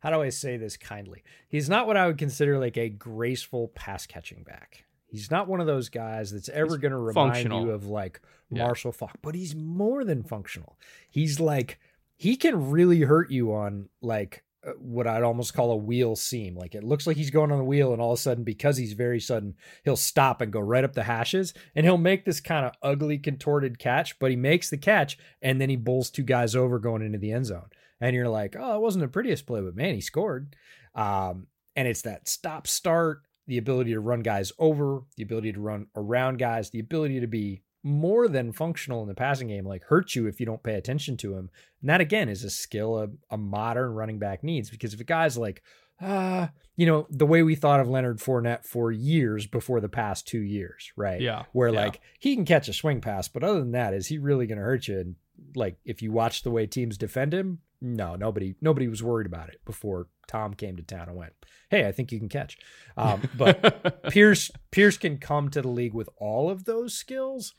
how 0.00 0.10
do 0.10 0.20
I 0.20 0.28
say 0.28 0.56
this 0.56 0.76
kindly? 0.76 1.22
He's 1.48 1.68
not 1.68 1.86
what 1.86 1.96
I 1.96 2.06
would 2.06 2.18
consider 2.18 2.58
like 2.58 2.76
a 2.76 2.88
graceful 2.90 3.68
pass 3.68 4.06
catching 4.06 4.42
back. 4.42 4.84
He's 5.14 5.30
not 5.30 5.48
one 5.48 5.60
of 5.60 5.66
those 5.66 5.88
guys 5.88 6.32
that's 6.32 6.48
ever 6.48 6.76
going 6.76 6.92
to 6.92 6.98
remind 6.98 7.34
functional. 7.34 7.62
you 7.66 7.70
of 7.70 7.86
like 7.86 8.20
Yeah. 8.50 8.64
Marshall 8.64 8.92
Faulk, 8.92 9.12
but 9.22 9.34
he's 9.34 9.54
more 9.54 10.04
than 10.04 10.22
functional. 10.22 10.78
He's 11.08 11.38
like 11.40 11.78
he 12.16 12.36
can 12.36 12.70
really 12.70 13.00
hurt 13.00 13.30
you 13.30 13.52
on 13.54 13.88
like 14.02 14.42
uh, 14.66 14.70
what 14.78 15.06
I'd 15.06 15.22
almost 15.22 15.52
call 15.52 15.72
a 15.72 15.76
wheel 15.76 16.16
seam. 16.16 16.56
Like 16.56 16.74
it 16.74 16.84
looks 16.84 17.06
like 17.06 17.16
he's 17.16 17.30
going 17.30 17.52
on 17.52 17.58
the 17.58 17.64
wheel, 17.64 17.92
and 17.92 18.00
all 18.00 18.12
of 18.12 18.18
a 18.18 18.22
sudden, 18.22 18.44
because 18.44 18.76
he's 18.76 18.92
very 18.94 19.20
sudden, 19.20 19.54
he'll 19.84 19.96
stop 19.96 20.40
and 20.40 20.52
go 20.52 20.60
right 20.60 20.84
up 20.84 20.94
the 20.94 21.02
hashes, 21.02 21.54
and 21.74 21.84
he'll 21.84 21.98
make 21.98 22.24
this 22.24 22.40
kind 22.40 22.64
of 22.66 22.72
ugly 22.82 23.18
contorted 23.18 23.78
catch. 23.78 24.18
But 24.18 24.30
he 24.30 24.36
makes 24.36 24.70
the 24.70 24.78
catch, 24.78 25.18
and 25.42 25.60
then 25.60 25.70
he 25.70 25.76
bowls 25.76 26.10
two 26.10 26.22
guys 26.22 26.56
over 26.56 26.78
going 26.78 27.02
into 27.02 27.18
the 27.18 27.32
end 27.32 27.46
zone, 27.46 27.68
and 28.00 28.14
you're 28.16 28.28
like, 28.28 28.56
oh, 28.58 28.76
it 28.76 28.80
wasn't 28.80 29.02
the 29.02 29.08
prettiest 29.08 29.46
play, 29.46 29.60
but 29.60 29.76
man, 29.76 29.94
he 29.94 30.00
scored. 30.00 30.56
Um, 30.94 31.48
and 31.76 31.88
it's 31.88 32.02
that 32.02 32.28
stop 32.28 32.66
start, 32.66 33.22
the 33.46 33.58
ability 33.58 33.92
to 33.92 34.00
run 34.00 34.20
guys 34.20 34.52
over, 34.58 35.02
the 35.16 35.22
ability 35.22 35.52
to 35.52 35.60
run 35.60 35.86
around 35.96 36.38
guys, 36.38 36.70
the 36.70 36.80
ability 36.80 37.20
to 37.20 37.26
be 37.26 37.62
more 37.82 38.28
than 38.28 38.52
functional 38.52 39.02
in 39.02 39.08
the 39.08 39.14
passing 39.14 39.48
game, 39.48 39.66
like 39.66 39.84
hurt 39.84 40.14
you 40.14 40.26
if 40.26 40.40
you 40.40 40.46
don't 40.46 40.62
pay 40.62 40.74
attention 40.74 41.16
to 41.18 41.34
him. 41.34 41.50
And 41.80 41.90
that 41.90 42.00
again 42.00 42.28
is 42.30 42.42
a 42.42 42.50
skill 42.50 42.98
a, 42.98 43.08
a 43.30 43.36
modern 43.36 43.92
running 43.92 44.18
back 44.18 44.42
needs 44.42 44.70
because 44.70 44.94
if 44.94 45.00
a 45.00 45.04
guy's 45.04 45.36
like, 45.36 45.62
uh, 46.00 46.48
you 46.76 46.86
know, 46.86 47.06
the 47.10 47.26
way 47.26 47.42
we 47.42 47.54
thought 47.54 47.80
of 47.80 47.88
Leonard 47.88 48.18
Fournette 48.18 48.64
for 48.64 48.90
years 48.90 49.46
before 49.46 49.80
the 49.80 49.88
past 49.88 50.26
two 50.26 50.40
years, 50.40 50.92
right? 50.96 51.20
Yeah. 51.20 51.44
Where 51.52 51.68
yeah. 51.68 51.84
like 51.84 52.00
he 52.18 52.34
can 52.34 52.46
catch 52.46 52.68
a 52.68 52.72
swing 52.72 53.00
pass, 53.00 53.28
but 53.28 53.44
other 53.44 53.60
than 53.60 53.72
that, 53.72 53.94
is 53.94 54.06
he 54.06 54.18
really 54.18 54.46
going 54.46 54.58
to 54.58 54.64
hurt 54.64 54.88
you? 54.88 54.98
And 54.98 55.16
like 55.54 55.76
if 55.84 56.02
you 56.02 56.10
watch 56.10 56.42
the 56.42 56.50
way 56.50 56.66
teams 56.66 56.96
defend 56.96 57.34
him, 57.34 57.58
no, 57.84 58.16
nobody 58.16 58.54
nobody 58.62 58.88
was 58.88 59.02
worried 59.02 59.26
about 59.26 59.50
it 59.50 59.60
before 59.66 60.08
Tom 60.26 60.54
came 60.54 60.76
to 60.76 60.82
town 60.82 61.08
and 61.08 61.16
went, 61.16 61.34
"Hey, 61.68 61.86
I 61.86 61.92
think 61.92 62.10
you 62.10 62.18
can 62.18 62.30
catch." 62.30 62.56
Um, 62.96 63.22
but 63.36 64.02
Pierce 64.10 64.50
Pierce 64.70 64.96
can 64.96 65.18
come 65.18 65.50
to 65.50 65.60
the 65.60 65.68
league 65.68 65.92
with 65.92 66.08
all 66.16 66.50
of 66.50 66.64
those 66.64 66.94
skills. 66.94 67.54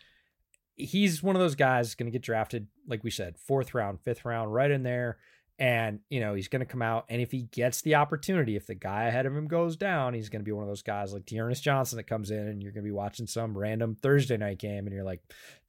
He's 0.76 1.21
one 1.21 1.36
of 1.36 1.41
those 1.41 1.55
guys 1.55 1.95
going 1.95 2.07
to 2.07 2.11
get 2.11 2.23
drafted, 2.23 2.67
like 2.88 3.03
we 3.03 3.11
said, 3.11 3.38
fourth 3.38 3.73
round, 3.73 4.01
fifth 4.01 4.26
round, 4.26 4.53
right 4.53 4.71
in 4.71 4.84
there. 4.84 5.19
And 5.58 6.01
you 6.10 6.20
know 6.20 6.34
he's 6.34 6.49
going 6.49 6.60
to 6.60 6.66
come 6.66 6.82
out, 6.82 7.06
and 7.08 7.22
if 7.22 7.32
he 7.32 7.43
gets 7.43 7.82
the 7.82 7.95
opportunity, 7.95 8.58
if 8.58 8.68
the 8.68 8.76
guy 8.76 9.06
ahead 9.06 9.26
of 9.26 9.34
him 9.36 9.47
goes 9.47 9.78
down, 9.78 10.14
he's 10.14 10.28
going 10.28 10.41
to 10.41 10.45
be 10.45 10.51
one 10.51 10.64
of 10.64 10.68
those 10.68 10.82
guys 10.82 11.14
like 11.14 11.26
D'Ernest 11.26 11.64
Johnson 11.64 11.95
that 11.95 12.08
comes 12.08 12.30
in, 12.30 12.47
and 12.47 12.62
you're 12.62 12.74
going 12.74 12.84
to 12.84 12.89
be 12.89 12.91
watching 12.91 13.26
some 13.26 13.58
random 13.58 13.95
Thursday 13.95 14.36
night 14.36 14.60
game, 14.60 14.86
and 14.86 14.93
you're 14.93 15.06
like, 15.06 15.22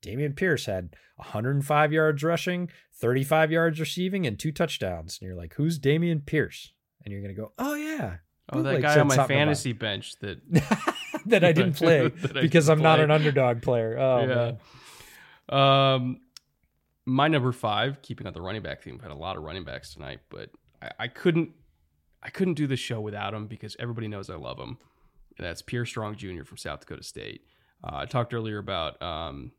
Dameon 0.02 0.34
Pierce 0.34 0.66
had 0.66 0.96
105 1.16 1.92
yards 1.92 2.24
rushing, 2.24 2.68
35 2.94 3.52
yards 3.52 3.78
receiving, 3.78 4.26
and 4.26 4.40
two 4.40 4.50
touchdowns, 4.50 5.18
and 5.20 5.28
you're 5.28 5.38
like, 5.38 5.54
who's 5.54 5.78
Dameon 5.78 6.26
Pierce? 6.26 6.72
And 7.04 7.12
you're 7.12 7.22
going 7.22 7.34
to 7.34 7.40
go, 7.40 7.52
oh 7.56 7.74
yeah, 7.74 8.16
oh, 8.52 8.62
that 8.62 8.74
Bootleg 8.74 8.82
guy 8.82 9.00
on 9.00 9.06
my 9.06 9.14
something 9.14 9.36
about 9.36 9.40
fantasy 9.40 9.72
bench 9.72 10.16
that 10.20 10.40
that 11.26 11.44
I 11.44 11.52
didn't 11.52 11.74
play 11.76 12.08
because 12.08 12.68
I'm 12.68 12.82
didn't 12.82 13.00
an 13.00 13.10
underdog 13.12 13.62
player. 13.62 13.96
Oh 13.98 14.20
yeah. 14.20 14.26
man. 14.34 14.58
Um, 15.48 16.20
my 17.06 17.28
number 17.28 17.52
five, 17.52 18.02
keeping 18.02 18.26
on 18.26 18.32
the 18.32 18.42
running 18.42 18.62
back 18.62 18.82
theme, 18.82 18.94
we've 18.94 19.02
had 19.02 19.12
a 19.12 19.14
lot 19.14 19.36
of 19.36 19.44
running 19.44 19.64
backs 19.64 19.94
tonight, 19.94 20.20
but 20.28 20.50
I, 20.82 20.90
I 21.00 21.08
couldn't, 21.08 21.50
I 22.22 22.30
couldn't 22.30 22.54
do 22.54 22.66
the 22.66 22.76
show 22.76 23.00
without 23.00 23.32
him 23.32 23.46
because 23.46 23.76
everybody 23.78 24.08
knows 24.08 24.28
I 24.28 24.34
love 24.34 24.58
him. 24.58 24.78
And 25.38 25.46
that's 25.46 25.62
Pierre 25.62 25.86
Strong 25.86 26.16
Jr. 26.16 26.42
from 26.44 26.56
South 26.56 26.80
Dakota 26.80 27.04
State. 27.04 27.42
Uh, 27.84 27.96
I 27.98 28.06
talked 28.06 28.34
earlier 28.34 28.58
about 28.58 29.00
um, 29.00 29.52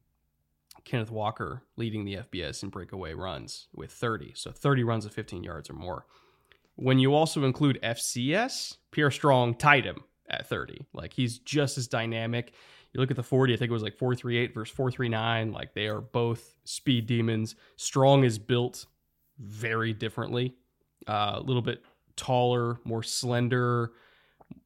Kenneth 0.84 1.12
Walker 1.12 1.64
leading 1.78 2.04
the 2.04 2.16
FBS 2.16 2.64
in 2.64 2.70
breakaway 2.70 3.14
runs 3.14 3.68
with 3.74 3.92
30, 3.92 4.34
so 4.36 4.52
30 4.52 4.84
runs 4.84 5.06
of 5.06 5.14
15 5.14 5.44
yards 5.44 5.70
or 5.70 5.74
more. 5.74 6.06
When 6.76 7.00
you 7.00 7.14
also 7.14 7.44
include 7.44 7.80
FCS, 7.82 8.78
Pierre 8.92 9.12
Strong 9.12 9.56
tied 9.56 9.86
him 9.86 10.04
at 10.30 10.48
30. 10.48 10.86
Like 10.94 11.14
he's 11.14 11.40
just 11.40 11.78
as 11.78 11.88
dynamic. 11.88 12.54
You 12.98 13.02
look 13.02 13.12
at 13.12 13.16
the 13.16 13.22
40, 13.24 13.54
I 13.54 13.58
think 13.58 13.70
it 13.70 13.74
was 13.74 13.84
like 13.84 13.96
438 13.96 14.56
versus 14.56 14.74
439. 14.76 15.52
Like 15.52 15.76
they 15.76 15.88
are 15.88 16.02
both 16.02 16.56
speed 16.64 17.06
demons. 17.06 17.54
Strong 17.76 18.24
is 18.24 18.40
built 18.40 18.88
very 19.38 19.94
differently. 19.94 20.56
Uh, 21.08 21.34
a 21.36 21.40
little 21.42 21.62
bit 21.62 21.84
taller, 22.16 22.80
more 22.86 23.04
slender, 23.04 23.92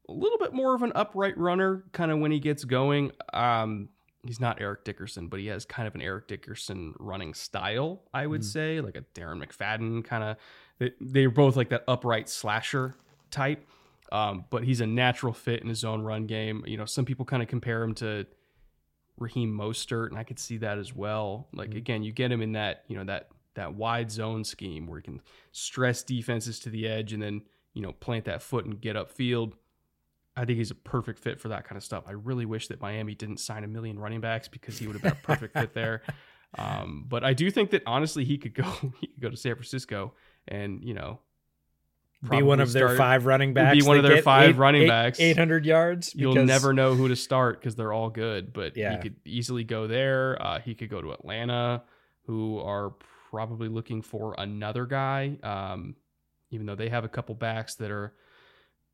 a 0.08 0.14
little 0.14 0.38
bit 0.38 0.54
more 0.54 0.74
of 0.74 0.82
an 0.82 0.94
upright 0.96 1.38
runner 1.38 1.84
kind 1.92 2.10
of 2.10 2.20
when 2.20 2.32
he 2.32 2.40
gets 2.40 2.64
going. 2.64 3.12
Um, 3.34 3.90
he's 4.26 4.40
not 4.40 4.62
Eric 4.62 4.86
Dickerson, 4.86 5.28
but 5.28 5.42
he 5.42 5.48
has 5.48 5.66
kind 5.66 5.86
of 5.86 5.94
an 5.96 6.02
Eric 6.02 6.30
Dickerson 6.30 6.94
running 7.00 7.34
style, 7.34 8.02
I 8.14 8.28
would 8.28 8.42
Mm. 8.42 8.46
say, 8.46 8.80
like 8.80 8.96
a 8.96 9.02
Darren 9.14 9.46
McFadden 9.46 10.06
kind 10.06 10.24
of. 10.24 10.38
They, 10.80 10.94
they're 11.02 11.30
both 11.30 11.58
like 11.58 11.68
that 11.70 11.84
upright 11.86 12.30
slasher 12.30 12.96
type. 13.30 13.68
Um, 14.12 14.46
but 14.50 14.64
he's 14.66 14.82
a 14.82 14.86
natural 14.88 15.32
fit 15.34 15.62
in 15.62 15.70
his 15.70 15.84
own 15.86 16.02
run 16.02 16.26
game. 16.26 16.64
You 16.68 16.78
know, 16.78 16.86
some 16.86 17.06
people 17.06 17.24
kind 17.26 17.42
of 17.42 17.48
compare 17.48 17.82
him 17.82 17.94
to 17.96 18.28
Raheem 19.18 19.52
Mostert, 19.56 20.10
and 20.10 20.18
I 20.18 20.24
could 20.24 20.40
see 20.40 20.58
that 20.58 20.78
as 20.78 20.94
well. 20.96 21.48
Like 21.54 21.72
Mhm. 21.72 21.78
again, 21.78 22.04
you 22.04 22.12
get 22.12 22.32
him 22.32 22.42
in 22.42 22.54
that 22.54 22.84
you 22.88 22.96
know 22.98 23.04
that 23.06 23.30
that 23.54 23.74
wide 23.76 24.10
zone 24.12 24.44
scheme 24.44 24.88
where 24.88 25.00
he 25.00 25.04
can 25.04 25.22
stress 25.52 26.04
defenses 26.04 26.60
to 26.62 26.70
the 26.70 26.88
edge 26.88 27.14
and 27.14 27.22
then 27.22 27.42
you 27.74 27.82
know 27.82 27.92
plant 27.94 28.26
that 28.26 28.42
foot 28.42 28.66
and 28.66 28.82
get 28.82 28.96
upfield. 28.96 29.54
I 30.36 30.46
think 30.46 30.58
he's 30.58 30.72
a 30.72 30.76
perfect 30.76 31.20
fit 31.20 31.40
for 31.42 31.50
that 31.50 31.66
kind 31.66 31.78
of 31.78 31.84
stuff. 31.84 32.06
I 32.08 32.12
really 32.12 32.46
wish 32.46 32.68
that 32.70 32.80
Miami 32.82 33.14
didn't 33.16 33.38
sign 33.42 33.64
a 33.66 33.68
million 33.68 34.00
running 34.00 34.22
backs 34.22 34.48
because 34.48 34.80
he 34.80 34.88
would 34.88 34.94
have 34.96 35.04
been 35.04 35.12
a 35.12 35.16
perfect 35.16 35.54
fit 35.58 35.74
there. 35.74 36.02
Um, 36.58 37.06
but 37.08 37.24
I 37.24 37.34
do 37.34 37.50
think 37.50 37.70
that 37.70 37.82
honestly 37.86 38.26
he 38.26 38.38
could 38.38 38.54
go 38.54 38.64
he 39.00 39.08
could 39.08 39.22
go 39.22 39.30
to 39.30 39.38
San 39.38 39.56
Francisco 39.56 40.16
and 40.50 40.84
you 40.84 40.94
know 40.94 41.22
Be 42.30 42.44
one 42.44 42.60
of 42.60 42.72
their 42.72 42.88
start- 42.90 42.98
five 42.98 43.26
running 43.26 43.54
backs. 43.54 43.78
be 43.80 43.84
one 43.88 43.98
of 43.98 44.04
their 44.04 44.22
five 44.22 44.50
eight- 44.52 44.56
running 44.58 44.84
eight- 44.84 44.88
backs. 44.90 45.20
800 45.20 45.66
yards. 45.66 46.14
You'll 46.16 46.34
because- 46.36 46.48
never 46.48 46.72
know 46.74 46.94
who 46.94 47.08
to 47.08 47.16
start 47.16 47.60
because 47.60 47.76
they're 47.76 47.92
all 47.94 48.10
good. 48.10 48.54
But 48.54 48.78
Yeah. 48.78 48.96
he 48.98 49.02
could 49.02 49.16
easily 49.26 49.64
go 49.64 49.88
there. 49.88 50.40
Uh, 50.42 50.60
he 50.60 50.76
could 50.76 50.90
go 50.90 51.02
to 51.02 51.12
Atlanta, 51.14 51.84
who 52.28 52.60
are 52.60 52.92
probably 53.32 53.68
looking 53.70 54.02
for 54.04 54.36
another 54.38 54.86
guy. 54.86 55.38
Um, 55.42 55.96
even 56.52 56.66
though 56.68 56.76
they 56.76 56.90
have 56.90 57.04
a 57.04 57.10
couple 57.10 57.34
backs 57.34 57.76
that 57.76 57.90
are 57.92 58.14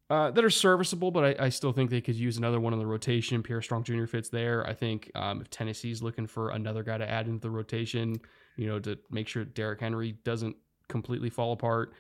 uh, 0.10 0.32
that 0.32 0.46
are 0.46 0.50
serviceable, 0.50 1.12
but 1.12 1.38
I, 1.42 1.48
I 1.48 1.50
still 1.50 1.74
think 1.74 1.90
they 1.90 2.00
could 2.00 2.16
use 2.16 2.38
another 2.38 2.62
one 2.62 2.72
in 2.72 2.80
the 2.80 2.86
rotation. 2.86 3.44
Pierre 3.44 3.62
Strong 3.62 3.84
Jr. 3.84 4.06
fits 4.06 4.30
there. 4.30 4.66
I 4.66 4.74
think 4.74 5.12
um, 5.16 5.42
if 5.42 5.50
Tennessee's 5.50 6.02
looking 6.02 6.28
for 6.28 6.52
another 6.52 6.82
guy 6.82 6.98
to 6.98 7.10
add 7.10 7.28
into 7.28 7.42
the 7.42 7.50
rotation, 7.50 8.16
you 8.56 8.68
know, 8.68 8.80
to 8.80 8.98
make 9.12 9.28
sure 9.28 9.44
Derrick 9.44 9.82
Henry 9.82 10.14
doesn't 10.24 10.56
completely 10.88 11.30
fall 11.30 11.52
apart. 11.52 11.92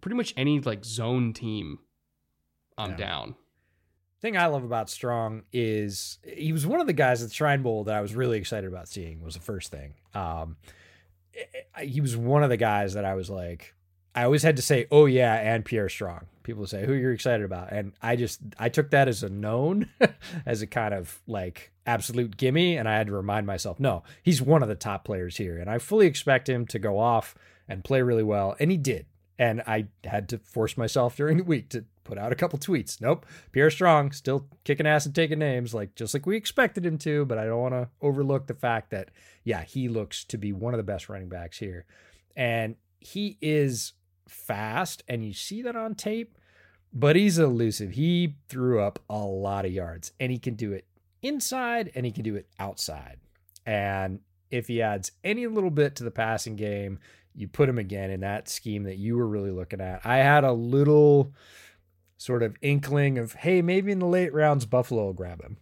Pretty 0.00 0.16
much 0.16 0.34
any 0.36 0.58
like 0.60 0.84
zone 0.84 1.32
team, 1.32 1.78
I'm 2.78 2.90
Yeah. 2.92 2.96
down. 2.96 3.34
thing 4.20 4.36
I 4.36 4.46
love 4.46 4.62
about 4.62 4.88
Strong 4.88 5.42
is 5.52 6.18
he 6.24 6.52
was 6.52 6.64
one 6.64 6.80
of 6.80 6.86
the 6.86 6.92
guys 6.92 7.22
at 7.24 7.28
the 7.30 7.34
Shrine 7.34 7.60
Bowl 7.62 7.82
that 7.84 7.96
I 7.96 8.00
was 8.00 8.14
really 8.14 8.38
excited 8.38 8.68
about 8.68 8.86
seeing. 8.86 9.20
Was 9.20 9.34
the 9.34 9.40
first 9.40 9.72
thing. 9.72 9.94
Um, 10.14 10.56
he 11.80 12.00
was 12.00 12.16
one 12.16 12.42
of 12.44 12.48
the 12.50 12.56
guys 12.56 12.94
that 12.94 13.04
I 13.04 13.14
was 13.14 13.28
like, 13.30 13.74
I 14.14 14.22
always 14.24 14.42
had 14.44 14.56
to 14.56 14.62
say, 14.62 14.86
"Oh 14.92 15.06
yeah," 15.06 15.34
and 15.34 15.64
Pierre 15.64 15.88
Strong. 15.88 16.26
People 16.44 16.66
say, 16.66 16.84
"Who 16.86 16.92
you're 16.92 17.12
excited 17.12 17.44
about?" 17.44 17.72
And 17.72 17.94
I 18.02 18.14
just 18.14 18.40
I 18.58 18.68
took 18.68 18.90
that 18.90 19.08
as 19.08 19.22
a 19.24 19.28
known, 19.28 19.88
as 20.46 20.60
a 20.62 20.66
kind 20.66 20.92
of 20.94 21.20
like 21.26 21.72
absolute 21.86 22.36
gimme, 22.36 22.76
and 22.76 22.88
I 22.88 22.96
had 22.98 23.06
to 23.08 23.12
remind 23.12 23.46
myself, 23.46 23.80
no, 23.80 24.04
he's 24.22 24.40
one 24.42 24.62
of 24.62 24.68
the 24.68 24.74
top 24.76 25.04
players 25.04 25.36
here, 25.38 25.58
and 25.58 25.68
I 25.70 25.78
fully 25.78 26.06
expect 26.06 26.48
him 26.48 26.66
to 26.66 26.78
go 26.78 26.98
off 26.98 27.34
and 27.66 27.82
play 27.82 28.02
really 28.02 28.22
well, 28.22 28.54
and 28.60 28.70
he 28.70 28.76
did. 28.76 29.06
And 29.38 29.62
I 29.66 29.86
had 30.04 30.28
to 30.30 30.38
force 30.38 30.76
myself 30.76 31.16
during 31.16 31.38
the 31.38 31.44
week 31.44 31.70
to 31.70 31.84
put 32.04 32.18
out 32.18 32.32
a 32.32 32.36
couple 32.36 32.58
tweets. 32.58 33.00
Nope, 33.00 33.26
Pierre 33.50 33.70
Strong 33.70 34.12
still 34.12 34.46
kicking 34.64 34.86
ass 34.86 35.06
and 35.06 35.14
taking 35.14 35.38
names, 35.38 35.74
like 35.74 35.94
just 35.94 36.14
like 36.14 36.26
we 36.26 36.36
expected 36.36 36.84
him 36.84 36.98
to. 36.98 37.24
But 37.24 37.38
I 37.38 37.46
don't 37.46 37.60
want 37.60 37.74
to 37.74 37.88
overlook 38.00 38.46
the 38.46 38.54
fact 38.54 38.90
that 38.90 39.10
yeah, 39.44 39.62
he 39.62 39.88
looks 39.88 40.24
to 40.24 40.38
be 40.38 40.52
one 40.52 40.74
of 40.74 40.78
the 40.78 40.84
best 40.84 41.08
running 41.08 41.28
backs 41.28 41.58
here, 41.58 41.86
and 42.36 42.76
he 43.00 43.38
is 43.40 43.94
fast, 44.28 45.02
and 45.08 45.24
you 45.24 45.32
see 45.32 45.62
that 45.62 45.76
on 45.76 45.94
tape. 45.94 46.38
But 46.94 47.16
he's 47.16 47.38
elusive. 47.38 47.92
He 47.92 48.36
threw 48.48 48.80
up 48.80 48.98
a 49.08 49.18
lot 49.18 49.64
of 49.64 49.72
yards, 49.72 50.12
and 50.20 50.30
he 50.30 50.38
can 50.38 50.54
do 50.54 50.72
it 50.72 50.86
inside 51.22 51.90
and 51.94 52.04
he 52.04 52.12
can 52.12 52.24
do 52.24 52.34
it 52.34 52.48
outside. 52.58 53.18
And 53.64 54.20
if 54.50 54.68
he 54.68 54.82
adds 54.82 55.12
any 55.24 55.46
little 55.46 55.70
bit 55.70 55.96
to 55.96 56.04
the 56.04 56.10
passing 56.10 56.56
game, 56.56 56.98
you 57.34 57.48
put 57.48 57.68
him 57.68 57.78
again 57.78 58.10
in 58.10 58.20
that 58.20 58.48
scheme 58.48 58.84
that 58.84 58.98
you 58.98 59.16
were 59.16 59.26
really 59.26 59.50
looking 59.50 59.80
at. 59.80 60.04
I 60.04 60.18
had 60.18 60.44
a 60.44 60.52
little 60.52 61.32
sort 62.18 62.42
of 62.42 62.56
inkling 62.62 63.18
of, 63.18 63.32
hey, 63.34 63.62
maybe 63.62 63.92
in 63.92 63.98
the 63.98 64.06
late 64.06 64.32
rounds, 64.32 64.66
Buffalo 64.66 65.06
will 65.06 65.12
grab 65.12 65.42
him. 65.42 65.56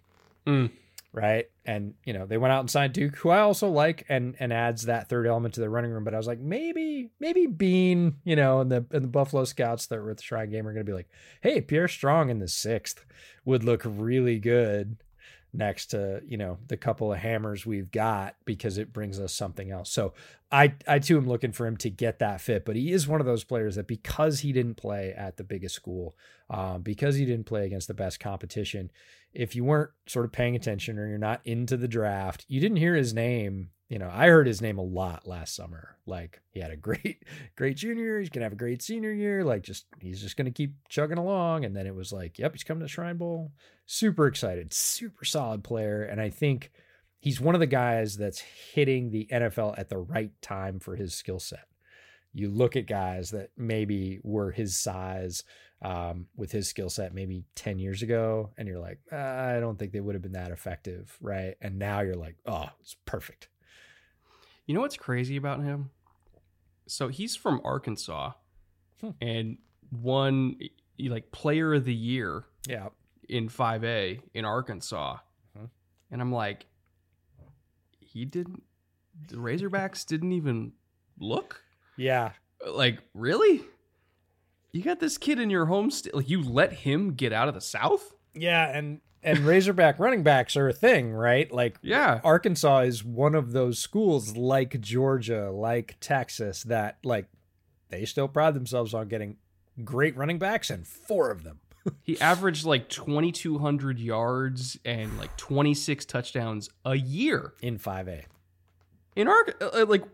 Mm. 0.46 0.70
Right. 1.12 1.46
And, 1.64 1.94
you 2.04 2.12
know, 2.12 2.26
they 2.26 2.38
went 2.38 2.52
out 2.52 2.60
and 2.60 2.70
signed 2.70 2.92
Duke, 2.92 3.16
who 3.16 3.30
I 3.30 3.40
also 3.40 3.68
like 3.68 4.04
and 4.08 4.36
and 4.38 4.52
adds 4.52 4.82
that 4.82 5.08
third 5.08 5.26
element 5.26 5.54
to 5.54 5.60
the 5.60 5.68
running 5.68 5.90
room. 5.90 6.04
But 6.04 6.14
I 6.14 6.16
was 6.16 6.26
like, 6.26 6.38
maybe, 6.38 7.10
maybe 7.18 7.46
Beane, 7.46 8.16
you 8.24 8.36
know, 8.36 8.60
and 8.60 8.70
the 8.70 8.86
and 8.92 9.04
the 9.04 9.08
Buffalo 9.08 9.44
scouts 9.44 9.86
that 9.86 10.00
were 10.00 10.10
at 10.10 10.18
the 10.18 10.22
Shrine 10.22 10.50
Game 10.50 10.68
are 10.68 10.72
gonna 10.72 10.84
be 10.84 10.92
like, 10.92 11.08
hey, 11.40 11.60
Pierre 11.60 11.88
Strong 11.88 12.30
in 12.30 12.38
the 12.38 12.46
sixth 12.46 13.04
would 13.44 13.64
look 13.64 13.82
really 13.84 14.38
good 14.38 14.98
next 15.52 15.86
to 15.86 16.22
you 16.26 16.36
know 16.36 16.58
the 16.68 16.76
couple 16.76 17.12
of 17.12 17.18
hammers 17.18 17.66
we've 17.66 17.90
got 17.90 18.36
because 18.44 18.78
it 18.78 18.92
brings 18.92 19.18
us 19.18 19.32
something 19.32 19.70
else. 19.70 19.90
So 19.90 20.14
I 20.52 20.74
I 20.86 20.98
too 20.98 21.16
am 21.16 21.28
looking 21.28 21.52
for 21.52 21.66
him 21.66 21.76
to 21.78 21.90
get 21.90 22.18
that 22.18 22.40
fit, 22.40 22.64
but 22.64 22.76
he 22.76 22.92
is 22.92 23.08
one 23.08 23.20
of 23.20 23.26
those 23.26 23.44
players 23.44 23.76
that 23.76 23.86
because 23.86 24.40
he 24.40 24.52
didn't 24.52 24.76
play 24.76 25.12
at 25.16 25.36
the 25.36 25.44
biggest 25.44 25.74
school, 25.74 26.16
um, 26.48 26.82
because 26.82 27.16
he 27.16 27.24
didn't 27.24 27.46
play 27.46 27.66
against 27.66 27.88
the 27.88 27.94
best 27.94 28.20
competition, 28.20 28.90
if 29.32 29.54
you 29.54 29.64
weren't 29.64 29.90
sort 30.06 30.24
of 30.24 30.32
paying 30.32 30.56
attention 30.56 30.98
or 30.98 31.06
you're 31.06 31.18
not 31.18 31.40
into 31.44 31.76
the 31.76 31.88
draft, 31.88 32.44
you 32.48 32.60
didn't 32.60 32.78
hear 32.78 32.94
his 32.94 33.14
name. 33.14 33.70
You 33.88 33.98
know, 33.98 34.10
I 34.12 34.28
heard 34.28 34.46
his 34.46 34.62
name 34.62 34.78
a 34.78 34.82
lot 34.84 35.26
last 35.26 35.54
summer. 35.56 35.96
Like 36.06 36.40
he 36.52 36.60
had 36.60 36.70
a 36.70 36.76
great, 36.76 37.24
great 37.56 37.76
junior. 37.76 38.20
He's 38.20 38.28
gonna 38.28 38.46
have 38.46 38.52
a 38.52 38.56
great 38.56 38.82
senior 38.82 39.12
year. 39.12 39.44
Like 39.44 39.62
just 39.62 39.86
he's 40.00 40.20
just 40.20 40.36
gonna 40.36 40.50
keep 40.50 40.74
chugging 40.88 41.18
along. 41.18 41.64
And 41.64 41.74
then 41.76 41.86
it 41.86 41.94
was 41.94 42.12
like, 42.12 42.38
yep, 42.38 42.52
he's 42.52 42.64
coming 42.64 42.82
to 42.82 42.88
Shrine 42.88 43.16
Bowl. 43.16 43.52
Super 43.92 44.28
excited, 44.28 44.72
super 44.72 45.24
solid 45.24 45.64
player. 45.64 46.04
And 46.04 46.20
I 46.20 46.30
think 46.30 46.70
he's 47.18 47.40
one 47.40 47.56
of 47.56 47.60
the 47.60 47.66
guys 47.66 48.16
that's 48.16 48.38
hitting 48.38 49.10
the 49.10 49.26
NFL 49.32 49.76
at 49.76 49.88
the 49.88 49.98
right 49.98 50.30
time 50.40 50.78
for 50.78 50.94
his 50.94 51.12
skill 51.12 51.40
set. 51.40 51.64
You 52.32 52.50
look 52.50 52.76
at 52.76 52.86
guys 52.86 53.30
that 53.32 53.50
maybe 53.56 54.20
were 54.22 54.52
his 54.52 54.76
size 54.76 55.42
um, 55.82 56.26
with 56.36 56.52
his 56.52 56.68
skill 56.68 56.88
set 56.88 57.12
maybe 57.12 57.42
10 57.56 57.80
years 57.80 58.02
ago, 58.02 58.50
and 58.56 58.68
you're 58.68 58.78
like, 58.78 59.00
ah, 59.10 59.48
I 59.56 59.58
don't 59.58 59.76
think 59.76 59.90
they 59.90 59.98
would 59.98 60.14
have 60.14 60.22
been 60.22 60.34
that 60.34 60.52
effective, 60.52 61.18
right? 61.20 61.56
And 61.60 61.76
now 61.76 61.98
you're 62.02 62.14
like, 62.14 62.36
oh, 62.46 62.66
it's 62.80 62.94
perfect. 63.06 63.48
You 64.66 64.74
know 64.76 64.82
what's 64.82 64.96
crazy 64.96 65.36
about 65.36 65.64
him? 65.64 65.90
So 66.86 67.08
he's 67.08 67.34
from 67.34 67.60
Arkansas 67.64 68.34
Hmm. 69.00 69.10
and 69.20 69.58
won 69.90 70.58
like 71.00 71.32
player 71.32 71.74
of 71.74 71.84
the 71.86 71.94
year 71.94 72.44
Yeah. 72.68 72.90
In 73.30 73.48
5A 73.48 74.20
in 74.34 74.44
Arkansas. 74.44 75.18
Mhm. 75.56 75.70
And 76.10 76.20
I'm 76.20 76.32
like, 76.32 76.66
he 78.00 78.24
didn't, 78.24 78.62
the 79.28 79.36
Razorbacks 79.36 80.04
didn't 80.04 80.32
even 80.32 80.72
look? 81.18 81.62
Yeah. 81.96 82.32
Like, 82.66 82.98
really? 83.14 83.62
You 84.72 84.82
got 84.82 85.00
this 85.00 85.16
kid 85.18 85.38
in 85.38 85.48
your 85.50 85.66
home 85.66 85.90
state? 85.90 86.14
Like, 86.14 86.28
you 86.28 86.42
let 86.42 86.72
him 86.72 87.14
get 87.14 87.32
out 87.32 87.48
of 87.48 87.54
the 87.54 87.60
South? 87.60 88.14
Yeah. 88.34 88.68
And, 88.76 89.00
and 89.22 89.40
Razorback 89.40 89.98
running 89.98 90.22
backs 90.22 90.56
are 90.56 90.68
a 90.68 90.72
thing, 90.72 91.12
right? 91.12 91.50
Like, 91.52 91.78
Yeah. 91.82 92.20
Arkansas 92.24 92.80
is 92.80 93.04
one 93.04 93.34
of 93.34 93.52
those 93.52 93.78
schools 93.78 94.36
like 94.36 94.80
Georgia, 94.80 95.50
like 95.50 95.96
Texas, 96.00 96.62
that 96.64 96.98
like 97.04 97.26
they 97.90 98.04
still 98.04 98.28
pride 98.28 98.54
themselves 98.54 98.94
on 98.94 99.08
getting 99.08 99.36
great 99.84 100.16
running 100.16 100.38
backs 100.38 100.70
and 100.70 100.86
four 100.86 101.30
of 101.30 101.42
them. 101.44 101.60
He 102.02 102.20
averaged 102.20 102.64
like 102.66 102.88
2,200 102.88 103.98
yards 103.98 104.78
and 104.84 105.16
like 105.18 105.36
26 105.36 106.04
touchdowns 106.04 106.68
a 106.84 106.94
year 106.96 107.54
in 107.62 107.78
5A. 107.78 108.24
in 109.16 109.28
our, 109.28 109.46
uh, 109.60 109.86
Like, 109.88 110.04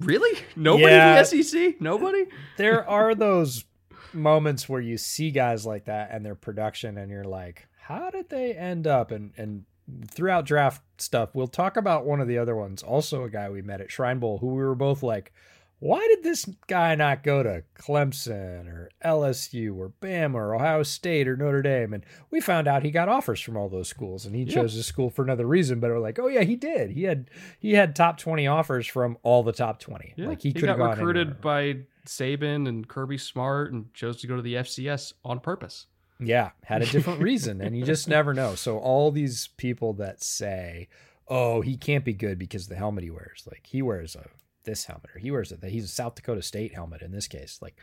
really? 0.00 0.38
Nobody 0.56 0.84
Yeah. 0.94 1.10
in 1.10 1.14
the 1.16 1.20
SEC? 1.24 1.80
Nobody? 1.80 2.26
There 2.56 2.88
are 2.88 3.14
those 3.14 3.64
moments 4.12 4.68
where 4.68 4.80
you 4.80 4.96
see 4.98 5.30
guys 5.30 5.66
like 5.66 5.84
that 5.84 6.10
and 6.12 6.24
their 6.24 6.34
production 6.34 6.96
and 6.98 7.10
you're 7.10 7.24
like, 7.24 7.68
how 7.82 8.10
did 8.10 8.28
they 8.28 8.54
end 8.54 8.86
up 8.86 9.10
and 9.10 9.32
and 9.36 9.64
throughout 10.08 10.44
draft 10.46 10.80
stuff, 10.98 11.34
we'll 11.34 11.48
talk 11.48 11.76
about 11.76 12.06
one 12.06 12.20
of 12.20 12.28
the 12.28 12.38
other 12.38 12.54
ones, 12.54 12.80
also 12.82 13.24
a 13.24 13.30
guy 13.30 13.50
we 13.50 13.60
met 13.60 13.80
at 13.80 13.90
Shrine 13.90 14.20
Bowl 14.20 14.38
who 14.38 14.46
we 14.48 14.62
were 14.62 14.76
both 14.76 15.02
like, 15.02 15.32
why 15.80 15.98
did 16.08 16.22
this 16.22 16.46
guy 16.68 16.94
not 16.94 17.22
go 17.22 17.42
to 17.42 17.64
Clemson 17.74 18.68
or 18.68 18.90
LSU 19.04 19.76
or 19.76 19.92
Bama 20.00 20.34
or 20.34 20.54
Ohio 20.54 20.82
State 20.82 21.26
or 21.26 21.36
Notre 21.36 21.62
Dame? 21.62 21.92
And 21.94 22.04
we 22.30 22.40
found 22.40 22.68
out 22.68 22.82
he 22.82 22.90
got 22.90 23.08
offers 23.08 23.40
from 23.40 23.56
all 23.56 23.68
those 23.68 23.88
schools, 23.88 24.24
and 24.26 24.34
he 24.36 24.42
Yeah. 24.42 24.54
chose 24.54 24.76
this 24.76 24.86
school 24.86 25.10
for 25.10 25.22
another 25.22 25.46
reason. 25.46 25.80
But 25.80 25.90
we're 25.90 25.98
like, 25.98 26.18
oh 26.18 26.28
yeah, 26.28 26.42
he 26.42 26.54
did. 26.56 26.90
He 26.90 27.04
had 27.04 27.30
he 27.58 27.72
had 27.72 27.96
top 27.96 28.18
twenty 28.18 28.46
offers 28.46 28.86
from 28.86 29.18
all 29.22 29.42
the 29.42 29.52
top 29.52 29.80
twenty. 29.80 30.14
like 30.16 30.42
he, 30.42 30.50
he 30.50 30.52
could 30.52 30.62
got 30.62 30.68
have 30.68 30.78
gone 30.78 30.90
recruited 30.98 31.40
by 31.40 31.78
Saban 32.06 32.68
and 32.68 32.86
Kirby 32.88 33.18
Smart 33.18 33.72
and 33.72 33.92
chose 33.94 34.20
to 34.20 34.26
go 34.26 34.36
to 34.36 34.42
the 34.42 34.54
FCS 34.54 35.12
on 35.24 35.40
purpose. 35.40 35.86
Yeah, 36.22 36.50
had 36.64 36.82
a 36.82 36.86
different 36.86 37.20
reason, 37.22 37.62
and 37.62 37.74
you 37.76 37.84
just 37.84 38.06
never 38.06 38.34
know. 38.34 38.54
So 38.54 38.78
all 38.78 39.10
these 39.10 39.48
people 39.56 39.94
that 39.94 40.22
say, 40.22 40.88
"Oh, 41.28 41.62
he 41.62 41.78
can't 41.78 42.04
be 42.04 42.12
good 42.12 42.38
because 42.38 42.64
of 42.64 42.68
the 42.68 42.76
helmet 42.76 43.04
he 43.04 43.10
wears," 43.10 43.44
like 43.50 43.66
he 43.66 43.80
wears 43.80 44.14
a 44.14 44.26
this 44.64 44.84
helmet 44.84 45.10
or 45.14 45.18
he 45.18 45.30
wears 45.30 45.52
it. 45.52 45.62
He's 45.64 45.84
a 45.84 45.88
South 45.88 46.14
Dakota 46.14 46.42
State 46.42 46.74
helmet 46.74 47.02
in 47.02 47.12
this 47.12 47.26
case. 47.26 47.58
Like, 47.60 47.76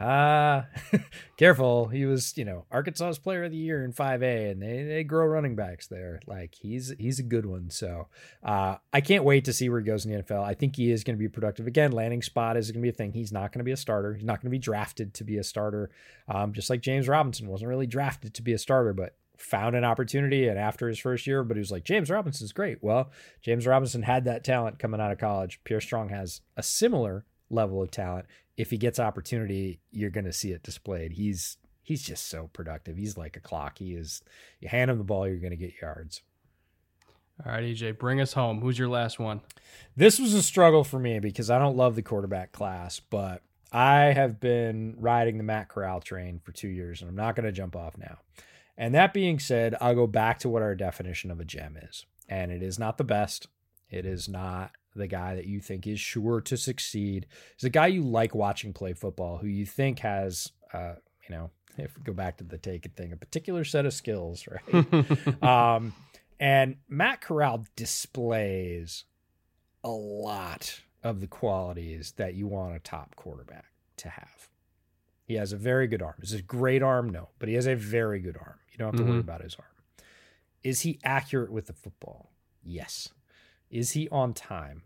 ah, 0.00 0.66
careful. 1.36 1.88
He 1.88 2.04
was, 2.04 2.36
you 2.36 2.44
know, 2.44 2.64
Arkansas's 2.70 3.18
Player 3.18 3.44
of 3.44 3.52
the 3.52 3.56
Year 3.56 3.84
in 3.84 3.92
5A, 3.92 4.50
and 4.50 4.62
they 4.62 4.82
they 4.82 5.04
grow 5.04 5.26
running 5.26 5.56
backs 5.56 5.86
there. 5.86 6.20
Like 6.26 6.54
he's 6.54 6.92
he's 6.98 7.18
a 7.18 7.22
good 7.22 7.46
one. 7.46 7.70
So 7.70 8.08
uh, 8.42 8.76
I 8.92 9.00
can't 9.00 9.24
wait 9.24 9.44
to 9.46 9.52
see 9.52 9.68
where 9.68 9.80
he 9.80 9.86
goes 9.86 10.04
in 10.04 10.12
the 10.12 10.22
NFL. 10.22 10.42
I 10.42 10.54
think 10.54 10.76
he 10.76 10.90
is 10.90 11.04
going 11.04 11.16
to 11.16 11.22
be 11.22 11.28
productive. 11.28 11.66
Again, 11.66 11.92
landing 11.92 12.22
spot 12.22 12.56
is 12.56 12.70
going 12.70 12.80
to 12.80 12.86
be 12.86 12.90
a 12.90 12.92
thing. 12.92 13.12
He's 13.12 13.32
not 13.32 13.52
going 13.52 13.60
to 13.60 13.64
be 13.64 13.72
a 13.72 13.76
starter. 13.76 14.14
He's 14.14 14.24
not 14.24 14.40
going 14.40 14.50
to 14.50 14.54
be 14.54 14.58
drafted 14.58 15.14
to 15.14 15.24
be 15.24 15.38
a 15.38 15.44
starter. 15.44 15.90
Um, 16.28 16.52
just 16.52 16.70
like 16.70 16.80
James 16.80 17.08
Robinson 17.08 17.48
wasn't 17.48 17.68
really 17.68 17.86
drafted 17.86 18.34
to 18.34 18.42
be 18.42 18.52
a 18.52 18.58
starter, 18.58 18.92
but 18.92 19.16
found 19.36 19.74
an 19.76 19.84
opportunity 19.84 20.48
and 20.48 20.58
after 20.58 20.88
his 20.88 20.98
first 20.98 21.26
year, 21.26 21.42
but 21.42 21.56
he 21.56 21.60
was 21.60 21.70
like, 21.72 21.84
James 21.84 22.10
Robinson's 22.10 22.52
great. 22.52 22.82
Well, 22.82 23.10
James 23.42 23.66
Robinson 23.66 24.02
had 24.02 24.24
that 24.24 24.44
talent 24.44 24.78
coming 24.78 25.00
out 25.00 25.12
of 25.12 25.18
college. 25.18 25.60
Pierre 25.64 25.80
Strong 25.80 26.10
has 26.10 26.40
a 26.56 26.62
similar 26.62 27.24
level 27.50 27.82
of 27.82 27.90
talent. 27.90 28.26
If 28.56 28.70
he 28.70 28.78
gets 28.78 29.00
opportunity, 29.00 29.80
you're 29.90 30.10
gonna 30.10 30.32
see 30.32 30.52
it 30.52 30.62
displayed. 30.62 31.12
He's 31.12 31.56
he's 31.82 32.02
just 32.02 32.28
so 32.28 32.48
productive. 32.52 32.96
He's 32.96 33.16
like 33.16 33.36
a 33.36 33.40
clock. 33.40 33.78
He 33.78 33.94
is 33.94 34.22
you 34.60 34.68
hand 34.68 34.90
him 34.90 34.98
the 34.98 35.04
ball, 35.04 35.26
you're 35.26 35.38
gonna 35.38 35.56
get 35.56 35.80
yards. 35.80 36.22
All 37.44 37.50
right, 37.50 37.64
EJ, 37.64 37.98
bring 37.98 38.20
us 38.20 38.34
home. 38.34 38.60
Who's 38.60 38.78
your 38.78 38.88
last 38.88 39.18
one? 39.18 39.40
This 39.96 40.20
was 40.20 40.34
a 40.34 40.42
struggle 40.42 40.84
for 40.84 41.00
me 41.00 41.18
because 41.18 41.50
I 41.50 41.58
don't 41.58 41.76
love 41.76 41.96
the 41.96 42.02
quarterback 42.02 42.52
class, 42.52 43.00
but 43.00 43.42
I 43.72 44.12
have 44.12 44.38
been 44.38 44.94
riding 45.00 45.36
the 45.36 45.42
Matt 45.42 45.68
Corral 45.68 46.00
train 46.00 46.38
for 46.44 46.52
two 46.52 46.68
years, 46.68 47.00
and 47.00 47.10
I'm 47.10 47.16
not 47.16 47.34
going 47.34 47.44
to 47.44 47.50
jump 47.50 47.74
off 47.74 47.98
now. 47.98 48.18
And 48.76 48.94
that 48.94 49.14
being 49.14 49.38
said, 49.38 49.76
I'll 49.80 49.94
go 49.94 50.06
back 50.06 50.38
to 50.40 50.48
what 50.48 50.62
our 50.62 50.74
definition 50.74 51.30
of 51.30 51.40
a 51.40 51.44
gem 51.44 51.76
is. 51.76 52.06
And 52.28 52.50
it 52.50 52.62
is 52.62 52.78
not 52.78 52.98
the 52.98 53.04
best. 53.04 53.46
It 53.90 54.06
is 54.06 54.28
not 54.28 54.72
the 54.96 55.06
guy 55.06 55.34
that 55.34 55.46
you 55.46 55.60
think 55.60 55.86
is 55.86 56.00
sure 56.00 56.40
to 56.40 56.56
succeed. 56.56 57.26
It's 57.54 57.64
a 57.64 57.70
guy 57.70 57.88
you 57.88 58.02
like 58.02 58.34
watching 58.34 58.72
play 58.72 58.92
football, 58.92 59.38
who 59.38 59.46
you 59.46 59.66
think 59.66 60.00
has, 60.00 60.50
uh, 60.72 60.94
you 61.28 61.34
know, 61.34 61.50
if 61.78 61.96
we 61.96 62.02
go 62.04 62.12
back 62.12 62.38
to 62.38 62.44
the 62.44 62.58
take 62.58 62.86
it 62.86 62.96
thing, 62.96 63.12
a 63.12 63.16
particular 63.16 63.64
set 63.64 63.86
of 63.86 63.94
skills, 63.94 64.46
right? 64.72 65.42
um, 65.42 65.92
and 66.40 66.76
Matt 66.88 67.20
Corral 67.20 67.64
displays 67.76 69.04
a 69.82 69.90
lot 69.90 70.80
of 71.02 71.20
the 71.20 71.26
qualities 71.26 72.14
that 72.16 72.34
you 72.34 72.46
want 72.46 72.74
a 72.74 72.78
top 72.78 73.14
quarterback 73.16 73.66
to 73.98 74.08
have. 74.08 74.48
He 75.24 75.34
has 75.34 75.52
a 75.52 75.56
very 75.56 75.86
good 75.86 76.02
arm. 76.02 76.16
Is 76.20 76.32
a 76.32 76.42
great 76.42 76.82
arm? 76.82 77.08
No, 77.10 77.30
but 77.38 77.48
he 77.48 77.54
has 77.54 77.66
a 77.66 77.74
very 77.74 78.20
good 78.20 78.36
arm. 78.36 78.58
You 78.70 78.78
don't 78.78 78.88
have 78.94 78.98
to 78.98 79.04
worry 79.04 79.16
Mhm. 79.20 79.24
about 79.24 79.42
his 79.42 79.54
arm. 79.56 79.68
Is 80.62 80.80
he 80.82 80.98
accurate 81.02 81.50
with 81.50 81.66
the 81.66 81.72
football? 81.72 82.32
Yes. 82.62 83.12
Is 83.70 83.92
he 83.92 84.08
on 84.10 84.34
time? 84.34 84.82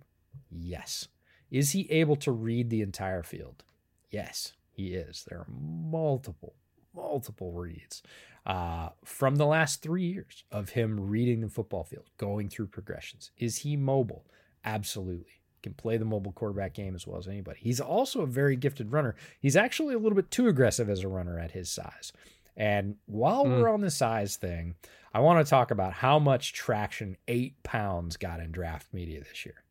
Yes. 0.51 1.09
Is 1.51 1.72
he 1.72 1.91
able 1.91 2.16
to 2.16 2.30
read 2.32 2.70
the 2.70 2.82
entire 2.82 3.22
field? 3.22 3.64
Yes, 4.11 4.55
he 4.70 4.95
is. 4.95 5.24
There 5.24 5.39
are 5.41 5.47
multiple, 5.49 6.55
multiple 6.95 7.53
reads 7.53 8.03
uh, 8.47 8.91
from 9.05 9.36
the 9.36 9.47
last 9.47 9.82
three 9.82 10.07
years 10.07 10.45
of 10.51 10.70
him 10.70 10.99
reading 11.01 11.41
the 11.41 11.49
football 11.49 11.84
field, 11.84 12.11
going 12.16 12.49
through 12.49 12.66
progressions. 12.68 13.30
Is 13.36 13.59
he 13.59 13.76
mobile? 13.76 14.24
Absolutely. 14.64 15.38
Can 15.63 15.75
play 15.75 15.97
the 15.97 16.05
mobile 16.05 16.33
quarterback 16.33 16.73
game 16.75 16.95
as 16.95 17.07
well 17.07 17.19
as 17.19 17.27
anybody. 17.29 17.59
He's 17.61 17.81
also 17.81 18.21
a 18.21 18.27
very 18.27 18.55
gifted 18.57 18.93
runner. 18.93 19.17
He's 19.41 19.57
actually 19.57 19.95
a 19.95 19.99
little 19.99 20.15
bit 20.17 20.31
too 20.31 20.47
aggressive 20.49 20.89
as 20.89 21.03
a 21.03 21.09
runner 21.09 21.39
at 21.39 21.51
his 21.51 21.69
size. 21.71 22.13
And 22.57 22.97
while 23.07 23.45
Mm. 23.45 23.61
we're 23.61 23.69
on 23.69 23.81
the 23.81 23.91
size 23.91 24.37
thing, 24.37 24.75
I 25.13 25.21
want 25.21 25.45
to 25.45 25.49
talk 25.49 25.71
about 25.71 25.95
how 25.95 26.19
much 26.19 26.53
traction 26.53 27.17
eight 27.27 27.63
pounds 27.63 28.17
got 28.17 28.41
in 28.41 28.51
draft 28.53 28.93
media 28.93 29.21
this 29.21 29.45
year. 29.47 29.63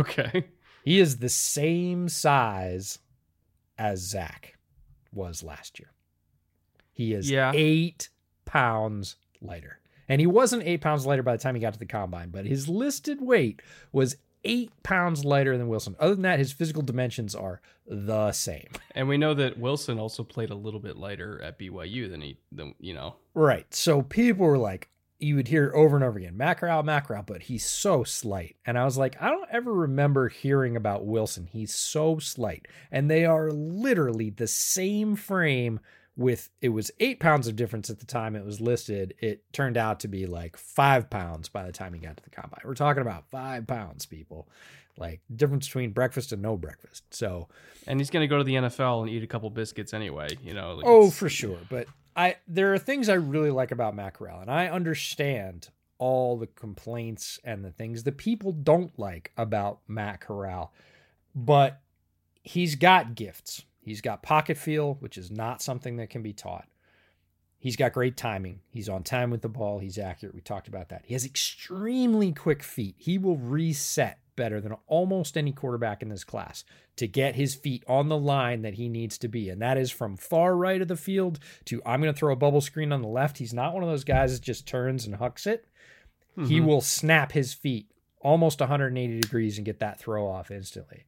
okay. 0.00 0.46
He 0.84 0.98
is 0.98 1.18
the 1.18 1.28
same 1.28 2.08
size 2.08 2.98
as 3.78 4.00
Zach 4.00 4.56
was 5.12 5.42
last 5.42 5.78
year. 5.78 5.92
He 6.92 7.12
is 7.14 7.30
Yeah. 7.30 7.52
eight 7.54 8.08
pounds 8.44 9.16
lighter. 9.40 9.78
And 10.08 10.20
he 10.20 10.26
wasn't 10.26 10.64
eight 10.64 10.80
pounds 10.80 11.06
lighter 11.06 11.22
by 11.22 11.36
the 11.36 11.42
time 11.42 11.54
he 11.54 11.60
got 11.60 11.72
to 11.74 11.78
the 11.78 11.86
combine, 11.86 12.30
but 12.30 12.44
his 12.46 12.68
listed 12.68 13.20
weight 13.20 13.62
was 13.92 14.16
eight 14.44 14.70
pounds 14.82 15.24
lighter 15.24 15.56
than 15.56 15.68
Wilson. 15.68 15.96
Other 15.98 16.14
than 16.14 16.22
that, 16.22 16.38
his 16.38 16.52
physical 16.52 16.82
dimensions 16.82 17.34
are 17.34 17.60
the 17.86 18.32
same. 18.32 18.68
And 18.94 19.08
we 19.08 19.16
know 19.16 19.32
that 19.32 19.58
Wilson 19.58 19.98
also 19.98 20.22
played 20.22 20.50
a 20.50 20.54
little 20.54 20.78
bit 20.78 20.98
lighter 20.98 21.40
at 21.42 21.58
BYU 21.58 22.10
than 22.10 22.20
he, 22.20 22.36
than, 22.52 22.74
you 22.78 22.92
know. 22.92 23.16
Right. 23.32 23.72
So 23.74 24.02
people 24.02 24.44
were 24.44 24.58
like, 24.58 24.90
you 25.22 25.36
would 25.36 25.48
hear 25.48 25.72
over 25.74 25.96
and 25.96 26.04
over 26.04 26.18
again, 26.18 26.36
Corral, 26.56 26.82
Matt 26.82 27.06
but 27.26 27.42
he's 27.42 27.64
so 27.64 28.04
slight. 28.04 28.56
And 28.66 28.76
I 28.76 28.84
was 28.84 28.98
like, 28.98 29.16
I 29.22 29.30
don't 29.30 29.48
ever 29.50 29.72
remember 29.72 30.28
hearing 30.28 30.76
about 30.76 31.06
Wilson. 31.06 31.46
He's 31.50 31.74
so 31.74 32.18
slight. 32.18 32.66
And 32.90 33.10
they 33.10 33.24
are 33.24 33.50
literally 33.50 34.30
the 34.30 34.48
same 34.48 35.16
frame 35.16 35.80
with 36.16 36.50
it 36.60 36.68
was 36.70 36.90
eight 37.00 37.20
pounds 37.20 37.48
of 37.48 37.56
difference 37.56 37.88
at 37.88 37.98
the 37.98 38.06
time 38.06 38.36
it 38.36 38.44
was 38.44 38.60
listed. 38.60 39.14
It 39.18 39.44
turned 39.52 39.76
out 39.76 40.00
to 40.00 40.08
be 40.08 40.26
like 40.26 40.56
five 40.56 41.08
pounds 41.08 41.48
by 41.48 41.64
the 41.64 41.72
time 41.72 41.94
he 41.94 42.00
got 42.00 42.16
to 42.16 42.22
the 42.22 42.30
combine. 42.30 42.60
We're 42.64 42.74
talking 42.74 43.00
about 43.02 43.24
five 43.30 43.66
pounds, 43.66 44.06
people. 44.06 44.48
Like 44.98 45.20
difference 45.34 45.66
between 45.66 45.92
breakfast 45.92 46.32
and 46.32 46.42
no 46.42 46.56
breakfast. 46.58 47.02
So 47.14 47.48
And 47.86 47.98
he's 47.98 48.10
going 48.10 48.22
to 48.22 48.26
go 48.26 48.38
to 48.38 48.44
the 48.44 48.54
NFL 48.54 49.02
and 49.02 49.10
eat 49.10 49.22
a 49.22 49.26
couple 49.26 49.48
biscuits 49.48 49.94
anyway, 49.94 50.28
you 50.42 50.52
know. 50.52 50.74
like 50.74 50.86
Oh, 50.86 51.10
for 51.10 51.30
sure. 51.30 51.58
But 51.70 51.86
I 52.14 52.36
there 52.46 52.74
are 52.74 52.78
things 52.78 53.08
I 53.08 53.14
really 53.14 53.50
like 53.50 53.72
about 53.72 53.94
Matt 53.94 54.14
Corral, 54.14 54.40
and 54.40 54.50
I 54.50 54.68
understand 54.68 55.70
all 55.98 56.36
the 56.36 56.46
complaints 56.46 57.38
and 57.44 57.64
the 57.64 57.70
things 57.70 58.02
that 58.02 58.18
people 58.18 58.52
don't 58.52 58.98
like 58.98 59.32
about 59.36 59.78
Matt 59.86 60.20
Corral, 60.20 60.72
but 61.34 61.80
he's 62.42 62.74
got 62.74 63.14
gifts. 63.14 63.64
He's 63.82 64.00
got 64.00 64.22
pocket 64.22 64.56
feel, 64.56 64.94
which 65.00 65.18
is 65.18 65.30
not 65.30 65.60
something 65.60 65.96
that 65.96 66.08
can 66.10 66.22
be 66.22 66.32
taught. 66.32 66.68
He's 67.58 67.76
got 67.76 67.92
great 67.92 68.16
timing. 68.16 68.60
He's 68.70 68.88
on 68.88 69.02
time 69.04 69.30
with 69.30 69.42
the 69.42 69.48
ball. 69.48 69.78
He's 69.78 69.98
accurate. 69.98 70.34
We 70.34 70.40
talked 70.40 70.66
about 70.68 70.88
that. 70.88 71.02
He 71.04 71.14
has 71.14 71.24
extremely 71.24 72.32
quick 72.32 72.62
feet. 72.62 72.96
He 72.98 73.18
will 73.18 73.36
reset 73.36 74.18
better 74.34 74.60
than 74.60 74.74
almost 74.86 75.36
any 75.36 75.52
quarterback 75.52 76.02
in 76.02 76.08
this 76.08 76.24
class 76.24 76.64
to 76.96 77.06
get 77.06 77.34
his 77.36 77.54
feet 77.54 77.84
on 77.86 78.08
the 78.08 78.16
line 78.16 78.62
that 78.62 78.74
he 78.74 78.88
needs 78.88 79.18
to 79.18 79.28
be. 79.28 79.48
And 79.50 79.60
that 79.62 79.76
is 79.78 79.90
from 79.90 80.16
far 80.16 80.56
right 80.56 80.80
of 80.80 80.88
the 80.88 80.96
field 80.96 81.38
to 81.66 81.82
I'm 81.84 82.00
going 82.00 82.12
to 82.12 82.18
throw 82.18 82.32
a 82.32 82.36
bubble 82.36 82.60
screen 82.62 82.92
on 82.92 83.02
the 83.02 83.08
left. 83.08 83.38
He's 83.38 83.52
not 83.54 83.74
one 83.74 83.82
of 83.82 83.88
those 83.88 84.04
guys 84.04 84.32
that 84.32 84.44
just 84.44 84.66
turns 84.66 85.06
and 85.06 85.16
hucks 85.16 85.46
it. 85.46 85.66
He 86.46 86.60
Mhm. 86.60 86.64
will 86.66 86.80
snap 86.80 87.32
his 87.32 87.52
feet 87.52 87.90
almost 88.20 88.60
180 88.60 89.20
degrees 89.20 89.58
and 89.58 89.64
get 89.66 89.80
that 89.80 89.98
throw 90.00 90.26
off 90.26 90.50
instantly. 90.50 91.04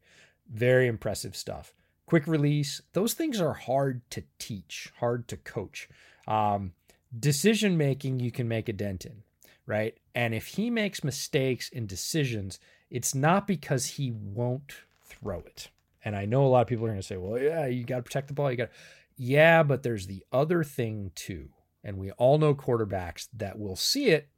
Very 0.48 0.86
impressive 0.86 1.34
stuff. 1.34 1.72
Quick 2.06 2.26
release. 2.26 2.82
Those 2.92 3.14
things 3.14 3.40
are 3.40 3.54
hard 3.54 4.08
to 4.10 4.24
teach, 4.38 4.92
hard 5.00 5.26
to 5.28 5.36
coach. 5.36 5.88
Um, 6.28 6.72
decision 7.18 7.76
making, 7.76 8.20
you 8.20 8.30
can 8.30 8.46
make 8.48 8.68
a 8.68 8.72
dent 8.72 9.04
in, 9.06 9.22
right? 9.66 9.96
And 10.14 10.34
if 10.34 10.46
he 10.48 10.68
makes 10.70 11.02
mistakes 11.04 11.68
in 11.68 11.86
decisions, 11.86 12.58
it's 12.90 13.14
not 13.14 13.46
because 13.46 13.86
he 13.86 14.10
won't 14.10 14.74
throw 15.04 15.40
it. 15.40 15.70
And 16.04 16.14
I 16.14 16.26
know 16.26 16.44
a 16.44 16.48
lot 16.48 16.60
of 16.62 16.66
people 16.66 16.84
are 16.84 16.88
going 16.90 17.00
to 17.00 17.06
say, 17.06 17.16
well, 17.16 17.40
yeah, 17.40 17.66
you 17.66 17.84
got 17.84 17.96
to 17.96 18.02
protect 18.02 18.28
the 18.28 18.34
ball. 18.34 18.50
You 18.50 18.56
got 18.58 18.70
yeah, 19.16 19.62
but 19.62 19.82
there's 19.82 20.06
the 20.06 20.24
other 20.32 20.64
thing 20.64 21.12
too. 21.14 21.50
And 21.82 21.98
we 21.98 22.10
all 22.12 22.36
know 22.38 22.54
quarterbacks 22.54 23.28
that 23.34 23.58
will 23.58 23.76
see 23.76 24.06
it 24.08 24.28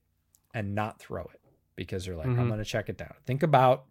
and 0.55 0.75
not 0.75 1.01
throw 1.01 1.23
it 1.23 1.41
because 1.75 2.05
they're 2.05 2.17
like, 2.17 2.27
I'm 2.29 2.37
Mhm. 2.37 2.49
going 2.49 2.59
to 2.59 2.65
check 2.65 2.89
it 2.89 2.97
down. 2.99 3.15
Think 3.25 3.43
about 3.43 3.87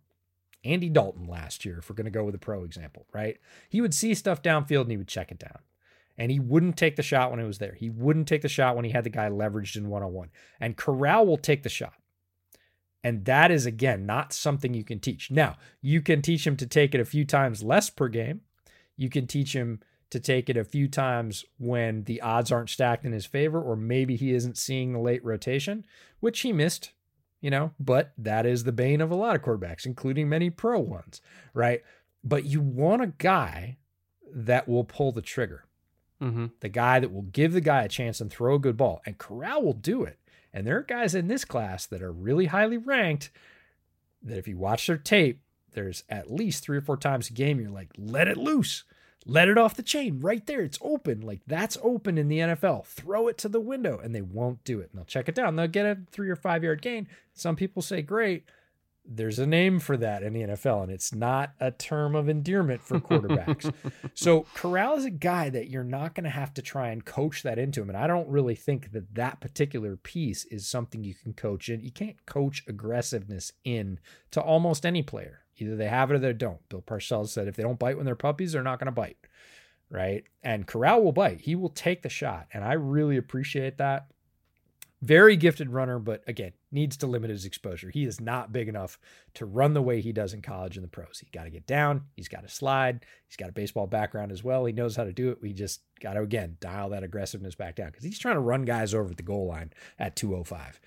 Andy 0.66 0.90
Dalton 0.90 1.28
last 1.28 1.64
year, 1.64 1.78
if 1.78 1.90
we're 1.90 1.96
going 1.96 2.06
to 2.06 2.12
go 2.12 2.24
with 2.24 2.36
a 2.36 2.40
pro 2.40 2.64
example, 2.64 3.06
right? 3.14 3.38
He 3.70 3.82
would 3.82 3.94
see 3.94 4.14
stuff 4.14 4.42
downfield 4.42 4.82
and 4.82 4.92
he 4.92 4.98
would 4.98 5.08
check 5.08 5.32
it 5.32 5.40
down. 5.40 5.60
And 6.18 6.32
he 6.32 6.40
wouldn't 6.40 6.78
take 6.78 6.96
the 6.96 7.04
shot 7.04 7.30
when 7.30 7.40
it 7.40 7.46
was 7.46 7.58
there. 7.58 7.74
He 7.74 7.90
wouldn't 7.90 8.28
take 8.28 8.42
the 8.42 8.48
shot 8.48 8.76
when 8.76 8.86
he 8.86 8.92
had 8.92 9.04
the 9.04 9.10
guy 9.10 9.30
leveraged 9.30 9.76
in 9.76 9.90
one 9.90 10.02
on 10.02 10.14
one. 10.14 10.30
And 10.60 10.78
Corral 10.78 11.26
will 11.26 11.38
take 11.38 11.64
the 11.64 11.70
shot. 11.70 11.94
And 13.04 13.26
that 13.26 13.52
is, 13.52 13.66
again, 13.66 14.06
not 14.06 14.34
something 14.34 14.74
you 14.74 14.84
can 14.84 15.00
teach. 15.00 15.30
Now, 15.30 15.58
you 15.82 16.02
can 16.02 16.22
teach 16.22 16.48
him 16.48 16.58
to 16.58 16.66
take 16.66 16.96
it 16.96 17.02
a 17.02 17.06
few 17.06 17.26
times 17.26 17.62
less 17.62 17.90
per 17.90 18.08
game. 18.08 18.42
You 18.98 19.10
can 19.10 19.28
teach 19.28 19.54
him 19.54 19.82
to 20.10 20.20
take 20.20 20.50
it 20.50 20.58
a 20.58 20.64
few 20.64 20.88
times 20.88 21.46
when 21.60 22.06
the 22.06 22.22
odds 22.22 22.52
aren't 22.52 22.70
stacked 22.70 23.06
in 23.06 23.12
his 23.12 23.26
favor, 23.26 23.62
or 23.62 23.76
maybe 23.76 24.16
he 24.16 24.34
isn't 24.34 24.58
seeing 24.58 24.94
the 24.94 25.00
late 25.00 25.24
rotation, 25.24 25.86
which 26.20 26.40
he 26.40 26.54
missed, 26.54 26.94
you 27.46 27.52
know, 27.52 27.72
but 27.80 28.12
that 28.18 28.44
is 28.48 28.64
the 28.64 28.72
bane 28.72 29.02
of 29.02 29.12
a 29.12 29.16
lot 29.16 29.36
of 29.36 29.44
quarterbacks, 29.44 29.86
including 29.86 30.28
many 30.28 30.50
pro 30.50 30.80
ones, 30.80 31.22
right? 31.54 31.84
But 32.24 32.46
you 32.46 32.60
want 32.60 33.04
a 33.04 33.14
guy 33.20 33.78
that 34.34 34.68
will 34.68 34.84
pull 34.84 35.12
the 35.12 35.22
trigger 35.22 35.64
Mhm. 36.20 36.54
the 36.62 36.70
guy 36.70 37.00
that 37.00 37.12
will 37.14 37.22
give 37.22 37.54
the 37.54 37.62
guy 37.62 37.84
a 37.84 37.88
chance 37.88 38.20
and 38.20 38.32
throw 38.32 38.56
a 38.56 38.60
good 38.60 38.78
ball. 38.78 39.00
And 39.06 39.18
Corral 39.20 39.62
will 39.62 39.74
do 39.74 40.04
it. 40.04 40.18
And 40.54 40.66
there 40.66 40.78
are 40.78 40.82
guys 40.84 41.14
in 41.14 41.28
this 41.28 41.46
class 41.46 41.86
that 41.86 42.02
are 42.02 42.12
really 42.12 42.46
highly 42.48 42.78
ranked 42.78 43.30
that 44.24 44.38
if 44.40 44.48
you 44.48 44.58
watch 44.58 44.88
their 44.88 44.98
tape, 44.98 45.42
there's 45.74 46.04
at 46.10 46.32
least 46.32 46.64
three 46.64 46.78
or 46.78 46.82
four 46.82 46.98
times 46.98 47.30
a 47.30 47.34
game 47.34 47.60
you're 47.60 47.70
like, 47.70 47.92
let 47.98 48.28
it 48.30 48.38
loose. 48.38 48.86
Let 49.28 49.48
it 49.48 49.58
off 49.58 49.76
the 49.76 49.84
chain 49.84 50.20
right 50.20 50.46
there. 50.46 50.62
It's 50.62 50.78
open. 50.82 51.22
Like 51.22 51.42
that's 51.48 51.78
open 51.82 52.18
in 52.18 52.28
the 52.28 52.40
NFL. 52.40 52.86
Throw 52.86 53.28
it 53.28 53.38
to 53.40 53.50
the 53.50 53.60
window 53.60 53.98
and 53.98 54.14
they 54.14 54.22
won't 54.22 54.64
do 54.64 54.80
it. 54.80 54.90
And 54.92 55.00
they'll 55.00 55.06
check 55.06 55.28
it 55.28 55.36
down. 55.36 55.56
They'll 55.56 55.68
get 55.68 55.86
a 55.86 55.98
three 56.12 56.30
or 56.30 56.36
five 56.36 56.64
yard 56.64 56.82
gain. 56.82 57.08
Some 57.34 57.56
people 57.56 57.82
say, 57.82 58.02
great. 58.02 58.46
There's 59.08 59.38
a 59.38 59.46
name 59.46 59.80
for 59.80 59.98
that 59.98 60.24
in 60.24 60.34
the 60.34 60.42
NFL, 60.42 60.82
and 60.82 60.92
it's 60.92 61.14
not 61.14 61.54
a 61.60 61.70
term 61.70 62.16
of 62.16 62.28
endearment 62.28 62.82
for 62.82 63.00
quarterbacks. 63.00 63.72
So 64.16 64.48
Corral 64.56 64.96
is 64.96 65.06
a 65.06 65.12
guy 65.12 65.50
that 65.50 65.70
you're 65.70 65.84
not 65.84 66.16
going 66.16 66.24
to 66.24 66.30
have 66.32 66.56
to 66.56 66.64
try 66.64 66.90
and 66.90 67.06
coach 67.06 67.44
that 67.44 67.60
into 67.60 67.84
him, 67.84 67.90
and 67.90 67.98
I 67.98 68.08
don't 68.08 68.28
really 68.30 68.56
think 68.56 68.94
that 68.94 69.14
that 69.14 69.42
particular 69.42 69.96
piece 69.96 70.46
is 70.46 70.68
something 70.68 71.04
you 71.04 71.14
can 71.14 71.34
coach 71.34 71.70
in. 71.70 71.82
You 71.82 71.92
can't 71.92 72.26
coach 72.26 72.64
aggressiveness 72.68 73.52
in 73.64 74.00
to 74.32 74.42
almost 74.42 74.88
any 74.88 75.04
player. 75.04 75.45
Either 75.58 75.76
they 75.76 75.88
have 75.88 76.12
it 76.12 76.16
or 76.16 76.20
they 76.20 76.34
don't. 76.34 76.68
Bill 76.70 76.82
Parcells 76.82 77.30
said 77.30 77.48
if 77.48 77.56
they 77.56 77.64
don't 77.64 77.80
bite 77.80 77.98
when 77.98 78.06
they're 78.06 78.16
puppies, 78.16 78.52
they're 78.52 78.64
not 78.64 78.80
going 78.80 78.88
to 78.88 78.92
bite, 78.92 79.18
right? 79.90 80.24
And 80.44 80.68
Corral 80.68 81.04
will 81.04 81.12
bite. 81.12 81.42
He 81.42 81.56
will 81.56 81.70
take 81.70 82.02
the 82.02 82.10
shot, 82.10 82.48
and 82.54 82.64
I 82.64 82.74
really 82.74 83.18
appreciate 83.18 83.78
that. 83.78 84.08
Very 85.02 85.36
gifted 85.36 85.70
runner, 85.70 86.00
but 86.00 86.24
again, 86.26 86.54
needs 86.72 86.98
to 86.98 87.08
limit 87.08 87.30
his 87.30 87.46
exposure. 87.46 87.90
He 87.90 88.06
is 88.06 88.20
not 88.20 88.52
big 88.52 88.68
enough 88.68 88.98
to 89.36 89.46
run 89.46 89.74
the 89.74 89.82
way 89.82 90.02
he 90.02 90.12
does 90.12 90.34
in 90.34 90.42
college 90.42 90.78
and 90.78 90.84
the 90.84 90.90
pros. 90.90 91.20
He 91.20 91.28
got 91.32 91.44
to 91.44 91.50
get 91.50 91.68
down. 91.68 92.06
He's 92.16 92.28
got 92.28 92.42
to 92.42 92.50
slide. 92.50 93.06
He's 93.28 93.38
got 93.38 93.50
a 93.50 93.54
baseball 93.54 93.88
background 93.88 94.32
as 94.32 94.44
well. 94.44 94.66
He 94.66 94.74
knows 94.74 94.96
how 94.96 95.04
to 95.04 95.14
do 95.14 95.30
it. 95.30 95.42
We 95.42 95.54
just 95.54 95.82
got 96.00 96.14
to 96.14 96.22
again 96.22 96.58
dial 96.60 96.90
that 96.90 97.04
aggressiveness 97.04 97.56
back 97.56 97.76
down 97.76 97.88
because 97.88 98.04
he's 98.04 98.18
trying 98.18 98.36
to 98.36 98.42
run 98.42 98.66
guys 98.66 98.94
over 98.94 99.12
at 99.12 99.18
the 99.18 99.24
goal 99.24 99.48
line 99.48 99.74
at 100.00 100.16
205 100.16 100.80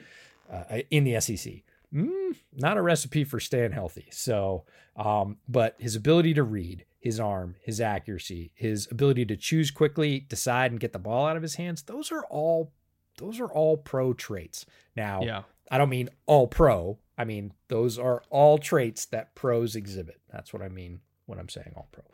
uh, 0.53 0.79
in 0.91 1.05
the 1.05 1.21
SEC. 1.21 1.62
Mm, 1.95 2.36
not 2.55 2.76
a 2.76 2.82
recipe 2.82 3.24
for 3.24 3.41
staying 3.41 3.72
healthy. 3.72 4.09
So, 4.11 4.64
um, 4.97 5.39
but 5.49 5.76
his 5.78 5.97
ability 5.97 6.34
to 6.34 6.43
read, 6.43 6.84
his 7.01 7.18
arm, 7.18 7.57
his 7.62 7.80
accuracy, 7.80 8.53
his 8.55 8.89
ability 8.91 9.24
to 9.26 9.36
choose 9.36 9.70
quickly, 9.70 10.20
decide, 10.20 10.70
and 10.70 10.80
get 10.80 10.93
the 10.93 10.99
ball 10.99 11.26
out 11.26 11.36
of 11.36 11.43
his 11.43 11.55
hands, 11.55 11.82
those 11.82 12.12
are 12.12 12.24
all 12.26 12.72
those 13.18 13.41
are 13.41 13.49
all 13.49 13.76
pro 13.76 14.12
traits. 14.12 14.64
Now, 14.97 15.22
Yeah. 15.22 15.43
I 15.70 15.76
don't 15.78 15.89
mean 15.89 16.09
all 16.26 16.47
pro. 16.47 16.99
I 17.18 17.24
mean, 17.24 17.53
those 17.68 17.99
are 17.99 18.22
all 18.30 18.59
traits 18.59 19.07
that 19.07 19.34
pros 19.34 19.74
exhibit. 19.76 20.20
That's 20.32 20.53
what 20.53 20.62
I 20.62 20.68
mean 20.68 21.01
when 21.26 21.39
I'm 21.39 21.49
saying 21.49 21.72
all 21.76 21.89
pro. 21.91 22.05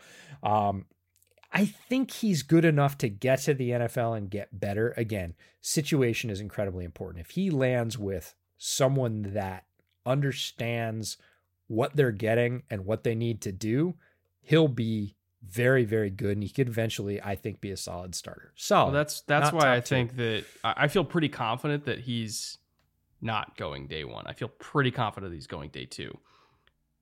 Um, 0.50 0.86
I 1.52 1.66
think 1.66 2.10
he's 2.10 2.42
good 2.42 2.64
enough 2.64 2.98
to 2.98 3.08
get 3.08 3.40
to 3.40 3.54
the 3.54 3.70
NFL 3.70 4.16
and 4.16 4.30
get 4.30 4.58
better. 4.58 4.92
Again, 4.96 5.34
situation 5.60 6.30
is 6.30 6.40
incredibly 6.40 6.84
important. 6.84 7.24
If 7.24 7.32
he 7.32 7.50
lands 7.50 7.96
with 7.96 8.34
someone 8.58 9.32
that 9.34 9.64
understands 10.06 11.16
what 11.66 11.96
they're 11.96 12.12
getting 12.12 12.62
and 12.70 12.84
what 12.84 13.04
they 13.04 13.14
need 13.14 13.40
to 13.42 13.52
do, 13.52 13.94
he'll 14.42 14.68
be 14.68 15.16
very, 15.42 15.84
very 15.84 16.10
good. 16.10 16.32
And 16.36 16.42
he 16.42 16.48
could 16.48 16.68
eventually, 16.68 17.20
I 17.22 17.34
think, 17.34 17.60
be 17.60 17.70
a 17.70 17.76
solid 17.76 18.14
starter. 18.14 18.52
So 18.54 18.84
Well, 18.84 18.92
that's 18.92 19.20
that's 19.22 19.52
why 19.52 19.72
I 19.72 19.80
tier. 19.80 19.82
think 19.82 20.16
that 20.16 20.44
I 20.62 20.88
feel 20.88 21.04
pretty 21.04 21.28
confident 21.28 21.84
that 21.86 22.00
he's 22.00 22.58
not 23.20 23.56
going 23.56 23.86
day 23.86 24.04
one. 24.04 24.26
I 24.26 24.32
feel 24.32 24.48
pretty 24.48 24.90
confident 24.90 25.32
he's 25.32 25.46
going 25.46 25.70
day 25.70 25.86
two. 25.86 26.16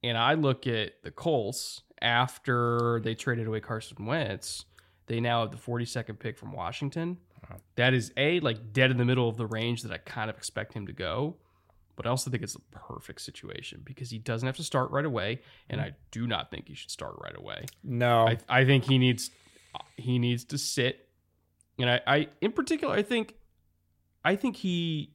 And 0.04 0.18
I 0.18 0.34
look 0.34 0.66
at 0.66 1.02
the 1.02 1.10
Colts 1.12 1.82
after 2.00 3.00
they 3.04 3.14
traded 3.14 3.46
away 3.46 3.60
Carson 3.60 4.04
Wentz. 4.06 4.64
They 5.06 5.20
now 5.20 5.42
have 5.42 5.50
the 5.50 5.56
42nd 5.56 6.18
pick 6.18 6.38
from 6.38 6.52
Washington. 6.52 7.18
That 7.76 7.92
is 7.92 8.12
a 8.16 8.40
like 8.40 8.72
dead 8.72 8.90
in 8.90 8.96
the 8.96 9.04
middle 9.04 9.28
of 9.28 9.36
the 9.36 9.46
range 9.46 9.82
that 9.82 9.92
I 9.92 9.98
kind 9.98 10.30
of 10.30 10.36
expect 10.36 10.72
him 10.72 10.86
to 10.86 10.92
go. 10.92 11.36
But 11.96 12.06
I 12.06 12.10
also 12.10 12.30
think 12.30 12.42
it's 12.42 12.54
a 12.54 12.60
perfect 12.70 13.20
situation 13.20 13.82
because 13.84 14.10
he 14.10 14.18
doesn't 14.18 14.46
have 14.46 14.56
to 14.56 14.62
start 14.62 14.90
right 14.90 15.04
away, 15.04 15.40
and 15.68 15.80
hmm. 15.80 15.88
I 15.88 15.92
do 16.10 16.26
not 16.26 16.50
think 16.50 16.68
he 16.68 16.74
should 16.74 16.90
start 16.90 17.14
right 17.22 17.36
away. 17.36 17.66
no. 17.82 18.26
I, 18.26 18.38
I 18.48 18.64
think 18.64 18.84
he 18.84 18.98
needs 18.98 19.30
he 19.96 20.18
needs 20.18 20.44
to 20.46 20.58
sit, 20.58 21.08
and 21.78 21.90
I, 21.90 22.00
I 22.06 22.28
in 22.40 22.52
particular 22.52 22.94
I 22.94 23.02
think 23.02 23.34
I 24.24 24.36
think 24.36 24.56
he 24.56 25.14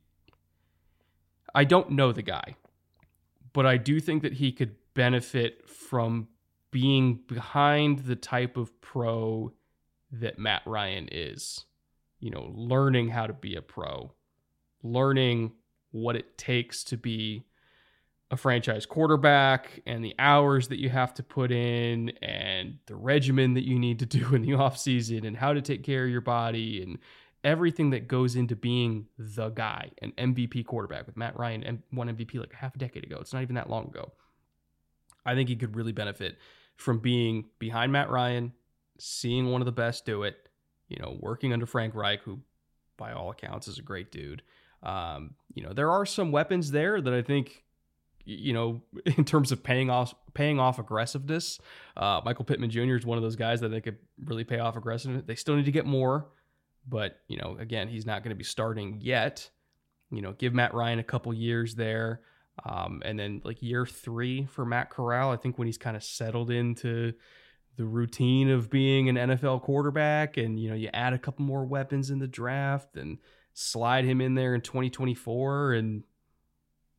I 1.53 1.63
don't 1.63 1.91
know 1.91 2.11
the 2.11 2.21
guy, 2.21 2.55
but 3.53 3.65
I 3.65 3.77
do 3.77 3.99
think 3.99 4.21
that 4.23 4.33
he 4.33 4.51
could 4.51 4.75
benefit 4.93 5.67
from 5.67 6.27
being 6.71 7.21
behind 7.27 7.99
the 7.99 8.15
type 8.15 8.57
of 8.57 8.79
pro 8.81 9.51
that 10.11 10.37
Matt 10.37 10.61
Ryan 10.65 11.09
is. 11.11 11.65
You 12.19 12.31
know, 12.31 12.51
learning 12.53 13.09
how 13.09 13.27
to 13.27 13.33
be 13.33 13.55
a 13.55 13.61
pro 13.61 14.11
learning 14.83 15.53
what 15.91 16.15
it 16.15 16.37
takes 16.37 16.83
to 16.85 16.97
be 16.97 17.45
a 18.29 18.37
franchise 18.37 18.85
quarterback 18.85 19.81
and 19.85 20.03
the 20.03 20.13
hours 20.19 20.67
that 20.67 20.79
you 20.79 20.89
have 20.89 21.13
to 21.13 21.23
put 21.23 21.51
in 21.51 22.09
and 22.21 22.77
the 22.87 22.95
regimen 22.95 23.53
that 23.53 23.65
you 23.65 23.79
need 23.79 23.99
to 23.99 24.05
do 24.05 24.35
in 24.35 24.41
the 24.41 24.51
offseason 24.51 25.25
and 25.25 25.37
how 25.37 25.53
to 25.53 25.61
take 25.61 25.83
care 25.83 26.03
of 26.03 26.09
your 26.09 26.21
body 26.21 26.81
and 26.83 26.97
everything 27.43 27.91
that 27.91 28.07
goes 28.07 28.35
into 28.35 28.55
being 28.55 29.07
the 29.17 29.49
guy, 29.49 29.89
an 30.01 30.11
MVP 30.17 30.65
quarterback 30.65 31.05
with 31.05 31.15
Matt 31.15 31.37
Ryan 31.39 31.63
and 31.63 31.81
won 31.93 32.09
MVP 32.09 32.35
like 32.35 32.53
half 32.53 32.75
a 32.75 32.77
decade 32.77 33.05
ago. 33.05 33.17
It's 33.21 33.33
not 33.33 33.43
even 33.43 33.55
that 33.55 33.69
long 33.69 33.85
ago. 33.87 34.11
I 35.25 35.33
think 35.33 35.47
he 35.47 35.55
could 35.55 35.75
really 35.75 35.93
benefit 35.93 36.37
from 36.75 36.99
being 36.99 37.45
behind 37.59 37.91
Matt 37.91 38.09
Ryan, 38.09 38.53
seeing 38.97 39.51
one 39.51 39.61
of 39.61 39.65
the 39.65 39.71
best 39.71 40.05
do 40.05 40.23
it, 40.23 40.35
you 40.89 40.97
know, 40.99 41.17
working 41.19 41.53
under 41.53 41.65
Frank 41.65 41.95
Reich, 41.95 42.21
who 42.23 42.39
by 42.97 43.13
all 43.13 43.31
accounts 43.31 43.67
is 43.67 43.77
a 43.77 43.83
great 43.83 44.11
dude. 44.11 44.41
Um, 44.83 45.35
you 45.53 45.63
know, 45.63 45.73
there 45.73 45.91
are 45.91 46.05
some 46.05 46.31
weapons 46.31 46.71
there 46.71 47.01
that 47.01 47.13
I 47.13 47.21
think 47.21 47.63
you 48.27 48.53
know, 48.53 48.81
in 49.05 49.25
terms 49.25 49.51
of 49.51 49.63
paying 49.63 49.89
off 49.89 50.13
paying 50.33 50.59
off 50.59 50.77
aggressiveness, 50.77 51.59
uh, 51.95 52.21
Michael 52.23 52.45
Pittman 52.45 52.69
Jr. 52.69 52.95
is 52.95 53.05
one 53.05 53.17
of 53.17 53.23
those 53.23 53.35
guys 53.35 53.61
that 53.61 53.69
they 53.69 53.81
could 53.81 53.97
really 54.23 54.43
pay 54.43 54.59
off 54.59 54.75
aggressiveness. 54.75 55.23
They 55.25 55.35
still 55.35 55.55
need 55.55 55.65
to 55.65 55.71
get 55.71 55.85
more, 55.85 56.27
but 56.87 57.21
you 57.27 57.37
know, 57.37 57.57
again, 57.59 57.87
he's 57.87 58.05
not 58.05 58.23
going 58.23 58.31
to 58.31 58.37
be 58.37 58.43
starting 58.43 58.99
yet. 59.01 59.49
You 60.11 60.21
know, 60.21 60.33
give 60.33 60.53
Matt 60.53 60.73
Ryan 60.73 60.99
a 60.99 61.03
couple 61.03 61.33
years 61.33 61.75
there, 61.75 62.21
um, 62.63 63.01
and 63.03 63.17
then 63.19 63.41
like 63.43 63.61
year 63.61 63.85
three 63.85 64.45
for 64.45 64.65
Matt 64.65 64.89
Corral. 64.89 65.31
I 65.31 65.37
think 65.37 65.57
when 65.57 65.67
he's 65.67 65.77
kind 65.77 65.97
of 65.97 66.03
settled 66.03 66.51
into 66.51 67.13
the 67.75 67.85
routine 67.85 68.49
of 68.49 68.69
being 68.69 69.09
an 69.09 69.15
NFL 69.15 69.63
quarterback, 69.63 70.37
and 70.37 70.59
you 70.59 70.69
know, 70.69 70.75
you 70.75 70.89
add 70.93 71.13
a 71.13 71.19
couple 71.19 71.45
more 71.45 71.65
weapons 71.65 72.09
in 72.09 72.19
the 72.19 72.27
draft 72.27 72.95
and 72.95 73.17
slide 73.59 74.05
him 74.05 74.21
in 74.21 74.35
there 74.35 74.53
in 74.53 74.61
2024 74.61 75.73
and 75.73 76.03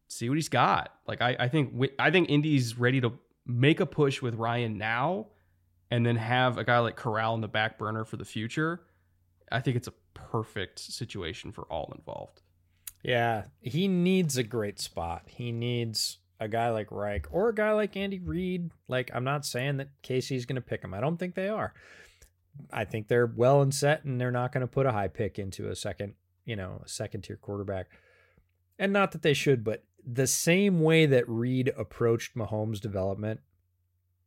see 0.09 0.29
what 0.29 0.37
he's 0.37 0.49
got. 0.49 0.93
Like 1.07 1.23
I, 1.23 1.37
I 1.39 1.49
think 1.49 1.73
I 1.99 2.11
think 2.11 2.29
Indy's 2.29 2.77
ready 2.77 3.01
to 3.01 3.13
make 3.47 3.79
a 3.79 3.87
push 3.87 4.21
with 4.21 4.35
Ryan 4.35 4.77
now, 4.77 5.29
and 5.91 6.05
then 6.05 6.17
have 6.17 6.59
a 6.59 6.65
guy 6.65 6.81
like 6.81 6.97
Corral 6.97 7.35
in 7.37 7.41
the 7.41 7.49
back 7.49 7.79
burner 7.79 8.05
for 8.05 8.17
the 8.17 8.25
future. 8.25 8.81
I 9.53 9.61
think 9.61 9.77
it's 9.77 9.89
a 9.89 9.95
perfect 10.15 10.81
situation 10.81 11.53
for 11.53 11.63
all 11.65 11.93
involved. 11.97 12.43
Yeah, 13.05 13.45
he 13.61 13.87
needs 13.87 14.37
a 14.37 14.43
great 14.43 14.81
spot. 14.81 15.23
He 15.27 15.53
needs 15.53 16.19
a 16.41 16.49
guy 16.49 16.71
like 16.71 16.91
Reich 16.91 17.29
or 17.31 17.51
a 17.51 17.55
guy 17.55 17.73
like 17.73 17.97
Andy 17.97 18.19
Reid. 18.19 18.71
Like 18.89 19.13
I'm 19.15 19.25
not 19.25 19.47
saying 19.47 19.77
that 19.77 19.91
KC's 20.03 20.45
going 20.45 20.57
to 20.57 20.61
pick 20.61 20.83
him. 20.83 20.93
I 20.93 21.01
don't 21.01 21.19
think 21.19 21.37
they 21.37 21.49
are. 21.49 21.73
I 22.73 22.85
think 22.85 23.07
they're 23.07 23.27
well 23.27 23.63
and 23.63 23.73
set, 23.73 24.05
and 24.05 24.21
they're 24.21 24.33
not 24.33 24.51
going 24.51 24.63
to 24.63 24.67
put 24.67 24.87
a 24.87 24.93
high 24.93 25.07
pick 25.07 25.39
into 25.39 25.69
a 25.69 25.77
second, 25.77 26.15
you 26.49 26.57
know, 26.57 26.81
a 26.83 26.89
second 26.89 27.23
tier 27.23 27.37
quarterback. 27.37 27.91
And 28.79 28.93
not 28.93 29.13
that 29.13 29.23
they 29.23 29.35
should, 29.35 29.63
but 29.63 29.85
the 30.05 30.27
same 30.27 30.81
way 30.81 31.05
that 31.05 31.29
Reid 31.29 31.71
approached 31.77 32.35
Mahomes' 32.35 32.81
development, 32.81 33.41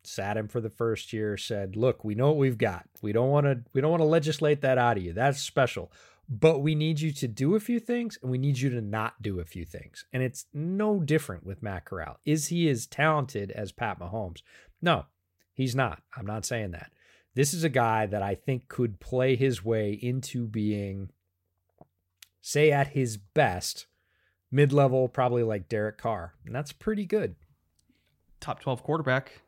sat 0.03 0.38
him 0.38 0.48
for 0.48 0.61
the 0.61 0.69
first 0.69 1.11
year, 1.14 1.35
said, 1.35 1.76
"Look, 1.76 2.06
we 2.06 2.14
know 2.14 2.27
what 2.27 2.38
we've 2.38 2.57
got. 2.57 2.88
We 3.02 3.11
don't 3.11 3.30
want 3.30 3.45
to 3.45 3.64
we 3.73 3.81
don't 3.81 3.91
want 3.91 4.02
to 4.02 4.07
legislate 4.07 4.61
that 4.61 4.77
out 4.77 4.98
of 4.98 5.03
you. 5.03 5.14
That's 5.14 5.39
special. 5.39 5.91
But 6.30 6.60
we 6.60 6.76
need 6.76 7.02
you 7.02 7.11
to 7.11 7.27
do 7.27 7.56
a 7.56 7.60
few 7.60 7.80
things 7.80 8.18
and 8.22 8.31
we 8.31 8.38
need 8.38 8.60
you 8.60 8.69
to 8.69 8.81
not 8.81 9.22
do 9.22 9.39
a 9.39 9.45
few 9.45 9.65
things." 9.65 10.06
And 10.14 10.22
it's 10.22 10.45
no 10.53 10.99
different 10.99 11.43
with 11.43 11.64
Matt 11.64 11.85
Corral. 11.85 12.19
Is 12.23 12.48
he 12.48 12.69
as 12.69 12.85
talented 12.85 13.49
as 13.52 13.72
Pat 13.72 13.99
Mahomes? 13.99 14.43
No, 14.80 15.06
he's 15.53 15.76
not. 15.76 16.03
I'm 16.15 16.27
not 16.27 16.45
saying 16.45 16.72
that. 16.72 16.91
This 17.34 17.53
is 17.53 17.64
a 17.64 17.69
guy 17.69 18.06
that 18.06 18.22
I 18.22 18.35
think 18.35 18.68
could 18.68 18.99
play 18.99 19.35
his 19.35 19.64
way 19.64 19.93
into 19.93 20.45
being 20.45 21.10
say 22.41 22.72
at 22.72 22.89
his 22.89 23.18
best 23.18 23.85
mid 24.51 24.73
level, 24.73 25.07
probably 25.07 25.43
like 25.43 25.69
Derek 25.69 25.97
Carr, 25.97 26.34
and 26.45 26.53
that's 26.53 26.72
pretty 26.72 27.05
good. 27.05 27.35
Top 28.39 28.59
twelve 28.59 28.84
quarterback. 28.84 29.41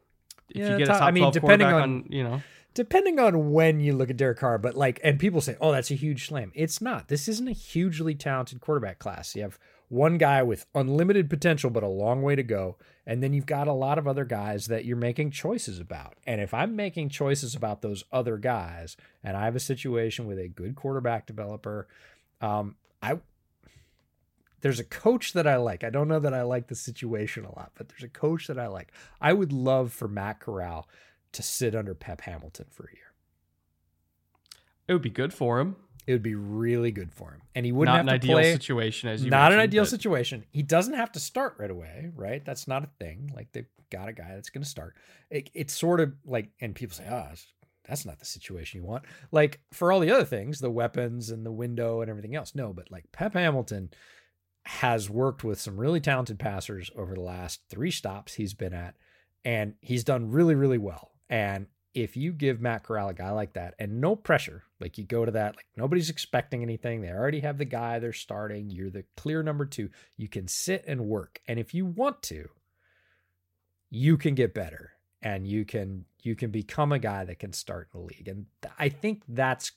If 0.49 0.57
yeah, 0.57 0.71
you 0.71 0.77
get 0.77 0.87
top, 0.87 0.95
a 0.97 0.99
top 0.99 1.07
I 1.07 1.11
mean, 1.11 1.31
depending 1.31 1.67
on, 1.67 1.81
on, 1.81 2.05
you 2.09 2.23
know, 2.23 2.41
depending 2.73 3.19
on 3.19 3.51
when 3.51 3.79
you 3.79 3.93
look 3.93 4.09
at 4.09 4.17
Derek 4.17 4.39
Carr, 4.39 4.57
but 4.57 4.75
like, 4.75 4.99
and 5.03 5.19
people 5.19 5.41
say, 5.41 5.57
"Oh, 5.59 5.71
that's 5.71 5.91
a 5.91 5.95
huge 5.95 6.27
slam." 6.27 6.51
It's 6.55 6.81
not. 6.81 7.07
This 7.07 7.27
isn't 7.27 7.47
a 7.47 7.53
hugely 7.53 8.15
talented 8.15 8.61
quarterback 8.61 8.99
class. 8.99 9.35
You 9.35 9.43
have 9.43 9.59
one 9.89 10.17
guy 10.17 10.41
with 10.43 10.65
unlimited 10.73 11.29
potential, 11.29 11.69
but 11.69 11.83
a 11.83 11.87
long 11.87 12.21
way 12.21 12.35
to 12.35 12.43
go, 12.43 12.77
and 13.05 13.21
then 13.21 13.33
you've 13.33 13.45
got 13.45 13.67
a 13.67 13.73
lot 13.73 13.97
of 13.97 14.07
other 14.07 14.25
guys 14.25 14.67
that 14.67 14.85
you're 14.85 14.97
making 14.97 15.31
choices 15.31 15.79
about. 15.79 16.15
And 16.25 16.41
if 16.41 16.53
I'm 16.53 16.75
making 16.75 17.09
choices 17.09 17.55
about 17.55 17.81
those 17.81 18.03
other 18.11 18.37
guys, 18.37 18.97
and 19.23 19.37
I 19.37 19.45
have 19.45 19.55
a 19.55 19.59
situation 19.59 20.25
with 20.25 20.39
a 20.39 20.47
good 20.47 20.75
quarterback 20.75 21.25
developer, 21.25 21.87
um, 22.41 22.75
I 23.03 23.19
there's 24.61 24.79
a 24.79 24.85
coach 24.85 25.33
that 25.33 25.45
I 25.45 25.57
like. 25.57 25.83
I 25.83 25.89
don't 25.89 26.07
know 26.07 26.21
that 26.21 26.33
I 26.33 26.43
like 26.43 26.67
the 26.67 26.75
situation 26.75 27.43
a 27.43 27.53
lot, 27.53 27.73
but 27.75 27.89
there's 27.89 28.03
a 28.03 28.07
coach 28.07 28.47
that 28.47 28.57
I 28.57 28.67
like. 28.67 28.93
I 29.19 29.33
would 29.33 29.51
love 29.51 29.91
for 29.91 30.07
Matt 30.07 30.39
Corral 30.39 30.87
to 31.33 31.43
sit 31.43 31.75
under 31.75 31.93
Pep 31.93 32.21
Hamilton 32.21 32.67
for 32.71 32.85
a 32.85 32.95
year. 32.95 33.11
It 34.87 34.93
would 34.93 35.01
be 35.01 35.09
good 35.09 35.33
for 35.33 35.59
him. 35.59 35.75
It 36.07 36.13
would 36.13 36.23
be 36.23 36.35
really 36.35 36.91
good 36.91 37.13
for 37.13 37.31
him, 37.31 37.41
and 37.55 37.65
he 37.65 37.71
wouldn't 37.71 37.93
not 37.93 38.05
have 38.05 38.07
an 38.07 38.19
to 38.19 38.25
ideal 38.25 38.37
play. 38.37 38.51
situation 38.51 39.09
as 39.09 39.23
you 39.23 39.29
not 39.29 39.53
an 39.53 39.59
ideal 39.59 39.85
situation. 39.85 40.43
He 40.51 40.61
doesn't 40.61 40.95
have 40.95 41.11
to 41.13 41.19
start 41.19 41.55
right 41.57 41.71
away, 41.71 42.11
right? 42.15 42.43
That's 42.43 42.67
not 42.67 42.83
a 42.83 42.89
thing. 42.99 43.31
Like 43.33 43.51
they've 43.53 43.67
got 43.89 44.09
a 44.09 44.13
guy 44.13 44.31
that's 44.33 44.49
going 44.49 44.63
to 44.63 44.69
start. 44.69 44.95
It, 45.29 45.49
it's 45.53 45.73
sort 45.73 46.01
of 46.01 46.13
like, 46.25 46.49
and 46.59 46.75
people 46.75 46.95
say, 46.95 47.05
"Ah, 47.09 47.29
oh, 47.31 47.35
that's 47.87 48.05
not 48.05 48.19
the 48.19 48.25
situation 48.25 48.81
you 48.81 48.85
want." 48.85 49.05
Like 49.31 49.59
for 49.71 49.91
all 49.91 49.99
the 49.99 50.11
other 50.11 50.25
things, 50.25 50.59
the 50.59 50.71
weapons 50.71 51.29
and 51.29 51.45
the 51.45 51.51
window 51.51 52.01
and 52.01 52.09
everything 52.09 52.35
else, 52.35 52.55
no. 52.55 52.73
But 52.73 52.91
like 52.91 53.11
Pep 53.11 53.33
Hamilton 53.33 53.91
has 54.65 55.09
worked 55.09 55.43
with 55.43 55.59
some 55.59 55.77
really 55.77 55.99
talented 55.99 56.39
passers 56.39 56.89
over 56.95 57.13
the 57.13 57.21
last 57.21 57.61
three 57.69 57.91
stops 57.91 58.35
he's 58.35 58.53
been 58.53 58.73
at, 58.73 58.95
and 59.43 59.75
he's 59.81 60.03
done 60.03 60.31
really, 60.31 60.55
really 60.55 60.77
well. 60.77 61.11
And 61.29 61.67
if 61.93 62.17
you 62.17 62.31
give 62.31 62.59
Matt 62.59 62.83
Corral 62.83 63.09
a 63.09 63.13
guy 63.13 63.29
like 63.31 63.53
that 63.53 63.75
and 63.77 64.01
no 64.01 64.15
pressure, 64.15 64.63
like 64.79 64.97
you 64.97 65.03
go 65.03 65.25
to 65.25 65.31
that, 65.31 65.55
like 65.55 65.65
nobody's 65.77 66.09
expecting 66.09 66.63
anything, 66.63 67.01
they 67.01 67.11
already 67.11 67.41
have 67.41 67.57
the 67.57 67.65
guy 67.65 67.99
they're 67.99 68.13
starting, 68.13 68.69
you're 68.69 68.89
the 68.89 69.05
clear 69.15 69.43
number 69.43 69.65
two, 69.65 69.89
you 70.17 70.27
can 70.27 70.47
sit 70.47 70.83
and 70.87 71.05
work. 71.05 71.39
And 71.47 71.59
if 71.59 71.73
you 71.73 71.85
want 71.85 72.23
to, 72.23 72.49
you 73.89 74.17
can 74.17 74.33
get 74.33 74.55
better 74.55 74.93
and 75.21 75.47
you 75.47 75.65
can 75.65 76.05
you 76.25 76.35
can 76.35 76.51
become 76.51 76.91
a 76.91 76.99
guy 76.99 77.25
that 77.25 77.39
can 77.39 77.53
start 77.53 77.89
in 77.93 77.99
the 77.99 78.05
league. 78.05 78.27
And 78.27 78.45
I 78.79 78.89
think 78.89 79.23
that's 79.27 79.71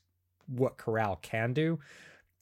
what 0.46 0.76
Corral 0.76 1.16
can 1.16 1.52
do. 1.52 1.78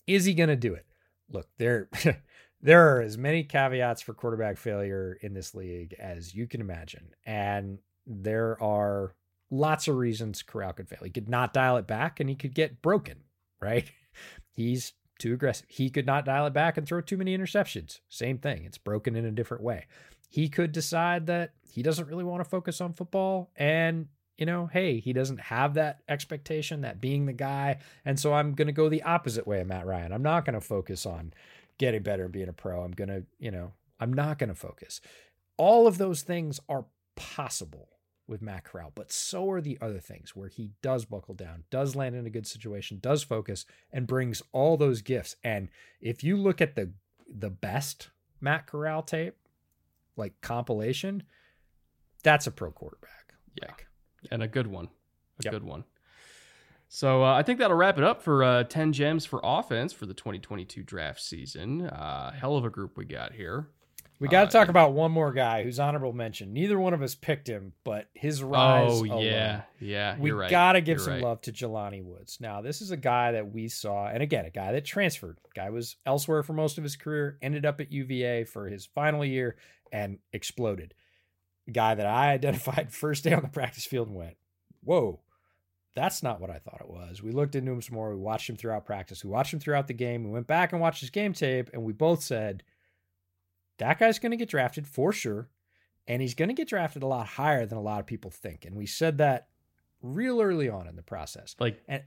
Is 0.07 0.25
he 0.25 0.35
going 0.35 0.51
to 0.51 0.57
do 0.57 0.75
it? 0.75 0.87
Look, 1.31 1.49
there 1.59 1.89
there 2.61 2.97
are 2.97 3.01
as 3.01 3.19
many 3.19 3.43
caveats 3.45 4.03
for 4.03 4.15
quarterback 4.15 4.59
failure 4.59 5.19
in 5.21 5.35
this 5.35 5.55
league 5.55 5.95
as 5.99 6.35
you 6.35 6.47
can 6.47 6.61
imagine. 6.61 7.11
And 7.25 7.79
there 8.07 8.63
are 8.63 9.15
lots 9.51 9.89
of 9.89 9.97
reasons 9.97 10.43
Corral 10.43 10.73
could 10.73 10.89
fail. 10.89 11.01
He 11.03 11.11
could 11.11 11.29
not 11.29 11.55
dial 11.55 11.77
it 11.77 11.87
back 11.87 12.21
and 12.21 12.29
he 12.29 12.37
could 12.37 12.55
get 12.55 12.83
broken, 12.83 13.25
right? 13.61 13.91
He's 14.51 14.93
too 15.19 15.35
aggressive. 15.35 15.67
He 15.69 15.91
could 15.91 16.07
not 16.07 16.25
dial 16.25 16.47
it 16.47 16.53
back 16.53 16.77
and 16.77 16.87
throw 16.87 17.01
too 17.01 17.17
many 17.17 17.37
interceptions. 17.37 18.01
Same 18.09 18.39
thing. 18.39 18.65
It's 18.65 18.79
broken 18.79 19.17
in 19.17 19.25
a 19.25 19.31
different 19.31 19.63
way. 19.63 19.87
He 20.35 20.49
could 20.49 20.73
decide 20.73 21.29
that 21.29 21.53
he 21.63 21.81
doesn't 21.81 22.09
really 22.09 22.25
want 22.25 22.43
to 22.43 22.51
focus 22.51 22.81
on 22.81 22.93
football 22.93 23.53
and 23.55 24.09
you 24.37 24.47
know, 24.47 24.67
hey, 24.67 24.99
he 24.99 25.13
doesn't 25.13 25.39
have 25.39 25.75
that 25.75 26.01
expectation, 26.09 26.81
that 26.81 27.01
being 27.01 27.27
the 27.27 27.33
guy. 27.33 27.79
And 28.05 28.19
so 28.19 28.35
I'm 28.35 28.55
going 28.55 28.67
to 28.67 28.73
go 28.73 28.89
the 28.89 29.05
opposite 29.05 29.47
way 29.47 29.61
of 29.61 29.69
Matt 29.69 29.87
Ryan. 29.87 30.13
I'm 30.13 30.25
not 30.25 30.45
going 30.45 30.55
to 30.55 30.61
focus 30.61 31.07
on 31.07 31.33
getting 31.79 32.03
better 32.03 32.25
and 32.25 32.33
being 32.33 32.49
a 32.49 32.53
pro. 32.53 32.83
I'm 32.83 32.91
going 32.91 33.11
to, 33.11 33.23
you 33.39 33.53
know, 33.53 33.75
I'm 34.01 34.13
not 34.13 34.41
going 34.41 34.49
to 34.49 34.57
focus. 34.57 35.01
All 35.57 35.87
of 35.87 35.99
those 35.99 36.23
things 36.23 36.59
are 36.69 36.87
possible 37.15 37.91
with 38.27 38.43
Matt 38.43 38.65
Corral, 38.65 38.91
but 38.93 39.13
so 39.13 39.49
are 39.51 39.61
the 39.61 39.79
other 39.81 40.01
things 40.01 40.35
where 40.35 40.49
he 40.49 40.73
does 40.83 41.05
buckle 41.05 41.35
down, 41.35 41.63
does 41.71 41.95
land 41.95 42.17
in 42.17 42.27
a 42.27 42.31
good 42.31 42.49
situation, 42.49 42.99
does 43.01 43.23
focus, 43.23 43.67
and 43.93 44.09
brings 44.09 44.43
all 44.51 44.77
those 44.77 45.01
gifts. 45.01 45.37
And 45.45 45.69
if 46.01 46.25
you 46.25 46.37
look 46.37 46.61
at 46.61 46.75
the 46.75 46.91
the 47.33 47.51
best 47.51 48.09
Matt 48.41 48.67
Corral 48.67 49.03
tape, 49.03 49.37
like 50.17 50.41
compilation, 50.41 51.23
that's 52.23 52.47
a 52.47 52.51
pro 52.51 52.71
quarterback. 52.71 53.35
Yeah, 53.61 53.69
like, 53.69 53.87
and 54.31 54.43
a 54.43 54.49
good 54.49 54.67
one, 54.67 54.87
a 55.41 55.45
yep. 55.45 55.53
good 55.53 55.65
one. 55.65 55.85
So 56.89 57.25
uh, 57.25 57.35
I 57.35 57.43
think 57.43 57.59
that'll 57.59 57.77
wrap 57.77 57.99
it 57.99 58.05
up 58.05 58.23
for 58.23 58.45
uh, 58.45 58.65
10 58.65 58.93
gems 58.93 59.27
for 59.27 59.41
offense 59.43 59.93
for 59.93 60.07
the 60.07 60.15
2022 60.15 60.83
draft 60.83 61.21
season. 61.21 61.89
Uh, 61.89 62.31
hell 62.33 62.57
of 62.57 62.65
a 62.65 62.71
group 62.71 62.97
we 62.97 63.05
got 63.05 63.33
here. 63.33 63.69
We 64.21 64.29
got 64.29 64.45
to 64.45 64.57
talk 64.57 64.69
about 64.69 64.93
one 64.93 65.11
more 65.11 65.33
guy 65.33 65.65
who's 65.65 65.81
honorable 65.81 66.13
mention. 66.13 66.53
Neither 66.53 66.79
one 66.79 66.95
of 66.95 67.03
us 67.03 67.15
picked 67.15 67.49
him, 67.49 67.73
but 67.83 68.09
his 68.15 68.43
rise. 68.43 68.91
Oh 68.93 69.05
alone, 69.05 69.25
yeah, 69.25 69.63
yeah. 69.81 70.17
We 70.19 70.31
right. 70.31 70.49
got 70.49 70.73
to 70.73 70.81
give 70.81 70.99
you're 70.99 71.05
some 71.05 71.15
right. 71.15 71.23
love 71.23 71.41
to 71.43 71.53
Jelani 71.53 72.03
Woods. 72.03 72.39
Now, 72.41 72.63
this 72.63 72.81
is 72.81 72.93
a 72.93 72.97
guy 72.97 73.33
that 73.33 73.53
we 73.53 73.69
saw, 73.69 74.07
and 74.07 74.23
again, 74.23 74.45
a 74.45 74.51
guy 74.51 74.73
that 74.73 74.85
transferred. 74.85 75.39
Guy 75.55 75.71
was 75.71 75.97
elsewhere 76.07 76.45
for 76.45 76.53
most 76.53 76.79
of 76.79 76.85
his 76.85 76.95
career, 76.95 77.39
ended 77.43 77.67
up 77.67 77.81
at 77.81 77.91
UVA 77.91 78.45
for 78.45 78.69
his 78.69 78.87
final 78.87 79.25
year, 79.25 79.57
and 79.93 80.19
exploded. 80.33 80.95
A 81.69 81.71
guy 81.71 81.95
that 81.95 82.07
I 82.07 82.29
identified 82.33 82.93
first 82.93 83.25
day 83.25 83.33
on 83.33 83.43
the 83.43 83.49
practice 83.49 83.85
field 83.87 84.09
and 84.09 84.17
went, 84.17 84.37
"Whoa, 84.83 85.21
that's 85.95 86.23
not 86.23 86.41
what 86.41 86.51
I 86.51 86.59
thought 86.59 86.81
it 86.81 86.91
was. 86.91 87.23
We 87.23 87.33
looked 87.33 87.55
into 87.55 87.73
him 87.73 87.81
some 87.83 87.95
more. 87.95 88.11
We 88.11 88.17
watched 88.21 88.49
him 88.51 88.57
throughout 88.57 88.85
practice. 88.87 89.25
We 89.25 89.31
watched 89.31 89.53
him 89.55 89.61
throughout 89.61 89.87
the 89.87 89.95
game. 89.95 90.25
We 90.25 90.31
went 90.31 90.47
back 90.47 90.73
and 90.73 90.81
watched 90.81 91.01
his 91.01 91.11
game 91.11 91.33
tape, 91.33 91.71
and 91.73 91.83
we 91.85 91.93
both 91.93 92.23
said 92.23 92.63
that 93.79 93.99
guy's 93.99 94.19
going 94.19 94.31
to 94.31 94.37
get 94.37 94.49
drafted 94.49 94.87
for 94.87 95.13
sure, 95.13 95.49
and 96.07 96.21
he's 96.23 96.35
going 96.35 96.49
to 96.49 96.55
get 96.55 96.69
drafted 96.69 97.03
a 97.03 97.07
lot 97.07 97.27
higher 97.27 97.67
than 97.67 97.79
a 97.79 97.83
lot 97.83 98.01
of 98.01 98.07
people 98.07 98.31
think. 98.31 98.65
And 98.65 98.77
we 98.77 98.87
said 98.87 99.19
that 99.19 99.49
real 100.03 100.41
early 100.41 100.69
on 100.69 100.87
in 100.87 100.97
the 100.97 101.03
process. 101.03 101.57
Like 101.59 101.83
And- 101.89 102.03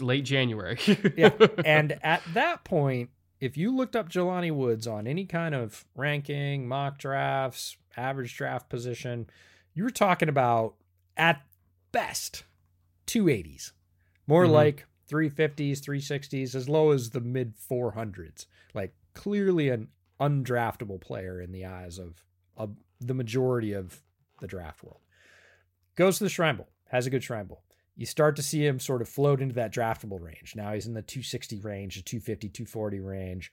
late 0.00 0.24
January. 0.24 0.78
yeah. 1.16 1.30
And 1.64 1.98
at 2.02 2.22
that 2.34 2.64
point, 2.64 3.10
if 3.40 3.56
you 3.56 3.74
looked 3.74 3.94
up 3.96 4.08
Jelani 4.08 4.52
Woods 4.52 4.86
on 4.86 5.06
any 5.06 5.24
kind 5.24 5.54
of 5.54 5.84
ranking, 5.94 6.66
mock 6.66 6.98
drafts, 6.98 7.76
average 7.96 8.36
draft 8.36 8.68
position, 8.68 9.28
you 9.74 9.84
were 9.84 9.90
talking 9.90 10.28
about 10.28 10.74
at 11.16 11.42
best 11.92 12.44
280s, 13.06 13.72
more 14.26 14.44
Mhm. 14.44 14.50
like 14.52 14.86
350s, 15.08 15.80
360s, 15.80 16.54
as 16.54 16.68
low 16.68 16.90
as 16.90 17.10
the 17.10 17.20
mid 17.20 17.54
400s. 17.56 18.46
Like 18.74 18.94
clearly 19.14 19.68
an 19.70 19.88
undraftable 20.20 21.00
player 21.00 21.40
in 21.40 21.52
the 21.52 21.64
eyes 21.64 21.98
of, 21.98 22.24
of 22.56 22.76
the 23.00 23.14
majority 23.14 23.72
of 23.72 24.02
the 24.40 24.46
draft 24.46 24.82
world. 24.82 25.00
Goes 25.94 26.18
to 26.18 26.24
the 26.24 26.30
Shrine 26.30 26.56
Bowl, 26.56 26.68
has 26.88 27.06
a 27.06 27.10
good 27.10 27.22
Shrine 27.24 27.46
Bowl 27.46 27.62
you 27.98 28.06
start 28.06 28.36
to 28.36 28.42
see 28.42 28.64
him 28.64 28.78
sort 28.78 29.02
of 29.02 29.08
float 29.08 29.42
into 29.42 29.56
that 29.56 29.74
draftable 29.74 30.22
range. 30.22 30.54
Now 30.54 30.72
he's 30.72 30.86
in 30.86 30.94
the 30.94 31.02
260 31.02 31.58
range, 31.60 31.96
the 31.96 32.02
250, 32.02 32.48
240 32.48 33.00
range. 33.00 33.52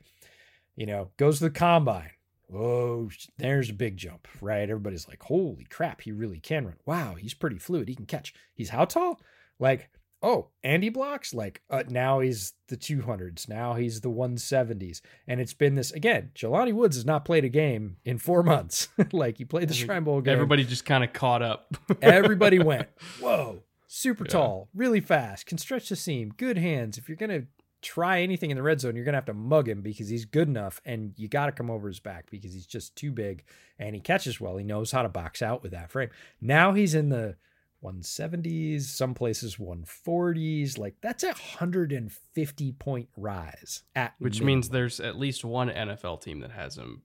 You 0.75 0.85
know, 0.85 1.09
goes 1.17 1.39
to 1.39 1.45
the 1.45 1.49
combine. 1.49 2.11
Oh, 2.53 3.09
there's 3.39 3.71
a 3.71 3.73
big 3.73 3.97
jump, 3.97 4.27
right? 4.39 4.69
Everybody's 4.69 5.07
like, 5.07 5.23
holy 5.23 5.65
crap, 5.65 6.01
he 6.01 6.11
really 6.11 6.39
can 6.39 6.65
run. 6.65 6.75
Wow, 6.85 7.15
he's 7.15 7.33
pretty 7.33 7.57
fluid. 7.57 7.87
He 7.87 7.95
can 7.95 8.05
catch. 8.05 8.35
He's 8.53 8.69
how 8.69 8.85
tall? 8.85 9.19
Like, 9.57 9.89
oh, 10.21 10.49
Andy 10.63 10.89
blocks? 10.89 11.33
Like, 11.33 11.63
uh, 11.71 11.83
now 11.89 12.19
he's 12.19 12.53
the 12.67 12.77
200s. 12.77 13.49
Now 13.49 13.73
he's 13.73 14.01
the 14.01 14.11
170s. 14.11 15.01
And 15.27 15.41
it's 15.41 15.55
been 15.55 15.73
this, 15.73 15.91
again, 15.91 16.29
Jelani 16.35 16.73
Woods 16.73 16.97
has 16.97 17.05
not 17.05 17.25
played 17.25 17.45
a 17.45 17.49
game 17.49 17.97
in 18.05 18.19
four 18.19 18.43
months. 18.43 18.89
like, 19.11 19.39
he 19.39 19.45
played 19.45 19.69
the 19.69 19.73
Shrine 19.73 20.03
Bowl 20.03 20.21
game. 20.21 20.33
Everybody 20.33 20.65
just 20.65 20.85
kind 20.85 21.03
of 21.03 21.13
caught 21.13 21.41
up. 21.41 21.75
Everybody 22.03 22.59
went, 22.59 22.89
whoa, 23.19 23.63
super 23.97 24.25
Yeah. 24.25 24.31
tall, 24.31 24.69
really 24.73 24.99
fast, 24.99 25.45
can 25.45 25.57
stretch 25.57 25.87
the 25.89 25.95
seam, 25.95 26.33
good 26.35 26.57
hands. 26.57 26.97
If 26.97 27.07
you're 27.07 27.15
going 27.15 27.29
to 27.41 27.47
try 27.81 28.21
anything 28.21 28.49
in 28.51 28.57
the 28.57 28.63
red 28.63 28.81
zone, 28.81 28.95
you're 28.95 29.05
going 29.05 29.13
to 29.13 29.17
have 29.17 29.25
to 29.25 29.33
mug 29.33 29.69
him 29.69 29.81
because 29.81 30.09
he's 30.09 30.25
good 30.25 30.47
enough 30.47 30.81
and 30.85 31.13
you 31.17 31.27
got 31.27 31.45
to 31.45 31.51
come 31.51 31.69
over 31.71 31.87
his 31.87 31.99
back 31.99 32.29
because 32.31 32.51
he's 32.53 32.65
just 32.65 32.95
too 32.95 33.11
big 33.11 33.43
and 33.79 33.95
he 33.95 34.01
catches 34.01 34.41
well. 34.41 34.57
He 34.57 34.63
knows 34.65 34.91
how 34.91 35.01
to 35.03 35.09
box 35.09 35.41
out 35.41 35.61
with 35.63 35.71
that 35.71 35.91
frame. 35.91 36.09
Now 36.41 36.73
he's 36.73 36.93
in 36.95 37.09
the 37.09 37.35
170s, 37.83 38.81
some 38.81 39.13
places 39.13 39.57
140s. 39.57 40.77
Like 40.77 40.95
that's 41.01 41.23
a 41.23 41.27
150 41.27 42.71
point 42.73 43.09
rise 43.15 43.83
at 43.95 44.13
Which 44.19 44.35
minimum. 44.39 44.47
means 44.47 44.69
there's 44.69 44.99
at 44.99 45.17
least 45.17 45.45
one 45.45 45.69
NFL 45.69 46.21
team 46.21 46.39
that 46.39 46.51
has 46.51 46.77
him 46.77 47.03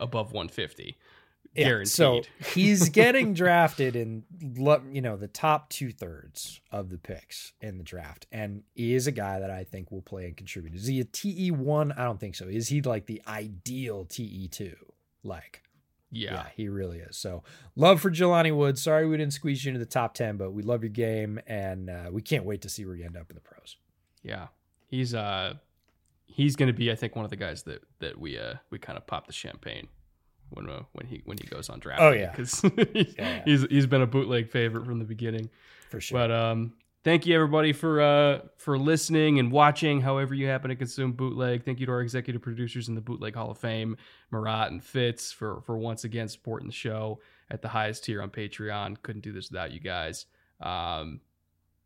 above 0.00 0.32
150. 0.32 0.96
Yeah, 1.54 1.64
Guaranteed. 1.64 1.88
So 1.88 2.22
he's 2.54 2.88
getting 2.88 3.34
drafted 3.34 3.94
in 3.94 4.24
you 4.40 5.02
know 5.02 5.16
the 5.16 5.28
top 5.28 5.68
two 5.68 5.92
thirds 5.92 6.60
of 6.70 6.88
the 6.88 6.96
picks 6.96 7.52
in 7.60 7.76
the 7.76 7.84
draft, 7.84 8.26
and 8.32 8.62
he 8.74 8.94
is 8.94 9.06
a 9.06 9.12
guy 9.12 9.38
that 9.38 9.50
I 9.50 9.64
think 9.64 9.90
will 9.90 10.02
play 10.02 10.26
and 10.26 10.36
contribute. 10.36 10.74
Is 10.74 10.86
he 10.86 11.00
a 11.00 11.04
TE 11.04 11.50
one? 11.50 11.92
I 11.92 12.04
don't 12.04 12.18
think 12.18 12.36
so. 12.36 12.46
Is 12.46 12.68
he 12.68 12.80
like 12.80 13.06
the 13.06 13.20
ideal 13.28 14.06
TE 14.06 14.48
two? 14.48 14.76
Like, 15.22 15.62
yeah. 16.10 16.32
yeah. 16.32 16.46
he 16.56 16.68
really 16.68 16.98
is. 16.98 17.18
So 17.18 17.42
love 17.76 18.00
for 18.00 18.10
Jelani 18.10 18.56
Woods. 18.56 18.82
Sorry 18.82 19.06
we 19.06 19.18
didn't 19.18 19.34
squeeze 19.34 19.64
you 19.64 19.70
into 19.70 19.78
the 19.78 19.86
top 19.86 20.14
ten, 20.14 20.38
but 20.38 20.52
we 20.52 20.62
love 20.62 20.82
your 20.82 20.90
game, 20.90 21.38
and 21.46 21.90
uh, 21.90 22.08
we 22.10 22.22
can't 22.22 22.46
wait 22.46 22.62
to 22.62 22.70
see 22.70 22.86
where 22.86 22.94
you 22.94 23.04
end 23.04 23.16
up 23.16 23.30
in 23.30 23.34
the 23.34 23.42
pros. 23.42 23.76
Yeah. 24.22 24.46
He's 24.86 25.14
uh 25.14 25.54
he's 26.24 26.56
going 26.56 26.68
to 26.68 26.72
be 26.72 26.90
I 26.90 26.94
think 26.94 27.14
one 27.14 27.24
of 27.24 27.30
the 27.30 27.36
guys 27.36 27.64
that 27.64 27.82
that 27.98 28.18
we 28.18 28.38
uh 28.38 28.54
we 28.70 28.78
kind 28.78 28.96
of 28.96 29.06
pop 29.06 29.26
the 29.26 29.32
champagne 29.32 29.88
when 30.52 30.68
uh, 30.68 30.82
when 30.92 31.06
he 31.06 31.22
when 31.24 31.38
he 31.38 31.46
goes 31.46 31.68
on 31.68 31.78
draft. 31.80 32.00
Oh, 32.02 32.12
yeah. 32.12 32.32
cuz 32.32 32.60
he's, 32.94 33.14
Yeah. 33.18 33.42
he's 33.44 33.62
he's 33.70 33.86
been 33.86 34.02
a 34.02 34.06
bootleg 34.06 34.50
favorite 34.50 34.86
from 34.86 34.98
the 34.98 35.04
beginning. 35.04 35.50
For 35.90 36.00
sure. 36.00 36.18
But 36.18 36.30
um 36.30 36.74
thank 37.04 37.26
you 37.26 37.34
everybody 37.34 37.72
for 37.72 38.00
uh 38.00 38.40
for 38.56 38.78
listening 38.78 39.38
and 39.38 39.50
watching 39.52 40.00
however 40.00 40.34
you 40.34 40.46
happen 40.46 40.68
to 40.70 40.76
consume 40.76 41.12
bootleg. 41.12 41.64
Thank 41.64 41.80
you 41.80 41.86
to 41.86 41.92
our 41.92 42.00
executive 42.00 42.40
producers 42.42 42.88
in 42.88 42.94
the 42.94 43.00
Bootleg 43.00 43.34
Hall 43.34 43.50
of 43.50 43.58
Fame, 43.58 43.96
Marat 44.30 44.68
and 44.70 44.82
Fitz 44.82 45.32
for 45.32 45.60
for 45.62 45.76
once 45.76 46.04
again 46.04 46.28
supporting 46.28 46.68
the 46.68 46.74
show 46.74 47.20
at 47.50 47.60
the 47.62 47.68
highest 47.68 48.04
tier 48.04 48.22
on 48.22 48.30
Patreon. 48.30 49.02
Couldn't 49.02 49.22
do 49.22 49.32
this 49.32 49.50
without 49.50 49.72
you 49.72 49.80
guys. 49.80 50.26
Um 50.60 51.20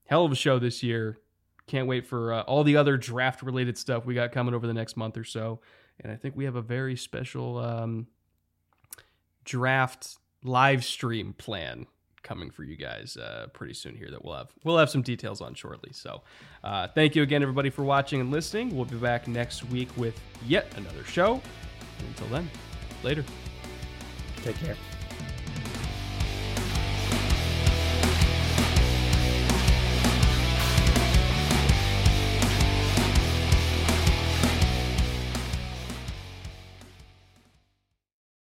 hell 0.04 0.24
of 0.24 0.32
a 0.32 0.36
show 0.36 0.58
this 0.58 0.82
year. 0.82 1.18
Can't 1.66 1.88
wait 1.88 2.06
for 2.06 2.32
uh, 2.32 2.42
all 2.42 2.62
the 2.62 2.76
other 2.76 2.96
draft 2.96 3.42
related 3.42 3.76
stuff 3.76 4.06
we 4.06 4.14
got 4.14 4.30
coming 4.30 4.54
over 4.54 4.68
the 4.68 4.72
next 4.74 4.96
month 4.96 5.16
or 5.16 5.24
so. 5.24 5.60
And 5.98 6.12
I 6.12 6.14
think 6.16 6.36
we 6.36 6.44
have 6.44 6.54
a 6.54 6.62
very 6.62 6.94
special 6.94 7.58
um, 7.58 8.06
draft 9.46 10.18
live 10.42 10.84
stream 10.84 11.34
plan 11.38 11.86
coming 12.22 12.50
for 12.50 12.64
you 12.64 12.76
guys 12.76 13.16
uh, 13.16 13.46
pretty 13.52 13.72
soon 13.72 13.94
here 13.94 14.10
that 14.10 14.24
we'll 14.24 14.34
have 14.34 14.52
we'll 14.64 14.76
have 14.76 14.90
some 14.90 15.00
details 15.00 15.40
on 15.40 15.54
shortly. 15.54 15.90
So 15.92 16.22
uh, 16.62 16.88
thank 16.88 17.16
you 17.16 17.22
again 17.22 17.42
everybody 17.42 17.70
for 17.70 17.82
watching 17.82 18.20
and 18.20 18.30
listening. 18.30 18.76
We'll 18.76 18.84
be 18.84 18.96
back 18.96 19.28
next 19.28 19.64
week 19.64 19.88
with 19.96 20.20
yet 20.44 20.66
another 20.76 21.04
show. 21.04 21.40
Until 22.08 22.26
then, 22.28 22.50
later. 23.02 23.24
Take 24.42 24.56
care. 24.56 24.76